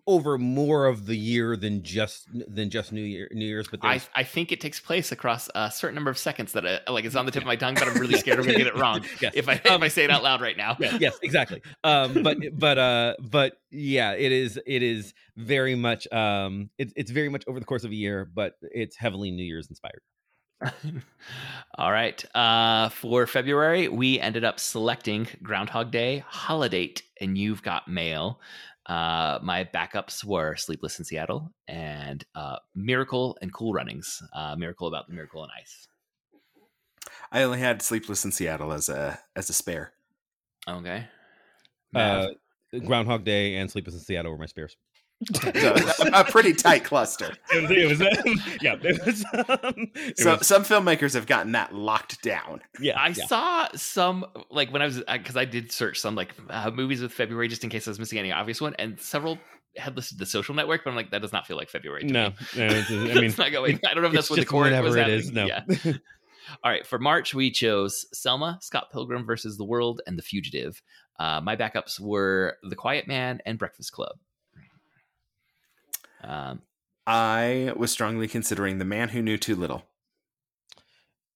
over 0.05 0.38
more 0.38 0.85
of 0.85 1.05
the 1.05 1.15
year 1.15 1.55
than 1.55 1.81
just 1.81 2.27
than 2.34 2.69
just 2.69 2.91
New 2.91 3.01
Year 3.01 3.30
New 3.31 3.45
Year's, 3.45 3.68
but 3.68 3.80
I, 3.84 4.01
I 4.15 4.23
think 4.23 4.51
it 4.51 4.59
takes 4.59 4.80
place 4.80 5.11
across 5.11 5.49
a 5.55 5.72
certain 5.72 5.95
number 5.95 6.11
of 6.11 6.18
seconds 6.18 6.51
that 6.53 6.65
uh, 6.65 6.91
like 6.91 7.05
it's 7.05 7.15
on 7.15 7.26
the 7.26 7.31
tip 7.31 7.43
of 7.43 7.47
my 7.47 7.55
tongue, 7.55 7.76
but 7.76 7.88
I'm 7.88 7.95
really 7.95 8.18
scared 8.18 8.39
I'm 8.39 8.45
gonna 8.45 8.57
get 8.57 8.68
it 8.68 8.76
wrong 8.77 9.03
yes. 9.22 9.34
if 9.35 9.47
I 9.47 9.61
if 9.64 9.81
I 9.81 9.88
say 9.88 10.03
it 10.03 10.11
out 10.11 10.23
loud 10.23 10.41
right 10.41 10.57
now. 10.57 10.76
yeah, 10.80 10.97
yes, 10.99 11.18
exactly. 11.23 11.61
Um, 11.84 12.22
but 12.22 12.38
but 12.53 12.77
uh, 12.77 13.15
but 13.19 13.57
yeah, 13.72 14.14
it 14.14 14.31
is 14.31 14.59
it 14.65 14.84
is 14.84 15.14
very 15.35 15.76
much 15.76 16.11
um, 16.11 16.69
it's 16.77 16.93
it's 16.95 17.11
very 17.11 17.30
much 17.30 17.43
over 17.47 17.59
the 17.59 17.65
course 17.65 17.84
of 17.84 17.91
a 17.91 17.95
year, 17.95 18.26
but 18.26 18.55
it's 18.61 18.95
heavily 18.95 19.31
New 19.31 19.43
Year's 19.43 19.69
inspired. 19.69 20.01
All 21.77 21.91
right. 21.91 22.23
Uh, 22.35 22.89
for 22.89 23.27
February, 23.27 23.88
we 23.88 24.19
ended 24.19 24.43
up 24.43 24.59
selecting 24.59 25.27
Groundhog 25.43 25.91
Day, 25.91 26.23
Holiday, 26.27 26.95
and 27.22 27.38
You've 27.38 27.61
Got 27.61 27.88
Mail. 27.88 28.39
Uh, 28.88 29.39
my 29.43 29.65
backups 29.65 30.23
were 30.23 30.55
Sleepless 30.55 30.97
in 30.97 31.05
Seattle 31.05 31.51
and 31.68 32.26
uh, 32.35 32.57
Miracle 32.73 33.38
and 33.41 33.53
Cool 33.53 33.73
Runnings. 33.73 34.23
Uh, 34.34 34.55
Miracle 34.55 34.88
about 34.88 35.07
the 35.07 35.14
Miracle 35.14 35.41
on 35.41 35.49
Ice. 35.59 35.88
I 37.31 37.43
only 37.43 37.59
had 37.59 37.81
Sleepless 37.81 38.23
in 38.23 38.31
Seattle 38.31 38.72
as 38.72 38.88
a 38.88 39.19
as 39.35 39.49
a 39.49 39.53
spare. 39.53 39.91
Okay. 40.68 41.05
Uh, 41.93 42.27
Groundhog 42.85 43.23
Day 43.23 43.55
and 43.57 43.69
Sleepless 43.69 43.95
in 43.95 44.01
Seattle 44.01 44.31
were 44.31 44.38
my 44.38 44.45
spares. 44.45 44.77
So, 45.41 45.52
a, 46.14 46.19
a 46.22 46.23
pretty 46.23 46.53
tight 46.53 46.84
cluster. 46.84 47.34
It 47.52 47.61
was, 47.89 47.99
it 48.02 48.23
was 48.26 48.61
yeah, 48.61 48.76
it 48.81 49.06
was, 49.06 49.26
um, 49.34 49.88
it 49.95 50.19
So 50.19 50.38
was- 50.38 50.45
some 50.45 50.64
filmmakers 50.64 51.14
have 51.15 51.26
gotten 51.26 51.53
that 51.53 51.73
locked 51.73 52.22
down. 52.22 52.61
yeah, 52.80 52.99
I 52.99 53.10
yeah. 53.10 53.26
saw 53.26 53.68
some 53.76 54.26
like 54.52 54.72
when 54.72 54.81
I 54.81 54.85
was 54.85 55.02
because 55.11 55.35
I 55.35 55.45
did 55.45 55.72
search 55.72 55.99
some 55.99 56.14
like 56.15 56.35
uh, 56.49 56.69
movies 56.72 57.02
with 57.02 57.11
February 57.11 57.48
just 57.48 57.64
in 57.64 57.69
case 57.72 57.88
I 57.88 57.91
was 57.91 57.99
missing 57.99 58.19
any 58.19 58.31
obvious 58.31 58.61
one, 58.61 58.76
and 58.77 58.99
several 58.99 59.39
had 59.76 59.95
listed 59.95 60.18
the 60.19 60.26
Social 60.26 60.53
Network, 60.56 60.84
but 60.84 60.91
I'm 60.91 60.95
like 60.95 61.10
that 61.11 61.22
does 61.22 61.34
not 61.34 61.48
feel 61.48 61.57
like 61.57 61.69
February. 61.69 62.02
To 62.03 62.07
no, 62.14 62.30
me. 62.30 62.35
no, 62.57 62.65
it's- 62.68 62.91
I 62.91 63.19
mean, 63.19 63.34
not 63.38 63.52
going. 63.52 63.80
I 63.88 63.94
don't 63.94 64.03
know 64.03 64.10
if 64.10 64.14
that's 64.14 64.30
what 64.30 64.35
the 64.38 64.41
just 64.44 64.52
court 64.52 64.65
whenever 64.65 64.88
was 64.88 64.95
it 64.95 64.99
happening. 64.99 65.19
is, 65.19 65.31
no. 65.31 65.45
Yeah. 65.48 65.64
All 66.64 66.72
right, 66.72 66.85
for 66.88 66.98
March 66.99 67.34
we 67.34 67.52
chose 67.52 68.06
Selma, 68.14 68.60
Scott 68.61 68.91
Pilgrim 68.91 69.26
versus 69.26 69.57
the 69.57 69.65
World, 69.65 70.02
and 70.07 70.18
The 70.18 70.22
Fugitive. 70.23 70.81
Uh, 71.19 71.41
my 71.41 71.56
backups 71.56 71.99
were 71.99 72.57
The 72.64 72.76
Quiet 72.76 73.07
Man 73.07 73.41
and 73.45 73.57
Breakfast 73.57 73.91
Club. 73.91 74.18
Um, 76.23 76.61
I 77.06 77.73
was 77.76 77.91
strongly 77.91 78.27
considering 78.27 78.77
The 78.80 78.85
Man 78.85 79.10
Who 79.10 79.22
Knew 79.22 79.38
Too 79.38 79.56
Little. 79.56 79.84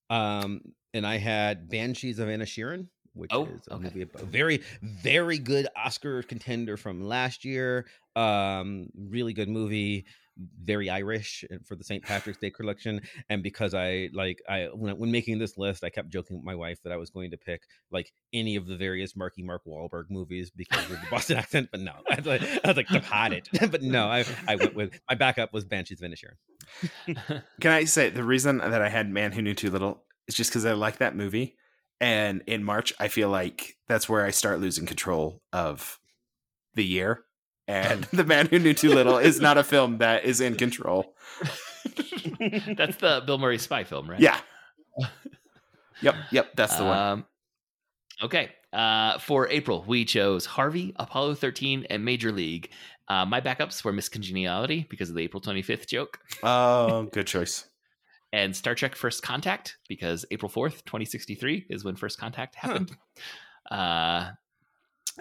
Um, 0.09 0.61
and 0.93 1.05
I 1.07 1.17
had 1.17 1.69
Banshees 1.69 2.19
of 2.19 2.27
Anna 2.27 2.43
Inisherin, 2.43 2.89
which 3.13 3.31
Oh, 3.33 3.45
is 3.45 3.67
a 3.67 3.75
okay. 3.75 3.83
movie, 3.85 4.01
a 4.01 4.25
very, 4.25 4.61
very 4.81 5.37
good 5.37 5.67
Oscar 5.75 6.21
contender 6.23 6.75
from 6.75 7.01
last 7.01 7.45
year. 7.45 7.87
Um, 8.15 8.89
really 8.95 9.33
good 9.33 9.47
movie, 9.49 10.05
very 10.61 10.89
Irish 10.89 11.43
for 11.65 11.75
the 11.75 11.83
St. 11.83 12.03
Patrick's 12.03 12.39
Day 12.39 12.49
collection. 12.49 13.01
And 13.29 13.43
because 13.43 13.73
I 13.73 14.09
like, 14.13 14.41
I 14.47 14.69
when, 14.73 14.97
when 14.97 15.11
making 15.11 15.39
this 15.39 15.57
list, 15.57 15.83
I 15.83 15.89
kept 15.89 16.09
joking 16.09 16.37
with 16.37 16.45
my 16.45 16.55
wife 16.55 16.79
that 16.83 16.91
I 16.91 16.97
was 16.97 17.09
going 17.09 17.31
to 17.31 17.37
pick 17.37 17.63
like 17.91 18.11
any 18.33 18.55
of 18.55 18.67
the 18.67 18.77
various 18.77 19.15
Marky 19.15 19.43
Mark 19.43 19.63
Wahlberg 19.65 20.05
movies 20.09 20.51
because 20.51 20.83
of 20.85 20.91
the 20.91 21.07
Boston 21.09 21.37
accent. 21.37 21.69
But 21.71 21.81
no, 21.81 21.93
I 22.09 22.15
was 22.15 22.25
like, 22.25 22.41
I 22.41 22.67
was 22.67 22.77
like, 22.77 22.87
hide 22.87 23.33
it. 23.33 23.49
but 23.71 23.81
no, 23.81 24.07
I, 24.07 24.25
I 24.47 24.55
went 24.55 24.75
with 24.75 24.99
my 25.09 25.15
backup 25.15 25.53
was 25.53 25.65
Banshees 25.65 26.01
of 26.01 26.09
Inisherin. 26.09 27.43
Can 27.61 27.71
I 27.71 27.85
say 27.85 28.09
the 28.09 28.23
reason 28.23 28.57
that 28.57 28.81
I 28.81 28.89
had 28.89 29.09
Man 29.09 29.31
Who 29.31 29.41
Knew 29.41 29.53
Too 29.53 29.69
Little 29.69 30.03
is 30.27 30.35
just 30.35 30.51
because 30.51 30.65
I 30.65 30.73
like 30.73 30.97
that 30.97 31.15
movie. 31.15 31.55
And 31.99 32.41
in 32.47 32.63
March, 32.63 32.93
I 32.99 33.09
feel 33.09 33.29
like 33.29 33.75
that's 33.87 34.09
where 34.09 34.25
I 34.25 34.31
start 34.31 34.59
losing 34.59 34.87
control 34.87 35.41
of 35.53 35.99
the 36.73 36.85
year. 36.85 37.25
And 37.71 38.03
The 38.13 38.23
Man 38.25 38.47
Who 38.47 38.59
Knew 38.59 38.73
Too 38.73 38.89
Little 38.89 39.17
is 39.17 39.39
not 39.39 39.57
a 39.57 39.63
film 39.63 39.99
that 39.99 40.25
is 40.25 40.41
in 40.41 40.55
control. 40.55 41.13
that's 42.75 42.97
the 42.97 43.23
Bill 43.25 43.37
Murray 43.37 43.57
spy 43.57 43.83
film, 43.83 44.09
right? 44.09 44.19
Yeah. 44.19 44.39
Yep. 46.01 46.15
Yep. 46.31 46.55
That's 46.55 46.75
the 46.77 46.83
one. 46.83 46.97
Um, 46.97 47.25
okay. 48.23 48.51
Uh, 48.73 49.19
for 49.19 49.47
April, 49.49 49.83
we 49.87 50.05
chose 50.05 50.45
Harvey, 50.45 50.93
Apollo 50.95 51.35
13, 51.35 51.87
and 51.89 52.03
Major 52.05 52.31
League. 52.31 52.71
Uh, 53.07 53.25
my 53.25 53.41
backups 53.41 53.83
were 53.83 53.91
Miss 53.91 54.07
Congeniality 54.09 54.87
because 54.89 55.09
of 55.09 55.15
the 55.15 55.21
April 55.23 55.41
25th 55.41 55.87
joke, 55.87 56.19
Oh, 56.43 57.03
good 57.11 57.27
choice. 57.27 57.65
and 58.31 58.55
Star 58.55 58.73
Trek 58.75 58.95
First 58.95 59.21
Contact 59.23 59.77
because 59.89 60.25
April 60.31 60.49
4th, 60.49 60.85
2063 60.85 61.65
is 61.69 61.83
when 61.83 61.95
First 61.97 62.17
Contact 62.19 62.55
happened. 62.55 62.95
Uh, 63.69 64.31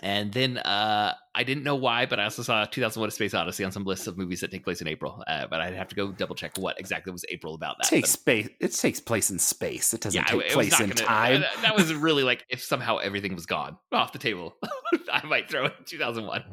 and 0.03 0.33
then 0.33 0.59
uh, 0.59 1.15
I 1.35 1.43
didn't 1.45 1.65
know 1.65 1.75
why, 1.75 2.07
but 2.07 2.21
I 2.21 2.25
also 2.25 2.43
saw 2.43 2.65
2001: 2.65 3.09
A 3.09 3.11
Space 3.11 3.35
Odyssey 3.35 3.65
on 3.65 3.73
some 3.73 3.85
lists 3.85 4.07
of 4.07 4.17
movies 4.17 4.41
that 4.41 4.51
take 4.51 4.65
place 4.65 4.81
in 4.81 4.87
April. 4.89 5.23
Uh, 5.27 5.47
but 5.49 5.61
I'd 5.61 5.75
have 5.75 5.89
to 5.89 5.95
go 5.97 6.13
double 6.13 6.35
check 6.35 6.57
what 6.59 6.79
exactly 6.79 7.13
was 7.13 7.25
April 7.29 7.55
about 7.55 7.77
that. 7.79 7.89
takes 7.89 8.15
But- 8.15 8.21
space. 8.21 8.49
It 8.61 8.73
takes 8.73 9.01
place 9.01 9.31
in 9.31 9.39
space. 9.39 9.93
It 9.93 10.01
doesn't 10.01 10.21
it- 10.21 10.27
take 10.29 10.41
it 10.41 10.45
was 10.45 10.53
place 10.55 10.81
in 10.81 10.91
gonna- 10.91 10.95
time. 10.95 11.43
uh, 11.43 11.61
That 11.63 11.77
was 11.77 11.93
really 12.09 12.23
like 12.23 12.45
if 12.49 12.63
somehow 12.63 12.99
everything 12.99 13.35
was 13.35 13.47
gone 13.47 13.77
off 13.93 14.13
the 14.13 14.19
table, 14.19 14.57
I 15.13 15.25
might 15.27 15.51
throw 15.51 15.67
in 15.67 15.73
2001. 15.87 16.45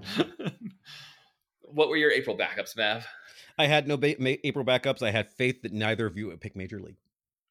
what 1.62 1.90
were 1.90 1.98
your 1.98 2.12
April 2.12 2.38
backups, 2.38 2.76
Mav? 2.78 3.06
I 3.58 3.66
had 3.68 3.88
no 3.88 3.98
ba- 3.98 4.16
ma- 4.20 4.34
April 4.44 4.66
backups. 4.66 5.02
I 5.02 5.12
had 5.12 5.30
faith 5.32 5.62
that 5.64 5.74
neither 5.74 6.06
of 6.06 6.18
you 6.18 6.28
would 6.28 6.40
pick 6.42 6.56
Major 6.56 6.80
League. 6.80 6.98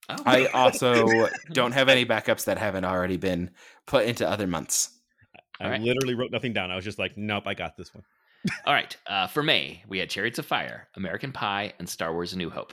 Oh, 0.09 0.17
I 0.25 0.47
also 0.47 1.29
don't 1.53 1.73
have 1.73 1.89
any 1.89 2.07
backups 2.07 2.45
that 2.45 2.59
haven't 2.59 2.85
already 2.85 3.17
been 3.17 3.51
put 3.87 4.05
into 4.07 4.29
other 4.29 4.47
months. 4.47 4.91
I 5.61 5.65
All 5.65 5.71
right. 5.71 5.81
literally 5.81 6.15
wrote 6.15 6.31
nothing 6.31 6.53
down. 6.53 6.71
I 6.71 6.77
was 6.77 6.85
just 6.85 6.99
like, 6.99 7.17
nope, 7.17 7.45
I 7.47 7.55
got 7.55 7.77
this 7.77 7.95
one. 7.95 8.05
All 8.65 8.75
right. 8.75 8.97
Uh, 9.07 9.27
for 9.27 9.43
May, 9.43 9.83
we 9.89 9.99
had 9.99 10.11
Chariots 10.11 10.39
of 10.39 10.47
Fire, 10.47 10.89
American 10.97 11.33
Pie, 11.33 11.73
and 11.79 11.89
Star 11.89 12.13
Wars: 12.13 12.33
A 12.33 12.39
New 12.39 12.51
Hope. 12.51 12.73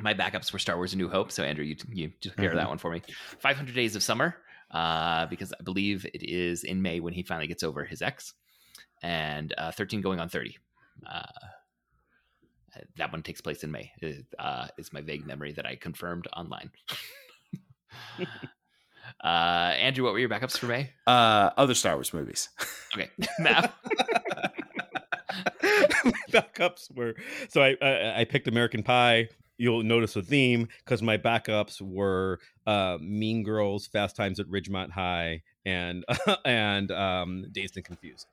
My 0.00 0.12
backups 0.12 0.52
were 0.52 0.58
Star 0.58 0.76
Wars: 0.76 0.92
A 0.92 0.96
New 0.96 1.08
Hope. 1.08 1.32
So 1.32 1.42
Andrew, 1.44 1.64
you 1.64 1.76
you 1.90 2.10
took 2.20 2.36
care 2.36 2.50
of 2.50 2.56
that 2.56 2.68
one 2.68 2.78
for 2.78 2.90
me. 2.90 3.02
500 3.38 3.74
Days 3.74 3.96
of 3.96 4.02
Summer, 4.02 4.36
uh, 4.70 5.26
because 5.26 5.52
I 5.58 5.62
believe 5.62 6.04
it 6.12 6.22
is 6.22 6.64
in 6.64 6.82
May 6.82 7.00
when 7.00 7.14
he 7.14 7.22
finally 7.22 7.46
gets 7.46 7.62
over 7.62 7.84
his 7.84 8.02
ex, 8.02 8.34
and 9.02 9.54
uh, 9.56 9.70
13 9.72 10.02
going 10.02 10.20
on 10.20 10.28
30. 10.28 10.58
Uh, 11.08 11.22
that 12.96 13.10
one 13.10 13.22
takes 13.22 13.40
place 13.40 13.64
in 13.64 13.70
May. 13.70 13.92
Uh, 14.38 14.66
is 14.76 14.92
my 14.92 15.00
vague 15.00 15.26
memory 15.26 15.52
that 15.52 15.64
I 15.64 15.76
confirmed 15.76 16.26
online. 16.36 16.70
uh, 19.22 19.74
Andrew, 19.76 20.04
what 20.04 20.12
were 20.12 20.18
your 20.18 20.28
backups 20.28 20.58
for 20.58 20.66
May? 20.66 20.90
Uh, 21.06 21.50
other 21.56 21.74
Star 21.74 21.94
Wars 21.94 22.12
movies. 22.12 22.48
Okay, 22.94 23.10
Mav. 23.38 23.72
backups 26.30 26.94
were 26.94 27.14
so 27.48 27.62
I, 27.62 27.76
I 27.80 28.20
I 28.20 28.24
picked 28.24 28.48
American 28.48 28.82
Pie. 28.82 29.28
You'll 29.58 29.82
notice 29.82 30.16
a 30.16 30.22
theme 30.22 30.68
because 30.84 31.02
my 31.02 31.16
backups 31.16 31.80
were 31.80 32.40
uh, 32.66 32.98
Mean 33.00 33.42
Girls, 33.42 33.86
Fast 33.86 34.14
Times 34.16 34.38
at 34.38 34.46
Ridgemont 34.46 34.90
High, 34.90 35.42
and 35.64 36.04
and 36.44 36.90
um, 36.90 37.46
Dazed 37.52 37.76
and 37.76 37.84
Confused. 37.84 38.26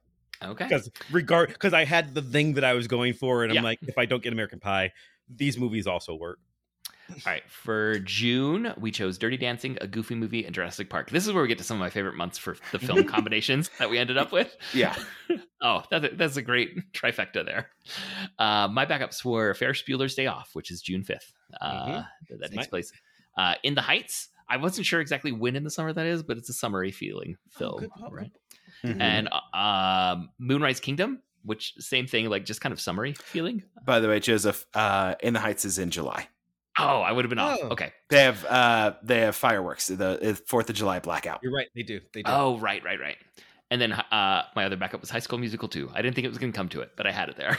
Okay. 0.44 0.66
Because 0.66 0.90
regard 1.12 1.50
because 1.50 1.74
I 1.74 1.86
had 1.86 2.14
the 2.14 2.22
thing 2.22 2.54
that 2.54 2.64
I 2.64 2.74
was 2.74 2.88
going 2.88 3.14
for, 3.14 3.44
and 3.44 3.58
I'm 3.58 3.64
like, 3.64 3.80
if 3.84 3.98
I 3.98 4.06
don't 4.06 4.22
get 4.22 4.34
American 4.34 4.60
Pie, 4.60 4.92
these 5.30 5.58
movies 5.58 5.88
also 5.88 6.16
work. 6.16 6.40
All 7.10 7.18
right. 7.26 7.44
For 7.50 8.00
June, 8.00 8.74
we 8.78 8.92
chose 8.92 9.18
Dirty 9.18 9.38
Dancing, 9.38 9.78
a 9.82 9.88
Goofy 9.88 10.16
movie, 10.16 10.46
and 10.46 10.56
Jurassic 10.56 10.90
Park. 10.90 11.10
This 11.10 11.28
is 11.28 11.34
where 11.34 11.42
we 11.42 11.48
get 11.50 11.58
to 11.60 11.64
some 11.64 11.76
of 11.78 11.82
my 11.82 11.90
favorite 11.90 12.16
months 12.16 12.38
for 12.38 12.56
the 12.72 12.80
film 12.80 13.04
combinations 13.08 13.70
that 13.80 13.90
we 13.90 13.98
ended 13.98 14.18
up 14.18 14.32
with. 14.32 14.56
Yeah. 14.74 14.96
Oh, 15.66 15.82
that, 15.92 16.18
that's 16.18 16.36
a 16.36 16.42
great 16.42 16.92
trifecta 16.92 17.46
there. 17.46 17.70
Uh, 18.38 18.68
my 18.68 18.86
backups 18.86 19.24
were 19.24 19.54
Ferris 19.54 19.82
Bueller's 19.88 20.14
Day 20.14 20.28
Off, 20.28 20.50
which 20.52 20.70
is 20.70 20.82
June 20.82 21.04
5th. 21.04 21.32
Uh, 21.62 21.86
Mhm. 21.88 22.06
That, 22.32 22.52
takes 22.52 22.56
my- 22.56 22.66
place 22.66 22.92
uh, 23.38 23.56
in 23.64 23.74
the 23.74 23.82
Heights. 23.82 24.28
I 24.50 24.58
wasn't 24.58 24.86
sure 24.86 25.00
exactly 25.00 25.32
when 25.32 25.56
in 25.56 25.64
the 25.64 25.70
summer 25.70 25.94
that 25.94 26.06
is, 26.06 26.22
but 26.22 26.38
it's 26.38 26.50
a 26.50 26.54
summery 26.54 26.92
feeling 26.92 27.38
Oh, 27.56 27.58
film. 27.80 27.90
call. 27.98 28.10
right? 28.12 28.30
Mhm. 28.84 29.00
And 29.02 29.30
um, 29.54 30.32
Moonrise 30.38 30.82
Kingdom, 30.82 31.22
which 31.46 31.76
same 31.80 32.08
thing, 32.08 32.30
like 32.30 32.44
just 32.44 32.60
kind 32.60 32.74
of 32.74 32.82
summery 32.82 33.14
feeling. 33.14 33.64
By 33.86 34.02
the 34.02 34.10
way, 34.10 34.20
Joseph, 34.20 34.66
uh, 34.74 35.16
In 35.22 35.34
the 35.34 35.40
Heights 35.40 35.64
is 35.64 35.78
in 35.80 35.92
July. 35.92 36.28
Oh, 36.80 37.02
I 37.02 37.12
would 37.12 37.26
have 37.26 37.30
been 37.30 37.40
off. 37.40 37.60
Oh. 37.62 37.70
Okay. 37.70 37.92
They 38.10 38.24
have 38.24 38.46
uh, 38.46 38.94
they 39.04 39.22
have 39.22 39.36
fireworks. 39.36 39.88
The 39.88 40.42
Fourth 40.48 40.70
of 40.70 40.76
July 40.76 41.00
blackout. 41.00 41.40
You're 41.44 41.54
right. 41.54 41.68
They 41.76 41.84
do. 41.84 42.00
They 42.14 42.24
do. 42.24 42.32
Oh, 42.32 42.58
right, 42.58 42.84
right, 42.84 43.00
right. 43.00 43.18
And 43.70 43.82
then 43.82 43.92
uh, 43.92 44.44
my 44.56 44.66
other 44.66 44.76
backup 44.76 45.02
was 45.02 45.10
High 45.10 45.20
School 45.20 45.40
Musical 45.40 45.68
2. 45.68 45.92
I 45.94 46.02
didn't 46.02 46.16
think 46.16 46.26
it 46.26 46.30
was 46.30 46.38
going 46.38 46.52
to 46.52 46.56
come 46.56 46.70
to 46.70 46.82
it, 46.82 46.92
but 46.96 47.08
I 47.08 47.12
had 47.12 47.30
it 47.30 47.38
there. 47.38 47.58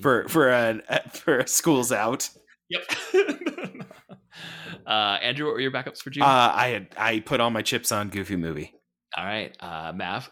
for 0.00 0.28
for 0.28 0.50
a 0.50 0.80
for 1.12 1.38
a 1.40 1.48
schools 1.48 1.92
out. 1.92 2.28
Yep. 2.68 2.82
uh, 4.86 5.18
Andrew, 5.22 5.46
what 5.46 5.54
were 5.54 5.60
your 5.60 5.70
backups 5.70 6.02
for 6.02 6.10
June? 6.10 6.24
Uh, 6.24 6.52
I 6.54 6.68
had 6.68 6.88
I 6.96 7.20
put 7.20 7.40
all 7.40 7.50
my 7.50 7.62
chips 7.62 7.92
on 7.92 8.08
Goofy 8.08 8.36
movie. 8.36 8.74
All 9.16 9.24
right, 9.24 9.56
uh, 9.60 9.92
Mav. 9.94 10.30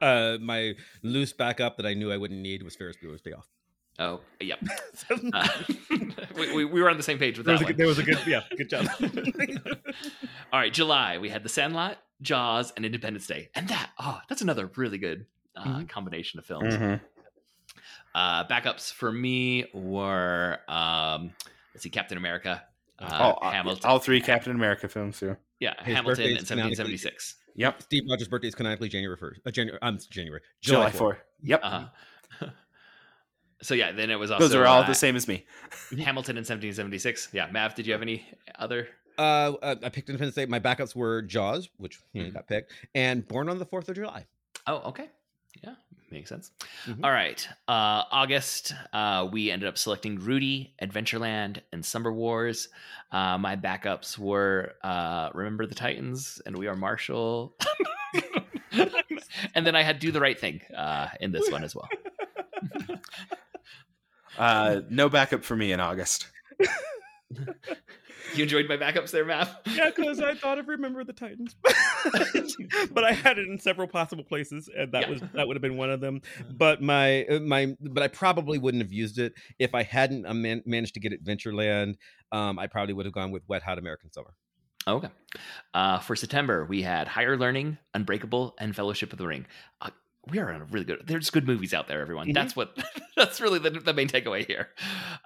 Uh, 0.00 0.38
my 0.40 0.74
loose 1.02 1.32
backup 1.32 1.76
that 1.76 1.86
I 1.86 1.94
knew 1.94 2.10
I 2.10 2.16
wouldn't 2.16 2.40
need 2.40 2.62
was 2.62 2.74
Ferris 2.74 2.96
Bueller's 3.02 3.20
Day 3.20 3.32
Off. 3.32 3.46
Oh, 4.00 4.20
yep. 4.40 4.58
Uh, 5.32 5.48
we, 6.36 6.52
we, 6.54 6.64
we 6.64 6.80
were 6.80 6.88
on 6.90 6.96
the 6.96 7.02
same 7.02 7.18
page 7.18 7.36
with 7.36 7.46
there, 7.46 7.56
that 7.58 7.60
was 7.60 7.62
a, 7.62 7.64
one. 7.64 7.72
good- 7.72 7.76
there 7.78 7.86
was 7.86 7.98
a 7.98 8.02
good, 8.02 8.26
yeah, 8.26 8.42
good 8.56 8.68
job. 8.70 8.86
All 10.52 10.58
right, 10.60 10.72
July. 10.72 11.18
We 11.18 11.28
had 11.28 11.42
The 11.42 11.48
Sandlot, 11.48 11.98
Jaws, 12.22 12.72
and 12.76 12.84
Independence 12.86 13.26
Day, 13.26 13.50
and 13.54 13.68
that 13.68 13.90
oh, 13.98 14.20
that's 14.28 14.40
another 14.42 14.70
really 14.76 14.98
good 14.98 15.26
uh, 15.56 15.64
Mhm. 15.64 15.88
combination 15.88 16.38
of 16.38 16.46
films. 16.46 16.74
Mm-hmm. 16.74 17.04
Uh, 18.14 18.44
backups 18.46 18.92
for 18.92 19.10
me 19.12 19.66
were 19.74 20.58
um, 20.68 21.32
let's 21.74 21.82
see, 21.82 21.90
Captain 21.90 22.18
America, 22.18 22.62
uh, 22.98 23.34
all, 23.42 23.50
Hamilton, 23.50 23.88
all 23.88 23.98
three 23.98 24.20
Captain 24.20 24.54
America 24.54 24.88
films 24.88 25.18
too. 25.18 25.36
yeah, 25.60 25.74
His 25.84 25.94
Hamilton, 25.96 25.96
and 25.96 26.06
birthday's 26.06 26.50
1776. 26.50 27.36
Yep, 27.56 27.82
Steve 27.82 28.02
Rogers' 28.08 28.28
birthday 28.28 28.48
is 28.48 28.54
canonically 28.54 28.88
January 28.88 29.16
first. 29.16 29.40
Uh, 29.46 29.50
January. 29.50 29.78
I'm 29.82 29.98
January. 30.10 30.40
July, 30.60 30.90
4th. 30.90 30.94
four. 30.94 31.18
Yep, 31.42 31.60
Uh-huh. 31.62 31.86
So 33.62 33.74
yeah, 33.74 33.92
then 33.92 34.10
it 34.10 34.16
was 34.18 34.30
also 34.30 34.46
those 34.46 34.54
are 34.54 34.66
all 34.66 34.82
uh, 34.82 34.86
the 34.86 34.94
same 34.94 35.16
as 35.16 35.26
me. 35.28 35.44
Hamilton 35.90 36.36
in 36.36 36.42
1776. 36.44 37.28
Yeah, 37.32 37.48
Mav, 37.50 37.74
did 37.74 37.86
you 37.86 37.92
have 37.92 38.02
any 38.02 38.24
other? 38.58 38.88
Uh, 39.18 39.52
uh, 39.62 39.74
I 39.82 39.88
picked 39.90 40.08
Independence 40.08 40.34
Day. 40.36 40.46
My 40.46 40.60
backups 40.60 40.94
were 40.96 41.22
Jaws, 41.22 41.68
which 41.76 41.98
you 42.12 42.22
know, 42.22 42.28
Mhm. 42.30 42.34
got 42.34 42.46
picked, 42.48 42.72
and 42.94 43.26
Born 43.26 43.48
on 43.50 43.58
the 43.58 43.66
Fourth 43.66 43.88
of 43.88 43.96
July. 43.96 44.26
Oh, 44.66 44.76
okay. 44.90 45.08
Yeah, 45.62 45.74
makes 46.10 46.28
sense. 46.28 46.52
Mhm. 46.86 47.04
All 47.04 47.10
right. 47.10 47.46
Uh, 47.68 48.04
August, 48.12 48.72
uh, 48.92 49.28
we 49.30 49.50
ended 49.50 49.68
up 49.68 49.76
selecting 49.76 50.16
Rudy, 50.20 50.74
Adventureland, 50.80 51.58
and 51.72 51.84
Summer 51.84 52.12
Wars. 52.12 52.68
Uh, 53.12 53.36
my 53.36 53.56
backups 53.56 54.16
were 54.16 54.74
uh, 54.82 55.30
Remember 55.34 55.66
the 55.66 55.74
Titans 55.74 56.40
and 56.46 56.56
We 56.56 56.66
Are 56.68 56.76
Marshall. 56.76 57.56
and 59.54 59.66
then 59.66 59.74
I 59.74 59.82
had 59.82 59.98
Do 59.98 60.12
the 60.12 60.20
Right 60.20 60.38
Thing 60.38 60.60
uh, 60.74 61.08
in 61.20 61.32
this 61.32 61.50
one 61.50 61.64
as 61.64 61.74
well. 61.74 61.88
Uh, 64.40 64.80
no 64.88 65.08
backup 65.08 65.44
for 65.44 65.54
me 65.54 65.70
in 65.72 65.80
August. 65.80 66.26
You 68.34 68.44
enjoyed 68.44 68.68
my 68.68 68.76
backups 68.76 69.10
there, 69.10 69.24
Mav? 69.24 69.48
Yeah, 69.66 69.90
because 69.94 70.20
I 70.20 70.34
thought 70.34 70.58
of 70.58 70.68
Remember 70.68 71.02
the 71.02 71.12
Titans, 71.12 71.56
but 72.92 73.02
I 73.04 73.10
had 73.12 73.38
it 73.38 73.48
in 73.48 73.58
several 73.58 73.88
possible 73.88 74.22
places, 74.22 74.68
and 74.76 74.92
that 74.92 75.02
Yeah. 75.02 75.10
was 75.10 75.20
that 75.34 75.48
would 75.48 75.56
have 75.56 75.62
been 75.62 75.76
one 75.76 75.90
of 75.90 76.00
them. 76.00 76.22
But 76.48 76.80
my 76.80 77.24
uh, 77.24 77.40
my 77.40 77.74
but 77.80 78.02
I 78.04 78.08
probably 78.08 78.58
wouldn't 78.58 78.82
have 78.84 78.92
used 78.92 79.18
it 79.18 79.32
if 79.58 79.74
I 79.74 79.82
hadn't 79.82 80.26
uh, 80.26 80.34
man- 80.34 80.62
managed 80.64 80.94
to 80.94 81.00
get 81.00 81.12
Adventureland. 81.12 81.96
Um, 82.30 82.58
I 82.58 82.68
probably 82.68 82.94
would 82.94 83.06
have 83.06 83.14
gone 83.14 83.32
with 83.32 83.42
Wet 83.48 83.62
Hot 83.64 83.78
American 83.78 84.12
Summer. 84.12 84.34
Okay. 84.86 85.08
Uh, 85.74 85.98
for 85.98 86.14
September, 86.14 86.64
we 86.64 86.82
had 86.82 87.08
Higher 87.08 87.36
Learning, 87.36 87.78
Unbreakable, 87.94 88.54
and 88.58 88.74
Fellowship 88.76 89.12
of 89.12 89.18
the 89.18 89.26
Ring. 89.26 89.46
Uh, 89.80 89.90
we 90.30 90.38
are 90.38 90.52
on 90.52 90.60
a 90.60 90.64
really 90.66 90.84
good. 90.84 91.02
There's 91.06 91.30
good 91.30 91.46
movies 91.46 91.72
out 91.72 91.88
there, 91.88 92.00
everyone. 92.00 92.28
Mhm. 92.28 92.34
That's 92.34 92.54
what. 92.54 92.76
that's 93.16 93.40
really 93.40 93.58
the, 93.58 93.70
the 93.70 93.92
main 93.94 94.08
takeaway 94.08 94.46
here. 94.46 94.68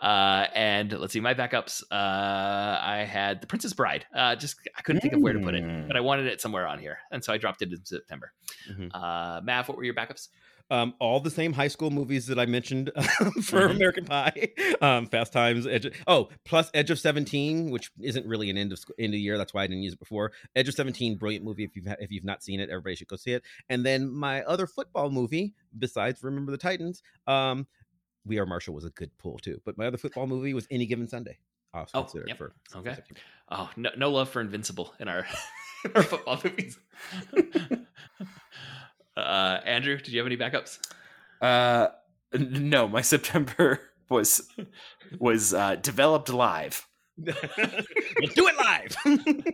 Uh, 0.01 0.47
and 0.55 0.93
let's 0.93 1.13
see, 1.13 1.21
my 1.21 1.35
backups. 1.35 1.83
Uh, 1.91 1.95
I 2.81 3.07
had 3.09 3.41
The 3.41 3.47
Princess 3.47 3.73
Bride. 3.73 4.07
Uh, 4.15 4.37
just 4.37 4.57
I 4.77 4.83
couldn't 4.83 5.01
think 5.01 5.15
of 5.15 5.21
where 5.21 5.33
to 5.33 5.41
put 5.41 5.55
it, 5.55 5.65
Mm. 5.65 5.87
but 5.89 5.97
I 5.97 6.01
wanted 6.01 6.27
it 6.27 6.41
somewhere 6.41 6.67
on 6.67 6.79
here, 6.79 6.99
and 7.11 7.25
so 7.25 7.33
I 7.33 7.39
dropped 7.39 7.63
it 7.63 7.73
in 7.73 7.85
September. 7.85 8.33
Mhm. 8.71 8.91
Uh, 8.95 9.41
Mav, 9.43 9.69
what 9.69 9.77
were 9.77 9.85
your 9.85 9.95
backups? 9.95 10.29
Um, 10.71 10.95
all 10.99 11.21
the 11.21 11.31
same 11.31 11.53
high 11.53 11.69
school 11.69 11.91
movies 11.91 12.27
that 12.29 12.39
I 12.39 12.47
mentioned 12.47 12.91
for 13.43 13.69
Mhm. 13.69 13.71
American 13.73 14.05
Pie, 14.07 14.49
um, 14.81 15.07
Fast 15.07 15.33
Times, 15.33 15.67
Edge. 15.67 15.93
oh, 16.07 16.31
plus 16.45 16.71
Edge 16.73 16.91
of 16.91 16.99
Seventeen, 16.99 17.71
which 17.71 17.91
isn't 18.01 18.27
really 18.27 18.49
an 18.49 18.57
end 18.57 18.73
of 18.73 18.79
end 18.99 19.13
of 19.13 19.21
year. 19.21 19.37
That's 19.37 19.53
why 19.53 19.65
I 19.65 19.67
didn't 19.67 19.83
use 19.83 19.93
it 19.93 19.99
before. 19.99 20.33
Edge 20.57 20.69
of 20.69 20.75
Seventeen, 20.75 21.17
brilliant 21.19 21.45
movie. 21.45 21.65
If 21.65 21.77
you've 21.77 21.87
if 22.01 22.11
you've 22.11 22.25
not 22.25 22.43
seen 22.43 22.61
it, 22.61 22.71
everybody 22.71 22.97
should 22.97 23.09
go 23.09 23.17
see 23.17 23.33
it. 23.33 23.43
And 23.69 23.85
then 23.85 24.11
my 24.11 24.43
other 24.45 24.67
football 24.67 25.11
movie, 25.11 25.53
besides 25.79 26.23
Remember 26.23 26.51
the 26.51 26.59
Titans, 26.59 27.03
um, 27.27 27.67
We 28.25 28.39
Are 28.39 28.47
Marshall 28.47 28.75
was 28.75 28.87
a 28.87 28.91
good 28.91 29.11
pull 29.19 29.39
too. 29.39 29.61
But 29.67 29.77
my 29.77 29.87
other 29.87 29.99
football 29.99 30.27
movie 30.27 30.55
was 30.55 30.67
Any 30.71 30.87
Given 30.87 31.09
Sunday. 31.09 31.39
Oh, 31.75 31.85
yep. 32.27 32.39
for 32.39 32.55
Okay. 32.77 32.95
September. 32.95 33.21
Oh, 33.51 33.69
no, 33.77 33.91
no 33.99 34.11
love 34.11 34.29
for 34.31 34.41
Invincible 34.41 34.95
in 35.01 35.09
our, 35.09 35.27
in 35.85 35.91
our 35.95 36.03
football 36.05 36.41
movies. 36.45 36.79
Uh, 39.17 39.61
Andrew, 39.65 39.97
did 39.97 40.09
you 40.09 40.19
have 40.19 40.27
any 40.27 40.37
backups? 40.37 40.79
Uh, 41.41 41.89
no, 42.39 42.89
my 42.89 43.01
September 43.13 43.81
was 44.09 44.49
was 45.19 45.53
uh, 45.55 45.77
developed 45.77 46.29
live. 46.29 46.87
Do 47.23 47.33
it 48.49 48.57
live. 48.57 48.97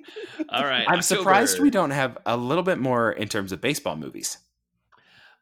All 0.49 0.65
right. 0.65 0.85
I'm 0.89 1.03
surprised 1.03 1.61
we 1.61 1.69
don't 1.71 1.91
have 1.91 2.17
a 2.25 2.37
little 2.37 2.63
bit 2.65 2.79
more 2.79 3.13
in 3.13 3.29
terms 3.29 3.53
of 3.53 3.61
baseball 3.61 3.97
movies 3.97 4.39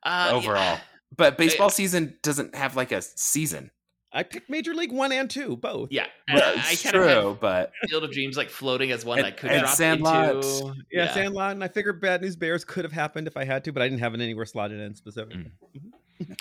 Uh, 0.03 0.31
overall. 0.33 0.57
yeah. 0.57 0.81
But 1.17 1.39
baseball 1.39 1.71
season 1.71 2.17
doesn't 2.23 2.55
have 2.57 2.77
like 2.77 2.91
a 2.93 3.03
season. 3.03 3.71
I 4.13 4.23
picked 4.23 4.49
Major 4.49 4.73
League 4.75 4.93
One 4.93 5.13
and 5.13 5.29
Two, 5.29 5.57
both. 5.57 5.89
Yeah, 5.93 6.07
Well, 6.33 6.53
and 6.53 6.61
I 6.61 6.73
it's 6.73 6.83
kind 6.83 6.97
of 6.97 7.03
true, 7.03 7.39
but 7.41 7.73
Field 7.89 8.05
of 8.05 8.11
Dreams 8.13 8.37
like 8.37 8.49
floating 8.51 8.91
as 8.91 9.05
one 9.05 9.19
And- 9.19 9.27
I 9.27 9.31
could 9.33 9.51
and 9.51 9.61
drop 9.61 9.75
Sandlot. 9.75 10.35
into. 10.37 10.75
Yeah, 10.91 11.13
Sandlot, 11.13 11.53
and 11.53 11.63
I 11.63 11.69
figured 11.69 12.01
Bad 12.01 12.23
News 12.23 12.35
Bears 12.37 12.65
could 12.65 12.85
have 12.85 12.93
happened 12.93 13.27
if 13.27 13.37
I 13.37 13.45
had 13.45 13.65
to, 13.65 13.73
but 13.73 13.83
I 13.83 13.89
didn't 13.89 14.01
have 14.01 14.15
it 14.15 14.21
anywhere 14.21 14.47
slotted 14.47 14.81
in 14.81 14.95
specifically. 14.95 15.51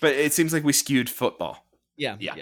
but 0.02 0.14
it 0.14 0.31
seems 0.34 0.53
like 0.53 0.64
we 0.64 0.72
skewed 0.73 1.10
football. 1.10 1.65
Yeah, 1.98 2.15
Yeah. 2.19 2.35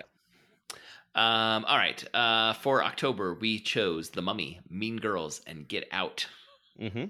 Um, 1.16 1.64
all 1.66 1.78
right. 1.78 2.04
Uh, 2.14 2.54
for 2.54 2.84
October, 2.84 3.36
we 3.36 3.60
chose 3.60 4.10
The 4.10 4.22
Mummy, 4.22 4.60
Mean 4.70 4.98
Girls, 4.98 5.42
and 5.48 5.66
Get 5.66 5.88
Out. 5.94 6.28
Mm-hmm. 6.80 7.06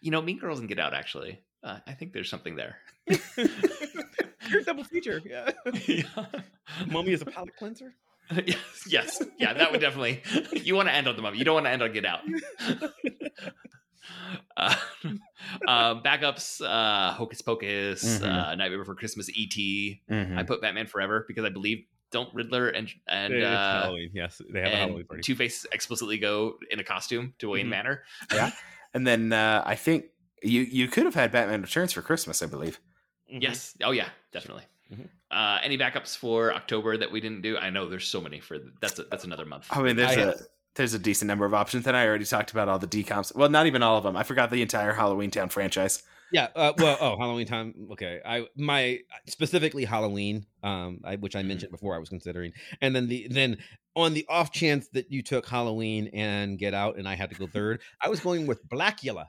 You 0.00 0.10
know, 0.10 0.22
Mean 0.22 0.38
Girls 0.38 0.60
and 0.60 0.68
Get 0.68 0.78
Out. 0.78 0.94
Actually, 0.94 1.40
uh, 1.62 1.78
I 1.86 1.92
think 1.92 2.14
there's 2.14 2.30
something 2.30 2.56
there. 2.56 2.78
Your 4.50 4.62
double 4.62 4.84
feature. 4.84 5.20
Yeah. 5.24 5.50
yeah. 5.88 6.02
Mummy 6.86 7.12
is 7.12 7.22
a 7.22 7.26
palate 7.26 7.56
cleanser. 7.56 7.94
yes, 8.46 8.56
yes, 8.88 9.22
yeah, 9.38 9.52
that 9.52 9.70
would 9.70 9.80
definitely. 9.80 10.22
You 10.52 10.74
want 10.74 10.88
to 10.88 10.94
end 10.94 11.06
on 11.08 11.16
the 11.16 11.22
mummy. 11.22 11.38
You 11.38 11.44
don't 11.44 11.54
want 11.54 11.66
to 11.66 11.70
end 11.70 11.82
on 11.82 11.92
Get 11.92 12.06
Out. 12.06 12.20
uh, 14.56 14.74
uh, 15.66 16.00
backups: 16.02 16.60
uh, 16.64 17.12
Hocus 17.12 17.42
Pocus, 17.42 18.02
Mhm. 18.20 18.22
uh, 18.24 18.54
Nightmare 18.54 18.78
Before 18.78 18.94
Christmas, 18.94 19.28
E.T. 19.30 20.02
Mhm. 20.10 20.38
I 20.38 20.42
put 20.42 20.60
Batman 20.62 20.86
Forever 20.86 21.24
because 21.26 21.44
I 21.44 21.50
believe 21.50 21.84
don't 22.10 22.32
Riddler 22.34 22.68
and 22.68 22.88
and 23.08 23.34
It's 23.34 23.44
uh, 23.44 23.82
Halloween. 23.82 24.10
Yes, 24.14 24.40
they 24.52 24.60
have 24.60 24.72
a 24.72 24.76
Halloween 24.76 25.04
party. 25.06 25.22
Two 25.22 25.34
Face 25.34 25.66
explicitly 25.72 26.18
go 26.18 26.54
in 26.70 26.78
a 26.80 26.84
costume 26.84 27.34
to 27.40 27.48
Wayne 27.50 27.66
Mhm. 27.66 27.70
Manor. 27.70 28.04
Yeah, 28.32 28.50
and 28.94 29.06
then 29.06 29.32
uh, 29.32 29.62
I 29.66 29.74
think 29.74 30.06
you 30.42 30.62
you 30.62 30.88
could 30.88 31.04
have 31.04 31.14
had 31.14 31.32
Batman 31.32 31.62
Returns 31.62 31.92
for 31.92 32.02
Christmas, 32.02 32.42
I 32.42 32.46
believe. 32.46 32.80
Mhm. 33.34 33.42
Yes. 33.42 33.76
Oh 33.82 33.90
yeah, 33.90 34.08
definitely. 34.32 34.62
Mhm. 34.92 35.08
Uh, 35.30 35.58
any 35.62 35.76
backups 35.78 36.16
for 36.16 36.54
October 36.54 36.96
that 36.96 37.10
we 37.10 37.20
didn't 37.20 37.42
do? 37.42 37.56
I 37.56 37.70
know 37.70 37.88
there's 37.88 38.06
so 38.06 38.20
many 38.20 38.38
for 38.40 38.58
that's 38.80 38.98
a, 38.98 39.04
that's 39.04 39.24
another 39.24 39.44
month. 39.44 39.66
I 39.70 39.82
mean, 39.82 39.96
there's 39.96 40.10
I 40.16 40.20
a 40.20 40.26
have- 40.26 40.42
there's 40.76 40.94
a 40.94 40.98
decent 40.98 41.28
number 41.28 41.44
of 41.44 41.54
options, 41.54 41.86
and 41.86 41.96
I 41.96 42.04
already 42.06 42.24
talked 42.24 42.50
about 42.50 42.68
all 42.68 42.78
the 42.80 42.88
DCOMs. 42.88 43.34
Well, 43.36 43.48
not 43.48 43.66
even 43.66 43.82
all 43.82 43.96
of 43.96 44.02
them. 44.02 44.16
I 44.16 44.24
forgot 44.24 44.50
the 44.50 44.60
entire 44.60 44.92
Halloweentown 44.92 45.50
franchise. 45.50 46.02
Yeah. 46.32 46.48
Uh, 46.56 46.72
well, 46.78 46.96
oh, 47.00 47.16
Halloween 47.16 47.46
time. 47.46 47.74
Okay. 47.92 48.20
I 48.24 48.46
my 48.56 48.98
specifically 49.28 49.84
Halloween, 49.84 50.46
um, 50.64 51.00
I, 51.04 51.14
which 51.16 51.36
I 51.36 51.42
Mhm. 51.42 51.46
mentioned 51.46 51.70
before, 51.70 51.94
I 51.94 51.98
was 51.98 52.08
considering, 52.08 52.52
and 52.80 52.94
then 52.94 53.06
the 53.08 53.28
then 53.30 53.58
on 53.94 54.14
the 54.14 54.26
off 54.28 54.50
chance 54.50 54.88
that 54.88 55.12
you 55.12 55.22
took 55.22 55.46
Halloween 55.46 56.08
and 56.12 56.58
Get 56.58 56.74
Out, 56.74 56.96
and 56.98 57.06
I 57.08 57.14
had 57.14 57.30
to 57.30 57.36
go 57.36 57.46
third, 57.46 57.80
I 58.00 58.08
was 58.08 58.18
going 58.20 58.46
with 58.46 58.66
Blacula. 58.68 59.26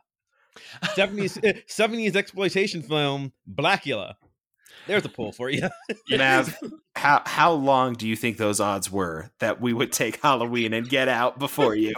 70s 0.84 1.64
70s 1.68 2.16
exploitation 2.16 2.82
film 2.82 3.34
Blacula. 3.52 4.16
There's 4.88 5.04
a 5.06 5.10
pull 5.10 5.32
for 5.32 5.50
you. 5.50 5.68
Mav, 6.12 6.56
how 6.96 7.24
how 7.26 7.54
long 7.54 7.94
do 7.94 8.08
you 8.08 8.16
think 8.16 8.38
those 8.38 8.60
odds 8.60 8.92
were 8.92 9.32
that 9.40 9.60
we 9.60 9.74
would 9.74 9.92
take 9.92 10.22
Halloween 10.22 10.74
and 10.74 10.88
get 10.88 11.08
out 11.08 11.40
before 11.40 11.74
you? 11.76 11.94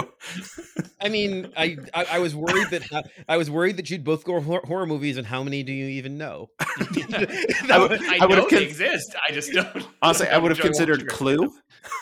I 1.01 1.09
mean, 1.09 1.51
I, 1.57 1.75
I 1.93 2.05
I 2.13 2.19
was 2.19 2.33
worried 2.33 2.69
that 2.69 3.09
I 3.27 3.35
was 3.35 3.51
worried 3.51 3.75
that 3.77 3.89
you'd 3.89 4.05
both 4.05 4.23
go 4.23 4.39
horror 4.39 4.85
movies, 4.85 5.17
and 5.17 5.27
how 5.27 5.43
many 5.43 5.63
do 5.63 5.73
you 5.73 5.85
even 5.87 6.17
know? 6.17 6.49
That 6.79 7.67
I 7.71 7.77
would- 7.79 8.01
I, 8.05 8.17
I 8.21 8.25
would've 8.25 8.43
know 8.45 8.49
they 8.49 8.55
con- 8.57 8.63
exist. 8.63 9.15
I 9.27 9.33
just 9.33 9.51
don't. 9.51 9.85
Honestly, 10.01 10.27
I 10.29 10.37
would 10.37 10.51
have 10.51 10.59
considered. 10.61 11.07
Clue. 11.09 11.53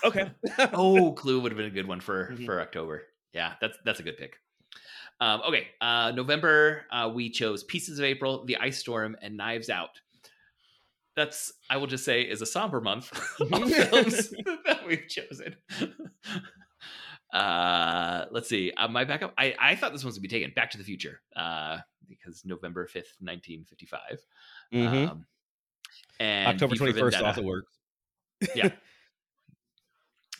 okay. 0.03 0.29
oh, 0.73 1.13
Clue 1.13 1.39
would 1.39 1.51
have 1.51 1.57
been 1.57 1.65
a 1.67 1.71
good 1.71 1.87
one 1.87 1.99
for 1.99 2.27
Mhm. 2.31 2.45
for 2.45 2.61
October. 2.61 3.03
Yeah, 3.33 3.53
that's 3.59 3.75
that's 3.85 3.99
a 3.99 4.03
good 4.03 4.17
pick. 4.17 4.37
Um, 5.21 5.41
okay, 5.47 5.67
uh, 5.81 6.11
November 6.15 6.85
uh, 6.91 7.09
we 7.13 7.29
chose 7.29 7.63
Pieces 7.63 7.99
of 7.99 8.05
April, 8.05 8.45
The 8.45 8.57
Ice 8.57 8.77
Storm, 8.79 9.15
and 9.21 9.37
Knives 9.37 9.69
Out. 9.69 10.01
That's 11.15 11.53
I 11.69 11.77
will 11.77 11.87
just 11.87 12.03
say 12.03 12.21
is 12.21 12.41
a 12.41 12.45
somber 12.45 12.81
month 12.81 13.11
of 13.39 13.49
films 13.49 14.29
that 14.65 14.85
we've 14.85 15.07
chosen. 15.07 15.55
Uh, 17.33 18.25
let's 18.31 18.49
see. 18.49 18.71
Uh, 18.75 18.87
my 18.89 19.05
backup. 19.05 19.33
I 19.37 19.55
I 19.59 19.75
thought 19.75 19.93
this 19.93 20.03
one 20.03 20.09
was 20.09 20.17
gonna 20.17 20.23
be 20.23 20.27
taken. 20.27 20.51
Back 20.55 20.71
to 20.71 20.77
the 20.77 20.83
Future. 20.83 21.21
Uh, 21.35 21.77
because 22.07 22.43
November 22.45 22.85
fifth, 22.87 23.15
nineteen 23.21 23.65
fifty 23.65 23.85
five. 23.85 24.19
Mhm. 24.73 25.09
Um, 25.09 25.25
and 26.19 26.47
October 26.49 26.75
twenty 26.75 26.93
first 26.93 27.21
also 27.21 27.41
works. 27.41 27.71
Yeah. 28.55 28.69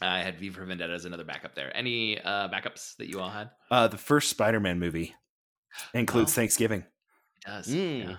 I 0.01 0.19
had 0.21 0.39
V 0.39 0.49
for 0.49 0.65
Vendetta 0.65 0.93
as 0.93 1.05
another 1.05 1.23
backup 1.23 1.55
there. 1.55 1.75
Any 1.75 2.19
uh, 2.21 2.49
backups 2.49 2.95
that 2.97 3.07
you 3.09 3.19
all 3.21 3.29
had? 3.29 3.49
Uh, 3.71 3.87
the 3.87 3.97
first 3.97 4.29
Spider-Man 4.29 4.79
movie 4.79 5.15
includes 5.93 6.31
Oh. 6.33 6.35
Thanksgiving, 6.35 6.81
It 6.81 7.45
does. 7.49 7.67
Mm. 7.67 8.07
Yeah. 8.09 8.15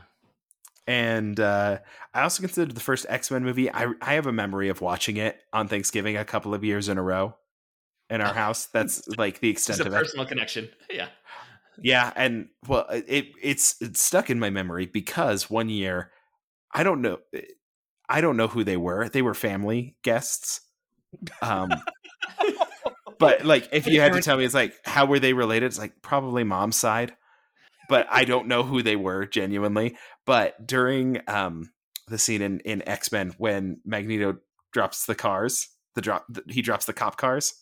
and 0.87 1.39
uh, 1.41 1.79
I 2.15 2.23
also 2.23 2.41
considered 2.43 2.75
the 2.75 2.81
first 2.81 3.07
X-Men 3.09 3.45
movie. 3.45 3.71
I 3.73 3.89
I 4.01 4.15
have 4.15 4.27
a 4.27 4.33
memory 4.33 4.69
of 4.69 4.81
watching 4.81 5.17
it 5.19 5.39
on 5.53 5.69
Thanksgiving 5.69 6.17
a 6.17 6.25
couple 6.25 6.55
of 6.55 6.65
years 6.65 6.89
in 6.89 6.97
a 6.99 7.03
row 7.03 7.37
in 8.09 8.21
our 8.21 8.33
house. 8.45 8.67
That's 8.67 9.07
like 9.19 9.41
the 9.41 9.51
extent 9.51 9.81
a 9.81 9.87
of 9.87 9.93
it. 9.95 9.97
personal 9.97 10.27
connection. 10.27 10.69
Yeah. 10.91 11.09
Yeah, 11.83 12.11
and 12.17 12.49
well, 12.67 12.87
it 12.89 13.27
it's 13.43 13.77
it's 13.83 14.01
stuck 14.01 14.31
in 14.31 14.39
my 14.41 14.49
memory 14.49 14.87
because 14.87 15.51
one 15.51 15.69
year, 15.69 16.11
I 16.73 16.83
don't 16.83 17.03
know, 17.03 17.19
I 18.09 18.23
don't 18.23 18.39
know 18.39 18.49
who 18.49 18.65
they 18.65 18.79
were. 18.79 19.11
They 19.11 19.21
were 19.21 19.35
family 19.35 19.95
guests. 20.03 20.63
Um, 21.43 21.71
but 23.19 23.45
like, 23.45 23.69
if 23.73 23.87
you 23.87 24.01
had 24.01 24.13
to 24.13 24.23
tell 24.23 24.37
me, 24.37 24.45
it's 24.45 24.55
like, 24.55 24.75
how 24.85 25.07
were 25.07 25.19
they 25.19 25.33
related? 25.33 25.67
It's 25.67 25.79
like 25.79 26.03
probably 26.03 26.45
mom's 26.45 26.77
side, 26.77 27.15
but 27.89 28.07
I 28.11 28.25
don't 28.25 28.49
know 28.49 28.63
who 28.63 28.83
they 28.83 28.97
were 28.97 29.27
genuinely. 29.27 29.97
But 30.25 30.67
during 30.67 31.21
um 31.29 31.71
the 32.09 32.19
scene 32.19 32.43
in 32.43 32.61
in 32.61 32.87
X 32.89 33.13
Men 33.13 33.35
when 33.39 33.81
Magneto 33.85 34.39
drops 34.73 35.07
the 35.07 35.15
cars, 35.15 35.69
the 35.95 36.01
drop 36.01 36.27
the, 36.29 36.43
he 36.49 36.63
drops 36.63 36.87
the 36.87 36.93
cop 36.93 37.17
cars. 37.17 37.55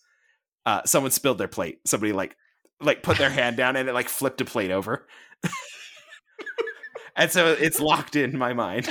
Uh, 0.67 0.83
someone 0.85 1.11
spilled 1.11 1.39
their 1.39 1.49
plate. 1.49 1.79
Somebody 1.87 2.13
like 2.13 2.37
like 2.81 3.03
put 3.03 3.19
their 3.19 3.31
hand 3.31 3.57
down 3.57 3.77
and 3.77 3.89
it 3.89 3.93
like 3.93 4.09
flipped 4.09 4.41
a 4.41 4.45
plate 4.45 4.71
over. 4.71 5.07
and 7.17 7.31
so 7.31 7.53
it's 7.53 7.81
locked 7.81 8.17
in 8.17 8.37
my 8.37 8.53
mind. 8.53 8.89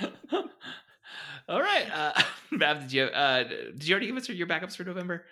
all 1.48 1.60
right. 1.60 1.86
Uh, 1.92 2.22
Mav, 2.58 2.80
did 2.80 2.92
you 2.92 3.04
uh, 3.04 3.44
did 3.44 3.86
you 3.86 3.94
already 3.94 4.06
give 4.06 4.16
us 4.16 4.28
your 4.28 4.46
backups 4.46 4.76
for 4.76 4.84
November? 4.84 5.24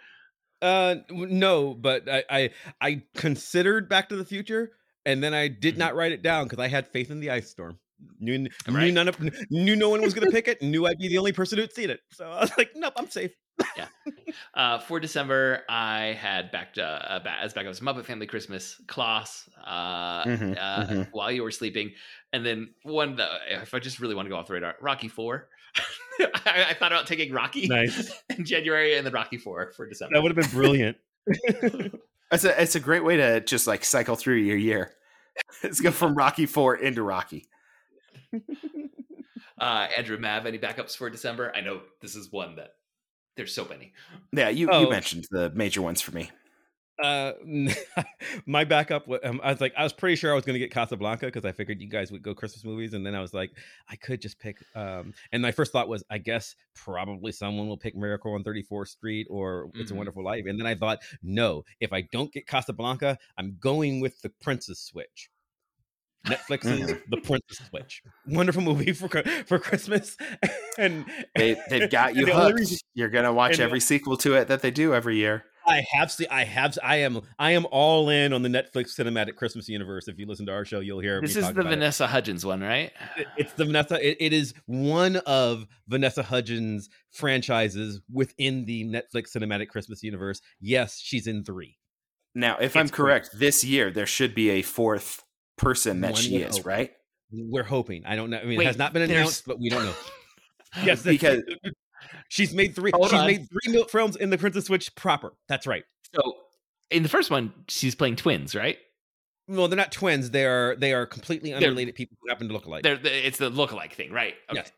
Uh, 0.60 0.96
no, 1.10 1.74
but 1.74 2.08
I, 2.08 2.24
I 2.30 2.50
I 2.80 3.02
considered 3.14 3.88
Back 3.88 4.08
to 4.08 4.16
the 4.16 4.24
Future, 4.24 4.72
and 5.06 5.22
then 5.22 5.32
I 5.34 5.48
did 5.48 5.74
Mhm. 5.74 5.78
not 5.78 5.94
write 5.94 6.12
it 6.12 6.22
down 6.22 6.44
because 6.44 6.58
I 6.58 6.68
had 6.68 6.88
faith 6.88 7.10
in 7.10 7.20
the 7.20 7.30
ice 7.30 7.48
storm. 7.50 7.78
Knew, 8.20 8.46
knew 8.68 8.92
none 8.92 9.08
of 9.08 9.18
knew 9.50 9.74
no 9.76 9.88
one 9.90 10.02
was 10.02 10.14
going 10.14 10.26
to 10.26 10.32
pick 10.32 10.46
it. 10.48 10.62
Knew 10.62 10.86
I'd 10.86 10.98
be 10.98 11.08
the 11.08 11.18
only 11.18 11.32
person 11.32 11.58
who'd 11.58 11.72
seen 11.72 11.90
it. 11.90 12.00
So 12.12 12.30
I 12.30 12.40
was 12.40 12.52
like, 12.56 12.70
nope, 12.76 12.92
I'm 12.96 13.10
safe. 13.10 13.32
Yeah. 13.76 13.86
Uh, 14.54 14.78
for 14.78 15.00
December, 15.00 15.62
I 15.68 16.16
had 16.20 16.52
back 16.52 16.74
to, 16.74 16.84
uh, 16.84 17.18
ba- 17.18 17.38
as 17.40 17.54
backups 17.54 17.80
Muppet 17.80 18.04
Family 18.04 18.26
Christmas, 18.26 18.80
Klaus, 18.86 19.48
uh, 19.64 20.24
Mhm, 20.24 20.56
uh, 20.56 20.86
mhm. 20.86 21.08
while 21.10 21.32
you 21.32 21.42
were 21.42 21.50
sleeping, 21.50 21.92
and 22.32 22.46
then 22.46 22.72
one 22.84 23.16
that 23.16 23.30
if 23.50 23.74
I 23.74 23.80
just 23.80 23.98
really 23.98 24.14
want 24.14 24.26
to 24.26 24.30
go 24.30 24.36
off 24.36 24.46
the 24.46 24.54
radar, 24.54 24.76
Rocky 24.80 25.08
Four. 25.08 25.48
I, 26.20 26.66
I 26.70 26.74
thought 26.74 26.92
about 26.92 27.06
taking 27.06 27.32
Rocky 27.32 27.66
Nice. 27.68 28.12
in 28.36 28.44
January 28.44 28.96
and 28.96 29.06
then 29.06 29.12
Rocky 29.12 29.36
Four 29.38 29.72
for 29.76 29.86
December. 29.88 30.14
That 30.16 30.22
would 30.22 30.36
have 30.36 30.42
been 30.50 30.58
brilliant. 30.58 30.96
It's 32.30 32.44
a 32.44 32.60
it's 32.60 32.74
a 32.74 32.80
great 32.80 33.02
way 33.04 33.16
to 33.16 33.40
just 33.40 33.66
like 33.66 33.82
cycle 33.86 34.14
through 34.14 34.34
your 34.36 34.58
year. 34.58 34.92
Let's 35.64 35.80
go 35.80 35.90
from 35.90 36.14
Rocky 36.14 36.44
Four 36.44 36.76
into 36.76 37.02
Rocky. 37.02 37.46
Uh, 39.58 39.88
Andrew 39.96 40.18
Mav, 40.18 40.46
any 40.46 40.58
backups 40.58 40.96
for 40.96 41.08
December? 41.10 41.50
I 41.56 41.62
know 41.62 41.80
this 42.00 42.14
is 42.14 42.30
one 42.30 42.56
that 42.56 42.74
there's 43.36 43.54
so 43.54 43.64
many. 43.64 43.92
Yeah, 44.32 44.50
you, 44.50 44.68
Oh. 44.70 44.82
you 44.82 44.90
mentioned 44.90 45.26
the 45.30 45.50
major 45.50 45.82
ones 45.82 46.00
for 46.00 46.12
me. 46.12 46.30
Uh, 47.02 47.32
my 48.46 48.64
backup. 48.64 49.08
Um, 49.24 49.40
I 49.42 49.50
was 49.52 49.60
like, 49.60 49.72
I 49.76 49.82
was 49.84 49.92
pretty 49.92 50.16
sure 50.16 50.32
I 50.32 50.34
was 50.34 50.44
going 50.44 50.54
to 50.54 50.58
get 50.58 50.70
Casablanca 50.72 51.26
because 51.26 51.44
I 51.44 51.52
figured 51.52 51.80
you 51.80 51.88
guys 51.88 52.10
would 52.12 52.22
go 52.22 52.34
Christmas 52.34 52.64
movies, 52.64 52.94
and 52.94 53.04
then 53.04 53.14
I 53.14 53.20
was 53.20 53.32
like, 53.34 53.50
I 53.88 53.96
could 53.96 54.20
just 54.20 54.38
pick. 54.38 54.58
Um, 54.74 55.14
and 55.32 55.40
my 55.42 55.52
first 55.52 55.72
thought 55.72 55.88
was, 55.88 56.02
I 56.10 56.18
guess 56.18 56.54
probably 56.74 57.32
someone 57.32 57.68
will 57.68 57.76
pick 57.76 57.96
Miracle 57.96 58.34
on 58.34 58.42
34th 58.44 58.88
Street 58.88 59.26
or 59.30 59.70
It's 59.74 59.90
a 59.90 59.94
Mhm. 59.94 59.98
Wonderful 59.98 60.24
Life, 60.24 60.44
and 60.46 60.58
then 60.58 60.66
I 60.66 60.74
thought, 60.74 60.98
no, 61.22 61.64
if 61.80 61.92
I 61.92 62.02
don't 62.12 62.32
get 62.32 62.46
Casablanca, 62.46 63.18
I'm 63.36 63.56
going 63.60 64.00
with 64.00 64.20
the 64.22 64.30
Princess 64.40 64.80
Switch. 64.80 65.30
Netflix's 66.26 66.94
The 67.10 67.16
Princess 67.18 67.66
Switch, 67.68 68.02
wonderful 68.26 68.60
movie 68.60 68.92
for 68.92 69.08
for 69.46 69.58
Christmas, 69.58 70.16
and 70.78 71.06
They 71.36 71.56
they've 71.70 71.88
got 71.88 72.16
you 72.16 72.26
hooked. 72.26 72.58
reason- 72.58 72.78
You're 72.94 73.08
gonna 73.08 73.32
watch 73.32 73.52
and 73.52 73.60
the- 73.60 73.64
every 73.64 73.80
sequel 73.80 74.16
to 74.18 74.34
it 74.34 74.48
that 74.48 74.60
they 74.60 74.70
do 74.72 74.92
every 74.94 75.16
year. 75.16 75.44
I 75.68 75.84
have 75.92 76.10
seen. 76.10 76.26
I 76.30 76.44
have. 76.44 76.78
I 76.82 76.96
am. 76.96 77.20
I 77.38 77.52
am 77.52 77.66
all 77.70 78.08
in 78.08 78.32
on 78.32 78.42
the 78.42 78.48
Netflix 78.48 78.98
cinematic 78.98 79.36
Christmas 79.36 79.68
universe. 79.68 80.08
If 80.08 80.18
you 80.18 80.26
listen 80.26 80.46
to 80.46 80.52
our 80.52 80.64
show, 80.64 80.80
you'll 80.80 81.00
hear 81.00 81.20
This 81.20 81.34
me 81.34 81.40
is 81.40 81.46
talk 81.46 81.54
the 81.54 81.60
about 81.60 81.72
it. 81.72 81.76
Vanessa 81.76 82.06
Hudgens 82.06 82.44
one, 82.46 82.60
right? 82.60 82.92
It- 83.16 83.26
It's 83.36 83.52
the 83.52 83.64
Vanessa. 83.66 84.04
It, 84.06 84.16
it 84.20 84.32
is 84.32 84.54
one 84.66 85.16
of 85.26 85.66
Vanessa 85.88 86.22
Hudgens' 86.22 86.88
franchises 87.12 88.00
within 88.12 88.64
the 88.64 88.84
Netflix 88.84 89.36
cinematic 89.36 89.68
Christmas 89.68 90.02
universe. 90.02 90.40
Yes, 90.60 90.98
she's 91.00 91.26
in 91.26 91.44
three. 91.44 91.76
Now, 92.34 92.56
if 92.60 92.76
I'm 92.76 92.82
It's 92.82 92.90
great. 92.90 92.96
correct, 93.06 93.30
this 93.38 93.64
year 93.64 93.90
there 93.90 94.06
should 94.06 94.34
be 94.34 94.50
a 94.50 94.62
fourth 94.62 95.22
person 95.56 96.00
that 96.02 96.12
One 96.12 96.20
she 96.22 96.36
is, 96.36 96.58
hope. 96.58 96.66
right? 96.66 96.92
We're 97.30 97.62
hoping. 97.64 98.04
I 98.06 98.16
don't 98.16 98.30
know. 98.30 98.38
I 98.38 98.44
mean, 98.44 98.58
Wait, 98.58 98.64
it 98.64 98.68
has 98.68 98.78
not 98.78 98.92
been 98.92 99.06
there's- 99.08 99.20
announced, 99.20 99.44
but 99.46 99.58
we 99.60 99.68
don't 99.70 99.84
know. 99.84 99.94
Yes, 100.84 101.02
Because- 101.02 101.42
she's 102.28 102.54
made 102.54 102.74
three. 102.74 102.90
Hold 102.94 103.10
she's 103.10 103.18
on. 103.20 103.26
made 103.26 103.48
three 103.48 103.84
films 103.90 104.16
in 104.16 104.30
the 104.30 104.38
Princess 104.38 104.66
Switch 104.66 104.94
proper. 104.94 105.32
That's 105.48 105.66
right. 105.66 105.84
So 106.14 106.20
in 106.90 107.02
the 107.02 107.08
first 107.08 107.30
one, 107.30 107.52
she's 107.68 107.94
playing 107.94 108.16
twins, 108.16 108.54
right? 108.54 108.78
Well, 109.46 109.68
they're 109.68 109.76
not 109.76 109.92
twins. 109.92 110.30
They 110.30 110.44
are. 110.44 110.76
They 110.76 110.92
are 110.92 111.06
completely 111.06 111.54
unrelated 111.54 111.94
people 111.94 112.16
who 112.20 112.28
happen 112.28 112.48
to 112.48 112.54
look 112.54 112.66
alike. 112.66 112.82
They're, 112.82 112.96
the 112.98 113.26
it's 113.26 113.38
the 113.38 113.50
lookalike 113.50 113.92
thing, 113.92 114.12
right? 114.12 114.34
Okay. 114.50 114.60
Yes. 114.60 114.72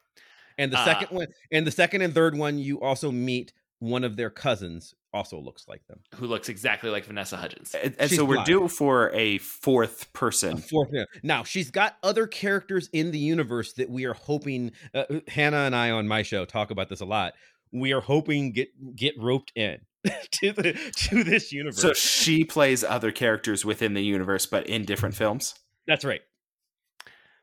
And 0.59 0.73
the 0.73 0.79
Uh, 0.79 0.85
second 0.85 1.17
one, 1.17 1.27
and 1.51 1.67
the 1.67 1.71
second 1.71 2.03
and 2.03 2.15
third 2.15 2.37
one, 2.37 2.59
you 2.59 2.81
also 2.81 3.11
meet 3.11 3.53
one 3.79 4.05
of 4.05 4.17
their 4.17 4.31
cousins, 4.31 4.95
also 5.13 5.39
looks 5.41 5.67
like 5.69 5.87
them. 5.89 6.01
Who 6.17 6.27
looks 6.27 6.49
exactly 6.49 6.91
like 6.91 7.05
Vanessa 7.05 7.37
Hudgens? 7.37 7.75
And, 7.75 7.95
and 7.99 8.11
so 8.11 8.25
we're 8.25 8.37
black. 8.37 8.47
due 8.47 8.69
for 8.69 9.11
a 9.13 9.39
fourth 9.39 10.05
A 10.05 10.19
person. 10.19 10.57
fourth. 10.59 10.91
yeah. 10.93 11.05
Now 11.23 11.43
she's 11.45 11.71
got 11.71 11.97
other 12.03 12.27
characters 12.27 12.89
in 12.93 13.11
the 13.11 13.19
universe 13.19 13.73
that 13.75 13.91
we 13.91 14.05
are 14.05 14.15
hoping. 14.15 14.73
Uh, 14.95 15.05
Hannah 15.29 15.59
and 15.65 15.75
I 15.75 15.91
on 15.91 16.07
my 16.09 16.23
show 16.23 16.45
talk 16.45 16.71
about 16.71 16.89
this 16.89 17.01
a 17.01 17.05
lot. 17.07 17.35
We 17.73 17.93
are 17.93 18.01
hoping 18.01 18.53
get 18.53 18.69
get 18.97 19.15
roped 19.19 19.53
in 19.55 19.79
to 20.33 20.53
the 20.53 20.73
to 21.09 21.25
this 21.25 21.53
universe. 21.53 21.81
So 21.81 21.93
she 21.93 22.45
plays 22.45 22.83
other 22.85 23.11
characters 23.13 23.65
within 23.65 23.95
the 23.95 24.03
universe, 24.03 24.47
but 24.47 24.67
in 24.67 24.85
different 24.85 25.15
films. 25.15 25.55
That's 25.87 26.05
right. 26.05 26.21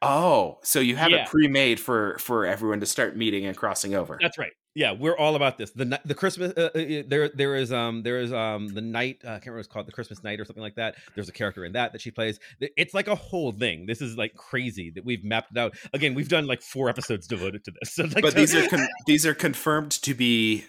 Oh, 0.02 0.60
so 0.64 0.80
you 0.80 0.96
have 0.96 1.10
Yeah. 1.10 1.24
it 1.24 1.30
pre-made 1.30 1.80
for 1.80 2.18
for 2.20 2.46
everyone 2.46 2.80
to 2.82 2.86
start 2.86 3.18
meeting 3.18 3.46
and 3.46 3.58
crossing 3.58 3.96
over. 3.96 4.18
That's 4.22 4.38
right. 4.38 4.52
Yeah, 4.78 4.92
we're 4.92 5.18
all 5.18 5.36
about 5.36 5.58
this. 5.58 5.72
The 5.72 6.00
the 6.06 6.14
Christmas 6.14 6.54
uh, 6.56 6.70
uh, 6.76 6.80
uh, 6.80 7.04
there 7.08 7.30
there 7.30 7.56
is 7.56 7.74
um 7.74 8.04
there 8.04 8.20
is 8.20 8.32
um 8.32 8.68
the 8.68 8.80
night 8.80 9.22
uh, 9.26 9.30
I 9.30 9.32
can't 9.32 9.48
remember 9.48 9.58
what 9.58 9.60
it's 9.62 9.74
called 9.74 9.88
the 9.88 9.92
Christmas 9.92 10.24
night 10.24 10.40
or 10.40 10.46
something 10.46 10.62
like 10.62 10.76
that. 10.76 10.98
There's 11.16 11.28
a 11.28 11.32
character 11.32 11.66
in 11.66 11.72
that 11.72 11.94
that 11.94 12.02
she 12.02 12.12
plays. 12.12 12.40
It's 12.60 12.94
like 12.94 13.08
a 13.08 13.16
whole 13.16 13.52
thing. 13.52 13.88
This 13.88 14.02
is 14.04 14.18
like 14.18 14.36
crazy 14.36 14.92
that 14.92 15.04
we've 15.04 15.24
mapped 15.24 15.52
it 15.52 15.58
out. 15.58 15.76
Again, 15.94 16.14
we've 16.14 16.30
done 16.30 16.46
like 16.46 16.62
four 16.62 16.90
episodes 16.90 17.26
devoted 17.26 17.64
to 17.64 17.72
this. 17.72 17.88
So 17.98 18.04
like, 18.04 18.22
but 18.22 18.36
these 18.36 18.54
are 18.54 18.68
con- 18.68 18.88
these 19.08 19.26
are 19.26 19.34
confirmed 19.34 19.90
to 20.04 20.14
be 20.14 20.66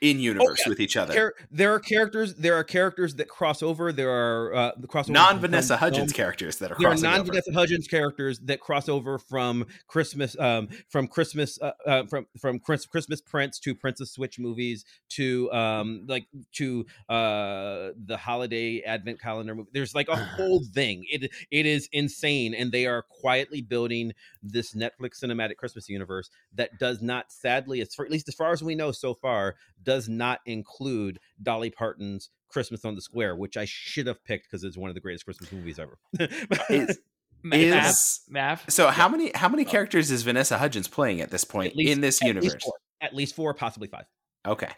in 0.00 0.20
universe 0.20 0.62
yeah. 0.64 0.68
with 0.68 0.80
each 0.80 0.96
other. 0.96 1.14
Char- 1.14 1.34
there 1.50 1.72
are 1.74 1.80
characters. 1.80 2.34
There 2.34 2.54
are 2.54 2.64
characters 2.64 3.14
that 3.16 3.28
cross 3.28 3.62
over. 3.62 3.92
There 3.92 4.10
are 4.10 4.54
uh, 4.54 4.72
the 4.76 4.86
crossover. 4.86 5.10
Non 5.10 5.38
Vanessa 5.38 5.76
Hudgens 5.76 6.12
characters 6.12 6.58
that 6.58 6.72
are 6.72 6.76
There 6.78 6.90
are 6.90 6.96
non 6.96 7.24
Vanessa 7.24 7.52
Hudgens 7.52 7.88
characters 7.88 8.38
that 8.40 8.60
cross 8.60 8.88
over 8.88 9.18
from 9.18 9.66
Christmas, 9.86 10.38
um, 10.38 10.68
from 10.88 11.08
Christmas, 11.08 11.58
uh, 11.60 11.72
uh, 11.86 12.06
from 12.06 12.26
from 12.38 12.58
Chris, 12.58 12.86
Christmas 12.86 13.20
Prince 13.20 13.58
to 13.60 13.74
Princess 13.74 14.12
Switch 14.12 14.38
movies 14.38 14.84
to 15.10 15.50
um, 15.52 16.04
like 16.06 16.26
to 16.52 16.86
uh, 17.08 17.90
the 18.06 18.16
holiday 18.18 18.82
Advent 18.82 19.20
calendar 19.20 19.54
movie. 19.54 19.70
There's 19.72 19.94
like 19.94 20.08
a 20.08 20.16
whole 20.16 20.62
thing. 20.74 21.04
It 21.10 21.30
it 21.50 21.66
is 21.66 21.88
insane, 21.92 22.54
and 22.54 22.72
they 22.72 22.86
are 22.86 23.02
quietly 23.02 23.62
building 23.62 24.12
this 24.42 24.74
Netflix 24.74 25.22
cinematic 25.22 25.56
Christmas 25.56 25.88
universe 25.88 26.30
that 26.54 26.78
does 26.78 27.02
not, 27.02 27.32
sadly, 27.32 27.80
as 27.80 27.94
far, 27.94 28.06
at 28.06 28.12
least 28.12 28.28
as 28.28 28.34
far 28.34 28.52
as 28.52 28.62
we 28.62 28.74
know 28.74 28.92
so 28.92 29.14
far, 29.14 29.56
does 29.88 30.06
not 30.06 30.40
include 30.44 31.18
Dolly 31.42 31.70
Parton's 31.70 32.28
Christmas 32.50 32.84
on 32.84 32.94
the 32.94 33.00
Square, 33.00 33.36
which 33.36 33.56
I 33.56 33.64
should 33.64 34.06
have 34.06 34.22
picked 34.22 34.44
because 34.44 34.62
it's 34.64 34.76
one 34.76 34.90
of 34.90 34.94
the 34.94 35.00
greatest 35.00 35.24
Christmas 35.24 35.50
movies 35.50 35.78
ever. 35.78 35.98
Is- 36.68 36.98
Mav, 37.42 37.60
is- 37.86 38.20
Mav. 38.28 38.64
so 38.68 38.88
how 38.88 39.08
many 39.08 39.30
how 39.34 39.48
many 39.48 39.64
characters 39.64 40.10
is 40.10 40.22
Vanessa 40.24 40.58
Hudgens 40.58 40.88
playing 40.88 41.20
at 41.20 41.30
this 41.30 41.44
point 41.44 41.70
At 41.70 41.76
least- 41.76 41.92
in 41.92 42.00
this 42.02 42.20
at 42.20 42.26
universe? 42.28 42.56
four. 42.62 42.74
At 43.00 43.14
least 43.14 43.34
four, 43.36 43.54
possibly 43.54 43.88
five. 43.88 44.04
Okay. 44.46 44.68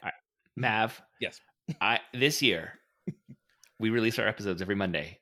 Mav. 0.56 1.00
Yes. 1.20 1.40
I 1.80 2.00
this 2.14 2.40
year 2.42 2.74
we 3.78 3.90
release 3.90 4.18
our 4.18 4.28
episodes 4.28 4.60
every 4.62 4.74
Monday. 4.76 5.18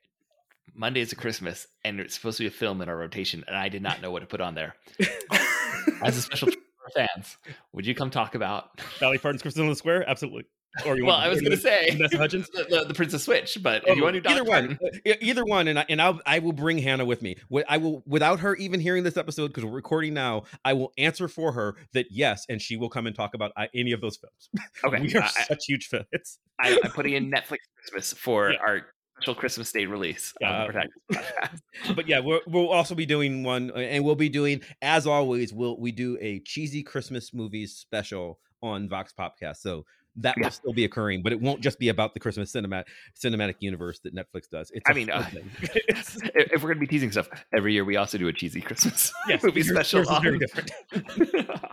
Monday 0.75 1.01
is 1.01 1.13
a 1.13 1.17
Christmas, 1.17 1.67
and 1.85 1.99
it's 2.01 2.15
supposed 2.15 2.37
to 2.39 2.43
be 2.45 2.49
a 2.49 2.51
film 2.51 2.81
in 2.83 2.89
our 2.89 2.97
rotation, 2.97 3.43
and 3.49 3.57
I 3.57 3.69
did 3.69 3.83
not 3.83 4.01
know 4.03 4.11
what 4.11 4.21
to 4.21 4.27
put 4.27 4.41
on 4.41 4.55
there. 4.55 4.75
As 6.03 6.17
a 6.17 6.23
special 6.23 6.49
treat 6.49 6.59
for 6.59 6.61
our 6.61 6.68
fans, 6.95 7.37
would 7.73 7.87
you 7.87 7.95
come 7.95 8.11
talk 8.11 8.35
about? 8.35 8.81
Dolly 9.01 9.19
Parton's 9.19 9.43
Christmas 9.43 9.63
in 9.63 9.69
the 9.69 9.77
Square, 9.77 10.09
absolutely. 10.09 10.45
Or 10.87 10.97
you 10.97 11.07
Well, 11.07 11.15
want- 11.17 11.25
I 11.27 11.29
was 11.29 11.41
going 11.41 11.51
to 11.53 11.57
say 11.57 11.89
Vanessa 11.93 12.19
Hudgens. 12.19 12.49
the, 12.51 12.65
the, 12.69 12.85
the 12.85 12.95
Princess 12.95 13.25
Switch, 13.25 13.59
but 13.63 13.83
if 13.85 13.91
Oh, 13.91 13.95
you 13.95 14.03
want 14.03 14.15
to 14.15 14.21
do 14.21 14.29
either 14.29 14.45
one, 14.45 14.79
Uh, 15.07 15.13
either 15.21 15.45
one, 15.45 15.67
and 15.67 15.79
I 15.79 15.87
and 15.89 16.01
I'll, 16.01 16.21
I 16.27 16.39
will 16.41 16.53
bring 16.53 16.79
Hannah 16.79 17.07
with 17.07 17.23
me. 17.23 17.37
I 17.69 17.79
will, 17.79 18.03
without 18.07 18.41
her 18.41 18.55
even 18.57 18.79
hearing 18.79 19.03
this 19.03 19.17
episode 19.17 19.49
because 19.49 19.65
we're 19.65 19.71
recording 19.73 20.13
now. 20.15 20.43
I 20.65 20.75
will 20.75 20.93
answer 20.99 21.27
for 21.27 21.53
her 21.53 21.75
that 21.95 22.07
yes, 22.11 22.45
and 22.49 22.61
she 22.61 22.77
will 22.77 22.91
come 22.91 23.07
and 23.07 23.17
talk 23.17 23.35
about 23.35 23.53
uh, 23.57 23.67
any 23.75 23.93
of 23.93 24.01
those 24.03 24.19
films. 24.19 24.69
okay, 24.85 25.01
we 25.01 25.15
are 25.17 25.23
I, 25.25 25.29
such 25.45 25.65
huge 25.67 25.87
fans. 25.89 26.39
I, 26.61 26.79
I'm 26.85 26.91
putting 26.93 27.15
in 27.15 27.31
Netflix 27.31 27.59
Christmas 27.77 28.13
for 28.13 28.51
Yeah. 28.53 28.59
our 28.61 28.83
special 29.19 29.35
Christmas 29.35 29.73
Day 29.73 29.87
release. 29.87 30.33
on 30.45 30.73
but 31.95 32.09
yeah, 32.09 32.21
we'll, 32.21 32.41
we'll 32.47 32.69
also 32.71 32.95
be 32.95 33.07
doing 33.07 33.43
one, 33.43 33.71
and 33.73 34.05
we'll 34.05 34.15
be 34.15 34.29
doing 34.29 34.61
as 34.83 35.07
always. 35.07 35.53
We'll 35.53 35.79
we 35.79 35.93
do 35.93 36.19
a 36.21 36.41
cheesy 36.41 36.83
Christmas 36.83 37.35
movies 37.35 37.75
special 37.75 38.39
on 38.63 38.89
Vox 38.89 39.13
Popcast. 39.19 39.57
So 39.59 39.85
that 40.17 40.35
Yeah. 40.37 40.45
will 40.47 40.51
still 40.51 40.73
be 40.73 40.85
occurring, 40.85 41.23
but 41.23 41.33
it 41.33 41.41
won't 41.41 41.61
just 41.61 41.79
be 41.79 41.89
about 41.91 42.15
the 42.15 42.21
Christmas 42.21 42.53
cinematic 42.53 42.85
cinematic 43.21 43.57
universe 43.61 44.01
that 44.01 44.15
Netflix 44.15 44.49
does. 44.51 44.71
It's 44.75 44.89
I 44.89 44.93
mean, 44.93 45.11
uh, 45.11 45.25
if 45.91 46.63
we're 46.63 46.69
going 46.69 46.75
to 46.75 46.81
be 46.81 46.87
teasing 46.87 47.11
stuff 47.13 47.29
every 47.55 47.73
year, 47.73 47.85
we 47.85 47.97
also 47.97 48.19
do 48.19 48.29
a 48.29 48.33
cheesy 48.33 48.61
Christmas 48.61 49.13
yes, 49.29 49.43
movie 49.43 49.63
special 49.63 50.01
is 50.01 50.09
very 50.23 50.35
on, 50.35 50.39
different. 50.39 50.71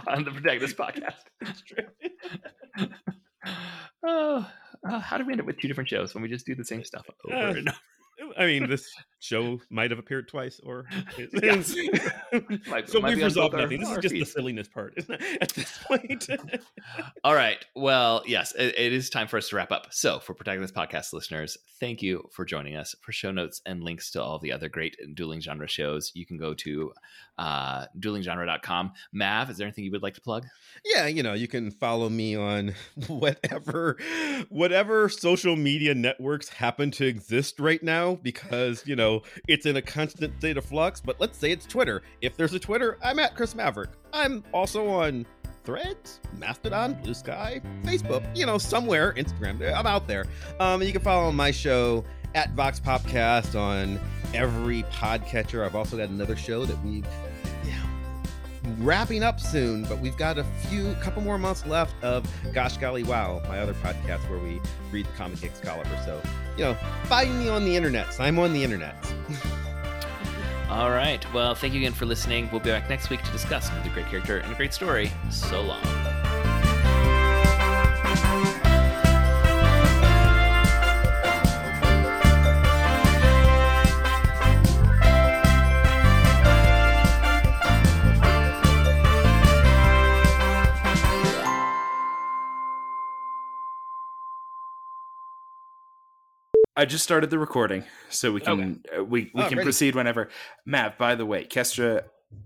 on 0.07 0.23
the 0.23 0.31
This 0.59 0.73
podcast. 0.73 1.15
oh, 4.03 4.47
uh, 4.89 4.99
how 4.99 5.17
do 5.17 5.25
we 5.25 5.33
end 5.33 5.41
up 5.41 5.47
with 5.47 5.59
two 5.59 5.67
different 5.67 5.89
shows 5.89 6.13
when 6.13 6.21
we 6.21 6.29
just 6.29 6.45
do 6.45 6.55
the 6.55 6.65
same 6.65 6.83
stuff 6.83 7.05
over 7.25 7.35
Uh, 7.35 7.53
and 7.53 7.69
over? 7.69 8.33
I 8.37 8.45
mean, 8.45 8.69
this 8.69 8.87
show 9.25 9.59
might 9.69 9.91
have 9.91 9.99
appeared 9.99 10.27
twice, 10.27 10.59
or 10.63 10.85
Yes. 11.33 11.75
Might- 12.67 12.89
so 12.89 12.99
might 13.01 13.15
we've 13.15 13.23
resolved 13.23 13.55
nothing. 13.55 13.79
This 13.79 13.89
is 13.89 13.95
our 13.95 14.01
just 14.01 14.13
the 14.13 14.23
silliness 14.25 14.67
part 14.67 14.97
at 15.41 15.49
this 15.49 15.77
point. 15.85 16.27
All 17.23 17.33
right. 17.35 17.63
Well, 17.75 18.23
yes, 18.25 18.53
it, 18.53 18.75
it 18.77 18.93
is 18.93 19.09
time 19.09 19.27
for 19.27 19.37
us 19.37 19.49
to 19.49 19.55
wrap 19.55 19.71
up. 19.71 19.87
So, 19.91 20.19
for 20.19 20.33
Protect 20.33 20.61
This 20.61 20.71
Podcast 20.71 21.13
listeners, 21.13 21.57
thank 21.79 22.01
you 22.01 22.29
for 22.31 22.45
joining 22.45 22.75
us. 22.75 22.95
For 23.01 23.11
show 23.11 23.31
notes 23.31 23.61
and 23.65 23.83
links 23.83 24.11
to 24.11 24.21
all 24.23 24.39
the 24.39 24.51
other 24.51 24.69
great 24.69 24.97
dueling 25.15 25.41
genre 25.41 25.67
shows, 25.67 26.11
you 26.13 26.25
can 26.25 26.37
go 26.37 26.53
to 26.55 26.91
uh, 27.37 27.85
duelinggenre.com. 27.99 28.93
Mav, 29.13 29.49
is 29.49 29.57
there 29.57 29.67
anything 29.67 29.83
you 29.85 29.91
would 29.91 30.03
like 30.03 30.13
to 30.15 30.21
plug? 30.21 30.45
yeah, 30.85 31.07
you 31.07 31.23
know, 31.23 31.33
you 31.33 31.47
can 31.47 31.71
follow 31.71 32.09
me 32.09 32.35
on 32.35 32.73
whatever 33.07 33.97
whatever 34.49 35.09
social 35.09 35.55
media 35.55 35.95
networks 35.95 36.49
happen 36.49 36.91
to 36.91 37.05
exist 37.05 37.59
right 37.59 37.81
now 37.81 38.15
because, 38.15 38.85
you 38.85 38.95
know, 38.95 39.14
it's 39.47 39.65
in 39.65 39.77
a 39.77 39.81
constant 39.81 40.37
state 40.39 40.57
of 40.57 40.65
flux, 40.65 41.01
but 41.01 41.19
let's 41.19 41.37
say 41.37 41.51
it's 41.51 41.65
Twitter. 41.65 42.01
If 42.21 42.37
there's 42.37 42.53
a 42.53 42.59
Twitter, 42.59 42.97
I'm 43.03 43.19
at 43.19 43.35
Chris 43.35 43.55
Maverick. 43.55 43.89
I'm 44.13 44.43
also 44.53 44.87
on 44.87 45.25
Threads, 45.63 46.19
Mastodon, 46.37 46.95
Bluesky, 47.03 47.61
Facebook, 47.83 48.23
you 48.37 48.45
know, 48.45 48.57
somewhere, 48.57 49.13
Instagram. 49.13 49.61
I'm 49.75 49.87
out 49.87 50.07
there. 50.07 50.25
Um, 50.59 50.83
you 50.83 50.91
can 50.91 51.01
follow 51.01 51.31
my 51.31 51.51
show 51.51 52.05
at 52.35 52.51
Vox 52.51 52.79
Popcast 52.79 53.59
on 53.59 53.99
every 54.33 54.83
podcatcher. 54.83 55.65
I've 55.65 55.75
also 55.75 55.97
got 55.97 56.09
another 56.09 56.35
show 56.35 56.65
that 56.65 56.83
we 56.83 57.01
yeah, 57.01 57.07
wrapping 58.79 59.23
up 59.23 59.39
soon, 59.39 59.83
but 59.83 59.99
we've 59.99 60.17
got 60.17 60.37
a 60.37 60.43
few 60.67 60.93
couple 60.95 61.21
more 61.21 61.37
months 61.37 61.65
left 61.65 62.01
of 62.03 62.27
Gosh 62.53 62.77
Golly 62.77 63.03
Wow, 63.03 63.41
my 63.47 63.59
other 63.59 63.73
podcast 63.75 64.29
where 64.29 64.39
we 64.39 64.61
read 64.91 65.05
the 65.05 65.11
comic 65.17 65.43
Excalibur. 65.43 65.97
So, 66.05 66.21
you 66.57 66.63
know, 66.63 66.73
find 67.05 67.37
me 67.39 67.49
on 67.49 67.65
the 67.65 67.75
internet. 67.75 68.19
I'm 68.19 68.39
on 68.39 68.53
the 68.53 68.63
internet. 68.63 68.95
All 70.69 70.89
right. 70.89 71.25
Well, 71.33 71.53
thank 71.53 71.73
you 71.73 71.79
again 71.79 71.93
for 71.93 72.05
listening. 72.05 72.49
We'll 72.51 72.59
be 72.59 72.71
back 72.71 72.89
next 72.89 73.09
week 73.09 73.23
to 73.23 73.31
discuss 73.31 73.69
another 73.69 73.89
great 73.89 74.07
character 74.07 74.39
and 74.39 74.51
a 74.51 74.55
great 74.55 74.73
story. 74.73 75.11
So 75.29 75.61
long. 75.61 76.24
I 96.77 96.85
just 96.85 97.03
started 97.03 97.29
the 97.29 97.39
recording, 97.39 97.83
so 98.09 98.31
we 98.31 98.41
can 98.41 98.83
uh, 98.97 99.03
we 99.03 99.31
we 99.33 99.41
Oh, 99.43 99.47
can 99.47 99.57
ready. 99.57 99.65
proceed 99.65 99.95
whenever. 99.95 100.29
Mav, 100.65 100.97
by 100.97 101.15
the 101.15 101.25
way, 101.25 101.45
Kestra 101.45 102.03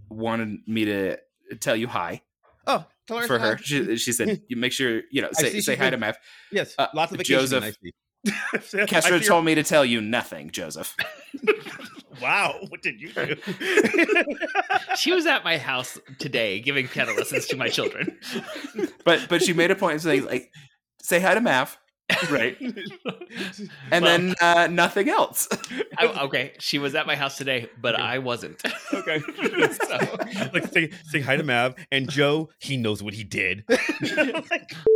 wanted 0.09 0.59
me 0.67 0.85
to 0.85 1.17
tell 1.59 1.75
you 1.75 1.87
hi 1.87 2.21
Oh, 2.67 2.85
tell 3.07 3.17
her 3.17 3.27
for 3.27 3.39
hi. 3.39 3.47
her. 3.51 3.57
She, 3.57 3.97
she 4.03 4.11
said, 4.11 4.41
"You 4.47 4.55
make 4.57 4.71
sure 4.71 5.01
you 5.11 5.21
know 5.23 5.29
say 5.33 5.59
say 5.61 5.75
hi 5.75 5.85
been- 5.85 5.91
to 5.93 5.97
Mav." 6.05 6.17
Yes, 6.51 6.75
Uh, 6.77 6.87
lots 6.93 7.11
of 7.11 7.17
vacation. 7.17 7.39
Joseph- 7.41 7.63
I 8.53 8.59
see. 8.59 8.77
Kestra 8.79 9.13
I 9.13 9.19
see 9.21 9.25
told 9.27 9.45
me 9.45 9.55
to 9.55 9.63
tell 9.63 9.83
you 9.85 10.01
nothing, 10.01 10.51
Joseph. 10.51 10.95
Wow, 12.21 12.57
what 12.67 12.81
did 12.81 12.99
you 12.99 13.13
do? 13.13 13.37
She 14.97 15.13
was 15.13 15.25
at 15.25 15.45
my 15.45 15.57
house 15.57 15.97
today 16.17 16.59
giving 16.59 16.85
piano 16.89 17.13
lessons 17.13 17.45
to 17.47 17.55
my 17.55 17.69
children. 17.69 18.17
But 19.05 19.27
but 19.29 19.41
she 19.41 19.53
made 19.53 19.71
a 19.71 19.75
point 19.75 19.95
of 19.95 20.01
saying 20.01 20.25
like, 20.25 20.51
"Say 21.01 21.21
hi 21.21 21.33
to 21.33 21.39
Mav," 21.39 21.77
right, 22.31 22.57
and 22.61 22.79
Well- 23.91 24.01
then 24.01 24.35
uh, 24.41 24.67
nothing 24.67 25.09
else. 25.09 25.47
I- 25.97 26.23
okay, 26.25 26.53
she 26.59 26.79
was 26.79 26.95
at 26.95 27.05
my 27.07 27.15
house 27.15 27.37
today, 27.37 27.69
but 27.81 27.99
I 27.99 28.19
wasn't. 28.19 28.61
okay. 28.93 29.21
So- 29.71 30.17
like 30.53 30.67
say 30.73 30.91
say 31.05 31.21
hi 31.21 31.35
to 31.37 31.43
Mav 31.43 31.75
and 31.91 32.09
Joe. 32.09 32.49
He 32.59 32.77
knows 32.77 33.01
what 33.03 33.13
he 33.13 33.23
did. 33.23 33.63
Like, 33.69 34.73